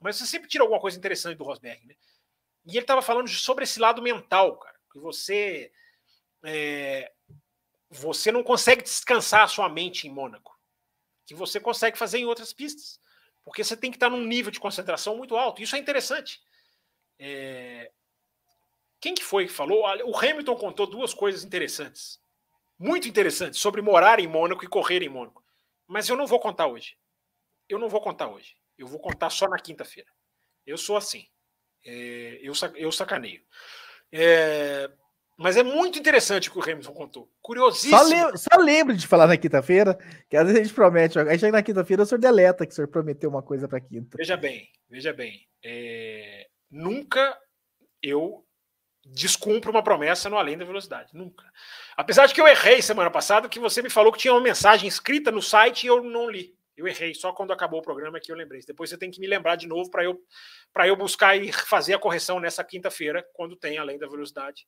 mas 0.00 0.16
você 0.16 0.26
sempre 0.26 0.48
tira 0.48 0.62
alguma 0.62 0.80
coisa 0.80 0.96
interessante 0.96 1.36
do 1.36 1.44
Rosberg. 1.44 1.84
Né? 1.84 1.94
E 2.66 2.72
ele 2.72 2.80
estava 2.80 3.02
falando 3.02 3.28
sobre 3.28 3.64
esse 3.64 3.80
lado 3.80 4.00
mental, 4.00 4.56
cara. 4.58 4.76
Que 4.92 5.00
você. 5.00 5.72
É, 6.44 7.10
você 7.90 8.30
não 8.30 8.44
consegue 8.44 8.82
descansar 8.82 9.42
a 9.42 9.48
sua 9.48 9.68
mente 9.68 10.06
em 10.06 10.10
Mônaco, 10.10 10.56
que 11.26 11.34
você 11.34 11.58
consegue 11.58 11.98
fazer 11.98 12.18
em 12.18 12.24
outras 12.24 12.52
pistas, 12.52 13.00
porque 13.42 13.64
você 13.64 13.76
tem 13.76 13.90
que 13.90 13.96
estar 13.96 14.08
num 14.08 14.24
nível 14.24 14.52
de 14.52 14.60
concentração 14.60 15.16
muito 15.16 15.36
alto. 15.36 15.60
Isso 15.60 15.74
é 15.74 15.78
interessante. 15.78 16.40
É... 17.18 17.90
Quem 19.00 19.14
que 19.14 19.24
foi 19.24 19.46
que 19.46 19.52
falou? 19.52 19.82
O 20.04 20.16
Hamilton 20.16 20.56
contou 20.56 20.86
duas 20.86 21.12
coisas 21.12 21.42
interessantes, 21.42 22.20
muito 22.78 23.08
interessantes, 23.08 23.58
sobre 23.58 23.82
morar 23.82 24.20
em 24.20 24.26
Mônaco 24.28 24.64
e 24.64 24.68
correr 24.68 25.02
em 25.02 25.08
Mônaco. 25.08 25.44
Mas 25.86 26.08
eu 26.08 26.16
não 26.16 26.26
vou 26.26 26.38
contar 26.38 26.68
hoje. 26.68 26.96
Eu 27.68 27.78
não 27.78 27.88
vou 27.88 28.00
contar 28.00 28.28
hoje. 28.28 28.56
Eu 28.78 28.86
vou 28.86 29.00
contar 29.00 29.30
só 29.30 29.48
na 29.48 29.58
quinta-feira. 29.58 30.10
Eu 30.64 30.78
sou 30.78 30.96
assim. 30.96 31.28
É... 31.84 32.38
eu, 32.42 32.52
eu 32.76 32.92
sacaneio. 32.92 33.44
É... 34.12 34.90
Mas 35.40 35.56
é 35.56 35.62
muito 35.62 35.98
interessante 35.98 36.50
o 36.50 36.52
que 36.52 36.58
o 36.58 36.62
Hamilton 36.62 36.92
contou. 36.92 37.32
Curiosíssimo. 37.40 37.96
Só, 37.96 38.04
lem 38.04 38.36
só 38.36 38.58
lembre 38.58 38.94
de 38.94 39.06
falar 39.06 39.26
na 39.26 39.38
quinta-feira, 39.38 39.98
que 40.28 40.36
às 40.36 40.44
vezes 40.44 40.60
a 40.60 40.62
gente 40.62 40.74
promete. 40.74 41.18
Aí 41.18 41.38
chega 41.38 41.52
na 41.52 41.62
quinta-feira, 41.62 42.02
o 42.02 42.06
senhor 42.06 42.20
deleta 42.20 42.66
que 42.66 42.72
o 42.72 42.74
senhor 42.74 42.88
prometeu 42.88 43.30
uma 43.30 43.42
coisa 43.42 43.66
para 43.66 43.80
quinta. 43.80 44.18
Veja 44.18 44.36
bem, 44.36 44.68
veja 44.90 45.14
bem. 45.14 45.48
É... 45.64 46.46
Nunca 46.70 47.38
eu 48.02 48.44
descumpro 49.02 49.70
uma 49.70 49.82
promessa 49.82 50.28
no 50.28 50.36
além 50.36 50.58
da 50.58 50.64
velocidade. 50.66 51.14
Nunca. 51.14 51.50
Apesar 51.96 52.26
de 52.26 52.34
que 52.34 52.40
eu 52.42 52.46
errei 52.46 52.82
semana 52.82 53.10
passada, 53.10 53.48
que 53.48 53.58
você 53.58 53.80
me 53.80 53.88
falou 53.88 54.12
que 54.12 54.18
tinha 54.18 54.34
uma 54.34 54.42
mensagem 54.42 54.86
escrita 54.86 55.30
no 55.30 55.40
site 55.40 55.84
e 55.84 55.86
eu 55.86 56.02
não 56.02 56.28
li. 56.28 56.54
Eu 56.76 56.86
errei, 56.86 57.14
só 57.14 57.32
quando 57.32 57.54
acabou 57.54 57.80
o 57.80 57.82
programa 57.82 58.20
que 58.20 58.30
eu 58.30 58.36
lembrei. 58.36 58.60
Depois 58.66 58.90
você 58.90 58.98
tem 58.98 59.10
que 59.10 59.20
me 59.20 59.26
lembrar 59.26 59.56
de 59.56 59.66
novo 59.66 59.90
para 59.90 60.04
eu, 60.04 60.20
eu 60.84 60.96
buscar 60.96 61.34
e 61.34 61.50
fazer 61.50 61.94
a 61.94 61.98
correção 61.98 62.38
nessa 62.38 62.62
quinta-feira, 62.62 63.26
quando 63.32 63.56
tem 63.56 63.78
além 63.78 63.98
da 63.98 64.06
velocidade. 64.06 64.66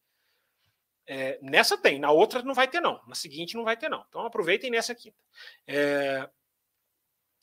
É, 1.15 1.39
nessa 1.43 1.77
tem, 1.77 1.99
na 1.99 2.11
outra 2.11 2.43
não 2.43 2.55
vai 2.55 2.67
ter, 2.67 2.81
não. 2.81 2.99
Na 3.07 3.15
seguinte 3.15 3.55
não 3.55 3.65
vai 3.65 3.77
ter, 3.77 3.91
não. 3.91 4.03
Então 4.09 4.25
aproveitem 4.25 4.71
nessa 4.71 4.95
quinta. 4.95 5.23
É... 5.67 6.27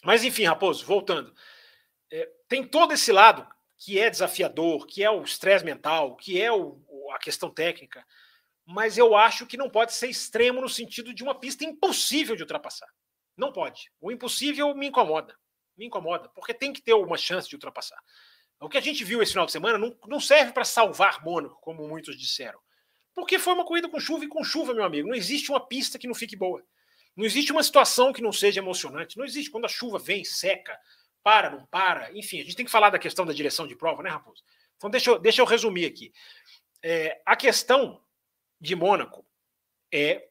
Mas 0.04 0.24
enfim, 0.24 0.46
Raposo, 0.46 0.84
voltando. 0.84 1.32
É, 2.12 2.28
tem 2.48 2.66
todo 2.66 2.94
esse 2.94 3.12
lado 3.12 3.48
que 3.78 4.00
é 4.00 4.10
desafiador, 4.10 4.88
que 4.88 5.04
é 5.04 5.12
o 5.12 5.22
estresse 5.22 5.64
mental, 5.64 6.16
que 6.16 6.41
é 6.41 6.52
o, 6.52 6.82
a 7.14 7.20
questão 7.20 7.48
técnica, 7.48 8.04
mas 8.66 8.98
eu 8.98 9.16
acho 9.16 9.46
que 9.46 9.56
não 9.56 9.70
pode 9.70 9.94
ser 9.94 10.08
extremo 10.08 10.62
no 10.62 10.70
sentido 10.70 11.14
de 11.14 11.22
uma 11.22 11.36
pista 11.36 11.64
impossível 11.64 12.36
de 12.36 12.41
ultrapassar. 12.41 12.90
Não 13.38 13.54
pode. 13.54 13.91
O 14.02 14.12
impossível 14.12 14.74
me 14.74 14.88
incomoda. 14.88 15.38
Me 15.78 15.86
incomoda, 15.86 16.28
porque 16.30 16.56
tem 16.56 16.74
que 16.74 16.82
ter 16.82 16.96
uma 16.96 17.18
chance 17.18 17.48
de 17.48 17.56
ultrapassar. 17.56 18.02
O 18.60 18.68
que 18.68 18.80
a 18.80 18.82
gente 18.82 19.04
viu 19.04 19.22
esse 19.22 19.34
final 19.34 19.46
de 19.46 19.52
semana 19.52 19.78
não, 19.78 19.96
não 20.08 20.20
serve 20.20 20.54
para 20.54 20.66
salvar 20.66 21.24
Mônaco, 21.24 21.62
como 21.62 21.88
muitos 21.88 22.18
disseram. 22.18 22.60
Porque 23.20 23.40
foi 23.40 23.54
uma 23.54 23.66
corrida 23.66 23.90
com 23.90 24.00
chuva 24.00 24.26
e 24.26 24.28
com 24.28 24.44
chuva, 24.44 24.74
meu 24.74 24.84
amigo. 24.84 25.08
Não 25.08 25.16
existe 25.16 25.52
uma 25.52 25.60
pista 25.60 26.00
que 26.00 26.08
não 26.08 26.16
fique 26.16 26.36
boa. 26.36 26.64
Não 27.16 27.26
existe 27.26 27.52
uma 27.52 27.64
situação 27.64 28.14
que 28.14 28.22
não 28.22 28.32
seja 28.32 28.60
emocionante. 28.60 29.18
Não 29.18 29.26
existe. 29.26 29.52
Quando 29.52 29.66
a 29.66 29.70
chuva 29.70 30.00
vem, 30.00 30.24
seca, 30.24 30.80
para, 31.24 31.50
não 31.50 31.66
para. 31.66 32.12
Enfim, 32.18 32.40
a 32.40 32.44
gente 32.44 32.56
tem 32.56 32.66
que 32.66 32.72
falar 32.72 32.90
da 32.90 33.00
questão 33.00 33.26
da 33.26 33.34
direção 33.34 33.68
de 33.68 33.76
prova, 33.76 34.02
né, 34.02 34.10
Raposo? 34.10 34.44
Então, 34.78 34.90
deixa 34.90 35.12
eu, 35.12 35.20
deixa 35.20 35.41
eu 35.41 35.46
resumir 35.46 35.86
aqui. 35.86 36.14
É, 36.82 37.22
a 37.26 37.36
questão 37.36 38.02
de 38.60 38.76
Mônaco 38.76 39.26
é 39.91 40.28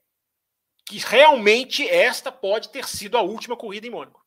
que 0.87 0.99
realmente 0.99 1.87
esta 1.87 2.33
pode 2.33 2.71
ter 2.71 2.89
sido 2.89 3.19
a 3.19 3.23
última 3.23 3.57
corrida 3.57 3.87
em 3.87 3.91
Mônaco. 3.91 4.25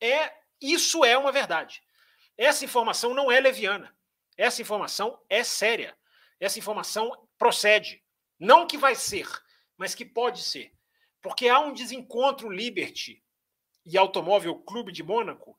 É, 0.00 0.32
isso 0.60 1.04
é 1.04 1.16
uma 1.16 1.30
verdade. 1.30 1.82
Essa 2.36 2.64
informação 2.64 3.14
não 3.14 3.30
é 3.30 3.38
leviana. 3.38 3.96
Essa 4.36 4.60
informação 4.60 5.20
é 5.28 5.44
séria. 5.44 5.96
Essa 6.40 6.58
informação 6.58 7.16
procede. 7.44 8.02
Não 8.40 8.66
que 8.66 8.78
vai 8.78 8.94
ser, 8.94 9.28
mas 9.76 9.94
que 9.94 10.02
pode 10.02 10.42
ser. 10.42 10.72
Porque 11.20 11.46
há 11.46 11.60
um 11.60 11.74
desencontro 11.74 12.48
Liberty 12.50 13.22
e 13.84 13.98
Automóvel 13.98 14.54
Clube 14.60 14.90
de 14.90 15.02
Mônaco 15.02 15.54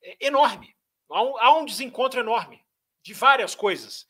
é 0.00 0.28
enorme. 0.28 0.76
Há 1.10 1.22
um, 1.24 1.38
há 1.38 1.58
um 1.58 1.64
desencontro 1.64 2.20
enorme 2.20 2.64
de 3.02 3.12
várias 3.12 3.56
coisas, 3.56 4.06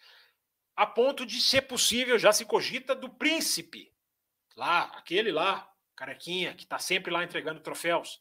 a 0.77 0.87
ponto 0.87 1.25
de 1.25 1.41
ser 1.41 1.63
possível, 1.63 2.19
já 2.19 2.31
se 2.31 2.45
cogita, 2.45 2.95
do 2.95 3.09
príncipe, 3.09 3.91
lá, 4.55 4.83
aquele 4.95 5.33
lá, 5.33 5.67
carequinha, 5.97 6.55
que 6.55 6.65
está 6.65 6.79
sempre 6.79 7.11
lá 7.11 7.25
entregando 7.25 7.61
troféus, 7.61 8.21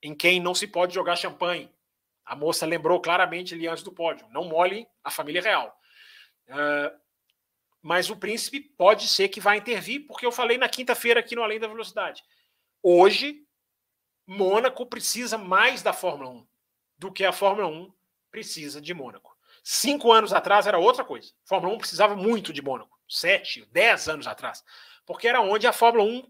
em 0.00 0.14
quem 0.14 0.38
não 0.38 0.54
se 0.54 0.68
pode 0.68 0.94
jogar 0.94 1.16
champanhe. 1.16 1.68
A 2.24 2.36
moça 2.36 2.64
lembrou 2.64 3.00
claramente 3.00 3.54
ali 3.54 3.66
antes 3.66 3.82
do 3.82 3.92
pódio: 3.92 4.28
não 4.30 4.44
mole 4.44 4.86
a 5.02 5.10
família 5.10 5.42
real. 5.42 5.76
Uh, 6.48 7.07
mas 7.82 8.10
o 8.10 8.16
príncipe 8.16 8.60
pode 8.60 9.08
ser 9.08 9.28
que 9.28 9.40
vá 9.40 9.56
intervir, 9.56 10.06
porque 10.06 10.26
eu 10.26 10.32
falei 10.32 10.58
na 10.58 10.68
quinta-feira 10.68 11.20
aqui 11.20 11.36
no 11.36 11.42
Além 11.42 11.60
da 11.60 11.68
Velocidade. 11.68 12.22
Hoje, 12.82 13.44
Mônaco 14.26 14.86
precisa 14.86 15.38
mais 15.38 15.82
da 15.82 15.92
Fórmula 15.92 16.30
1 16.30 16.46
do 16.98 17.12
que 17.12 17.24
a 17.24 17.32
Fórmula 17.32 17.68
1 17.68 17.92
precisa 18.30 18.80
de 18.80 18.92
Mônaco. 18.92 19.36
Cinco 19.62 20.12
anos 20.12 20.32
atrás 20.32 20.66
era 20.66 20.78
outra 20.78 21.04
coisa. 21.04 21.32
A 21.44 21.48
Fórmula 21.48 21.74
1 21.74 21.78
precisava 21.78 22.16
muito 22.16 22.52
de 22.52 22.62
Mônaco. 22.62 22.98
Sete, 23.08 23.64
dez 23.70 24.08
anos 24.08 24.26
atrás. 24.26 24.62
Porque 25.06 25.28
era 25.28 25.40
onde 25.40 25.66
a 25.66 25.72
Fórmula 25.72 26.04
1 26.04 26.22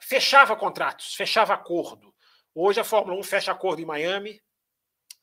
fechava 0.00 0.54
contratos, 0.56 1.14
fechava 1.14 1.54
acordo. 1.54 2.14
Hoje 2.54 2.78
a 2.78 2.84
Fórmula 2.84 3.18
1 3.18 3.22
fecha 3.22 3.50
acordo 3.50 3.82
em 3.82 3.86
Miami, 3.86 4.40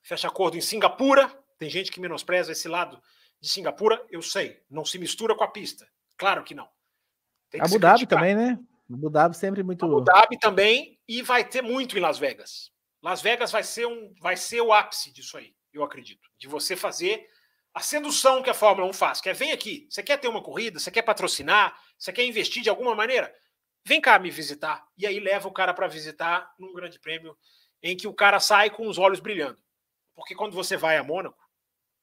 fecha 0.01 0.27
acordo 0.27 0.57
em 0.57 0.61
Singapura. 0.61 1.27
Tem 1.57 1.69
gente 1.69 1.91
que 1.91 1.99
menospreza 1.99 2.51
esse 2.51 2.67
lado 2.67 3.01
de 3.41 3.49
Singapura, 3.49 4.05
eu 4.09 4.21
sei. 4.21 4.61
Não 4.69 4.85
se 4.85 4.99
mistura 4.99 5.35
com 5.35 5.43
a 5.43 5.47
pista. 5.47 5.87
Claro 6.17 6.43
que 6.43 6.53
não. 6.53 6.69
Tem 7.49 7.59
Abu 7.59 7.79
Dhabi 7.79 8.05
também, 8.05 8.35
né? 8.35 8.59
Abu 8.89 9.09
Dhabi 9.09 9.35
sempre 9.35 9.63
muito. 9.63 9.83
Abu 9.83 10.01
Dhabi 10.01 10.37
também, 10.37 10.99
e 11.07 11.21
vai 11.21 11.43
ter 11.43 11.61
muito 11.61 11.97
em 11.97 12.01
Las 12.01 12.19
Vegas. 12.19 12.71
Las 13.01 13.21
Vegas 13.21 13.51
vai 13.51 13.63
ser, 13.63 13.87
um, 13.87 14.13
vai 14.21 14.37
ser 14.37 14.61
o 14.61 14.71
ápice 14.71 15.11
disso 15.11 15.37
aí, 15.37 15.55
eu 15.73 15.83
acredito. 15.83 16.29
De 16.37 16.47
você 16.47 16.75
fazer 16.75 17.27
a 17.73 17.79
sedução 17.79 18.43
que 18.43 18.49
a 18.49 18.53
Fórmula 18.53 18.87
1 18.87 18.93
faz. 18.93 19.21
Quer 19.21 19.33
vem 19.33 19.51
aqui, 19.51 19.87
você 19.89 20.03
quer 20.03 20.17
ter 20.17 20.27
uma 20.27 20.43
corrida, 20.43 20.79
você 20.79 20.91
quer 20.91 21.01
patrocinar, 21.01 21.75
você 21.97 22.13
quer 22.13 22.23
investir 22.25 22.61
de 22.61 22.69
alguma 22.69 22.93
maneira? 22.93 23.33
Vem 23.83 23.99
cá 23.99 24.19
me 24.19 24.29
visitar. 24.29 24.85
E 24.95 25.07
aí 25.07 25.19
leva 25.19 25.47
o 25.47 25.51
cara 25.51 25.73
para 25.73 25.87
visitar 25.87 26.53
num 26.59 26.73
grande 26.73 26.99
prêmio 26.99 27.35
em 27.81 27.97
que 27.97 28.07
o 28.07 28.13
cara 28.13 28.39
sai 28.39 28.69
com 28.69 28.87
os 28.87 28.99
olhos 28.99 29.19
brilhando. 29.19 29.59
Porque 30.13 30.35
quando 30.35 30.53
você 30.53 30.77
vai 30.77 30.97
a 30.97 31.03
Mônaco, 31.03 31.40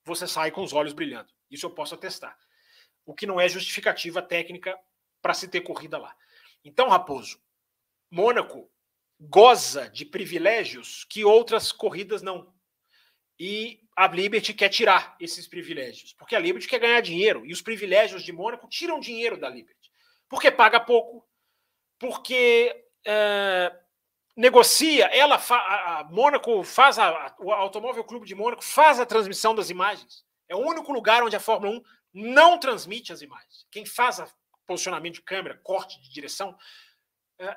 você 0.09 0.27
sai 0.27 0.51
com 0.51 0.63
os 0.63 0.73
olhos 0.73 0.93
brilhando. 0.93 1.29
Isso 1.51 1.67
eu 1.67 1.71
posso 1.71 1.95
atestar. 1.95 2.37
O 3.07 3.15
que 3.15 3.27
não 3.27 3.41
é 3.41 3.49
justificativa 3.49 4.21
técnica 4.21 4.77
para 5.23 5.35
se 5.35 5.49
ter 5.49 5.61
corrida 5.61 5.99
lá. 5.99 6.17
Então, 6.65 6.89
Raposo, 6.89 7.41
Mônaco 8.11 8.71
goza 9.21 9.89
de 9.89 10.05
privilégios 10.05 11.05
que 11.05 11.25
outras 11.25 11.73
corridas 11.73 12.23
não. 12.23 12.53
E 13.39 13.81
a 13.97 14.07
Liberty 14.07 14.53
quer 14.53 14.69
tirar 14.69 15.17
esses 15.21 15.47
privilégios, 15.47 16.13
porque 16.13 16.35
a 16.35 16.39
Liberty 16.39 16.69
quer 16.69 16.81
ganhar 16.81 17.01
dinheiro 17.01 17.47
e 17.47 17.53
os 17.53 17.63
privilégios 17.63 18.23
de 18.23 18.33
Mônaco 18.33 18.69
tiram 18.69 18.99
dinheiro 18.99 19.39
da 19.39 19.49
Liberty, 19.49 19.91
porque 20.29 20.51
paga 20.51 20.81
pouco, 20.81 21.27
porque 21.99 22.75
é, 23.05 23.73
negocia, 24.39 25.07
ela 25.07 25.37
fa, 25.37 25.57
a, 25.57 25.99
a 25.99 26.05
Mônaco 26.05 26.63
faz 26.63 26.97
a, 26.97 27.35
o 27.41 27.51
Automóvel 27.53 28.05
Clube 28.05 28.25
de 28.25 28.37
Mônaco 28.37 28.65
faz 28.65 29.01
a 29.01 29.05
transmissão 29.05 29.53
das 29.53 29.69
imagens. 29.69 30.25
É 30.49 30.55
o 30.55 30.61
único 30.61 30.93
lugar 30.93 31.25
onde 31.25 31.35
a 31.35 31.41
Fórmula 31.41 31.77
1 31.77 31.83
não 32.15 32.59
transmite 32.59 33.13
as 33.13 33.21
imagens. 33.21 33.67
Quem 33.69 33.85
faz 33.85 34.21
a 34.21 34.29
posicionamento 34.65 35.15
de 35.15 35.23
câmera, 35.23 35.59
corte 35.65 36.01
de 36.01 36.09
direção, 36.11 36.57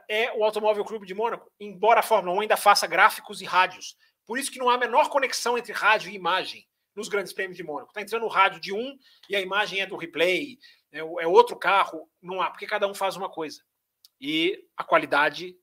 é 0.10 0.32
o 0.34 0.44
Automóvel 0.44 0.84
Clube 0.84 1.06
de 1.06 1.14
Mônaco, 1.14 1.52
embora 1.60 1.99
a 1.99 2.03
Fórmula 2.03 2.36
1 2.38 2.41
ainda 2.41 2.58
faça 2.58 2.88
gráficos 2.88 3.41
e 3.41 3.45
rádios. 3.45 3.95
Por 4.26 4.40
isso 4.40 4.52
que 4.52 4.60
não 4.60 4.70
há 4.70 4.74
a 4.74 4.80
menor 4.80 5.10
conexão 5.10 5.58
entre 5.58 5.74
rádio 5.74 6.10
e 6.10 6.16
imagem 6.16 6.68
nos 6.95 7.08
grandes 7.08 7.32
prêmios 7.32 7.58
de 7.58 7.64
Mônaco. 7.64 7.91
Está 7.91 8.02
entrando 8.02 8.26
o 8.26 8.30
rádio 8.30 8.60
de 8.60 8.74
um 8.74 8.98
e 9.30 9.36
a 9.36 9.41
imagem 9.41 9.82
é 9.82 9.86
do 9.86 9.98
replay, 9.98 10.58
é, 10.91 10.99
é 10.99 11.28
outro 11.28 11.56
carro. 11.56 12.10
Não 12.20 12.41
há, 12.41 12.49
porque 12.49 12.66
cada 12.66 12.88
um 12.88 12.94
faz 12.94 13.16
uma 13.16 13.30
coisa. 13.30 13.62
E 14.20 14.66
a 14.76 14.84
qualidade 14.84 15.56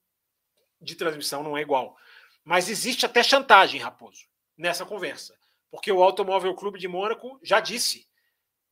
de 0.81 0.95
transmissão 0.95 1.43
não 1.43 1.57
é 1.57 1.61
igual. 1.61 1.97
Mas 2.45 2.69
existe 2.69 3.05
até 3.05 3.23
chantagem, 3.23 3.81
Raposo, 3.81 4.27
nessa 4.57 4.85
conversa. 4.85 5.37
Porque 5.71 5.93
o 5.93 6.03
Automóvel 6.03 6.55
Clube 6.55 6.79
de 6.79 6.89
Mônaco 6.89 7.39
já 7.43 7.61
disse: 7.61 8.09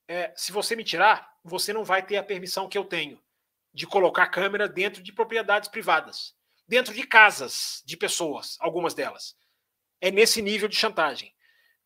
é, 0.08 0.32
se 0.36 0.52
você 0.52 0.74
me 0.74 0.84
tirar, 0.84 1.34
você 1.44 1.72
não 1.72 1.84
vai 1.84 2.04
ter 2.04 2.16
a 2.16 2.22
permissão 2.22 2.68
que 2.68 2.78
eu 2.78 2.84
tenho 2.84 3.20
de 3.72 3.86
colocar 3.86 4.26
câmera 4.28 4.66
dentro 4.66 5.02
de 5.02 5.12
propriedades 5.12 5.68
privadas, 5.68 6.34
dentro 6.66 6.94
de 6.94 7.06
casas 7.06 7.82
de 7.84 7.96
pessoas, 7.96 8.56
algumas 8.60 8.94
delas. 8.94 9.36
É 10.00 10.10
nesse 10.10 10.40
nível 10.40 10.68
de 10.68 10.76
chantagem. 10.76 11.34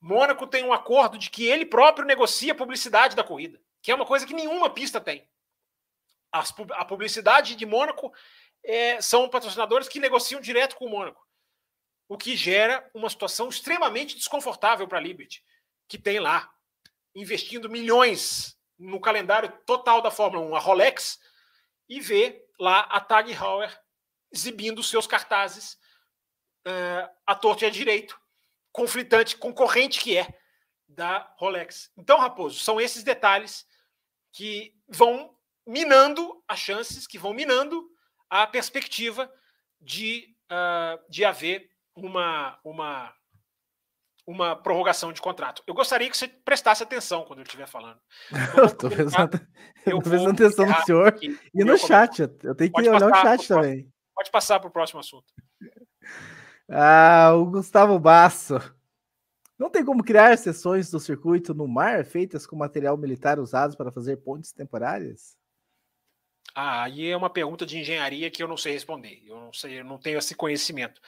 Mônaco 0.01 0.47
tem 0.47 0.65
um 0.65 0.73
acordo 0.73 1.19
de 1.19 1.29
que 1.29 1.47
ele 1.47 1.67
próprio 1.67 2.07
negocia 2.07 2.53
a 2.53 2.57
publicidade 2.57 3.17
da 3.17 3.25
corrida, 3.25 3.61
que 3.83 3.91
é 3.91 3.95
uma 3.95 4.07
coisa 4.07 4.27
que 4.27 4.33
nenhuma 4.33 4.71
pista 4.71 5.01
tem. 5.01 5.29
As, 6.33 6.55
a 6.75 6.85
publicidade 6.85 7.57
de 7.57 7.67
Mônaco 7.67 8.13
é, 8.65 9.01
são 9.01 9.29
patrocinadores 9.29 9.89
que 9.89 10.01
negociam 10.01 10.41
direto 10.41 10.77
com 10.77 10.87
o 10.87 10.91
Mônaco, 10.91 11.27
o 12.09 12.19
que 12.19 12.37
gera 12.37 12.89
uma 12.95 13.09
situação 13.09 13.49
extremamente 13.49 14.17
desconfortável 14.17 14.87
para 14.87 14.99
a 14.99 15.01
Liberty, 15.01 15.45
que 15.89 15.99
tem 15.99 16.19
lá 16.19 16.53
investindo 17.15 17.69
milhões 17.69 18.57
no 18.79 19.01
calendário 19.01 19.53
total 19.67 20.01
da 20.01 20.11
Fórmula 20.11 20.47
1. 20.47 20.57
A 20.57 20.59
Rolex 20.59 21.19
e 21.89 22.01
vê 22.01 22.45
lá 22.59 22.81
a 22.81 23.01
Tag 23.01 23.31
Heuer 23.33 23.77
exibindo 24.33 24.83
seus 24.83 25.07
cartazes 25.07 25.75
uh, 26.67 27.11
à 27.27 27.35
torta 27.35 27.65
e 27.65 27.69
à 27.69 27.71
direito, 27.71 28.19
conflitante, 28.73 29.37
concorrente 29.37 30.01
que 30.01 30.17
é 30.17 30.29
da 30.87 31.33
Rolex. 31.37 31.91
Então, 31.97 32.19
Raposo, 32.19 32.61
são 32.61 32.81
esses 32.81 33.03
detalhes 33.03 33.67
que 34.33 34.75
vão 34.89 35.37
minando 35.67 36.43
as 36.47 36.59
chances, 36.59 37.07
que 37.07 37.19
vão 37.19 37.33
minando 37.33 37.89
a 38.31 38.47
perspectiva 38.47 39.31
de, 39.81 40.35
uh, 40.51 40.99
de 41.11 41.25
haver 41.25 41.69
uma, 41.95 42.59
uma 42.65 43.13
uma 44.27 44.55
prorrogação 44.55 45.13
de 45.13 45.21
contrato. 45.21 45.63
Eu 45.67 45.75
gostaria 45.75 46.09
que 46.09 46.17
você 46.17 46.29
prestasse 46.29 46.83
atenção 46.83 47.25
quando 47.25 47.41
eu 47.41 47.43
estiver 47.43 47.67
falando. 47.67 47.99
Eu 48.57 48.67
estou 48.67 48.89
prestando, 48.89 49.41
prestando 49.85 50.31
atenção 50.31 50.67
no 50.67 50.85
senhor 50.85 51.19
e 51.21 51.65
no 51.65 51.77
chat. 51.77 52.21
Eu 52.21 52.55
tenho 52.55 52.73
que 52.73 52.81
olhar 52.81 53.03
o 53.03 53.15
chat 53.15 53.49
também. 53.49 53.91
Pode 54.15 54.31
passar 54.31 54.61
para 54.61 54.69
o 54.69 54.73
próximo 54.73 55.01
assunto. 55.01 55.27
Ah, 56.73 57.33
o 57.35 57.47
Gustavo 57.47 57.99
Basso. 57.99 58.55
Não 59.59 59.69
tem 59.69 59.85
como 59.85 60.05
criar 60.05 60.39
sessões 60.39 60.89
do 60.89 61.01
circuito 61.01 61.53
no 61.53 61.67
mar 61.67 62.05
feitas 62.05 62.47
com 62.47 62.55
material 62.55 62.97
militar 62.97 63.41
usados 63.41 63.75
para 63.75 63.91
fazer 63.91 64.19
pontes 64.19 64.53
temporárias? 64.53 65.37
Ah, 66.55 66.85
aí 66.85 67.09
é 67.11 67.17
uma 67.17 67.31
pergunta 67.31 67.65
de 67.65 67.79
engenharia 67.79 68.31
que 68.31 68.43
eu 68.43 68.49
não 68.49 68.57
sei 68.57 68.73
responder. 68.73 69.23
Eu 69.25 69.37
não 69.37 69.53
sei, 69.53 69.81
eu 69.81 69.85
não 69.85 69.99
tenho 69.99 70.19
esse 70.19 70.35
conhecimento. 70.35 71.01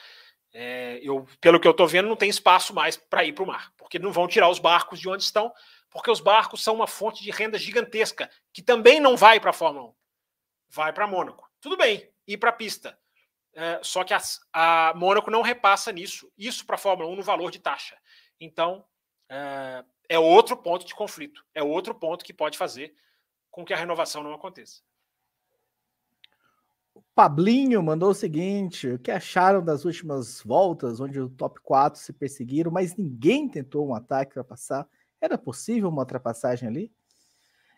É, 0.53 0.99
eu, 1.01 1.27
pelo 1.41 1.59
que 1.59 1.67
eu 1.67 1.71
estou 1.71 1.87
vendo, 1.87 2.07
não 2.07 2.15
tem 2.15 2.29
espaço 2.29 2.73
mais 2.73 2.95
para 2.95 3.25
ir 3.25 3.33
para 3.33 3.43
o 3.43 3.47
mar, 3.47 3.73
porque 3.75 3.97
não 3.97 4.11
vão 4.11 4.27
tirar 4.27 4.49
os 4.49 4.59
barcos 4.59 4.99
de 4.99 5.09
onde 5.09 5.23
estão, 5.23 5.51
porque 5.89 6.11
os 6.11 6.19
barcos 6.19 6.63
são 6.63 6.75
uma 6.75 6.87
fonte 6.87 7.23
de 7.23 7.31
renda 7.31 7.57
gigantesca, 7.57 8.29
que 8.53 8.61
também 8.61 8.99
não 8.99 9.17
vai 9.17 9.39
para 9.39 9.49
a 9.49 9.53
Fórmula 9.53 9.89
1, 9.89 9.93
vai 10.69 10.93
para 10.93 11.07
Mônaco. 11.07 11.49
Tudo 11.59 11.75
bem, 11.75 12.07
ir 12.27 12.37
para 12.37 12.51
a 12.51 12.53
pista. 12.53 12.97
É, 13.55 13.79
só 13.83 14.03
que 14.03 14.13
a, 14.13 14.21
a 14.51 14.93
Mônaco 14.95 15.31
não 15.31 15.41
repassa 15.41 15.91
nisso, 15.91 16.31
isso 16.37 16.65
para 16.65 16.75
a 16.75 16.79
Fórmula 16.79 17.09
1 17.09 17.15
no 17.15 17.23
valor 17.23 17.49
de 17.49 17.59
taxa. 17.59 17.97
Então, 18.39 18.85
é, 19.29 19.83
é 20.09 20.19
outro 20.19 20.55
ponto 20.55 20.85
de 20.85 20.93
conflito, 20.93 21.43
é 21.53 21.63
outro 21.63 21.95
ponto 21.95 22.23
que 22.23 22.33
pode 22.33 22.57
fazer 22.57 22.93
com 23.49 23.65
que 23.65 23.73
a 23.73 23.77
renovação 23.77 24.21
não 24.21 24.33
aconteça. 24.33 24.81
O 26.95 27.01
Pablinho 27.15 27.81
mandou 27.81 28.11
o 28.11 28.15
seguinte: 28.15 28.87
o 28.87 28.99
que 28.99 29.11
acharam 29.11 29.63
das 29.63 29.85
últimas 29.85 30.41
voltas, 30.41 30.99
onde 30.99 31.19
o 31.19 31.29
top 31.29 31.59
4 31.61 31.99
se 31.99 32.13
perseguiram, 32.13 32.71
mas 32.71 32.95
ninguém 32.95 33.49
tentou 33.49 33.87
um 33.87 33.95
ataque 33.95 34.33
para 34.33 34.43
passar? 34.43 34.87
Era 35.19 35.37
possível 35.37 35.89
uma 35.89 36.01
ultrapassagem 36.01 36.67
ali? 36.67 36.91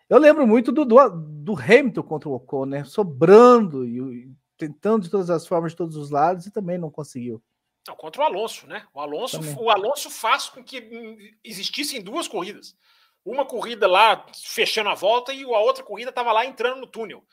Eu 0.09 0.19
lembro 0.19 0.45
muito 0.45 0.71
do, 0.71 0.85
do, 0.85 1.09
do 1.09 1.53
Hamilton 1.53 2.03
contra 2.03 2.29
o 2.29 2.33
Ocon, 2.33 2.65
né? 2.65 2.83
Sobrando 2.83 3.85
e, 3.85 4.31
tentando 4.57 5.03
de 5.03 5.09
todas 5.09 5.29
as 5.29 5.47
formas, 5.47 5.71
de 5.71 5.77
todos 5.77 5.95
os 5.95 6.11
lados, 6.11 6.45
e 6.45 6.51
também 6.51 6.77
não 6.77 6.91
conseguiu. 6.91 7.41
Não, 7.87 7.95
contra 7.95 8.21
o 8.21 8.25
Alonso, 8.25 8.67
né? 8.67 8.85
O 8.93 8.99
Alonso, 8.99 9.39
o 9.59 9.69
Alonso 9.69 10.09
faz 10.09 10.49
com 10.49 10.63
que 10.63 11.37
existissem 11.43 12.01
duas 12.01 12.27
corridas. 12.27 12.75
Uma 13.23 13.45
corrida 13.45 13.87
lá 13.87 14.25
fechando 14.33 14.89
a 14.89 14.95
volta 14.95 15.33
e 15.33 15.43
a 15.43 15.59
outra 15.59 15.83
corrida 15.83 16.09
estava 16.09 16.31
lá 16.31 16.45
entrando 16.45 16.81
no 16.81 16.87
túnel. 16.87 17.23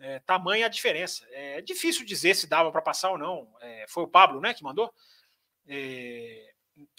É, 0.00 0.20
tamanha 0.20 0.66
a 0.66 0.68
diferença. 0.68 1.26
É 1.30 1.60
difícil 1.60 2.06
dizer 2.06 2.34
se 2.34 2.46
dava 2.46 2.70
para 2.70 2.82
passar 2.82 3.10
ou 3.10 3.18
não. 3.18 3.52
É, 3.60 3.84
foi 3.88 4.04
o 4.04 4.08
Pablo, 4.08 4.40
né, 4.40 4.54
que 4.54 4.62
mandou. 4.62 4.92
É, 5.66 6.52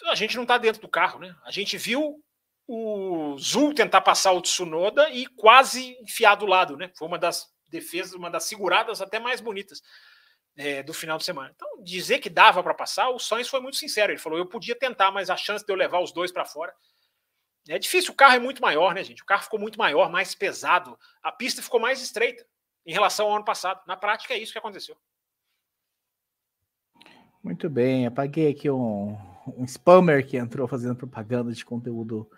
a 0.06 0.16
gente 0.16 0.36
não 0.36 0.44
está 0.44 0.58
dentro 0.58 0.82
do 0.82 0.88
carro, 0.88 1.20
né? 1.20 1.36
A 1.46 1.52
gente 1.52 1.78
viu 1.78 2.24
o 2.68 3.38
Zul 3.38 3.74
tentar 3.74 4.02
passar 4.02 4.32
o 4.32 4.42
Tsunoda 4.42 5.10
e 5.10 5.26
quase 5.26 5.98
enfiar 6.02 6.36
do 6.36 6.46
lado, 6.46 6.78
né? 6.78 6.92
Foi 6.96 7.08
uma 7.08 7.18
das 7.18 7.52
defesas, 7.68 8.14
uma 8.14 8.30
das 8.30 8.44
seguradas 8.44 9.02
até 9.02 9.20
mais 9.20 9.42
bonitas 9.42 9.82
é, 10.58 10.84
do 10.84 10.94
final 10.94 11.18
de 11.18 11.24
semana. 11.24 11.52
Então, 11.56 11.82
dizer 11.84 12.20
que 12.20 12.30
dava 12.30 12.62
para 12.62 12.74
passar, 12.74 13.10
o 13.10 13.20
Sainz 13.20 13.48
foi 13.48 13.62
muito 13.62 13.78
sincero. 13.78 14.12
Ele 14.12 14.20
falou: 14.20 14.38
eu 14.38 14.46
podia 14.46 14.76
tentar, 14.76 15.10
mas 15.12 15.30
a 15.30 15.38
chance 15.38 15.66
de 15.66 15.72
eu 15.72 15.76
levar 15.76 16.00
os 16.00 16.12
dois 16.12 16.32
para 16.32 16.46
fora 16.46 16.74
é 17.68 17.80
difícil. 17.80 18.12
O 18.12 18.16
carro 18.16 18.36
é 18.36 18.40
muito 18.40 18.62
maior, 18.62 18.94
né, 18.94 19.04
gente? 19.04 19.24
O 19.24 19.26
carro 19.26 19.44
ficou 19.44 19.60
muito 19.60 19.80
maior, 19.80 20.10
mais 20.12 20.36
pesado. 20.36 21.00
A 21.24 21.32
pista 21.32 21.62
ficou 21.62 21.80
mais 21.80 22.02
estreita 22.02 22.46
em 22.86 22.94
relação 22.94 23.28
ao 23.28 23.36
ano 23.36 23.46
passado. 23.46 23.82
Na 23.88 23.96
prática, 23.96 24.34
é 24.34 24.38
isso 24.38 24.52
que 24.52 24.60
aconteceu. 24.60 24.96
Muito 27.44 27.70
bem, 27.70 28.06
apaguei 28.06 28.52
aqui 28.52 28.70
um, 28.70 29.18
um 29.58 29.64
spammer 29.64 30.28
que 30.28 30.38
entrou 30.38 30.68
fazendo 30.68 30.96
propaganda 30.96 31.52
de 31.54 31.64
conteúdo 31.64 32.30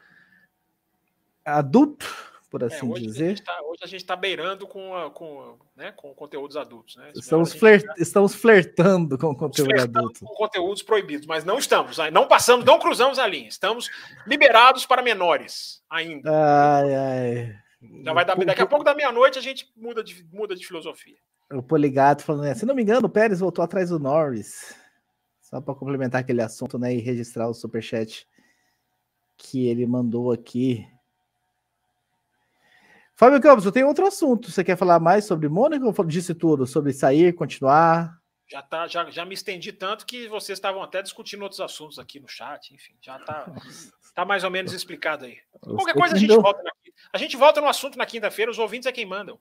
adulto 1.44 2.06
por 2.52 2.62
é, 2.62 2.66
assim 2.66 2.88
é, 2.88 2.92
hoje 2.92 3.08
dizer. 3.08 3.42
A 3.42 3.44
tá, 3.44 3.62
hoje 3.64 3.80
a 3.82 3.88
gente 3.88 4.02
está 4.02 4.16
beirando 4.16 4.68
com, 4.68 4.96
a, 4.96 5.10
com, 5.10 5.58
né, 5.76 5.92
com 5.94 6.14
conteúdos 6.14 6.58
adultos. 6.58 6.98
Né? 6.98 7.12
Estamos, 7.16 7.54
flirt, 7.54 7.84
tá... 7.84 7.94
estamos 7.98 8.36
flertando 8.36 9.18
com 9.18 9.34
conteúdo 9.34 9.72
flertando 9.72 10.00
adulto. 10.00 10.26
Com 10.26 10.34
conteúdos 10.36 10.84
proibidos, 10.84 11.26
mas 11.26 11.46
não 11.46 11.58
estamos, 11.58 11.98
não 12.12 12.28
passamos, 12.28 12.66
não 12.66 12.78
cruzamos 12.78 13.18
a 13.18 13.26
linha. 13.26 13.48
Estamos 13.48 13.90
liberados 14.28 14.86
para 14.86 15.02
menores 15.02 15.82
ainda. 15.90 16.30
Ai, 16.30 16.96
ai. 16.96 17.56
Já 18.04 18.14
vai 18.14 18.24
dar, 18.26 18.36
daqui 18.36 18.62
a 18.62 18.68
pouco 18.68 18.86
da 18.86 18.94
meia-noite 18.94 19.40
a 19.40 19.42
gente 19.42 19.72
muda 19.76 20.04
de, 20.04 20.24
muda 20.32 20.56
de 20.56 20.66
filosofia. 20.66 21.18
O 21.52 21.64
Poligato 21.64 22.24
falando, 22.24 22.44
né, 22.44 22.54
se 22.54 22.66
não 22.66 22.76
me 22.76 22.84
engano, 22.84 23.08
o 23.08 23.10
Pérez 23.10 23.40
voltou 23.40 23.64
atrás 23.64 23.90
do 23.90 24.00
Norris. 24.00 24.76
Só 25.42 25.60
para 25.60 25.76
complementar 25.76 26.22
aquele 26.22 26.42
assunto, 26.42 26.78
né, 26.78 26.94
e 26.94 27.00
registrar 27.00 27.50
o 27.50 27.54
superchat 27.54 28.28
que 29.36 29.68
ele 29.68 29.86
mandou 29.86 30.32
aqui. 30.32 30.88
Fábio 33.16 33.42
Campos, 33.42 33.66
eu 33.66 33.72
tenho 33.72 33.88
outro 33.88 34.06
assunto. 34.06 34.52
Você 34.52 34.64
quer 34.64 34.78
falar 34.78 35.00
mais 35.00 35.26
sobre 35.26 35.50
Mônaco 35.50 35.86
ou 35.86 36.06
disse 36.06 36.34
tudo? 36.34 36.66
Sobre 36.66 36.94
sair, 36.94 37.34
continuar? 37.34 38.18
Já, 38.48 38.62
tá, 38.62 38.88
já, 38.88 39.10
já 39.10 39.26
me 39.26 39.34
estendi 39.34 39.72
tanto 39.72 40.06
que 40.06 40.28
vocês 40.28 40.58
estavam 40.58 40.84
até 40.84 41.02
discutindo 41.02 41.42
outros 41.42 41.62
assuntos 41.62 41.98
aqui 41.98 42.20
no 42.20 42.28
chat, 42.28 42.74
enfim, 42.74 42.94
já 43.02 43.18
tá, 43.20 43.46
tá 44.14 44.26
mais 44.26 44.44
ou 44.44 44.52
menos 44.52 44.74
explicado 44.74 45.24
aí. 45.24 45.38
Qualquer 45.62 45.94
coisa 45.94 46.16
a 46.16 46.18
gente 46.18 46.36
volta 46.36 46.62
na, 46.62 46.72
A 47.14 47.18
gente 47.18 47.38
volta 47.38 47.62
no 47.62 47.68
assunto 47.68 47.98
na 47.98 48.06
quinta-feira, 48.06 48.52
os 48.52 48.60
ouvintes 48.60 48.88
é 48.88 48.92
quem 48.92 49.06
mandam. 49.06 49.40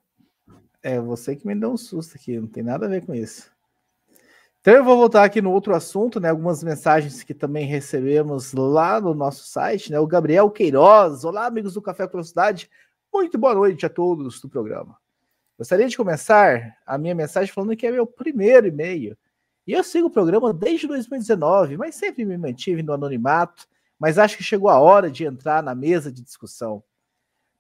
É, 0.83 0.99
você 1.01 1.37
que 1.37 1.47
me 1.47 1.55
deu 1.55 1.73
um 1.73 1.77
susto 1.77 2.17
aqui, 2.17 2.39
não 2.39 2.49
tem 2.49 2.63
nada 2.63 2.87
a 2.87 2.89
ver 2.89 3.05
com 3.05 3.15
isso. 3.15 3.51
Então 4.61 4.75
eu 4.75 4.85
vou 4.85 4.97
voltar 4.97 5.25
aqui 5.25 5.41
no 5.41 5.53
outro 5.53 5.75
assunto, 5.75 6.21
né? 6.21 6.29
Algumas 6.29 6.63
mensagens 6.63 7.23
que 7.23 7.33
também 7.33 7.67
recebemos 7.67 8.53
lá 8.53 9.01
no 9.01 9.15
nosso 9.15 9.47
site, 9.47 9.91
né? 9.91 9.99
O 9.99 10.07
Gabriel 10.07 10.51
Queiroz. 10.51 11.25
Olá, 11.25 11.47
amigos 11.47 11.75
do 11.75 11.83
Café 11.83 12.07
com 12.07 12.13
Velocidade. 12.13 12.71
Muito 13.13 13.39
boa 13.39 13.55
noite 13.55 13.87
a 13.87 13.89
todos 13.89 14.39
do 14.41 14.51
programa. 14.51 14.99
Gostaria 15.57 15.89
de 15.89 15.97
começar 15.97 16.77
a 16.87 16.99
minha 16.99 17.15
mensagem 17.15 17.53
falando 17.53 17.75
que 17.75 17.87
é 17.87 17.91
meu 17.91 18.07
primeiro 18.07 18.67
e-mail. 18.67 19.17
E 19.67 19.73
eu 19.73 19.83
sigo 19.83 20.09
o 20.09 20.11
programa 20.11 20.53
desde 20.53 20.87
2019, 20.87 21.77
mas 21.77 21.95
sempre 21.95 22.25
me 22.25 22.37
mantive 22.37 22.83
no 22.83 22.93
anonimato, 22.93 23.67
mas 23.99 24.19
acho 24.19 24.37
que 24.37 24.43
chegou 24.43 24.69
a 24.69 24.79
hora 24.79 25.11
de 25.11 25.25
entrar 25.25 25.63
na 25.63 25.75
mesa 25.75 26.13
de 26.13 26.23
discussão. 26.23 26.83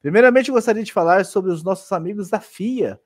Primeiramente, 0.01 0.51
gostaria 0.51 0.83
de 0.83 0.93
falar 0.93 1.25
sobre 1.25 1.51
os 1.51 1.63
nossos 1.63 1.91
amigos 1.93 2.31
da 2.31 2.41
FIA. 2.41 2.99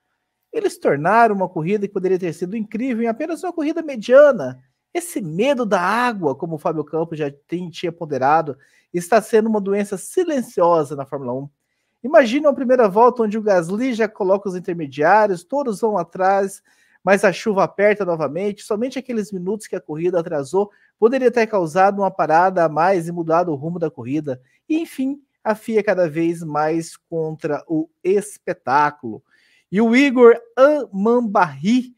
Eles 0.52 0.78
tornaram 0.78 1.34
uma 1.34 1.48
corrida 1.48 1.86
que 1.86 1.92
poderia 1.92 2.18
ter 2.18 2.32
sido 2.32 2.56
incrível 2.56 3.02
em 3.02 3.08
apenas 3.08 3.42
uma 3.42 3.52
corrida 3.52 3.82
mediana. 3.82 4.62
Esse 4.92 5.20
medo 5.20 5.66
da 5.66 5.80
água, 5.80 6.36
como 6.36 6.54
o 6.54 6.58
Fábio 6.58 6.84
Campos 6.84 7.18
já 7.18 7.32
tinha 7.48 7.90
ponderado, 7.90 8.56
está 8.92 9.20
sendo 9.20 9.48
uma 9.48 9.60
doença 9.60 9.96
silenciosa 9.96 10.94
na 10.94 11.04
Fórmula 11.04 11.32
1 11.32 11.48
Imagina 12.04 12.48
uma 12.48 12.54
primeira 12.54 12.86
volta 12.86 13.22
onde 13.22 13.38
o 13.38 13.42
Gasly 13.42 13.94
já 13.94 14.06
coloca 14.06 14.46
os 14.46 14.54
intermediários, 14.54 15.42
todos 15.42 15.80
vão 15.80 15.96
atrás, 15.96 16.62
mas 17.02 17.24
a 17.24 17.32
chuva 17.32 17.64
aperta 17.64 18.04
novamente. 18.04 18.62
Somente 18.62 18.98
aqueles 18.98 19.32
minutos 19.32 19.66
que 19.66 19.74
a 19.74 19.80
corrida 19.80 20.20
atrasou 20.20 20.70
poderia 20.98 21.30
ter 21.30 21.46
causado 21.46 22.02
uma 22.02 22.10
parada 22.10 22.62
a 22.62 22.68
mais 22.68 23.08
e 23.08 23.12
mudado 23.12 23.50
o 23.50 23.54
rumo 23.54 23.78
da 23.78 23.90
corrida. 23.90 24.38
E, 24.68 24.78
enfim, 24.78 25.18
a 25.44 25.54
FIA 25.54 25.84
cada 25.84 26.08
vez 26.08 26.42
mais 26.42 26.96
contra 26.96 27.62
o 27.68 27.90
espetáculo. 28.02 29.22
E 29.70 29.80
o 29.80 29.94
Igor 29.94 30.34
Amambarri 30.56 31.94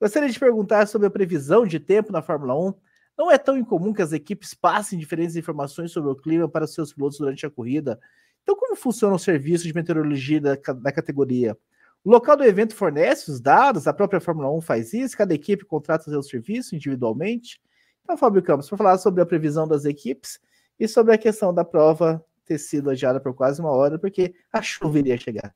gostaria 0.00 0.28
de 0.28 0.38
perguntar 0.38 0.88
sobre 0.88 1.06
a 1.06 1.10
previsão 1.10 1.64
de 1.64 1.78
tempo 1.78 2.10
na 2.10 2.20
Fórmula 2.20 2.58
1. 2.58 2.74
Não 3.16 3.30
é 3.30 3.38
tão 3.38 3.56
incomum 3.56 3.92
que 3.92 4.02
as 4.02 4.12
equipes 4.12 4.52
passem 4.52 4.98
diferentes 4.98 5.36
informações 5.36 5.92
sobre 5.92 6.10
o 6.10 6.16
clima 6.16 6.48
para 6.48 6.66
seus 6.66 6.92
pilotos 6.92 7.18
durante 7.18 7.46
a 7.46 7.50
corrida. 7.50 8.00
Então, 8.42 8.56
como 8.56 8.74
funciona 8.74 9.14
o 9.14 9.18
serviço 9.18 9.64
de 9.64 9.74
meteorologia 9.74 10.40
da, 10.40 10.54
da 10.54 10.92
categoria? 10.92 11.56
O 12.04 12.10
local 12.10 12.36
do 12.36 12.44
evento 12.44 12.74
fornece 12.74 13.30
os 13.30 13.40
dados, 13.40 13.86
a 13.86 13.92
própria 13.92 14.20
Fórmula 14.20 14.50
1 14.50 14.60
faz 14.60 14.92
isso, 14.92 15.16
cada 15.16 15.34
equipe 15.34 15.64
contrata 15.64 16.04
seu 16.04 16.22
serviço 16.22 16.74
individualmente. 16.74 17.60
Então, 18.02 18.16
Fábio 18.16 18.42
Campos, 18.42 18.68
para 18.68 18.78
falar 18.78 18.98
sobre 18.98 19.20
a 19.20 19.26
previsão 19.26 19.68
das 19.68 19.84
equipes 19.84 20.40
e 20.78 20.88
sobre 20.88 21.12
a 21.12 21.18
questão 21.18 21.52
da 21.52 21.64
prova 21.64 22.24
ter 22.48 22.58
sido 22.58 22.90
adiada 22.90 23.20
por 23.20 23.34
quase 23.34 23.60
uma 23.60 23.70
hora, 23.70 23.98
porque 23.98 24.34
a 24.52 24.62
chuva 24.62 24.98
iria 24.98 25.18
chegar. 25.18 25.54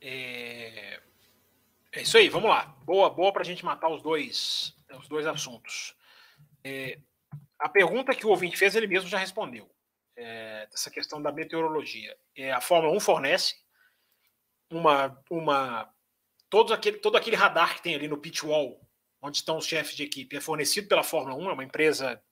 É, 0.00 1.00
é 1.92 2.02
isso 2.02 2.16
aí, 2.18 2.28
vamos 2.28 2.50
lá. 2.50 2.66
Boa, 2.84 3.08
boa 3.08 3.32
para 3.32 3.42
a 3.42 3.44
gente 3.44 3.64
matar 3.64 3.88
os 3.88 4.02
dois, 4.02 4.76
os 4.98 5.08
dois 5.08 5.26
assuntos. 5.26 5.96
É, 6.62 6.98
a 7.58 7.68
pergunta 7.68 8.14
que 8.14 8.26
o 8.26 8.30
ouvinte 8.30 8.56
fez, 8.56 8.74
ele 8.74 8.86
mesmo 8.86 9.08
já 9.08 9.18
respondeu 9.18 9.70
é, 10.16 10.66
dessa 10.70 10.90
questão 10.90 11.20
da 11.20 11.32
meteorologia. 11.32 12.16
É, 12.36 12.52
a 12.52 12.60
Fórmula 12.60 12.94
1 12.94 13.00
fornece 13.00 13.54
uma, 14.70 15.18
uma 15.30 15.90
todo, 16.50 16.72
aquele, 16.72 16.98
todo 16.98 17.16
aquele 17.16 17.36
radar 17.36 17.76
que 17.76 17.82
tem 17.82 17.94
ali 17.94 18.08
no 18.08 18.18
pit 18.18 18.44
wall, 18.44 18.80
onde 19.20 19.38
estão 19.38 19.56
os 19.56 19.66
chefes 19.66 19.96
de 19.96 20.02
equipe, 20.02 20.36
é 20.36 20.40
fornecido 20.40 20.88
pela 20.88 21.02
Fórmula 21.02 21.36
1, 21.36 21.50
é 21.50 21.52
uma 21.52 21.64
empresa 21.64 22.22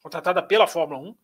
contratada 0.00 0.42
pela 0.42 0.66
Fórmula 0.66 1.00
1, 1.00 1.16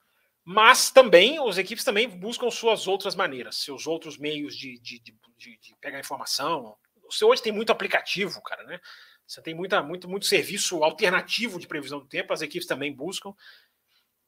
mas 0.52 0.90
também 0.90 1.38
as 1.38 1.58
equipes 1.58 1.84
também 1.84 2.08
buscam 2.08 2.50
suas 2.50 2.88
outras 2.88 3.14
maneiras, 3.14 3.58
seus 3.58 3.86
outros 3.86 4.18
meios 4.18 4.56
de, 4.56 4.80
de, 4.80 4.98
de, 4.98 5.12
de 5.38 5.76
pegar 5.80 6.00
informação. 6.00 6.76
Você 7.08 7.24
hoje 7.24 7.40
tem 7.40 7.52
muito 7.52 7.70
aplicativo, 7.70 8.42
cara, 8.42 8.64
né? 8.64 8.80
Você 9.24 9.40
tem 9.40 9.54
muita, 9.54 9.80
muito, 9.80 10.08
muito 10.08 10.26
serviço 10.26 10.82
alternativo 10.82 11.60
de 11.60 11.68
previsão 11.68 12.00
do 12.00 12.08
tempo, 12.08 12.32
as 12.32 12.42
equipes 12.42 12.66
também 12.66 12.92
buscam. 12.92 13.32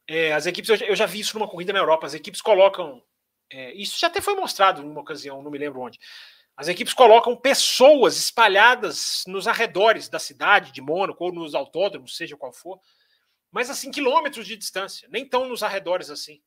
É, 0.07 0.33
as 0.33 0.47
equipes, 0.47 0.81
eu 0.83 0.95
já 0.95 1.07
vi 1.07 1.19
isso 1.19 1.37
numa 1.37 1.49
corrida 1.49 1.73
na 1.73 1.81
Europa, 1.81 2.07
as 2.07 2.15
equipes 2.15 2.41
colocam. 2.41 3.03
É, 3.51 3.75
isso 3.75 3.99
já 3.99 4.07
até 4.07 4.21
foi 4.21 4.37
mostrado 4.37 4.81
numa 4.81 5.01
ocasião, 5.01 5.43
não 5.43 5.51
me 5.51 5.59
lembro 5.59 5.81
onde. 5.81 5.99
As 6.57 6.69
equipes 6.69 6.95
colocam 6.95 7.35
pessoas 7.35 8.17
espalhadas 8.17 9.25
nos 9.27 9.49
arredores 9.49 10.09
da 10.09 10.21
cidade 10.21 10.71
de 10.71 10.81
Mônaco 10.81 11.25
ou 11.25 11.33
nos 11.33 11.53
autódromos, 11.53 12.17
seja 12.17 12.37
qual 12.37 12.53
for, 12.53 12.79
mas 13.53 13.69
assim, 13.69 13.91
quilômetros 13.91 14.47
de 14.47 14.57
distância, 14.57 15.07
nem 15.11 15.29
tão 15.29 15.47
nos 15.47 15.63
arredores 15.63 16.09
assim. 16.09 16.43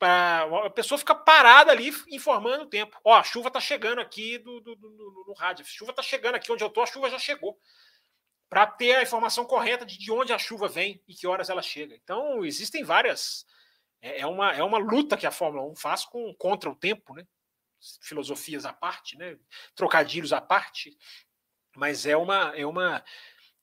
A 0.00 0.70
pessoa 0.70 0.96
fica 0.96 1.14
parada 1.14 1.70
ali 1.70 1.92
informando 2.08 2.64
o 2.64 2.68
tempo. 2.68 2.98
Ó, 3.04 3.14
a 3.14 3.22
chuva 3.22 3.50
tá 3.50 3.60
chegando 3.60 4.00
aqui 4.00 4.38
do, 4.38 4.60
do, 4.60 4.74
do, 4.76 4.90
no, 4.90 5.24
no 5.26 5.34
rádio. 5.34 5.64
A 5.64 5.68
chuva 5.68 5.92
tá 5.92 6.02
chegando 6.02 6.36
aqui 6.36 6.50
onde 6.50 6.62
eu 6.64 6.70
tô, 6.70 6.80
a 6.80 6.86
chuva 6.86 7.10
já 7.10 7.18
chegou. 7.18 7.58
Para 8.48 8.66
ter 8.66 8.94
a 8.94 9.02
informação 9.02 9.44
correta 9.44 9.84
de, 9.84 9.98
de 9.98 10.10
onde 10.10 10.32
a 10.32 10.38
chuva 10.38 10.68
vem 10.68 11.02
e 11.06 11.14
que 11.14 11.26
horas 11.26 11.50
ela 11.50 11.60
chega. 11.60 11.94
Então, 11.96 12.44
existem 12.44 12.84
várias. 12.84 13.44
É, 14.00 14.20
é 14.20 14.26
uma, 14.26 14.52
é 14.52 14.62
uma 14.62 14.78
luta 14.78 15.16
que 15.16 15.26
a 15.26 15.32
Fórmula 15.32 15.66
1 15.72 15.76
faz 15.76 16.04
com, 16.04 16.32
contra 16.34 16.70
o 16.70 16.76
tempo, 16.76 17.12
né? 17.12 17.26
Filosofias 18.00 18.64
à 18.64 18.72
parte, 18.72 19.18
né? 19.18 19.36
Trocadilhos 19.74 20.32
à 20.32 20.40
parte. 20.40 20.96
Mas 21.76 22.06
é 22.06 22.16
uma. 22.16 22.56
É 22.56 22.64
uma 22.64 23.04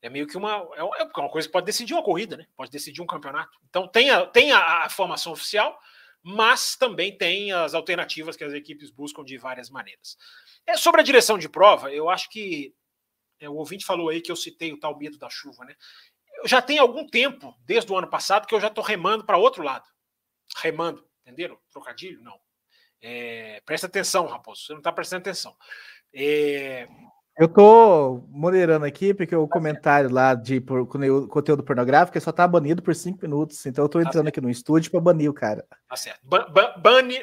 é 0.05 0.09
meio 0.09 0.27
que 0.27 0.37
uma, 0.37 0.57
é, 0.75 0.79
é 0.81 1.03
uma 1.17 1.29
coisa 1.29 1.47
que 1.47 1.51
pode 1.51 1.65
decidir 1.65 1.93
uma 1.95 2.03
corrida, 2.03 2.37
né? 2.37 2.45
Pode 2.55 2.69
decidir 2.69 3.01
um 3.01 3.07
campeonato. 3.07 3.57
Então 3.67 3.87
tem 3.87 4.11
a, 4.11 4.23
tem 4.27 4.51
a, 4.51 4.83
a 4.83 4.89
formação 4.89 5.33
oficial, 5.33 5.79
mas 6.21 6.75
também 6.75 7.17
tem 7.17 7.51
as 7.51 7.73
alternativas 7.73 8.35
que 8.35 8.43
as 8.43 8.53
equipes 8.53 8.91
buscam 8.91 9.23
de 9.23 9.35
várias 9.35 9.67
maneiras. 9.67 10.15
É, 10.67 10.77
sobre 10.77 11.01
a 11.01 11.03
direção 11.03 11.39
de 11.39 11.49
prova, 11.49 11.91
eu 11.91 12.07
acho 12.07 12.29
que 12.29 12.71
é, 13.39 13.49
o 13.49 13.55
ouvinte 13.55 13.83
falou 13.83 14.09
aí 14.09 14.21
que 14.21 14.31
eu 14.31 14.35
citei 14.35 14.71
o 14.71 14.79
tal 14.79 14.95
medo 14.95 15.17
da 15.17 15.27
chuva, 15.27 15.65
né? 15.65 15.75
Eu 16.37 16.47
já 16.47 16.61
tenho 16.61 16.83
algum 16.83 17.07
tempo, 17.07 17.55
desde 17.65 17.91
o 17.91 17.97
ano 17.97 18.07
passado, 18.07 18.45
que 18.45 18.53
eu 18.53 18.61
já 18.61 18.67
estou 18.67 18.83
remando 18.83 19.25
para 19.25 19.39
outro 19.39 19.63
lado. 19.63 19.89
Remando, 20.57 21.03
entenderam? 21.21 21.57
Trocadilho? 21.71 22.21
Não. 22.21 22.39
É, 23.01 23.59
presta 23.65 23.87
atenção, 23.87 24.27
Raposo, 24.27 24.65
você 24.65 24.73
não 24.73 24.81
está 24.81 24.91
prestando 24.91 25.21
atenção. 25.21 25.55
É, 26.13 26.87
eu 27.37 27.49
tô 27.49 28.23
moderando 28.29 28.85
aqui, 28.85 29.13
porque 29.13 29.35
o 29.35 29.45
tá 29.45 29.53
comentário 29.53 30.09
lá 30.09 30.33
de 30.33 30.61
por, 30.61 30.87
conteúdo 30.87 31.63
pornográfico 31.63 32.19
só 32.21 32.31
tá 32.31 32.47
banido 32.47 32.81
por 32.81 32.95
cinco 32.95 33.19
minutos. 33.21 33.65
Então 33.65 33.83
eu 33.83 33.89
tô 33.89 34.01
tá 34.01 34.07
entrando 34.07 34.25
tá 34.25 34.29
aqui 34.29 34.39
no 34.39 34.49
estúdio 34.49 34.89
para 34.89 35.01
banir 35.01 35.29
o 35.29 35.33
cara. 35.33 35.67
Tá 35.87 35.95
certo. 35.97 36.21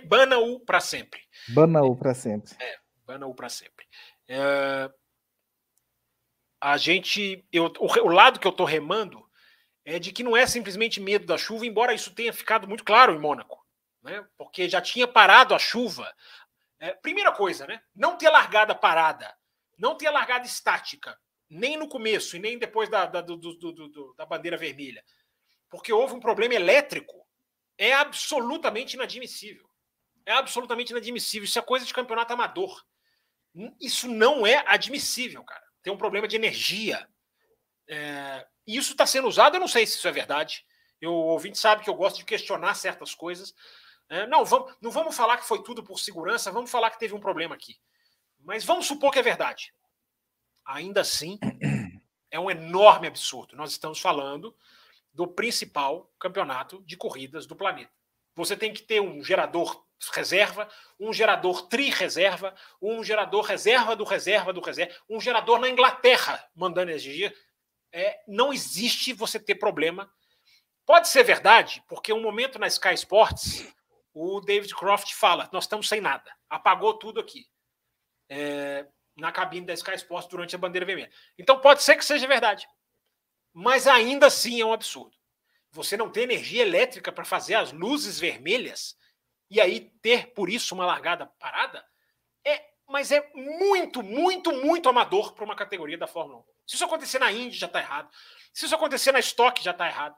Bana-o 0.04 0.60
para 0.60 0.80
sempre. 0.80 1.20
Bana-o 1.48 1.96
para 1.96 2.12
sempre. 2.12 2.52
É, 2.60 2.76
bana-o 3.06 3.34
para 3.34 3.48
sempre. 3.48 3.86
É, 4.28 4.90
a 6.60 6.76
gente. 6.76 7.42
Eu, 7.50 7.72
o, 7.78 7.86
o 7.86 8.08
lado 8.08 8.38
que 8.38 8.46
eu 8.46 8.52
tô 8.52 8.64
remando 8.64 9.24
é 9.82 9.98
de 9.98 10.12
que 10.12 10.22
não 10.22 10.36
é 10.36 10.46
simplesmente 10.46 11.00
medo 11.00 11.24
da 11.24 11.38
chuva, 11.38 11.64
embora 11.64 11.94
isso 11.94 12.14
tenha 12.14 12.34
ficado 12.34 12.68
muito 12.68 12.84
claro 12.84 13.14
em 13.14 13.18
Mônaco. 13.18 13.64
Né? 14.02 14.22
Porque 14.36 14.68
já 14.68 14.80
tinha 14.82 15.08
parado 15.08 15.54
a 15.54 15.58
chuva. 15.58 16.12
É, 16.78 16.92
primeira 16.92 17.32
coisa, 17.32 17.66
né? 17.66 17.80
Não 17.94 18.18
ter 18.18 18.28
largada 18.28 18.74
parada 18.74 19.32
não 19.82 19.96
ter 19.96 20.08
largada 20.10 20.46
estática, 20.46 21.18
nem 21.50 21.76
no 21.76 21.88
começo 21.88 22.36
e 22.36 22.38
nem 22.38 22.56
depois 22.56 22.88
da, 22.88 23.04
da, 23.04 23.20
do, 23.20 23.36
do, 23.36 23.72
do, 23.72 24.14
da 24.14 24.24
bandeira 24.24 24.56
vermelha, 24.56 25.04
porque 25.68 25.92
houve 25.92 26.14
um 26.14 26.20
problema 26.20 26.54
elétrico, 26.54 27.26
é 27.76 27.92
absolutamente 27.92 28.94
inadmissível. 28.94 29.68
É 30.24 30.32
absolutamente 30.34 30.92
inadmissível. 30.92 31.44
Isso 31.44 31.58
é 31.58 31.62
coisa 31.62 31.84
de 31.84 31.92
campeonato 31.92 32.32
amador. 32.32 32.80
Isso 33.80 34.06
não 34.06 34.46
é 34.46 34.62
admissível, 34.68 35.42
cara. 35.42 35.64
Tem 35.82 35.92
um 35.92 35.98
problema 35.98 36.28
de 36.28 36.36
energia. 36.36 37.08
É... 37.88 38.46
Isso 38.64 38.92
está 38.92 39.04
sendo 39.04 39.26
usado, 39.26 39.56
eu 39.56 39.60
não 39.60 39.66
sei 39.66 39.84
se 39.84 39.96
isso 39.96 40.06
é 40.06 40.12
verdade. 40.12 40.64
Eu, 41.00 41.10
o 41.10 41.26
ouvinte 41.32 41.58
sabe 41.58 41.82
que 41.82 41.90
eu 41.90 41.94
gosto 41.94 42.18
de 42.18 42.24
questionar 42.24 42.74
certas 42.74 43.16
coisas. 43.16 43.52
É, 44.08 44.28
não, 44.28 44.44
vamos, 44.44 44.76
não 44.80 44.92
vamos 44.92 45.16
falar 45.16 45.38
que 45.38 45.48
foi 45.48 45.60
tudo 45.64 45.82
por 45.82 45.98
segurança, 45.98 46.52
vamos 46.52 46.70
falar 46.70 46.90
que 46.90 47.00
teve 47.00 47.14
um 47.14 47.20
problema 47.20 47.56
aqui. 47.56 47.80
Mas 48.44 48.64
vamos 48.64 48.86
supor 48.86 49.12
que 49.12 49.18
é 49.18 49.22
verdade. 49.22 49.72
Ainda 50.64 51.00
assim, 51.00 51.38
é 52.30 52.38
um 52.38 52.50
enorme 52.50 53.06
absurdo. 53.06 53.56
Nós 53.56 53.70
estamos 53.70 54.00
falando 54.00 54.56
do 55.12 55.28
principal 55.28 56.10
campeonato 56.18 56.82
de 56.84 56.96
corridas 56.96 57.46
do 57.46 57.54
planeta. 57.54 57.92
Você 58.34 58.56
tem 58.56 58.72
que 58.72 58.82
ter 58.82 59.00
um 59.00 59.22
gerador 59.22 59.84
reserva, 60.12 60.68
um 60.98 61.12
gerador 61.12 61.68
tri-reserva, 61.68 62.54
um 62.80 63.04
gerador 63.04 63.44
reserva 63.44 63.94
do 63.94 64.04
reserva 64.04 64.52
do 64.52 64.60
reserva, 64.60 64.94
um 65.08 65.20
gerador 65.20 65.60
na 65.60 65.68
Inglaterra 65.68 66.44
mandando 66.54 66.90
energia. 66.90 67.32
É, 67.92 68.20
não 68.26 68.52
existe 68.52 69.12
você 69.12 69.38
ter 69.38 69.56
problema. 69.56 70.10
Pode 70.84 71.08
ser 71.08 71.22
verdade, 71.22 71.84
porque 71.86 72.12
um 72.12 72.22
momento 72.22 72.58
na 72.58 72.66
Sky 72.66 72.94
Sports, 72.94 73.72
o 74.12 74.40
David 74.40 74.74
Croft 74.74 75.12
fala: 75.12 75.48
nós 75.52 75.64
estamos 75.64 75.88
sem 75.88 76.00
nada, 76.00 76.34
apagou 76.48 76.98
tudo 76.98 77.20
aqui 77.20 77.46
é, 78.32 78.86
na 79.14 79.30
cabine 79.30 79.66
da 79.66 79.74
Sky 79.74 79.94
Sports 79.96 80.28
durante 80.30 80.54
a 80.54 80.58
bandeira 80.58 80.86
vermelha. 80.86 81.10
Então 81.38 81.60
pode 81.60 81.82
ser 81.82 81.96
que 81.96 82.04
seja 82.04 82.26
verdade, 82.26 82.66
mas 83.52 83.86
ainda 83.86 84.26
assim 84.26 84.60
é 84.60 84.64
um 84.64 84.72
absurdo. 84.72 85.14
Você 85.70 85.96
não 85.96 86.10
ter 86.10 86.22
energia 86.22 86.62
elétrica 86.62 87.12
para 87.12 87.24
fazer 87.24 87.54
as 87.54 87.72
luzes 87.72 88.18
vermelhas 88.18 88.96
e 89.50 89.60
aí 89.60 89.92
ter 90.00 90.28
por 90.32 90.48
isso 90.48 90.74
uma 90.74 90.86
largada 90.86 91.26
parada 91.26 91.84
é, 92.44 92.64
mas 92.88 93.12
é 93.12 93.30
muito, 93.34 94.02
muito, 94.02 94.50
muito 94.52 94.88
amador 94.88 95.34
para 95.34 95.44
uma 95.44 95.54
categoria 95.54 95.98
da 95.98 96.06
Fórmula 96.06 96.40
1. 96.40 96.44
Se 96.66 96.74
isso 96.76 96.84
acontecer 96.84 97.18
na 97.18 97.30
Indy 97.30 97.56
já 97.56 97.66
está 97.66 97.80
errado. 97.80 98.10
Se 98.52 98.64
isso 98.64 98.74
acontecer 98.74 99.12
na 99.12 99.20
Stock 99.20 99.62
já 99.62 99.72
está 99.72 99.86
errado. 99.86 100.16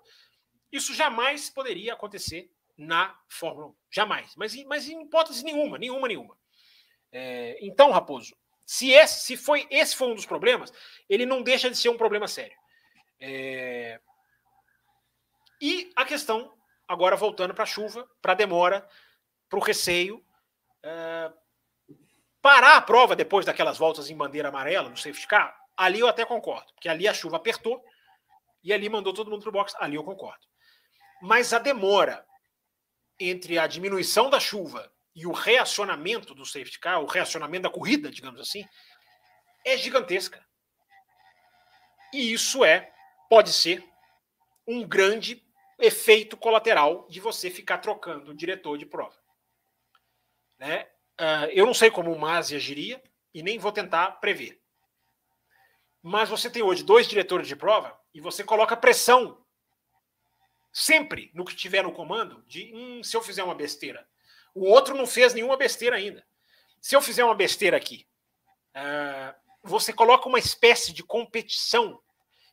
Isso 0.70 0.94
jamais 0.94 1.50
poderia 1.50 1.94
acontecer 1.94 2.50
na 2.76 3.16
Fórmula 3.28 3.68
1. 3.68 3.74
Jamais. 3.90 4.36
Mas, 4.36 4.54
mas 4.64 4.88
em 4.88 5.02
hipótese 5.02 5.44
nenhuma, 5.44 5.78
nenhuma, 5.78 6.08
nenhuma. 6.08 6.36
É, 7.16 7.56
então, 7.60 7.92
Raposo, 7.92 8.34
se 8.66 8.90
esse, 8.90 9.20
se 9.20 9.36
foi, 9.36 9.68
esse 9.70 9.94
foi 9.94 10.08
um 10.08 10.16
dos 10.16 10.26
problemas, 10.26 10.72
ele 11.08 11.24
não 11.24 11.42
deixa 11.42 11.70
de 11.70 11.76
ser 11.76 11.88
um 11.88 11.96
problema 11.96 12.26
sério. 12.26 12.56
É, 13.20 14.00
e 15.60 15.92
a 15.94 16.04
questão, 16.04 16.52
agora 16.88 17.14
voltando 17.14 17.54
para 17.54 17.62
a 17.62 17.66
chuva, 17.66 18.10
para 18.20 18.32
a 18.32 18.34
demora, 18.34 18.86
para 19.48 19.58
o 19.60 19.62
receio, 19.62 20.24
é, 20.82 21.32
parar 22.42 22.76
a 22.76 22.82
prova 22.82 23.14
depois 23.14 23.46
daquelas 23.46 23.78
voltas 23.78 24.10
em 24.10 24.16
bandeira 24.16 24.48
amarela, 24.48 24.90
no 24.90 24.96
safety 24.96 25.28
car, 25.28 25.56
ali 25.76 26.00
eu 26.00 26.08
até 26.08 26.24
concordo, 26.26 26.72
porque 26.74 26.88
ali 26.88 27.06
a 27.06 27.14
chuva 27.14 27.36
apertou 27.36 27.80
e 28.62 28.72
ali 28.72 28.88
mandou 28.88 29.14
todo 29.14 29.30
mundo 29.30 29.42
para 29.42 29.50
o 29.50 29.52
box, 29.52 29.76
ali 29.78 29.94
eu 29.94 30.02
concordo. 30.02 30.44
Mas 31.22 31.52
a 31.52 31.60
demora 31.60 32.26
entre 33.20 33.56
a 33.56 33.68
diminuição 33.68 34.28
da 34.28 34.40
chuva 34.40 34.92
e 35.14 35.26
o 35.26 35.32
reacionamento 35.32 36.34
do 36.34 36.44
safety 36.44 36.78
car, 36.78 37.00
o 37.00 37.06
reacionamento 37.06 37.62
da 37.62 37.70
corrida, 37.70 38.10
digamos 38.10 38.40
assim, 38.40 38.66
é 39.64 39.76
gigantesca. 39.76 40.44
E 42.12 42.32
isso 42.32 42.64
é, 42.64 42.92
pode 43.28 43.52
ser, 43.52 43.84
um 44.66 44.86
grande 44.86 45.44
efeito 45.78 46.36
colateral 46.36 47.06
de 47.08 47.20
você 47.20 47.50
ficar 47.50 47.78
trocando 47.78 48.30
o 48.30 48.34
diretor 48.34 48.78
de 48.78 48.86
prova. 48.86 49.16
Né? 50.58 50.84
Uh, 51.20 51.46
eu 51.52 51.66
não 51.66 51.74
sei 51.74 51.90
como 51.90 52.12
o 52.12 52.18
Masi 52.18 52.56
agiria 52.56 53.02
e 53.32 53.42
nem 53.42 53.58
vou 53.58 53.72
tentar 53.72 54.12
prever. 54.12 54.60
Mas 56.02 56.28
você 56.28 56.50
tem 56.50 56.62
hoje 56.62 56.82
dois 56.82 57.06
diretores 57.06 57.48
de 57.48 57.56
prova 57.56 57.98
e 58.12 58.20
você 58.20 58.44
coloca 58.44 58.76
pressão 58.76 59.44
sempre 60.72 61.30
no 61.34 61.44
que 61.44 61.54
tiver 61.54 61.82
no 61.82 61.92
comando 61.92 62.42
de 62.46 62.72
hum, 62.74 63.02
se 63.02 63.16
eu 63.16 63.22
fizer 63.22 63.42
uma 63.42 63.54
besteira, 63.54 64.06
o 64.54 64.64
outro 64.64 64.96
não 64.96 65.06
fez 65.06 65.34
nenhuma 65.34 65.56
besteira 65.56 65.96
ainda. 65.96 66.24
Se 66.80 66.94
eu 66.94 67.02
fizer 67.02 67.24
uma 67.24 67.34
besteira 67.34 67.76
aqui, 67.76 68.06
uh, 68.76 69.34
você 69.62 69.92
coloca 69.92 70.28
uma 70.28 70.38
espécie 70.38 70.92
de 70.92 71.02
competição, 71.02 72.00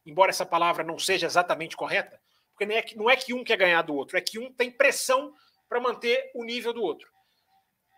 embora 0.05 0.31
essa 0.31 0.45
palavra 0.45 0.83
não 0.83 0.97
seja 0.97 1.27
exatamente 1.27 1.77
correta, 1.77 2.19
porque 2.51 2.65
não 2.65 2.75
é 2.75 2.81
que, 2.81 2.97
não 2.97 3.09
é 3.09 3.15
que 3.15 3.33
um 3.33 3.43
quer 3.43 3.57
ganhar 3.57 3.81
do 3.81 3.93
outro, 3.93 4.17
é 4.17 4.21
que 4.21 4.39
um 4.39 4.51
tem 4.51 4.71
pressão 4.71 5.33
para 5.69 5.79
manter 5.79 6.31
o 6.33 6.43
nível 6.43 6.73
do 6.73 6.81
outro, 6.81 7.09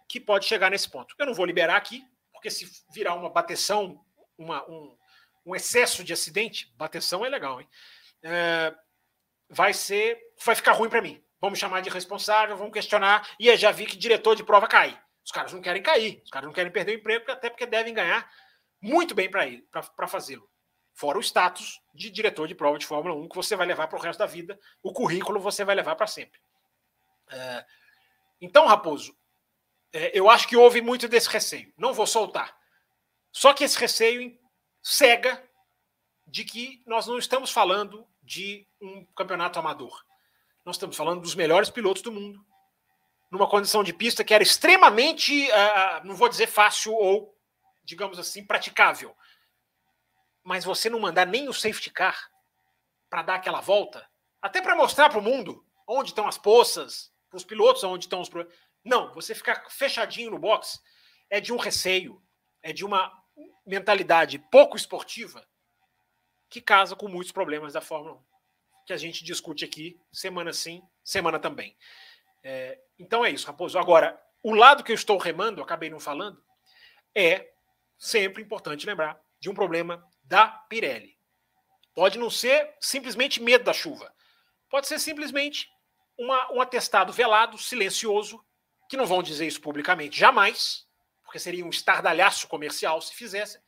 que 0.09 0.19
pode 0.19 0.45
chegar 0.45 0.69
nesse 0.69 0.89
ponto. 0.89 1.15
Eu 1.17 1.25
não 1.25 1.33
vou 1.33 1.45
liberar 1.45 1.77
aqui, 1.77 2.03
porque 2.31 2.49
se 2.49 2.69
virar 2.93 3.15
uma 3.15 3.29
bateção, 3.29 4.03
uma, 4.37 4.67
um, 4.69 4.97
um 5.45 5.55
excesso 5.55 6.03
de 6.03 6.11
acidente, 6.11 6.73
bateção 6.75 7.25
é 7.25 7.29
legal, 7.29 7.61
hein? 7.61 7.67
Uh, 8.23 8.77
vai 9.49 9.73
ser, 9.73 10.19
vai 10.43 10.55
ficar 10.55 10.73
ruim 10.73 10.89
para 10.89 11.01
mim. 11.01 11.22
Vamos 11.43 11.59
chamar 11.59 11.81
de 11.81 11.89
responsável, 11.89 12.55
vamos 12.55 12.71
questionar. 12.71 13.29
E 13.37 13.49
eu 13.49 13.57
já 13.57 13.69
vi 13.69 13.85
que 13.85 13.97
diretor 13.97 14.33
de 14.33 14.45
prova 14.45 14.65
cai. 14.65 14.97
Os 15.25 15.29
caras 15.29 15.51
não 15.51 15.59
querem 15.59 15.83
cair, 15.83 16.21
os 16.23 16.29
caras 16.29 16.47
não 16.47 16.53
querem 16.53 16.71
perder 16.71 16.93
o 16.93 16.95
emprego, 16.95 17.29
até 17.29 17.49
porque 17.49 17.65
devem 17.65 17.93
ganhar 17.93 18.31
muito 18.81 19.13
bem 19.13 19.29
para 19.29 20.07
fazê-lo. 20.07 20.49
Fora 20.93 21.17
o 21.17 21.21
status 21.21 21.81
de 21.93 22.09
diretor 22.09 22.47
de 22.47 22.55
prova 22.55 22.79
de 22.79 22.85
Fórmula 22.85 23.13
1 23.13 23.27
que 23.27 23.35
você 23.35 23.57
vai 23.57 23.67
levar 23.67 23.89
para 23.89 23.99
o 23.99 24.01
resto 24.01 24.19
da 24.19 24.25
vida, 24.25 24.57
o 24.81 24.93
currículo 24.93 25.37
você 25.37 25.65
vai 25.65 25.75
levar 25.75 25.97
para 25.97 26.07
sempre. 26.07 26.39
É, 27.29 27.65
então, 28.39 28.65
Raposo, 28.65 29.13
é, 29.91 30.17
eu 30.17 30.29
acho 30.29 30.47
que 30.47 30.55
houve 30.55 30.79
muito 30.79 31.09
desse 31.09 31.27
receio. 31.27 31.73
Não 31.77 31.93
vou 31.93 32.07
soltar. 32.07 32.57
Só 33.33 33.53
que 33.53 33.65
esse 33.65 33.77
receio 33.77 34.39
cega 34.81 35.43
de 36.25 36.45
que 36.45 36.81
nós 36.87 37.05
não 37.05 37.17
estamos 37.17 37.51
falando 37.51 38.07
de 38.21 38.65
um 38.79 39.03
campeonato 39.07 39.59
amador. 39.59 40.05
Nós 40.65 40.75
estamos 40.75 40.95
falando 40.95 41.21
dos 41.21 41.35
melhores 41.35 41.69
pilotos 41.69 42.01
do 42.01 42.11
mundo, 42.11 42.43
numa 43.29 43.49
condição 43.49 43.83
de 43.83 43.91
pista 43.91 44.23
que 44.23 44.33
era 44.33 44.43
extremamente, 44.43 45.49
uh, 45.49 46.05
não 46.05 46.15
vou 46.15 46.29
dizer 46.29 46.47
fácil 46.47 46.93
ou, 46.93 47.37
digamos 47.83 48.17
assim, 48.17 48.45
praticável. 48.45 49.15
Mas 50.43 50.63
você 50.63 50.89
não 50.89 50.99
mandar 50.99 51.25
nem 51.25 51.49
o 51.49 51.53
safety 51.53 51.89
car 51.89 52.29
para 53.09 53.23
dar 53.23 53.35
aquela 53.35 53.61
volta, 53.61 54.09
Até 54.41 54.61
para 54.61 54.75
mostrar 54.75 55.09
para 55.09 55.19
o 55.19 55.21
mundo 55.21 55.65
onde 55.87 56.09
estão 56.09 56.27
as 56.27 56.37
poças, 56.37 57.13
para 57.29 57.37
os 57.37 57.43
pilotos 57.43 57.83
onde 57.83 58.05
estão 58.05 58.21
os 58.21 58.29
problemas. 58.29 58.57
Não, 58.83 59.13
você 59.13 59.33
ficar 59.33 59.69
fechadinho 59.69 60.31
no 60.31 60.39
box 60.39 60.81
é 61.29 61.39
de 61.39 61.53
um 61.53 61.57
receio, 61.57 62.21
é 62.61 62.73
de 62.73 62.85
uma 62.85 63.11
mentalidade 63.65 64.39
pouco 64.51 64.75
esportiva 64.75 65.47
que 66.49 66.61
casa 66.61 66.95
com 66.95 67.07
muitos 67.07 67.31
problemas 67.31 67.73
da 67.73 67.81
Fórmula 67.81 68.15
1, 68.15 68.32
que 68.85 68.93
a 68.93 68.97
gente 68.97 69.23
discute 69.23 69.63
aqui 69.65 69.99
semana 70.11 70.53
sim, 70.53 70.81
semana 71.03 71.39
também. 71.39 71.75
É, 72.43 72.79
então 72.99 73.23
é 73.23 73.29
isso, 73.29 73.47
Raposo. 73.47 73.79
Agora, 73.79 74.21
o 74.41 74.53
lado 74.53 74.83
que 74.83 74.91
eu 74.91 74.95
estou 74.95 75.17
remando, 75.17 75.61
acabei 75.61 75.89
não 75.89 75.99
falando, 75.99 76.43
é 77.15 77.51
sempre 77.97 78.41
importante 78.41 78.85
lembrar 78.85 79.19
de 79.39 79.49
um 79.49 79.53
problema 79.53 80.05
da 80.23 80.47
Pirelli. 80.47 81.17
Pode 81.93 82.17
não 82.17 82.29
ser 82.29 82.75
simplesmente 82.79 83.41
medo 83.41 83.63
da 83.63 83.73
chuva. 83.73 84.13
Pode 84.69 84.87
ser 84.87 84.99
simplesmente 84.99 85.69
uma, 86.17 86.51
um 86.51 86.61
atestado 86.61 87.13
velado, 87.13 87.57
silencioso, 87.57 88.43
que 88.89 88.97
não 88.97 89.05
vão 89.05 89.23
dizer 89.23 89.47
isso 89.47 89.61
publicamente 89.61 90.17
jamais, 90.17 90.87
porque 91.23 91.39
seria 91.39 91.65
um 91.65 91.69
estardalhaço 91.69 92.47
comercial 92.47 93.01
se 93.01 93.13
fizesse, 93.13 93.59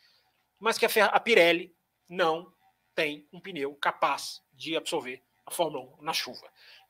mas 0.59 0.77
que 0.77 0.85
a, 0.85 1.05
a 1.05 1.19
Pirelli 1.19 1.75
não 2.09 2.53
tem 2.93 3.27
um 3.31 3.39
pneu 3.39 3.73
capaz 3.75 4.44
de 4.55 4.75
absorver 4.75 5.21
a 5.45 5.51
Fórmula 5.51 5.85
1 5.99 6.03
na 6.03 6.13
chuva. 6.13 6.47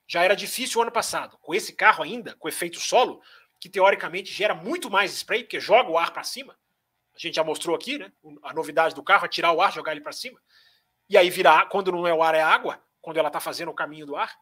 Já 0.07 0.23
era 0.23 0.35
difícil 0.35 0.79
o 0.79 0.83
ano 0.83 0.91
passado. 0.91 1.37
Com 1.39 1.53
esse 1.53 1.73
carro 1.73 2.03
ainda, 2.03 2.35
com 2.35 2.47
efeito 2.47 2.79
solo, 2.79 3.21
que 3.59 3.69
teoricamente 3.69 4.31
gera 4.31 4.53
muito 4.53 4.89
mais 4.89 5.11
spray, 5.13 5.43
porque 5.43 5.59
joga 5.59 5.89
o 5.89 5.97
ar 5.97 6.11
para 6.11 6.23
cima. 6.23 6.57
A 7.15 7.17
gente 7.19 7.35
já 7.35 7.43
mostrou 7.43 7.75
aqui, 7.75 7.97
né? 7.97 8.11
A 8.43 8.53
novidade 8.53 8.93
do 8.93 9.01
carro 9.01 9.25
é 9.25 9.29
tirar 9.29 9.51
o 9.51 9.61
ar, 9.61 9.73
jogar 9.73 9.93
ele 9.93 10.01
para 10.01 10.11
cima. 10.11 10.39
E 11.09 11.17
aí 11.17 11.29
virar, 11.29 11.69
quando 11.69 11.91
não 11.91 12.05
é 12.05 12.13
o 12.13 12.21
ar, 12.21 12.35
é 12.35 12.41
água, 12.41 12.83
quando 13.01 13.17
ela 13.17 13.29
está 13.29 13.39
fazendo 13.39 13.69
o 13.69 13.73
caminho 13.73 14.05
do 14.05 14.15
ar. 14.15 14.35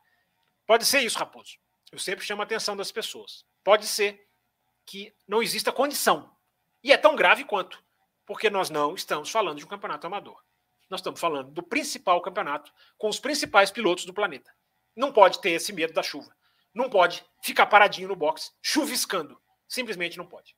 Pode 0.66 0.86
ser 0.86 1.02
isso, 1.02 1.20
Raposo. 1.20 1.58
Eu 1.92 2.00
sempre 2.00 2.26
chamo 2.26 2.42
a 2.42 2.46
atenção 2.46 2.76
das 2.76 2.92
pessoas. 2.92 3.46
Pode 3.64 3.86
ser 3.86 4.28
que 4.86 5.14
não 5.28 5.44
exista 5.44 5.72
condição. 5.72 6.36
E 6.84 6.92
é 6.92 6.98
tão 6.98 7.16
grave 7.16 7.46
quanto, 7.46 7.82
porque 8.26 8.50
nós 8.50 8.70
não 8.70 8.96
estamos 8.96 9.30
falando 9.30 9.60
de 9.60 9.66
um 9.66 9.68
campeonato 9.68 10.08
amador. 10.08 10.42
Nós 10.90 11.00
estamos 11.00 11.20
falando 11.20 11.52
do 11.52 11.64
principal 11.64 12.22
campeonato 12.22 12.72
com 12.98 13.10
os 13.10 13.20
principais 13.20 13.72
pilotos 13.72 14.06
do 14.06 14.14
planeta. 14.14 14.52
Não 14.96 15.12
pode 15.12 15.42
ter 15.42 15.52
esse 15.52 15.74
medo 15.74 15.94
da 15.94 16.04
chuva. 16.04 16.32
Não 16.74 16.90
pode 16.90 17.24
ficar 17.42 17.66
paradinho 17.68 18.08
no 18.08 18.16
box, 18.16 18.52
chuviscando. 18.62 19.38
Simplesmente 19.68 20.18
não 20.18 20.26
pode. 20.26 20.56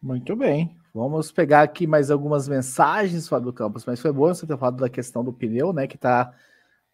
Muito 0.00 0.36
bem. 0.36 0.76
Vamos 0.92 1.32
pegar 1.32 1.62
aqui 1.62 1.86
mais 1.86 2.10
algumas 2.10 2.46
mensagens, 2.46 3.26
Fábio 3.26 3.52
Campos, 3.52 3.84
mas 3.84 4.00
foi 4.00 4.12
bom 4.12 4.28
você 4.28 4.46
ter 4.46 4.56
falado 4.56 4.76
da 4.76 4.88
questão 4.88 5.24
do 5.24 5.32
pneu, 5.32 5.72
né? 5.72 5.86
Que 5.86 5.96
está 5.96 6.32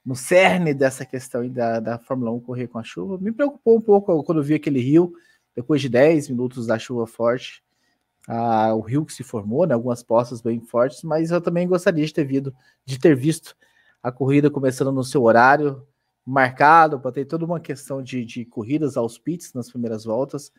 no 0.05 0.15
cerne 0.17 0.73
dessa 0.73 1.05
questão 1.05 1.47
da, 1.49 1.81
da 1.81 1.99
Fórmula 1.99 2.31
1 2.31 2.41
correr 2.41 2.69
com 2.69 2.79
a 2.79 2.83
chuva. 2.83 3.19
Me 3.19 3.33
preocupou 3.33 3.77
um 3.77 3.81
pouco 3.81 4.23
quando 4.25 4.43
vi 4.43 4.55
aquele 4.55 4.81
rio, 4.81 5.13
depois 5.55 5.81
de 5.81 5.89
10 5.89 6.31
minutos 6.31 6.67
da 6.67 6.79
chuva 6.79 7.07
forte. 7.07 7.63
Ah, 8.29 8.75
o 8.75 8.81
rio 8.81 9.05
que 9.05 9.13
se 9.13 9.23
formou, 9.23 9.67
né? 9.67 9.75
Algumas 9.75 10.03
poças 10.03 10.41
bem 10.41 10.61
fortes, 10.61 11.03
mas 11.03 11.31
eu 11.31 11.41
também 11.41 11.67
gostaria 11.67 12.05
de 12.05 12.13
ter, 12.13 12.25
visto, 12.25 12.55
de 12.85 12.99
ter 12.99 13.17
visto 13.17 13.57
a 14.03 14.13
corrida 14.13 14.51
começando 14.51 14.93
no 14.93 15.03
seu 15.05 15.23
horário 15.25 15.87
marcado, 16.25 17.01
para 17.01 17.13
ter 17.13 17.25
toda 17.25 17.45
uma 17.45 17.59
questão 17.59 18.03
de, 18.03 18.25
de 18.25 18.45
corridas 18.45 18.97
aos 18.97 19.19
pits 19.19 19.53
nas 19.53 19.71
primeiras 19.71 20.05
voltas. 20.05 20.53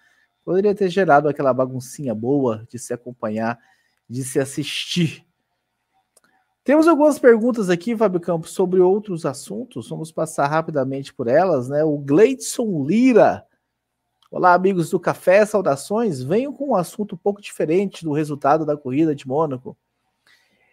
Poderia 0.43 0.75
ter 0.75 0.89
gerado 0.89 1.29
aquela 1.29 1.53
baguncinha 1.53 2.13
boa 2.13 2.65
de 2.69 2.79
se 2.79 2.93
acompanhar, 2.93 3.57
de 4.09 4.23
se 4.23 4.39
assistir. 4.39 5.25
Temos 6.63 6.87
algumas 6.87 7.17
perguntas 7.17 7.69
aqui, 7.69 7.95
Fábio 7.95 8.19
Campos, 8.19 8.51
sobre 8.51 8.79
outros 8.79 9.25
assuntos. 9.25 9.89
Vamos 9.89 10.11
passar 10.11 10.47
rapidamente 10.47 11.13
por 11.13 11.27
elas, 11.27 11.69
né? 11.69 11.83
O 11.83 11.97
Gleidson 11.97 12.85
Lira. 12.85 13.45
Olá, 14.33 14.53
amigos 14.53 14.89
do 14.89 14.97
Café, 14.97 15.45
saudações. 15.45 16.23
Venho 16.23 16.53
com 16.53 16.69
um 16.69 16.75
assunto 16.75 17.15
um 17.15 17.17
pouco 17.17 17.41
diferente 17.41 18.05
do 18.05 18.13
resultado 18.13 18.65
da 18.65 18.77
corrida 18.77 19.13
de 19.13 19.27
Mônaco. 19.27 19.75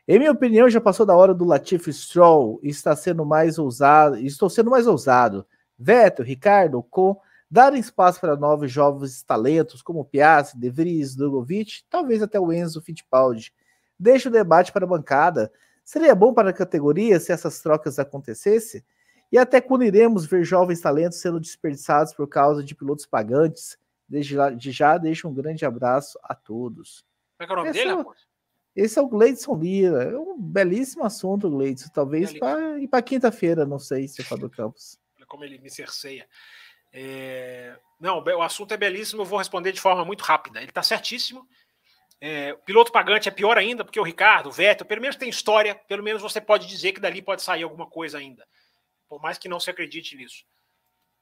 Em 0.07 0.17
minha 0.17 0.31
opinião, 0.31 0.71
já 0.71 0.81
passou 0.81 1.05
da 1.05 1.17
hora 1.17 1.35
do 1.35 1.45
Latifi 1.45 1.93
Stroll 1.93 2.61
e 2.63 2.69
está 2.69 2.95
sendo 2.95 3.27
mais 3.27 3.59
ousado. 3.59 4.17
Estou 4.17 4.49
sendo 4.49 4.71
mais 4.71 4.87
ousado. 4.87 5.45
Vettel, 5.77 6.25
Ricardo, 6.25 6.81
com 6.85 7.21
dar 7.51 7.75
espaço 7.75 8.21
para 8.21 8.37
novos 8.37 8.71
jovens 8.71 9.25
talentos 9.25 9.83
como 9.83 10.05
Piastri, 10.05 10.61
De 10.61 10.71
Vries, 10.71 11.17
Drogovic, 11.17 11.83
talvez 11.91 12.23
até 12.23 12.39
o 12.39 12.53
Enzo 12.53 12.81
Fittipaldi. 12.81 13.53
Deixa 13.99 14.29
o 14.29 14.33
debate 14.33 14.71
para 14.71 14.85
a 14.85 14.89
bancada. 14.89 15.51
Seria 15.85 16.15
bom 16.15 16.33
para 16.33 16.51
a 16.51 16.55
categoria 16.55 17.19
se 17.19 17.33
essas 17.33 17.61
trocas 17.61 17.99
acontecessem? 17.99 18.85
E 19.31 19.39
até 19.39 19.61
quando 19.61 19.85
iremos 19.85 20.27
ver 20.27 20.45
jovens 20.45 20.81
talentos 20.81 21.21
sendo 21.21 21.39
desperdiçados 21.39 22.15
por 22.15 22.27
causa 22.27 22.63
de 22.63 22.75
pilotos 22.75 23.07
pagantes? 23.07 23.79
Desde 24.09 24.35
já, 24.35 24.51
de 24.51 24.73
já 24.73 24.97
deixo 24.97 25.29
um 25.29 25.35
grande 25.35 25.67
abraço 25.67 26.19
a 26.23 26.35
todos. 26.35 27.05
Como 27.37 27.45
é 27.45 27.47
que 27.47 27.53
é 27.53 27.55
o 27.55 27.59
nome 27.59 27.73
dele, 27.73 27.91
amor? 27.91 28.17
Esse 28.75 28.99
é 28.99 29.03
o 29.03 29.09
Gleidson 29.09 29.55
Lira. 29.57 30.05
É 30.05 30.19
um 30.19 30.41
belíssimo 30.41 31.05
assunto, 31.05 31.51
Gleidson. 31.51 31.91
Talvez 31.93 32.33
para 32.39 32.79
ir 32.79 32.89
para 32.89 33.03
quinta-feira, 33.03 33.67
não 33.67 33.79
sei 33.79 34.09
se 34.09 34.23
é 34.23 34.37
do 34.37 34.49
Campos. 34.49 34.99
Olha 35.17 35.27
como 35.27 35.45
ele 35.45 35.59
me 35.59 35.69
cerceia. 35.69 36.27
É... 36.93 37.77
Não, 38.01 38.23
o 38.23 38.43
assunto 38.43 38.73
é 38.73 38.77
belíssimo, 38.77 39.23
eu 39.23 39.27
vou 39.27 39.39
responder 39.39 39.73
de 39.73 39.81
forma 39.81 40.05
muito 40.05 40.23
rápida. 40.23 40.61
Ele 40.61 40.71
está 40.71 40.83
certíssimo. 40.83 41.47
É, 42.21 42.53
o 42.53 42.59
piloto 42.59 42.91
pagante 42.91 43.29
é 43.29 43.33
pior 43.33 43.59
ainda, 43.59 43.85
porque 43.85 44.01
o 44.01 44.05
Ricardo, 44.05 44.49
o 44.49 44.53
Vettel, 44.53 44.87
pelo 44.87 45.01
menos 45.01 45.17
tem 45.17 45.29
história, 45.29 45.75
pelo 45.75 46.03
menos 46.03 46.23
você 46.23 46.41
pode 46.41 46.67
dizer 46.67 46.93
que 46.93 47.01
dali 47.01 47.23
pode 47.23 47.43
sair 47.43 47.63
alguma 47.63 47.87
coisa 47.87 48.19
ainda. 48.19 48.45
Por 49.09 49.21
mais 49.21 49.39
que 49.39 49.49
não 49.49 49.59
se 49.59 49.71
acredite 49.71 50.17
nisso. 50.17 50.45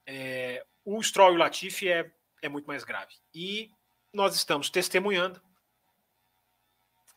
É, 0.05 0.65
o 0.83 1.01
Stroll 1.01 1.33
e 1.33 1.35
o 1.35 1.39
Latifi 1.39 1.89
é, 1.89 2.11
é 2.41 2.49
muito 2.49 2.65
mais 2.65 2.83
grave. 2.83 3.15
E 3.33 3.71
nós 4.13 4.35
estamos 4.35 4.69
testemunhando 4.69 5.41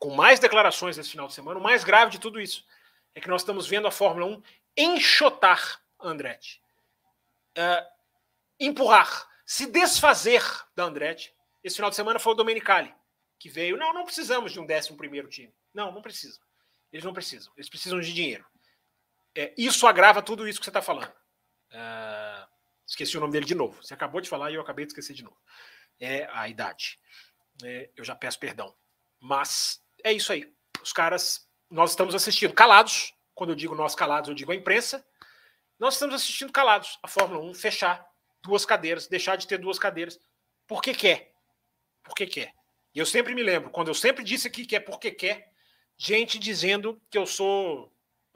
com 0.00 0.14
mais 0.14 0.40
declarações 0.40 0.96
nesse 0.96 1.10
final 1.10 1.28
de 1.28 1.34
semana, 1.34 1.60
o 1.60 1.62
mais 1.62 1.84
grave 1.84 2.10
de 2.10 2.18
tudo 2.18 2.40
isso 2.40 2.66
é 3.14 3.20
que 3.20 3.28
nós 3.28 3.42
estamos 3.42 3.66
vendo 3.66 3.86
a 3.86 3.90
Fórmula 3.90 4.26
1 4.26 4.42
enxotar 4.76 5.82
Andretti. 6.00 6.62
Uh, 7.50 7.86
empurrar, 8.58 9.28
se 9.44 9.66
desfazer 9.66 10.42
da 10.74 10.84
Andretti. 10.84 11.34
Esse 11.62 11.76
final 11.76 11.90
de 11.90 11.96
semana 11.96 12.18
foi 12.18 12.32
o 12.32 12.36
Domenicali, 12.36 12.94
que 13.38 13.50
veio. 13.50 13.76
Não, 13.76 13.92
não 13.92 14.04
precisamos 14.04 14.52
de 14.52 14.58
um 14.58 14.64
décimo 14.64 14.96
primeiro 14.96 15.28
time. 15.28 15.52
Não, 15.74 15.92
não 15.92 16.00
precisam. 16.00 16.42
Eles 16.90 17.04
não 17.04 17.12
precisam. 17.12 17.52
Eles 17.54 17.68
precisam 17.68 18.00
de 18.00 18.14
dinheiro. 18.14 18.46
É, 19.34 19.54
isso 19.56 19.86
agrava 19.86 20.22
tudo 20.22 20.48
isso 20.48 20.58
que 20.58 20.64
você 20.64 20.70
está 20.70 20.82
falando. 20.82 21.12
Uh, 21.72 22.46
esqueci 22.86 23.16
o 23.16 23.20
nome 23.20 23.32
dele 23.32 23.46
de 23.46 23.54
novo. 23.54 23.82
Você 23.82 23.94
acabou 23.94 24.20
de 24.20 24.28
falar 24.28 24.50
e 24.50 24.54
eu 24.54 24.60
acabei 24.60 24.84
de 24.84 24.92
esquecer 24.92 25.14
de 25.14 25.22
novo. 25.22 25.36
É 25.98 26.28
a 26.32 26.48
idade. 26.48 26.98
É, 27.62 27.90
eu 27.96 28.04
já 28.04 28.14
peço 28.14 28.38
perdão. 28.38 28.74
Mas 29.20 29.82
é 30.02 30.12
isso 30.12 30.32
aí. 30.32 30.52
Os 30.82 30.92
caras, 30.92 31.48
nós 31.70 31.90
estamos 31.90 32.14
assistindo 32.14 32.54
calados. 32.54 33.14
Quando 33.34 33.50
eu 33.50 33.56
digo 33.56 33.74
nós 33.74 33.94
calados, 33.94 34.28
eu 34.28 34.34
digo 34.34 34.52
a 34.52 34.56
imprensa. 34.56 35.06
Nós 35.78 35.94
estamos 35.94 36.14
assistindo 36.14 36.52
calados 36.52 36.98
a 37.02 37.08
Fórmula 37.08 37.40
1 37.50 37.54
fechar 37.54 38.06
duas 38.42 38.64
cadeiras, 38.64 39.06
deixar 39.06 39.36
de 39.36 39.46
ter 39.46 39.58
duas 39.58 39.78
cadeiras, 39.78 40.18
porque 40.66 40.94
quer. 40.94 41.32
Porque 42.02 42.26
quer. 42.26 42.52
E 42.94 42.98
eu 42.98 43.06
sempre 43.06 43.34
me 43.34 43.42
lembro, 43.42 43.70
quando 43.70 43.88
eu 43.88 43.94
sempre 43.94 44.24
disse 44.24 44.48
aqui 44.48 44.66
que 44.66 44.74
é 44.74 44.80
porque 44.80 45.10
quer, 45.10 45.52
gente 45.96 46.38
dizendo 46.38 47.00
que 47.10 47.16
eu 47.16 47.26
sou 47.26 47.92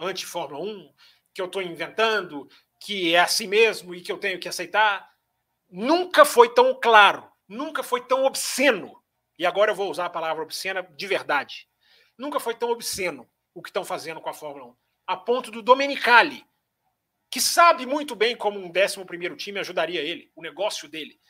anti-Fórmula 0.07 0.65
1, 0.65 0.95
que 1.33 1.41
eu 1.41 1.47
estou 1.47 1.63
inventando, 1.63 2.49
que 2.81 3.15
é 3.15 3.21
assim 3.21 3.47
mesmo 3.47 3.95
e 3.95 4.01
que 4.01 4.13
eu 4.13 4.19
tenho 4.19 4.39
que 4.39 4.49
aceitar. 4.49 5.11
Nunca 5.71 6.25
foi 6.25 6.53
tão 6.55 6.79
claro, 6.79 7.29
nunca 7.49 7.83
foi 7.83 8.07
tão 8.07 8.25
obsceno 8.25 9.03
e 9.39 9.45
agora 9.45 9.73
eu 9.73 9.75
vou 9.75 9.91
usar 9.91 10.07
a 10.07 10.11
palavra 10.11 10.43
obscena 10.43 10.83
de 10.83 11.07
verdade. 11.07 11.69
Nunca 12.17 12.39
foi 12.39 12.55
tão 12.55 12.71
obsceno 12.71 13.29
o 13.53 13.63
que 13.63 13.69
estão 13.69 13.85
fazendo 13.85 14.21
com 14.21 14.29
a 14.29 14.35
Fórmula 14.35 14.67
1. 14.67 14.77
A 15.07 15.17
ponto 15.17 15.51
do 15.51 15.63
Domenicali, 15.63 16.47
que 17.31 17.41
sabe 17.41 17.85
muito 17.85 18.15
bem 18.15 18.37
como 18.37 18.61
um 18.61 18.71
11 18.71 19.05
primeiro 19.05 19.37
time 19.37 19.59
ajudaria 19.59 20.01
ele, 20.01 20.31
o 20.37 20.43
negócio 20.43 20.89
dele, 20.89 21.21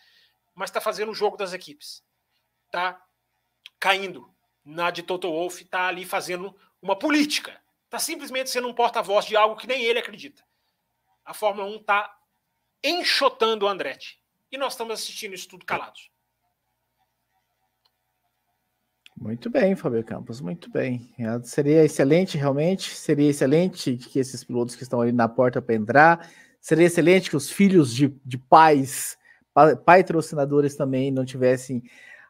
mas 0.54 0.68
está 0.68 0.80
fazendo 0.80 1.10
o 1.10 1.14
jogo 1.14 1.36
das 1.36 1.52
equipes. 1.52 2.04
Está 2.66 3.02
caindo 3.80 4.32
na 4.64 4.90
de 4.90 5.02
Toto 5.02 5.30
Wolff, 5.30 5.62
está 5.62 5.88
ali 5.88 6.04
fazendo 6.04 6.54
uma 6.80 6.98
política. 6.98 7.60
Está 7.94 8.06
simplesmente 8.06 8.50
sendo 8.50 8.66
um 8.66 8.74
porta-voz 8.74 9.24
de 9.24 9.36
algo 9.36 9.54
que 9.54 9.68
nem 9.68 9.84
ele 9.84 10.00
acredita. 10.00 10.42
A 11.24 11.32
Fórmula 11.32 11.68
1 11.68 11.76
está 11.76 12.12
enxotando 12.82 13.64
o 13.66 13.68
Andretti. 13.68 14.20
E 14.50 14.58
nós 14.58 14.72
estamos 14.72 14.94
assistindo 14.94 15.32
isso 15.32 15.46
tudo 15.46 15.64
calados. 15.64 16.10
Muito 19.16 19.48
bem, 19.48 19.76
Fábio 19.76 20.02
Campos, 20.02 20.40
muito 20.40 20.68
bem. 20.72 21.14
É, 21.16 21.40
seria 21.44 21.84
excelente, 21.84 22.36
realmente. 22.36 22.92
Seria 22.96 23.30
excelente 23.30 23.96
que 23.96 24.18
esses 24.18 24.42
pilotos 24.42 24.74
que 24.74 24.82
estão 24.82 25.00
ali 25.00 25.12
na 25.12 25.28
porta 25.28 25.62
para 25.62 25.76
entrar. 25.76 26.28
Seria 26.60 26.86
excelente 26.86 27.30
que 27.30 27.36
os 27.36 27.48
filhos 27.48 27.94
de, 27.94 28.08
de 28.24 28.36
pais, 28.36 29.16
patrocinadores 29.86 30.74
também 30.74 31.12
não 31.12 31.24
tivessem 31.24 31.80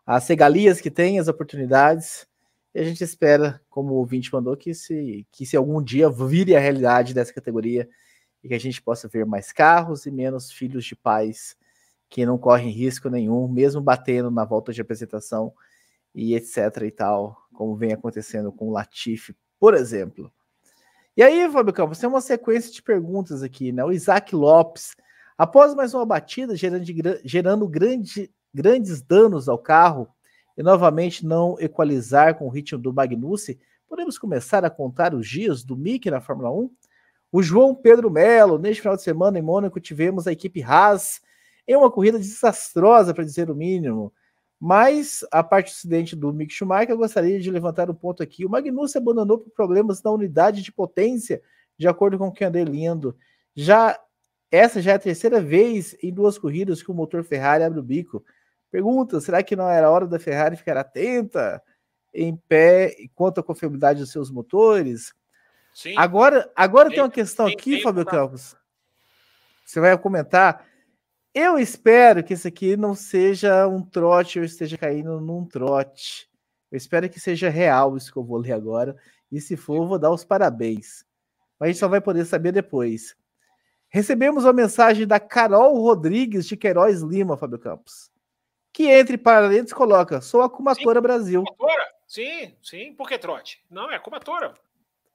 as 0.04 0.28
regalias 0.28 0.78
que 0.78 0.90
têm, 0.90 1.18
as 1.18 1.26
oportunidades. 1.26 2.28
E 2.74 2.80
a 2.80 2.84
gente 2.84 3.04
espera, 3.04 3.60
como 3.70 3.94
o 3.94 3.96
ouvinte 3.98 4.32
mandou, 4.32 4.56
que 4.56 4.74
se, 4.74 5.26
que 5.30 5.46
se 5.46 5.56
algum 5.56 5.80
dia 5.80 6.10
vire 6.10 6.56
a 6.56 6.60
realidade 6.60 7.14
dessa 7.14 7.32
categoria 7.32 7.88
e 8.42 8.48
que 8.48 8.54
a 8.54 8.58
gente 8.58 8.82
possa 8.82 9.06
ver 9.06 9.24
mais 9.24 9.52
carros 9.52 10.06
e 10.06 10.10
menos 10.10 10.50
filhos 10.50 10.84
de 10.84 10.96
pais 10.96 11.56
que 12.10 12.26
não 12.26 12.36
correm 12.36 12.70
risco 12.70 13.08
nenhum, 13.08 13.46
mesmo 13.48 13.80
batendo 13.80 14.30
na 14.30 14.44
volta 14.44 14.72
de 14.72 14.80
apresentação 14.80 15.52
e 16.14 16.34
etc 16.34 16.82
e 16.84 16.90
tal, 16.90 17.36
como 17.52 17.76
vem 17.76 17.92
acontecendo 17.92 18.52
com 18.52 18.68
o 18.68 18.72
Latifi, 18.72 19.36
por 19.58 19.74
exemplo. 19.74 20.32
E 21.16 21.22
aí, 21.22 21.48
Fábio 21.50 21.72
Campos, 21.72 21.98
tem 21.98 22.08
uma 22.08 22.20
sequência 22.20 22.72
de 22.72 22.82
perguntas 22.82 23.42
aqui, 23.42 23.70
né? 23.70 23.84
O 23.84 23.92
Isaac 23.92 24.34
Lopes, 24.34 24.96
após 25.38 25.74
mais 25.74 25.94
uma 25.94 26.04
batida 26.04 26.56
gerando, 26.56 26.84
gerando 27.24 27.68
grande, 27.68 28.32
grandes 28.52 29.00
danos 29.00 29.48
ao 29.48 29.58
carro 29.58 30.08
e 30.56 30.62
novamente 30.62 31.26
não 31.26 31.56
equalizar 31.58 32.36
com 32.36 32.46
o 32.46 32.50
ritmo 32.50 32.78
do 32.78 32.92
Magnussen, 32.92 33.58
podemos 33.88 34.18
começar 34.18 34.64
a 34.64 34.70
contar 34.70 35.14
os 35.14 35.28
dias 35.28 35.62
do 35.64 35.76
Mickey 35.76 36.10
na 36.10 36.20
Fórmula 36.20 36.50
1? 36.50 36.70
O 37.30 37.42
João 37.42 37.74
Pedro 37.74 38.10
Melo, 38.10 38.58
neste 38.58 38.80
final 38.80 38.96
de 38.96 39.02
semana 39.02 39.38
em 39.38 39.42
Mônaco, 39.42 39.80
tivemos 39.80 40.26
a 40.26 40.32
equipe 40.32 40.62
Haas 40.62 41.20
em 41.66 41.76
uma 41.76 41.90
corrida 41.90 42.18
desastrosa, 42.18 43.12
para 43.12 43.24
dizer 43.24 43.50
o 43.50 43.54
mínimo. 43.54 44.12
Mas 44.60 45.26
a 45.30 45.42
parte 45.42 45.70
do 45.70 45.74
acidente 45.74 46.14
do 46.14 46.32
Mick 46.32 46.52
Schumacher, 46.52 46.90
eu 46.90 46.96
gostaria 46.96 47.40
de 47.40 47.50
levantar 47.50 47.90
um 47.90 47.94
ponto 47.94 48.22
aqui. 48.22 48.46
O 48.46 48.50
Magnussen 48.50 49.00
abandonou 49.00 49.38
por 49.38 49.50
problemas 49.50 50.02
na 50.02 50.10
unidade 50.10 50.62
de 50.62 50.72
potência, 50.72 51.42
de 51.76 51.88
acordo 51.88 52.16
com 52.18 52.28
o 52.28 52.32
que 52.32 52.44
andei 52.44 52.64
lendo. 52.64 53.16
Já 53.54 53.98
essa 54.50 54.80
já 54.80 54.92
é 54.92 54.94
a 54.94 55.00
terceira 55.00 55.40
vez 55.40 55.96
em 56.00 56.12
duas 56.12 56.38
corridas 56.38 56.80
que 56.80 56.90
o 56.90 56.94
motor 56.94 57.24
Ferrari 57.24 57.64
abre 57.64 57.80
o 57.80 57.82
bico. 57.82 58.24
Pergunta: 58.74 59.20
será 59.20 59.40
que 59.40 59.54
não 59.54 59.70
era 59.70 59.88
hora 59.88 60.04
da 60.04 60.18
Ferrari 60.18 60.56
ficar 60.56 60.76
atenta 60.76 61.62
em 62.12 62.34
pé 62.34 62.92
quanto 63.14 63.38
à 63.38 63.42
confiabilidade 63.42 64.00
dos 64.00 64.10
seus 64.10 64.32
motores? 64.32 65.14
Sim. 65.72 65.94
Agora, 65.96 66.50
agora 66.56 66.88
tem, 66.88 66.96
tem 66.96 67.04
uma 67.04 67.10
questão 67.10 67.46
tem, 67.46 67.54
aqui, 67.54 67.70
tem, 67.74 67.82
Fábio 67.84 68.04
Campos. 68.04 68.56
Você 69.64 69.78
vai 69.78 69.96
comentar. 69.96 70.66
Eu 71.32 71.56
espero 71.56 72.24
que 72.24 72.34
isso 72.34 72.48
aqui 72.48 72.76
não 72.76 72.96
seja 72.96 73.64
um 73.68 73.80
trote, 73.80 74.40
eu 74.40 74.44
esteja 74.44 74.76
caindo 74.76 75.20
num 75.20 75.44
trote. 75.44 76.28
Eu 76.68 76.76
espero 76.76 77.08
que 77.08 77.20
seja 77.20 77.48
real 77.48 77.96
isso 77.96 78.12
que 78.12 78.18
eu 78.18 78.24
vou 78.24 78.38
ler 78.38 78.54
agora. 78.54 78.96
E 79.30 79.40
se 79.40 79.56
for, 79.56 79.76
eu 79.76 79.86
vou 79.86 80.00
dar 80.00 80.10
os 80.10 80.24
parabéns. 80.24 81.04
Mas 81.60 81.68
a 81.68 81.70
gente 81.70 81.78
só 81.78 81.86
vai 81.86 82.00
poder 82.00 82.24
saber 82.24 82.50
depois. 82.50 83.14
Recebemos 83.88 84.42
uma 84.42 84.52
mensagem 84.52 85.06
da 85.06 85.20
Carol 85.20 85.80
Rodrigues 85.80 86.44
de 86.44 86.56
Queiroz 86.56 87.02
Lima, 87.02 87.36
Fábio 87.36 87.60
Campos. 87.60 88.12
Que 88.74 88.90
entre 88.90 89.16
parênteses 89.16 89.72
coloca: 89.72 90.20
sou 90.20 90.42
a 90.42 90.50
Cumatora 90.50 91.00
Brasil. 91.00 91.44
Cumatora? 91.44 91.84
Sim, 92.08 92.52
sim. 92.60 92.92
Por 92.92 93.08
que 93.08 93.16
trote? 93.16 93.64
Não, 93.70 93.90
é 93.90 94.00
Cumatora. 94.00 94.52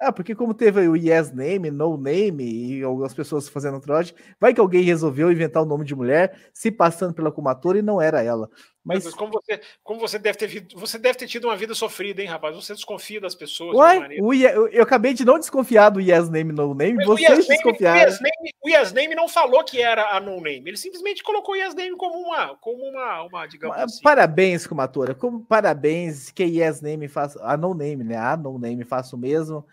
Ah, 0.02 0.14
porque 0.14 0.34
como 0.34 0.54
teve 0.54 0.88
o 0.88 0.96
Yes 0.96 1.34
Name, 1.34 1.70
No 1.70 1.98
Name 1.98 2.78
e 2.78 2.84
algumas 2.84 3.14
pessoas 3.14 3.50
fazendo 3.50 3.82
trote, 3.82 4.16
vai 4.40 4.54
que 4.54 4.62
alguém 4.62 4.82
resolveu 4.82 5.30
inventar 5.30 5.62
o 5.62 5.66
nome 5.66 5.84
de 5.84 5.94
mulher, 5.94 6.40
se 6.54 6.72
passando 6.72 7.14
pela 7.14 7.34
Kumatora 7.34 7.80
e 7.80 7.82
não 7.82 8.02
era 8.02 8.24
ela. 8.24 8.50
Mas, 8.90 9.06
Mas 9.06 9.14
como, 9.14 9.32
você, 9.32 9.62
como 9.84 10.00
você 10.00 10.18
deve 10.18 10.36
ter 10.36 10.68
você 10.74 10.98
deve 10.98 11.16
ter 11.16 11.28
tido 11.28 11.46
uma 11.46 11.56
vida 11.56 11.76
sofrida, 11.76 12.24
hein, 12.24 12.28
rapaz? 12.28 12.56
Você 12.56 12.74
desconfia 12.74 13.22
das 13.22 13.36
pessoas. 13.36 13.78
Ué, 13.78 14.18
o, 14.20 14.34
eu, 14.34 14.68
eu, 14.70 14.82
acabei 14.82 15.14
de 15.14 15.24
não 15.24 15.38
desconfiar 15.38 15.92
do 15.92 16.02
Yes 16.02 16.28
Name, 16.28 16.52
No 16.52 16.74
Name, 16.74 17.06
vocês 17.06 17.38
yes 17.38 17.48
desconfiaram. 17.48 18.00
O 18.00 18.04
yes, 18.04 18.20
name, 18.20 18.54
o 18.64 18.70
yes 18.70 18.92
Name 18.92 19.14
não 19.14 19.30
falou 19.30 19.64
que 19.64 19.80
era 19.80 20.16
a 20.16 20.20
No 20.20 20.38
Name, 20.38 20.64
ele 20.66 20.78
simplesmente 20.78 21.22
colocou 21.22 21.54
o 21.54 21.58
Yes 21.58 21.76
Name 21.76 21.96
como 21.96 22.18
uma, 22.18 22.56
como 22.56 22.84
uma, 22.84 23.22
uma 23.22 23.46
digamos 23.46 23.78
assim. 23.78 24.02
Parabéns, 24.02 24.66
Kumatora, 24.66 25.14
como 25.14 25.46
parabéns 25.46 26.32
que 26.32 26.44
Yes 26.44 26.82
Name 26.82 27.08
faça, 27.08 27.40
a 27.44 27.56
No 27.56 27.76
Name, 27.76 28.04
né? 28.04 28.18
A 28.18 28.36
No 28.36 28.58
Name 28.58 28.84
faça 28.84 29.16
o 29.16 29.20
mesmo. 29.20 29.64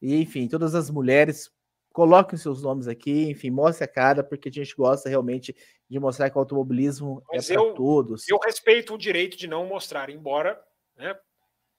E, 0.00 0.16
enfim, 0.16 0.48
todas 0.48 0.74
as 0.74 0.88
mulheres 0.88 1.50
coloquem 1.92 2.38
seus 2.38 2.62
nomes 2.62 2.88
aqui, 2.88 3.30
enfim, 3.30 3.50
mostre 3.50 3.84
a 3.84 3.88
cara, 3.88 4.24
porque 4.24 4.48
a 4.48 4.52
gente 4.52 4.74
gosta 4.74 5.08
realmente 5.08 5.54
de 5.88 5.98
mostrar 5.98 6.30
que 6.30 6.36
o 6.36 6.40
automobilismo 6.40 7.22
é 7.30 7.36
Mas 7.36 7.50
é 7.50 7.54
para 7.54 7.72
todos. 7.74 8.28
Eu 8.28 8.38
respeito 8.38 8.94
o 8.94 8.98
direito 8.98 9.36
de 9.36 9.46
não 9.46 9.66
mostrar, 9.66 10.08
embora 10.10 10.60
né, 10.96 11.14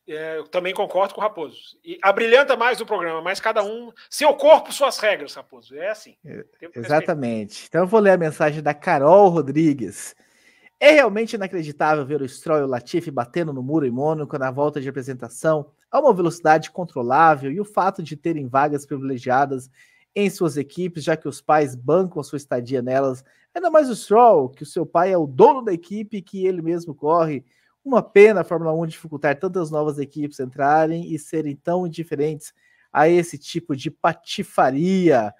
é, 0.07 0.37
eu 0.37 0.47
também 0.47 0.73
concordo 0.73 1.13
com 1.13 1.21
o 1.21 1.23
Raposo. 1.23 1.57
E 1.83 1.97
abrilhanta 2.01 2.57
mais 2.57 2.81
o 2.81 2.85
programa, 2.85 3.21
mas 3.21 3.39
cada 3.39 3.63
um. 3.63 3.91
Seu 4.09 4.33
corpo, 4.35 4.73
suas 4.73 4.99
regras, 4.99 5.33
Raposo. 5.33 5.75
É 5.75 5.89
assim. 5.89 6.15
É, 6.25 6.43
exatamente. 6.75 7.65
Então 7.67 7.81
eu 7.81 7.87
vou 7.87 7.99
ler 7.99 8.11
a 8.11 8.17
mensagem 8.17 8.61
da 8.61 8.73
Carol 8.73 9.29
Rodrigues. 9.29 10.15
É 10.79 10.91
realmente 10.91 11.37
inacreditável 11.37 12.05
ver 12.05 12.21
o 12.21 12.27
Stroll 12.27 12.59
e 12.59 12.63
o 12.63 12.67
Latifi 12.67 13.09
batendo 13.09 13.53
no 13.53 13.63
muro 13.63 13.85
em 13.85 13.91
Mônaco 13.91 14.37
na 14.37 14.51
volta 14.51 14.81
de 14.81 14.89
apresentação 14.89 15.71
a 15.89 15.99
uma 15.99 16.13
velocidade 16.13 16.69
controlável 16.71 17.49
e 17.49 17.61
o 17.61 17.65
fato 17.65 18.03
de 18.03 18.17
terem 18.17 18.49
vagas 18.49 18.85
privilegiadas 18.85 19.69
em 20.15 20.29
suas 20.29 20.57
equipes, 20.57 21.03
já 21.03 21.17
que 21.17 21.27
os 21.27 21.41
pais 21.41 21.75
bancam 21.75 22.21
sua 22.23 22.37
estadia 22.37 22.81
nelas. 22.81 23.23
Ainda 23.53 23.69
mais 23.69 23.89
o 23.89 23.95
Stroll, 23.95 24.49
que 24.49 24.63
o 24.63 24.65
seu 24.65 24.85
pai 24.85 25.11
é 25.11 25.17
o 25.17 25.27
dono 25.27 25.61
da 25.63 25.73
equipe 25.73 26.21
que 26.21 26.45
ele 26.45 26.61
mesmo 26.61 26.93
corre. 26.93 27.43
Uma 27.83 28.01
pena 28.01 28.41
a 28.41 28.43
Fórmula 28.43 28.73
1 28.73 28.87
dificultar 28.87 29.37
tantas 29.37 29.69
novas 29.69 29.99
equipes 29.99 30.39
entrarem 30.39 31.13
e 31.13 31.19
serem 31.19 31.55
tão 31.55 31.85
indiferentes 31.85 32.53
a 32.91 33.09
esse 33.09 33.37
tipo 33.37 33.75
de 33.75 33.91
patifaria. 33.91 35.33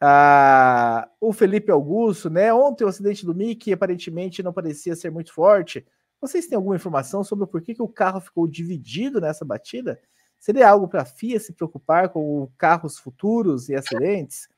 Ah, 0.00 1.08
o 1.20 1.32
Felipe 1.32 1.72
Augusto, 1.72 2.28
né? 2.28 2.52
Ontem 2.52 2.84
o 2.84 2.88
acidente 2.88 3.24
do 3.24 3.34
Mickey 3.34 3.72
aparentemente 3.72 4.42
não 4.42 4.52
parecia 4.52 4.94
ser 4.94 5.10
muito 5.10 5.32
forte. 5.32 5.84
Vocês 6.20 6.46
têm 6.46 6.56
alguma 6.56 6.76
informação 6.76 7.24
sobre 7.24 7.44
o 7.44 7.48
porquê 7.48 7.74
que 7.74 7.82
o 7.82 7.88
carro 7.88 8.20
ficou 8.20 8.46
dividido 8.46 9.20
nessa 9.20 9.44
batida? 9.44 9.98
Seria 10.38 10.68
algo 10.68 10.86
para 10.88 11.02
a 11.02 11.06
FIA 11.06 11.40
se 11.40 11.52
preocupar 11.52 12.08
com 12.08 12.48
carros 12.56 12.98
futuros 12.98 13.68
e 13.68 13.74
acidentes? 13.74 14.48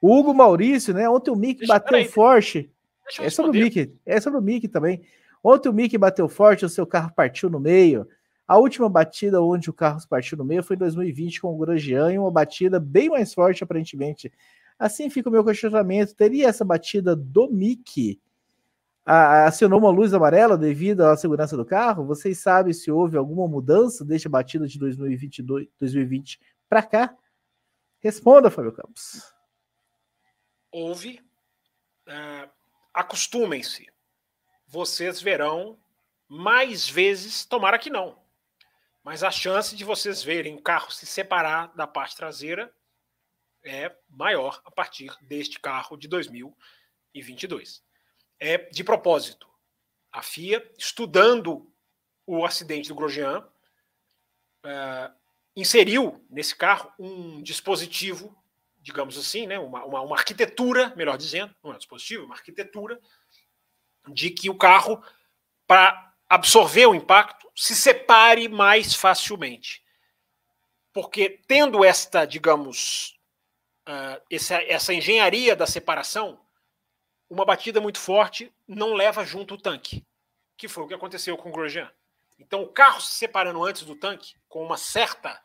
O 0.00 0.16
Hugo 0.16 0.34
Maurício, 0.34 0.94
né? 0.94 1.08
Ontem 1.08 1.30
o 1.30 1.36
Deixa, 1.60 1.72
bateu 1.72 2.04
forte. 2.06 2.70
É 3.20 3.28
sobre 3.28 3.50
o 3.50 3.62
Mickey, 3.62 3.94
é 4.04 4.20
sobre 4.20 4.38
o 4.38 4.42
Mickey 4.42 4.68
também. 4.68 5.02
Ontem 5.42 5.68
o 5.68 5.72
Mickey 5.72 5.98
bateu 5.98 6.28
forte, 6.28 6.64
o 6.64 6.68
seu 6.68 6.86
carro 6.86 7.12
partiu 7.14 7.50
no 7.50 7.60
meio. 7.60 8.08
A 8.46 8.58
última 8.58 8.88
batida 8.88 9.42
onde 9.42 9.70
o 9.70 9.72
carro 9.72 9.98
partiu 10.08 10.36
no 10.38 10.44
meio 10.44 10.62
foi 10.62 10.76
em 10.76 10.78
2020 10.78 11.40
com 11.40 11.54
o 11.54 11.56
Grosjean, 11.56 12.12
e 12.12 12.18
uma 12.18 12.30
batida 12.30 12.78
bem 12.78 13.08
mais 13.08 13.32
forte, 13.32 13.64
aparentemente. 13.64 14.32
Assim 14.78 15.08
fica 15.08 15.28
o 15.28 15.32
meu 15.32 15.44
questionamento: 15.44 16.14
teria 16.14 16.48
essa 16.48 16.64
batida 16.64 17.14
do 17.14 17.50
Acionou 19.04 19.78
uma 19.78 19.90
luz 19.90 20.14
amarela 20.14 20.56
devido 20.56 21.02
à 21.02 21.16
segurança 21.16 21.56
do 21.56 21.64
carro? 21.64 22.06
Vocês 22.06 22.38
sabem 22.38 22.72
se 22.72 22.90
houve 22.90 23.18
alguma 23.18 23.46
mudança 23.46 24.04
desde 24.04 24.28
a 24.28 24.30
batida 24.30 24.66
de 24.66 24.78
2022, 24.78 25.68
2020 25.78 26.40
para 26.68 26.82
cá? 26.82 27.16
Responda, 28.00 28.50
Fábio 28.50 28.72
Campos. 28.72 29.22
Houve. 30.72 31.20
Uh, 32.08 32.50
Acostumem-se. 32.94 33.92
Vocês 34.66 35.20
verão 35.20 35.78
mais 36.26 36.88
vezes, 36.88 37.44
tomara 37.44 37.78
que 37.78 37.90
não. 37.90 38.18
Mas 39.02 39.22
a 39.22 39.30
chance 39.30 39.76
de 39.76 39.84
vocês 39.84 40.22
verem 40.22 40.54
o 40.54 40.62
carro 40.62 40.90
se 40.90 41.04
separar 41.04 41.74
da 41.76 41.86
parte 41.86 42.16
traseira 42.16 42.74
é 43.62 43.94
maior 44.08 44.62
a 44.64 44.70
partir 44.70 45.14
deste 45.22 45.60
carro 45.60 45.96
de 45.96 46.08
2022. 46.08 47.83
É 48.44 48.58
de 48.58 48.84
propósito. 48.84 49.48
A 50.12 50.20
FIA, 50.20 50.70
estudando 50.76 51.66
o 52.26 52.44
acidente 52.44 52.90
do 52.90 52.94
Grosjean, 52.94 53.40
uh, 53.40 55.14
inseriu 55.56 56.22
nesse 56.28 56.54
carro 56.54 56.92
um 56.98 57.42
dispositivo, 57.42 58.36
digamos 58.82 59.16
assim, 59.16 59.46
né, 59.46 59.58
uma, 59.58 59.82
uma, 59.86 60.02
uma 60.02 60.16
arquitetura, 60.16 60.92
melhor 60.94 61.16
dizendo, 61.16 61.54
não 61.64 61.72
é 61.72 61.74
um 61.76 61.78
dispositivo, 61.78 62.26
uma 62.26 62.34
arquitetura, 62.34 63.00
de 64.08 64.28
que 64.28 64.50
o 64.50 64.58
carro, 64.58 65.02
para 65.66 66.12
absorver 66.28 66.84
o 66.84 66.94
impacto, 66.94 67.50
se 67.56 67.74
separe 67.74 68.46
mais 68.46 68.94
facilmente. 68.94 69.82
Porque 70.92 71.40
tendo 71.48 71.82
esta, 71.82 72.26
digamos, 72.26 73.18
uh, 73.88 74.20
essa, 74.30 74.62
essa 74.64 74.92
engenharia 74.92 75.56
da 75.56 75.66
separação, 75.66 76.43
uma 77.34 77.44
batida 77.44 77.80
muito 77.80 77.98
forte 77.98 78.52
não 78.66 78.94
leva 78.94 79.24
junto 79.24 79.54
o 79.54 79.58
tanque, 79.58 80.04
que 80.56 80.68
foi 80.68 80.84
o 80.84 80.88
que 80.88 80.94
aconteceu 80.94 81.36
com 81.36 81.48
o 81.48 81.52
Grosjean. 81.52 81.90
Então, 82.38 82.62
o 82.62 82.68
carro 82.68 83.00
se 83.00 83.14
separando 83.14 83.62
antes 83.64 83.82
do 83.82 83.94
tanque, 83.94 84.34
com 84.48 84.64
uma 84.64 84.76
certa, 84.76 85.40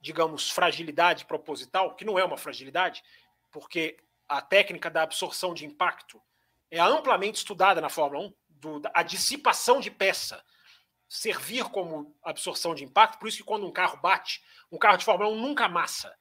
digamos, 0.00 0.50
fragilidade 0.50 1.24
proposital, 1.24 1.94
que 1.94 2.04
não 2.04 2.18
é 2.18 2.24
uma 2.24 2.36
fragilidade, 2.36 3.02
porque 3.50 3.96
a 4.28 4.40
técnica 4.40 4.90
da 4.90 5.02
absorção 5.02 5.52
de 5.52 5.66
impacto 5.66 6.20
é 6.70 6.80
amplamente 6.80 7.38
estudada 7.38 7.80
na 7.80 7.88
Fórmula 7.88 8.26
1, 8.26 8.34
do, 8.48 8.82
a 8.94 9.02
dissipação 9.02 9.80
de 9.80 9.90
peça 9.90 10.42
servir 11.08 11.64
como 11.64 12.16
absorção 12.22 12.74
de 12.74 12.84
impacto, 12.84 13.18
por 13.18 13.28
isso 13.28 13.36
que 13.36 13.44
quando 13.44 13.66
um 13.66 13.72
carro 13.72 13.98
bate, 13.98 14.42
um 14.70 14.78
carro 14.78 14.96
de 14.96 15.04
Fórmula 15.04 15.30
1 15.30 15.40
nunca 15.40 15.66
amassa 15.66 16.16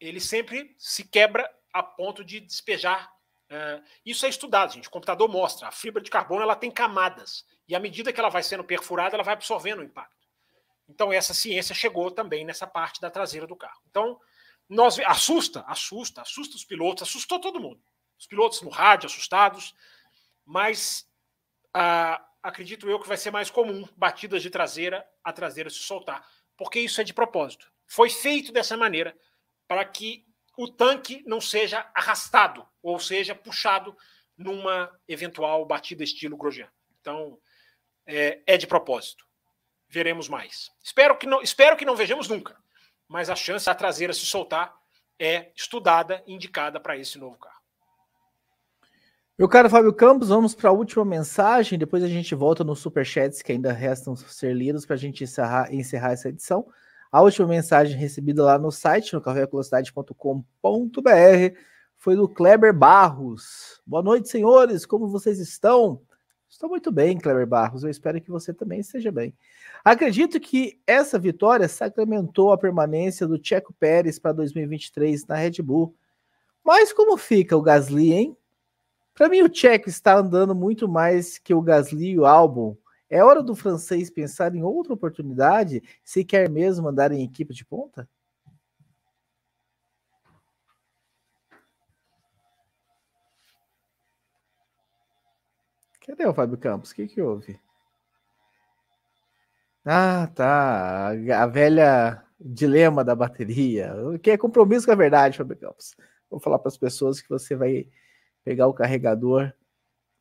ele 0.00 0.18
sempre 0.18 0.74
se 0.78 1.04
quebra 1.04 1.48
a 1.72 1.82
ponto 1.82 2.24
de 2.24 2.40
despejar. 2.40 3.12
Uh, 3.50 3.82
isso 4.06 4.24
é 4.24 4.28
estudado, 4.28 4.72
gente. 4.72 4.88
O 4.88 4.90
computador 4.90 5.28
mostra. 5.28 5.68
A 5.68 5.72
fibra 5.72 6.00
de 6.00 6.10
carbono 6.10 6.42
ela 6.42 6.54
tem 6.54 6.70
camadas. 6.70 7.44
E 7.68 7.74
à 7.74 7.80
medida 7.80 8.12
que 8.12 8.20
ela 8.20 8.28
vai 8.28 8.42
sendo 8.42 8.62
perfurada, 8.62 9.16
ela 9.16 9.24
vai 9.24 9.34
absorvendo 9.34 9.80
o 9.80 9.84
impacto. 9.84 10.28
Então, 10.88 11.12
essa 11.12 11.34
ciência 11.34 11.74
chegou 11.74 12.10
também 12.10 12.44
nessa 12.44 12.66
parte 12.66 13.00
da 13.00 13.10
traseira 13.10 13.46
do 13.46 13.56
carro. 13.56 13.80
Então, 13.88 14.20
nós 14.68 14.98
assusta, 15.00 15.64
assusta, 15.66 16.22
assusta 16.22 16.56
os 16.56 16.64
pilotos, 16.64 17.02
assustou 17.02 17.40
todo 17.40 17.60
mundo. 17.60 17.82
Os 18.18 18.26
pilotos 18.26 18.62
no 18.62 18.70
rádio 18.70 19.06
assustados, 19.06 19.74
mas 20.44 21.08
ah, 21.74 22.24
acredito 22.42 22.88
eu 22.88 23.00
que 23.00 23.08
vai 23.08 23.16
ser 23.16 23.30
mais 23.30 23.50
comum 23.50 23.88
batidas 23.96 24.42
de 24.42 24.50
traseira, 24.50 25.04
a 25.24 25.32
traseira 25.32 25.70
se 25.70 25.78
soltar, 25.78 26.24
porque 26.56 26.80
isso 26.80 27.00
é 27.00 27.04
de 27.04 27.14
propósito. 27.14 27.70
Foi 27.86 28.10
feito 28.10 28.52
dessa 28.52 28.76
maneira 28.76 29.16
para 29.66 29.84
que 29.84 30.24
o 30.56 30.68
tanque 30.68 31.22
não 31.26 31.40
seja 31.40 31.88
arrastado, 31.94 32.66
ou 32.82 32.98
seja, 32.98 33.34
puxado 33.34 33.96
numa 34.36 34.90
eventual 35.06 35.64
batida 35.64 36.02
estilo 36.02 36.36
Grosjean. 36.36 36.68
Então, 37.00 37.38
é, 38.06 38.40
é 38.46 38.56
de 38.56 38.66
propósito. 38.66 39.24
Veremos 39.88 40.28
mais. 40.28 40.70
Espero 40.82 41.16
que, 41.16 41.26
não, 41.26 41.42
espero 41.42 41.76
que 41.76 41.84
não 41.84 41.96
vejamos 41.96 42.28
nunca, 42.28 42.56
mas 43.08 43.28
a 43.28 43.36
chance 43.36 43.66
da 43.66 43.74
traseira 43.74 44.12
se 44.12 44.24
soltar 44.24 44.74
é 45.18 45.50
estudada 45.54 46.22
indicada 46.26 46.80
para 46.80 46.96
esse 46.96 47.18
novo 47.18 47.36
carro. 47.38 47.60
Meu 49.40 49.48
caro 49.48 49.70
Fábio 49.70 49.92
Campos, 49.94 50.28
vamos 50.28 50.54
para 50.54 50.68
a 50.68 50.72
última 50.72 51.04
mensagem. 51.04 51.78
Depois 51.78 52.02
a 52.02 52.08
gente 52.08 52.34
volta 52.34 52.62
nos 52.62 52.80
superchats 52.80 53.40
que 53.40 53.52
ainda 53.52 53.72
restam 53.72 54.14
ser 54.14 54.54
lidos 54.54 54.84
para 54.84 54.96
a 54.96 54.98
gente 54.98 55.24
encerrar, 55.24 55.72
encerrar 55.72 56.12
essa 56.12 56.28
edição. 56.28 56.70
A 57.12 57.22
última 57.22 57.48
mensagem 57.48 57.96
recebida 57.96 58.44
lá 58.44 58.56
no 58.56 58.70
site, 58.70 59.14
no 59.14 59.20
cafévelocidade.com.br, 59.20 61.58
foi 61.96 62.14
do 62.14 62.28
Kleber 62.28 62.72
Barros. 62.72 63.82
Boa 63.84 64.00
noite, 64.00 64.28
senhores. 64.28 64.86
Como 64.86 65.08
vocês 65.08 65.40
estão? 65.40 66.00
Estou 66.48 66.68
muito 66.68 66.92
bem, 66.92 67.18
Kleber 67.18 67.48
Barros. 67.48 67.82
Eu 67.82 67.90
espero 67.90 68.20
que 68.20 68.30
você 68.30 68.54
também 68.54 68.78
esteja 68.78 69.10
bem. 69.10 69.34
Acredito 69.84 70.38
que 70.38 70.80
essa 70.86 71.18
vitória 71.18 71.66
sacramentou 71.66 72.52
a 72.52 72.58
permanência 72.58 73.26
do 73.26 73.40
Checo 73.42 73.72
Pérez 73.72 74.20
para 74.20 74.32
2023 74.32 75.26
na 75.26 75.34
Red 75.34 75.62
Bull. 75.62 75.92
Mas 76.64 76.92
como 76.92 77.16
fica 77.16 77.56
o 77.56 77.62
Gasly, 77.62 78.12
hein? 78.12 78.36
Para 79.14 79.28
mim, 79.28 79.42
o 79.42 79.52
Checo 79.52 79.88
está 79.88 80.16
andando 80.16 80.54
muito 80.54 80.88
mais 80.88 81.38
que 81.38 81.52
o 81.52 81.60
Gasly 81.60 82.10
e 82.10 82.18
o 82.20 82.24
Albon. 82.24 82.76
É 83.10 83.24
hora 83.24 83.42
do 83.42 83.56
francês 83.56 84.08
pensar 84.08 84.54
em 84.54 84.62
outra 84.62 84.94
oportunidade 84.94 85.82
se 86.04 86.24
quer 86.24 86.48
mesmo 86.48 86.88
andar 86.88 87.10
em 87.10 87.24
equipe 87.24 87.52
de 87.52 87.64
ponta? 87.64 88.08
Cadê 96.06 96.24
o 96.24 96.32
Fábio 96.32 96.56
Campos? 96.56 96.92
O 96.92 96.94
que, 96.94 97.08
que 97.08 97.20
houve? 97.20 97.58
Ah, 99.84 100.28
tá. 100.34 101.08
A 101.10 101.46
velha 101.46 102.22
dilema 102.38 103.04
da 103.04 103.14
bateria. 103.14 103.92
Que 104.22 104.30
é 104.30 104.38
compromisso 104.38 104.86
com 104.86 104.92
a 104.92 104.96
verdade, 104.96 105.36
Fábio 105.36 105.56
Campos? 105.56 105.96
Vou 106.30 106.38
falar 106.38 106.60
para 106.60 106.68
as 106.68 106.78
pessoas 106.78 107.20
que 107.20 107.28
você 107.28 107.56
vai 107.56 107.88
pegar 108.44 108.68
o 108.68 108.74
carregador 108.74 109.52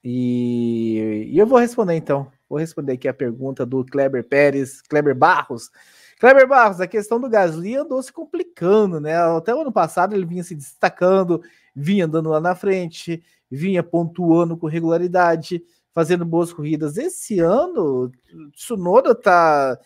e, 0.03 1.27
e 1.31 1.37
eu 1.37 1.45
vou 1.45 1.59
responder 1.59 1.95
então. 1.95 2.31
Vou 2.49 2.57
responder 2.57 2.93
aqui 2.93 3.07
a 3.07 3.13
pergunta 3.13 3.65
do 3.65 3.85
Kleber 3.85 4.27
Pérez, 4.27 4.81
Kleber 4.81 5.15
Barros. 5.15 5.69
Kleber 6.19 6.47
Barros, 6.47 6.81
a 6.81 6.87
questão 6.87 7.19
do 7.19 7.29
Gasly 7.29 7.75
andou 7.75 8.01
se 8.01 8.11
complicando, 8.11 8.99
né? 8.99 9.15
Até 9.15 9.53
o 9.53 9.61
ano 9.61 9.71
passado 9.71 10.15
ele 10.15 10.25
vinha 10.25 10.43
se 10.43 10.55
destacando, 10.55 11.41
vinha 11.75 12.05
andando 12.05 12.29
lá 12.29 12.41
na 12.41 12.55
frente, 12.55 13.23
vinha 13.49 13.83
pontuando 13.83 14.57
com 14.57 14.67
regularidade 14.67 15.63
fazendo 15.93 16.25
boas 16.25 16.51
corridas. 16.51 16.97
Esse 16.97 17.39
ano, 17.39 18.11
Tsunoda 18.53 19.13
tá 19.13 19.79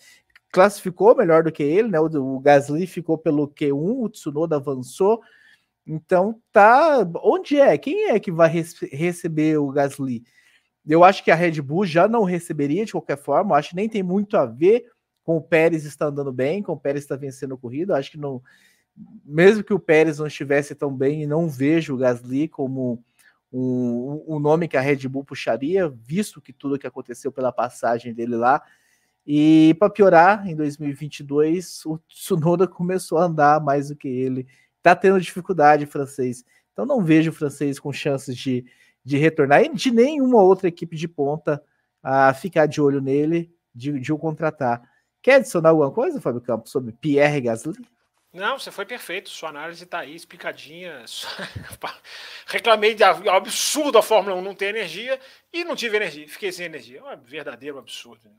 classificou 0.52 1.16
melhor 1.16 1.44
do 1.44 1.52
que 1.52 1.64
ele, 1.64 1.90
né? 1.90 2.00
O, 2.00 2.06
o 2.06 2.40
Gasly 2.40 2.88
ficou 2.88 3.18
pelo 3.18 3.48
Q1, 3.48 4.04
o 4.04 4.10
Tsunoda 4.10 4.56
avançou. 4.56 5.22
Então 5.86 6.40
tá, 6.52 7.06
onde 7.24 7.60
é? 7.60 7.78
Quem 7.78 8.10
é 8.10 8.20
que 8.20 8.32
vai 8.32 8.50
receber 8.50 9.58
o 9.58 9.68
Gasly? 9.70 10.24
Eu 10.88 11.04
acho 11.04 11.24
que 11.24 11.32
a 11.32 11.36
Red 11.36 11.62
Bull 11.62 11.86
já 11.86 12.08
não 12.08 12.24
receberia 12.24 12.86
de 12.86 12.92
qualquer 12.92 13.18
forma. 13.18 13.56
acho 13.56 13.70
que 13.70 13.76
nem 13.76 13.88
tem 13.88 14.04
muito 14.04 14.36
a 14.38 14.46
ver 14.46 14.86
com 15.24 15.38
o 15.38 15.42
Pérez 15.42 15.86
está 15.86 16.08
andando 16.08 16.32
bem, 16.32 16.62
com 16.62 16.74
o 16.74 16.80
Pérez 16.80 17.04
está 17.04 17.16
vencendo 17.16 17.54
a 17.54 17.58
corrida. 17.58 17.96
acho 17.96 18.12
que 18.12 18.18
não, 18.18 18.42
mesmo 19.26 19.64
que 19.64 19.74
o 19.74 19.80
Pérez 19.80 20.20
não 20.20 20.28
estivesse 20.28 20.76
tão 20.76 20.96
bem, 20.96 21.26
não 21.26 21.48
vejo 21.48 21.94
o 21.94 21.98
Gasly 21.98 22.48
como 22.48 23.04
um, 23.52 24.24
um 24.28 24.40
nome 24.40 24.68
que 24.68 24.76
a 24.76 24.82
Red 24.82 25.08
Bull 25.08 25.24
puxaria, 25.24 25.88
visto 25.88 26.42
que 26.42 26.52
tudo 26.52 26.78
que 26.78 26.88
aconteceu 26.88 27.32
pela 27.32 27.52
passagem 27.52 28.14
dele 28.14 28.36
lá. 28.36 28.62
E 29.26 29.76
para 29.80 29.90
piorar, 29.90 30.48
em 30.48 30.56
2022, 30.56 31.86
o 31.86 31.98
Tsunoda 32.00 32.68
começou 32.68 33.18
a 33.18 33.26
andar 33.26 33.62
mais 33.62 33.90
do 33.90 33.96
que 33.96 34.08
ele. 34.08 34.48
Tá 34.82 34.96
tendo 34.96 35.22
dificuldade 35.22 35.86
francês. 35.86 36.44
Então 36.74 36.86
não 36.86 37.02
vejo 37.02 37.32
o 37.32 37.34
francês 37.34 37.80
com 37.80 37.94
chances 37.94 38.36
de, 38.36 38.66
de 39.04 39.18
retornar 39.18 39.64
e 39.64 39.70
de 39.70 39.92
nenhuma 39.92 40.42
outra 40.42 40.68
equipe 40.68 40.96
de 40.96 41.08
ponta 41.08 41.64
a 42.02 42.34
ficar 42.34 42.66
de 42.66 42.82
olho 42.82 43.02
nele, 43.02 43.54
de, 43.74 44.00
de 44.00 44.14
o 44.14 44.18
contratar. 44.18 44.82
Quer 45.22 45.36
adicionar 45.36 45.70
alguma 45.70 45.92
coisa, 45.92 46.20
Fábio 46.20 46.42
Campos, 46.42 46.72
sobre 46.72 46.92
Pierre 46.92 47.42
Gasly? 47.42 47.78
Não, 48.34 48.58
você 48.58 48.72
foi 48.72 48.86
perfeito. 48.86 49.30
Sua 49.30 49.50
análise 49.50 49.84
está 49.84 50.00
aí, 50.00 50.16
explicadinha. 50.16 51.06
Reclamei 52.48 52.96
de 52.96 53.04
absurdo 53.04 53.98
a 54.00 54.02
Fórmula 54.02 54.36
1 54.36 54.42
não 54.42 54.56
ter 54.56 54.76
energia 54.76 55.20
e 55.52 55.64
não 55.64 55.76
tive 55.76 55.98
energia. 55.98 56.28
Fiquei 56.28 56.52
sem 56.52 56.66
energia. 56.66 57.00
É 57.00 57.16
um 57.16 57.22
verdadeiro 57.22 57.78
absurdo. 57.78 58.22
Né? 58.26 58.36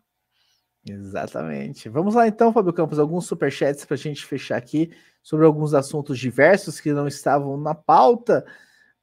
Exatamente. 0.95 1.89
Vamos 1.89 2.17
lá 2.17 2.27
então, 2.27 2.53
Fábio 2.53 2.73
Campos, 2.73 2.99
alguns 2.99 3.27
superchats 3.27 3.85
para 3.85 3.95
a 3.95 3.99
gente 3.99 4.27
fechar 4.27 4.57
aqui 4.57 4.91
sobre 5.23 5.47
alguns 5.47 5.73
assuntos 5.73 6.19
diversos 6.19 6.81
que 6.81 6.93
não 6.93 7.07
estavam 7.07 7.57
na 7.57 7.75
pauta. 7.75 8.45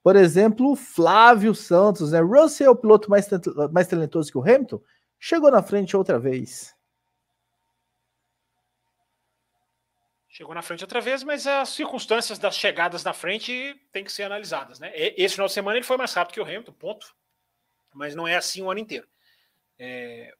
Por 0.03 0.15
exemplo, 0.15 0.75
Flávio 0.75 1.53
Santos, 1.53 2.11
né? 2.11 2.19
Russell, 2.19 2.67
é 2.67 2.69
o 2.69 2.75
piloto 2.75 3.09
mais, 3.09 3.27
mais 3.71 3.87
talentoso 3.87 4.31
que 4.31 4.37
o 4.37 4.41
Hamilton, 4.41 4.81
chegou 5.19 5.51
na 5.51 5.61
frente 5.61 5.95
outra 5.95 6.19
vez. 6.19 6.75
Chegou 10.27 10.55
na 10.55 10.61
frente 10.61 10.83
outra 10.83 11.01
vez, 11.01 11.23
mas 11.23 11.45
as 11.45 11.69
circunstâncias 11.69 12.39
das 12.39 12.55
chegadas 12.55 13.03
na 13.03 13.13
frente 13.13 13.79
têm 13.91 14.03
que 14.03 14.11
ser 14.11 14.23
analisadas. 14.23 14.79
Né? 14.79 14.91
Esse 14.95 15.35
final 15.35 15.47
de 15.47 15.53
semana 15.53 15.77
ele 15.77 15.85
foi 15.85 15.97
mais 15.97 16.13
rápido 16.13 16.33
que 16.33 16.39
o 16.39 16.43
Hamilton, 16.43 16.71
ponto. 16.71 17.15
Mas 17.93 18.15
não 18.15 18.27
é 18.27 18.35
assim 18.37 18.61
o 18.61 18.71
ano 18.71 18.79
inteiro. 18.79 19.07
É, 19.77 20.33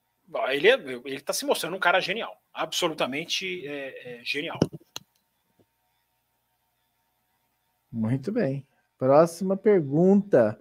ele 0.51 0.69
é, 0.69 0.75
está 1.13 1.33
se 1.33 1.45
mostrando 1.45 1.75
um 1.75 1.79
cara 1.79 1.99
genial, 1.99 2.41
absolutamente 2.53 3.67
é, 3.67 4.21
é, 4.21 4.23
genial. 4.23 4.59
Muito 7.91 8.31
bem. 8.31 8.65
Próxima 9.01 9.57
pergunta. 9.57 10.59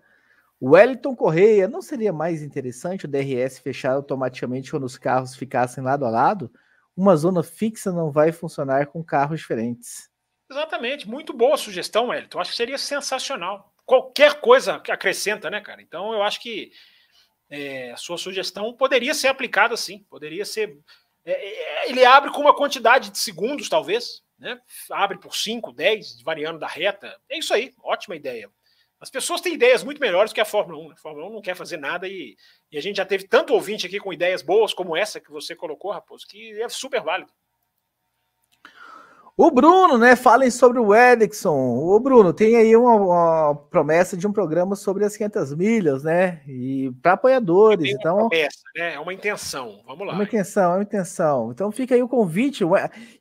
Wellington 0.62 1.14
Correia, 1.14 1.68
não 1.68 1.82
seria 1.82 2.12
mais 2.12 2.42
interessante 2.42 3.04
o 3.04 3.08
DRS 3.08 3.58
fechar 3.58 3.92
automaticamente 3.92 4.70
quando 4.70 4.84
os 4.84 4.96
carros 4.96 5.36
ficassem 5.36 5.84
lado 5.84 6.06
a 6.06 6.10
lado? 6.10 6.50
uma 6.96 7.16
zona 7.16 7.42
fixa 7.42 7.90
não 7.90 8.10
vai 8.10 8.30
funcionar 8.30 8.86
com 8.86 9.02
carros 9.02 9.40
diferentes. 9.40 10.10
Exatamente, 10.50 11.08
muito 11.08 11.32
boa 11.32 11.56
sugestão, 11.56 12.12
Elton. 12.12 12.40
Acho 12.40 12.50
que 12.50 12.56
seria 12.56 12.76
sensacional. 12.76 13.72
Qualquer 13.86 14.40
coisa 14.40 14.78
que 14.80 14.92
acrescenta, 14.92 15.48
né, 15.48 15.60
cara? 15.60 15.80
Então 15.80 16.12
eu 16.12 16.22
acho 16.22 16.40
que 16.42 16.72
é, 17.48 17.92
a 17.92 17.96
sua 17.96 18.18
sugestão 18.18 18.72
poderia 18.74 19.14
ser 19.14 19.28
aplicada 19.28 19.76
sim, 19.76 20.04
poderia 20.10 20.44
ser. 20.44 20.78
É, 21.24 21.32
é, 21.32 21.90
ele 21.90 22.04
abre 22.04 22.30
com 22.30 22.40
uma 22.40 22.54
quantidade 22.54 23.10
de 23.10 23.18
segundos, 23.18 23.68
talvez, 23.68 24.22
né? 24.40 24.60
Abre 24.90 25.18
por 25.18 25.36
5, 25.36 25.72
10, 25.72 26.22
variando 26.22 26.58
da 26.58 26.66
reta. 26.66 27.16
É 27.28 27.38
isso 27.38 27.52
aí, 27.52 27.72
ótima 27.82 28.16
ideia. 28.16 28.50
As 28.98 29.08
pessoas 29.08 29.40
têm 29.40 29.54
ideias 29.54 29.82
muito 29.82 30.00
melhores 30.00 30.32
que 30.32 30.40
a 30.40 30.44
Fórmula 30.44 30.78
1. 30.78 30.88
Né? 30.88 30.94
A 30.94 31.00
Fórmula 31.00 31.26
1 31.28 31.32
não 31.32 31.40
quer 31.40 31.54
fazer 31.54 31.78
nada 31.78 32.06
e, 32.08 32.36
e, 32.70 32.76
a 32.76 32.82
gente 32.82 32.96
já 32.96 33.06
teve 33.06 33.26
tanto 33.26 33.54
ouvinte 33.54 33.86
aqui 33.86 33.98
com 33.98 34.12
ideias 34.12 34.42
boas 34.42 34.74
como 34.74 34.96
essa 34.96 35.20
que 35.20 35.30
você 35.30 35.54
colocou, 35.54 35.90
Raposo, 35.90 36.26
que 36.26 36.60
é 36.60 36.68
super 36.68 37.00
válido. 37.00 37.32
O 39.40 39.50
Bruno, 39.50 39.96
né? 39.96 40.16
Falem 40.16 40.50
sobre 40.50 40.78
o 40.78 40.94
Edson. 40.94 41.78
O 41.78 41.98
Bruno 41.98 42.32
tem 42.32 42.56
aí 42.56 42.76
uma, 42.76 42.94
uma, 42.94 43.54
promessa 43.70 44.16
de 44.16 44.26
um 44.26 44.32
programa 44.32 44.76
sobre 44.76 45.04
as 45.04 45.16
500 45.16 45.54
milhas, 45.54 46.04
né? 46.04 46.42
E 46.46 46.92
para 47.00 47.12
apoiadores. 47.12 47.90
Então, 47.90 48.28
promessa, 48.28 48.60
né? 48.76 48.94
É 48.94 49.00
uma 49.00 49.14
intenção. 49.14 49.82
Vamos 49.86 50.06
lá. 50.06 50.12
É 50.12 50.16
uma 50.16 50.24
intenção, 50.24 50.72
é 50.72 50.76
uma 50.76 50.82
intenção. 50.82 51.50
Então 51.52 51.72
fica 51.72 51.94
aí 51.94 52.02
o 52.02 52.08
convite 52.08 52.64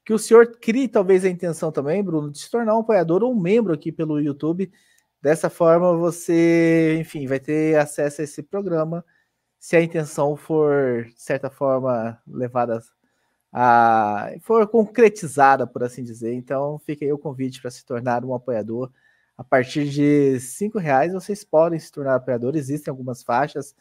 que 0.04 0.14
o 0.14 0.20
senhor 0.20 0.58
crie 0.60 0.88
talvez 0.88 1.24
a 1.24 1.30
intenção 1.30 1.72
também, 1.72 2.04
Bruno, 2.04 2.30
de 2.30 2.40
se 2.40 2.52
tornar 2.52 2.76
um 2.76 2.82
apoiador 2.82 3.24
ou 3.24 3.32
um 3.32 3.40
membro 3.40 3.74
aqui 3.74 3.92
pelo 3.92 4.20
YouTube 4.20 4.70
Dessa 5.22 5.50
forma, 5.50 5.98
você, 5.98 6.98
enfim, 6.98 7.28
vai 7.28 7.42
ter 7.42 7.78
acesso 7.78 8.22
a 8.22 8.24
esse 8.24 8.42
programa 8.42 9.04
se 9.60 9.76
a 9.76 9.82
intenção 9.82 10.38
for, 10.38 11.04
de 11.14 11.22
certa 11.22 11.50
forma, 11.50 12.18
levada 12.26 12.80
a. 13.52 14.32
for 14.42 14.68
concretizada, 14.68 15.66
por 15.66 15.84
assim 15.84 16.04
dizer. 16.04 16.34
Então, 16.34 16.80
fica 16.80 17.06
aí 17.06 17.12
o 17.12 17.18
convite 17.18 17.62
para 17.62 17.72
se 17.72 17.86
tornar 17.86 18.24
um 18.24 18.34
apoiador. 18.34 18.92
A 19.38 19.44
partir 19.44 19.90
de 19.90 20.40
cinco 20.40 20.78
reais, 20.78 21.14
vocês 21.14 21.44
podem 21.44 21.80
se 21.80 21.92
tornar 21.92 22.16
apoiador. 22.16 22.56
Existem 22.56 22.92
algumas 22.92 23.24
faixas. 23.24 23.74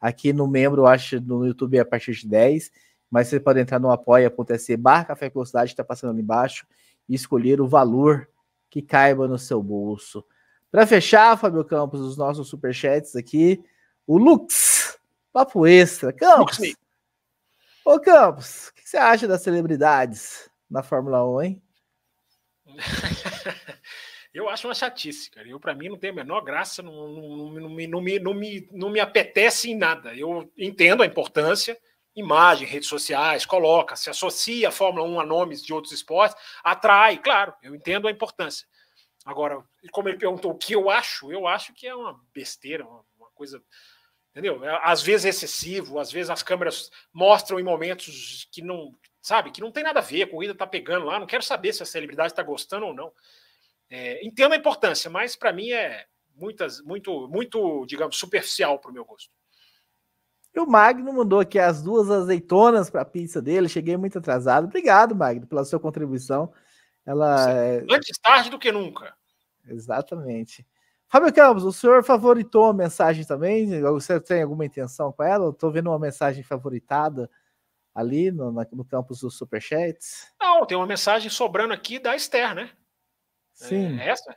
Aqui 0.00 0.32
no 0.32 0.46
membro, 0.46 0.86
acho, 0.86 1.20
no 1.20 1.44
YouTube 1.46 1.76
é 1.76 1.80
a 1.80 1.84
partir 1.84 2.12
de 2.12 2.26
10. 2.26 2.70
mas 3.10 3.28
você 3.28 3.40
pode 3.40 3.58
entrar 3.60 3.78
no 3.78 3.90
apoia.se 3.90 4.76
barra 4.76 5.04
Café 5.06 5.28
Velocidade, 5.28 5.72
está 5.72 5.82
passando 5.84 6.10
ali 6.10 6.22
embaixo, 6.22 6.64
e 7.08 7.14
escolher 7.14 7.60
o 7.60 7.66
valor 7.66 8.28
que 8.70 8.80
caiba 8.80 9.26
no 9.26 9.36
seu 9.36 9.60
bolso. 9.60 10.24
Para 10.70 10.86
fechar, 10.86 11.36
Fábio 11.36 11.64
Campos, 11.64 12.00
os 12.00 12.16
nossos 12.16 12.48
superchats 12.48 13.16
aqui, 13.16 13.62
o 14.06 14.16
Lux, 14.16 14.96
papo 15.32 15.66
extra. 15.66 16.12
Campos, 16.12 16.58
Lux. 16.58 16.76
Ô 17.94 18.00
Campos, 18.00 18.68
o 18.68 18.74
que 18.74 18.88
você 18.88 18.96
acha 18.96 19.26
das 19.26 19.42
celebridades 19.42 20.48
na 20.70 20.82
Fórmula 20.82 21.28
1, 21.28 21.42
hein? 21.42 21.62
Eu 24.32 24.48
acho 24.48 24.68
uma 24.68 24.74
chatice, 24.74 25.28
cara. 25.28 25.48
Eu, 25.48 25.58
para 25.58 25.74
mim, 25.74 25.88
não 25.88 25.98
tem 25.98 26.10
a 26.10 26.12
menor 26.12 26.42
graça, 26.42 26.82
não, 26.82 27.08
não, 27.08 27.52
não, 27.52 27.68
me, 27.68 27.86
não, 27.88 28.00
me, 28.00 28.18
não, 28.20 28.32
me, 28.32 28.68
não 28.70 28.88
me 28.88 29.00
apetece 29.00 29.72
em 29.72 29.76
nada. 29.76 30.14
Eu 30.14 30.48
entendo 30.56 31.02
a 31.02 31.06
importância, 31.06 31.76
imagem, 32.14 32.68
redes 32.68 32.88
sociais, 32.88 33.44
coloca, 33.44 33.96
se 33.96 34.08
associa 34.08 34.68
a 34.68 34.72
Fórmula 34.72 35.04
1 35.08 35.20
a 35.20 35.26
nomes 35.26 35.64
de 35.64 35.74
outros 35.74 35.92
esportes, 35.92 36.40
atrai, 36.62 37.18
claro, 37.18 37.52
eu 37.60 37.74
entendo 37.74 38.06
a 38.06 38.10
importância. 38.10 38.68
Agora, 39.24 39.64
como 39.90 40.08
ele 40.08 40.16
perguntou 40.16 40.52
o 40.52 40.58
que 40.58 40.74
eu 40.74 40.88
acho, 40.88 41.32
eu 41.32 41.48
acho 41.48 41.74
que 41.74 41.88
é 41.88 41.94
uma 41.94 42.20
besteira, 42.32 42.86
uma, 42.86 43.04
uma 43.18 43.30
coisa. 43.34 43.60
Entendeu? 44.30 44.64
É, 44.64 44.80
às 44.82 45.02
vezes 45.02 45.26
é 45.26 45.28
excessivo, 45.30 45.98
às 45.98 46.10
vezes 46.10 46.30
as 46.30 46.42
câmeras 46.42 46.90
mostram 47.12 47.58
em 47.58 47.64
momentos 47.64 48.48
que 48.52 48.62
não, 48.62 48.94
sabe, 49.20 49.50
que 49.50 49.60
não 49.60 49.72
tem 49.72 49.82
nada 49.82 49.98
a 49.98 50.02
ver, 50.02 50.22
a 50.22 50.30
corrida 50.30 50.54
tá 50.54 50.66
pegando 50.66 51.06
lá, 51.06 51.18
não 51.18 51.26
quero 51.26 51.42
saber 51.42 51.72
se 51.72 51.82
a 51.82 51.86
celebridade 51.86 52.32
está 52.32 52.42
gostando 52.42 52.86
ou 52.86 52.94
não. 52.94 53.12
É, 53.88 54.24
entendo 54.24 54.52
a 54.52 54.56
importância, 54.56 55.10
mas 55.10 55.34
para 55.34 55.52
mim 55.52 55.72
é 55.72 56.06
muitas, 56.36 56.80
muito, 56.80 57.28
muito, 57.28 57.84
digamos, 57.86 58.16
superficial 58.16 58.78
para 58.78 58.90
o 58.90 58.94
meu 58.94 59.04
gosto. 59.04 59.30
E 60.54 60.58
o 60.58 60.66
Magno 60.66 61.12
mandou 61.12 61.40
aqui 61.40 61.58
as 61.58 61.82
duas 61.82 62.10
azeitonas 62.10 62.90
para 62.90 63.02
a 63.02 63.04
pizza 63.04 63.40
dele. 63.40 63.68
Cheguei 63.68 63.96
muito 63.96 64.18
atrasado. 64.18 64.64
Obrigado, 64.64 65.14
Magno, 65.14 65.46
pela 65.46 65.64
sua 65.64 65.78
contribuição. 65.78 66.52
Ela 67.06 67.50
é... 67.50 67.84
Antes 67.88 68.18
tarde 68.18 68.50
do 68.50 68.58
que 68.58 68.72
nunca. 68.72 69.14
Exatamente. 69.68 70.66
Fábio 71.10 71.34
Campos, 71.34 71.64
o 71.64 71.72
senhor 71.72 72.04
favoritou 72.04 72.66
a 72.66 72.72
mensagem 72.72 73.24
também? 73.24 73.80
Você 73.80 74.20
tem 74.20 74.42
alguma 74.42 74.64
intenção 74.64 75.12
com 75.12 75.22
ela? 75.24 75.50
Estou 75.50 75.72
vendo 75.72 75.90
uma 75.90 75.98
mensagem 75.98 76.42
favoritada 76.42 77.28
ali 77.92 78.30
no, 78.30 78.52
no 78.52 78.84
campus 78.84 79.20
dos 79.20 79.36
Superchats. 79.36 80.32
Não, 80.40 80.64
tem 80.64 80.76
uma 80.76 80.86
mensagem 80.86 81.28
sobrando 81.28 81.74
aqui 81.74 81.98
da 81.98 82.14
Esther, 82.14 82.54
né? 82.54 82.70
Sim. 83.52 83.98
É 83.98 84.10
essa? 84.10 84.36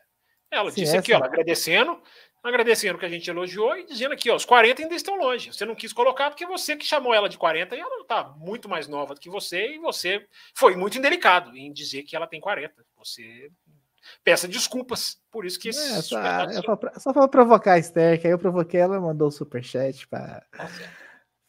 Ela 0.50 0.72
Sim, 0.72 0.82
disse 0.82 0.98
aqui, 0.98 1.14
ó, 1.14 1.18
agradecendo 1.18 2.02
agradecendo 2.44 3.00
que 3.00 3.06
a 3.06 3.10
gente 3.10 3.30
elogiou 3.30 3.78
e 3.78 3.86
dizendo 3.86 4.14
aqui, 4.14 4.30
ó, 4.30 4.36
os 4.36 4.44
40 4.44 4.82
ainda 4.82 4.94
estão 4.94 5.16
longe. 5.16 5.54
Você 5.54 5.66
não 5.66 5.74
quis 5.74 5.94
colocar 5.94 6.30
porque 6.30 6.46
você 6.46 6.76
que 6.76 6.86
chamou 6.86 7.14
ela 7.14 7.30
de 7.30 7.38
40 7.38 7.74
e 7.74 7.80
ela 7.80 8.02
está 8.02 8.26
muito 8.38 8.68
mais 8.68 8.86
nova 8.88 9.16
do 9.16 9.22
que 9.22 9.30
você 9.30 9.76
e 9.76 9.80
você 9.80 10.28
foi 10.54 10.76
muito 10.76 10.98
indelicado 10.98 11.56
em 11.56 11.72
dizer 11.72 12.04
que 12.04 12.16
ela 12.16 12.28
tem 12.28 12.42
40. 12.42 12.86
Você 12.98 13.50
peça 14.24 14.48
desculpas 14.48 15.18
por 15.32 15.46
isso 15.46 15.60
que 15.60 15.70
esse 15.70 15.80
é, 15.80 16.02
só, 16.02 16.20
é 16.20 16.62
pra, 16.62 17.00
só 17.00 17.14
para 17.14 17.28
provocar 17.28 17.74
a 17.74 17.80
Esther, 17.80 18.20
que 18.20 18.28
aí 18.28 18.34
eu 18.34 18.40
provoquei 18.40 18.80
ela 18.80 19.00
mandou 19.00 19.28
o 19.28 19.32
superchat 19.32 20.08
para 20.08 20.46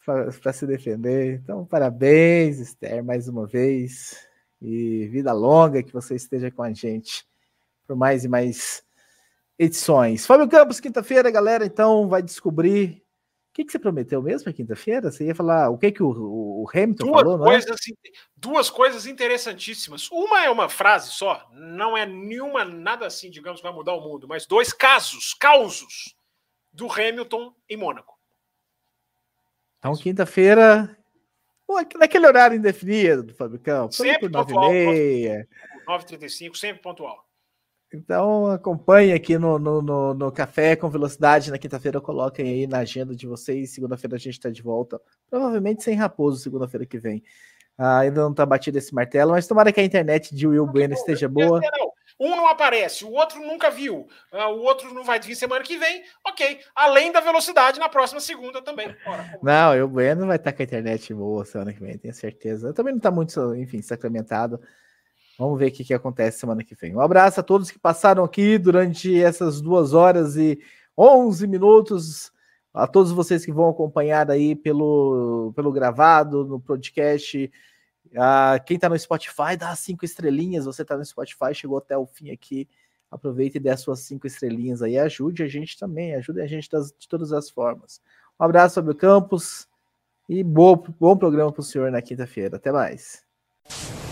para 0.05 0.53
se 0.53 0.67
defender. 0.67 1.41
Então, 1.43 1.65
parabéns, 1.65 2.59
Esther, 2.59 3.03
mais 3.03 3.27
uma 3.29 3.47
vez. 3.47 4.27
E 4.61 5.07
vida 5.09 5.33
longa 5.33 5.83
que 5.83 5.93
você 5.93 6.15
esteja 6.15 6.51
com 6.51 6.63
a 6.63 6.73
gente 6.73 7.27
por 7.87 7.97
mais 7.97 8.25
e 8.25 8.29
mais 8.29 8.83
edições. 9.59 10.27
Fábio 10.27 10.49
Campos, 10.49 10.81
quinta-feira, 10.81 11.31
galera, 11.31 11.65
então 11.67 12.09
vai 12.09 12.23
descobrir. 12.23 13.04
O 13.55 13.57
que, 13.57 13.65
que 13.65 13.71
você 13.71 13.79
prometeu 13.79 14.21
mesmo 14.21 14.43
para 14.43 14.53
quinta-feira? 14.53 15.13
Você 15.13 15.27
ia 15.27 15.35
falar 15.35 15.71
o 15.71 15.79
que, 15.79 15.93
que 15.93 16.03
o, 16.03 16.09
o 16.09 16.67
Hamilton 16.75 17.07
duas 17.07 17.23
falou, 17.23 17.39
coisas, 17.39 17.81
é? 17.89 18.11
Duas 18.37 18.69
coisas 18.69 19.07
interessantíssimas. 19.07 20.11
Uma 20.11 20.45
é 20.45 20.51
uma 20.51 20.69
frase 20.69 21.13
só, 21.13 21.49
não 21.53 21.97
é 21.97 22.05
nenhuma, 22.05 22.65
nada 22.65 23.07
assim, 23.07 23.31
digamos, 23.31 23.61
vai 23.61 23.73
mudar 23.73 23.95
o 23.95 24.01
mundo, 24.01 24.27
mas 24.27 24.45
dois 24.45 24.73
casos, 24.73 25.35
causos 25.35 26.17
do 26.73 26.91
Hamilton 26.91 27.55
em 27.71 27.77
Mônaco. 27.77 28.19
Então, 29.79 29.95
quinta-feira, 29.95 30.99
naquele 31.95 32.27
horário 32.27 32.57
indefinido 32.57 33.23
do 33.23 33.59
Campos, 33.61 33.99
sempre 33.99 34.29
por 34.29 34.47
9h30. 34.47 35.47
9h35, 35.87 36.57
sempre 36.57 36.83
pontual. 36.83 37.25
Então 37.95 38.47
acompanhe 38.51 39.13
aqui 39.13 39.39
no, 39.39 39.59
no, 39.59 39.81
no, 39.81 40.15
no, 40.15 40.33
Café 40.33 40.75
com 40.75 40.91
Velocidade 40.91 41.51
na 41.51 41.59
quinta-feira, 41.59 42.01
coloquem 42.01 42.47
aí 42.47 42.67
na 42.67 42.79
agenda 42.79 43.15
de 43.15 43.27
vocês. 43.27 43.71
Segunda-feira 43.71 44.17
a 44.17 44.19
gente 44.19 44.35
está 44.35 44.51
de 44.51 44.63
volta, 44.63 45.01
provavelmente 45.31 45.83
sem 45.83 45.95
Raposo, 45.95 46.39
segunda-feira 46.39 46.85
que 46.85 46.99
vem. 46.99 47.23
Ah, 47.77 48.01
ainda 48.01 48.23
não 48.23 48.31
está 48.31 48.47
batido 48.47 48.79
esse 48.79 48.95
martelo, 48.95 49.33
mas 49.33 49.47
tomara 49.47 49.73
que 49.73 49.81
a 49.81 49.85
internet 49.85 50.35
de 50.35 50.47
Will 50.47 50.67
Bueno 50.67 50.95
esteja 50.95 51.29
boa. 51.29 51.61
Um 52.19 52.31
não 52.31 52.47
aparece, 52.47 53.05
o 53.05 53.11
outro 53.11 53.41
nunca 53.41 53.71
viu, 53.71 54.07
ah, 54.31 54.49
o 54.49 54.61
outro 54.61 54.95
não 54.95 55.03
vai 55.03 55.19
vir 55.19 55.35
semana 55.35 55.65
que 55.65 55.77
vem, 55.77 56.05
ok. 56.25 56.61
Além 56.73 57.11
da 57.11 57.19
velocidade 57.19 57.81
na 57.81 57.89
próxima 57.89 58.21
segunda 58.21 58.63
também. 58.63 58.95
Bora, 59.05 59.39
não, 59.43 59.71
o 59.71 59.73
Will 59.73 59.89
Bueno 59.89 60.27
vai 60.27 60.37
estar 60.37 60.53
tá 60.53 60.57
com 60.57 60.63
a 60.63 60.65
internet 60.65 61.13
boa 61.13 61.45
semana 61.45 61.73
que 61.73 61.81
vem, 61.81 61.99
tenho 61.99 62.15
certeza. 62.15 62.69
Eu 62.69 62.75
também 62.75 62.93
não 62.93 62.99
está 62.99 63.11
muito, 63.11 63.55
enfim, 63.57 63.83
sacramentado. 63.83 64.61
Vamos 65.39 65.59
ver 65.59 65.69
o 65.69 65.73
que, 65.73 65.85
que 65.85 65.95
acontece 65.95 66.39
semana 66.39 66.63
que 66.63 66.75
vem. 66.75 66.95
Um 66.95 67.01
abraço 67.01 67.41
a 67.41 67.43
todos 67.43 67.71
que 67.71 67.79
passaram 67.79 68.23
aqui 68.23 68.57
durante 68.57 69.21
essas 69.21 69.61
duas 69.61 69.93
horas 69.93 70.37
e 70.37 70.59
11 70.97 71.47
minutos. 71.47 72.33
A 72.73 72.87
todos 72.87 73.13
vocês 73.13 73.45
que 73.45 73.53
vão 73.53 73.69
acompanhar 73.69 74.31
aí 74.31 74.57
pelo, 74.57 75.53
pelo 75.55 75.73
gravado, 75.73 76.45
no 76.45 76.59
podcast. 76.59 77.51
A 78.17 78.61
quem 78.65 78.77
está 78.77 78.89
no 78.89 78.99
Spotify, 78.99 79.57
dá 79.59 79.75
cinco 79.77 80.05
estrelinhas. 80.05 80.65
Você 80.65 80.83
está 80.83 80.97
no 80.97 81.05
Spotify, 81.05 81.55
chegou 81.55 81.79
até 81.79 81.97
o 81.97 82.07
fim 82.07 82.31
aqui. 82.31 82.69
Aproveite 83.11 83.59
e 83.59 83.61
dê 83.61 83.71
as 83.71 83.81
suas 83.81 84.01
cinco 84.01 84.27
estrelinhas 84.27 84.83
aí. 84.83 84.99
Ajude 84.99 85.43
a 85.43 85.49
gente 85.49 85.79
também. 85.79 86.15
Ajude 86.15 86.41
a 86.41 86.47
gente 86.47 86.69
das, 86.69 86.93
de 86.97 87.09
todas 87.09 87.33
as 87.33 87.49
formas. 87.49 88.01
Um 88.39 88.45
abraço, 88.45 88.77
Fábio 88.77 88.95
Campos. 88.95 89.69
E 90.29 90.43
bom, 90.43 90.77
bom 90.99 91.17
programa 91.17 91.53
para 91.53 91.61
o 91.61 91.65
senhor 91.65 91.91
na 91.91 92.03
quinta-feira. 92.03 92.57
Até 92.57 92.73
mais. 92.73 93.25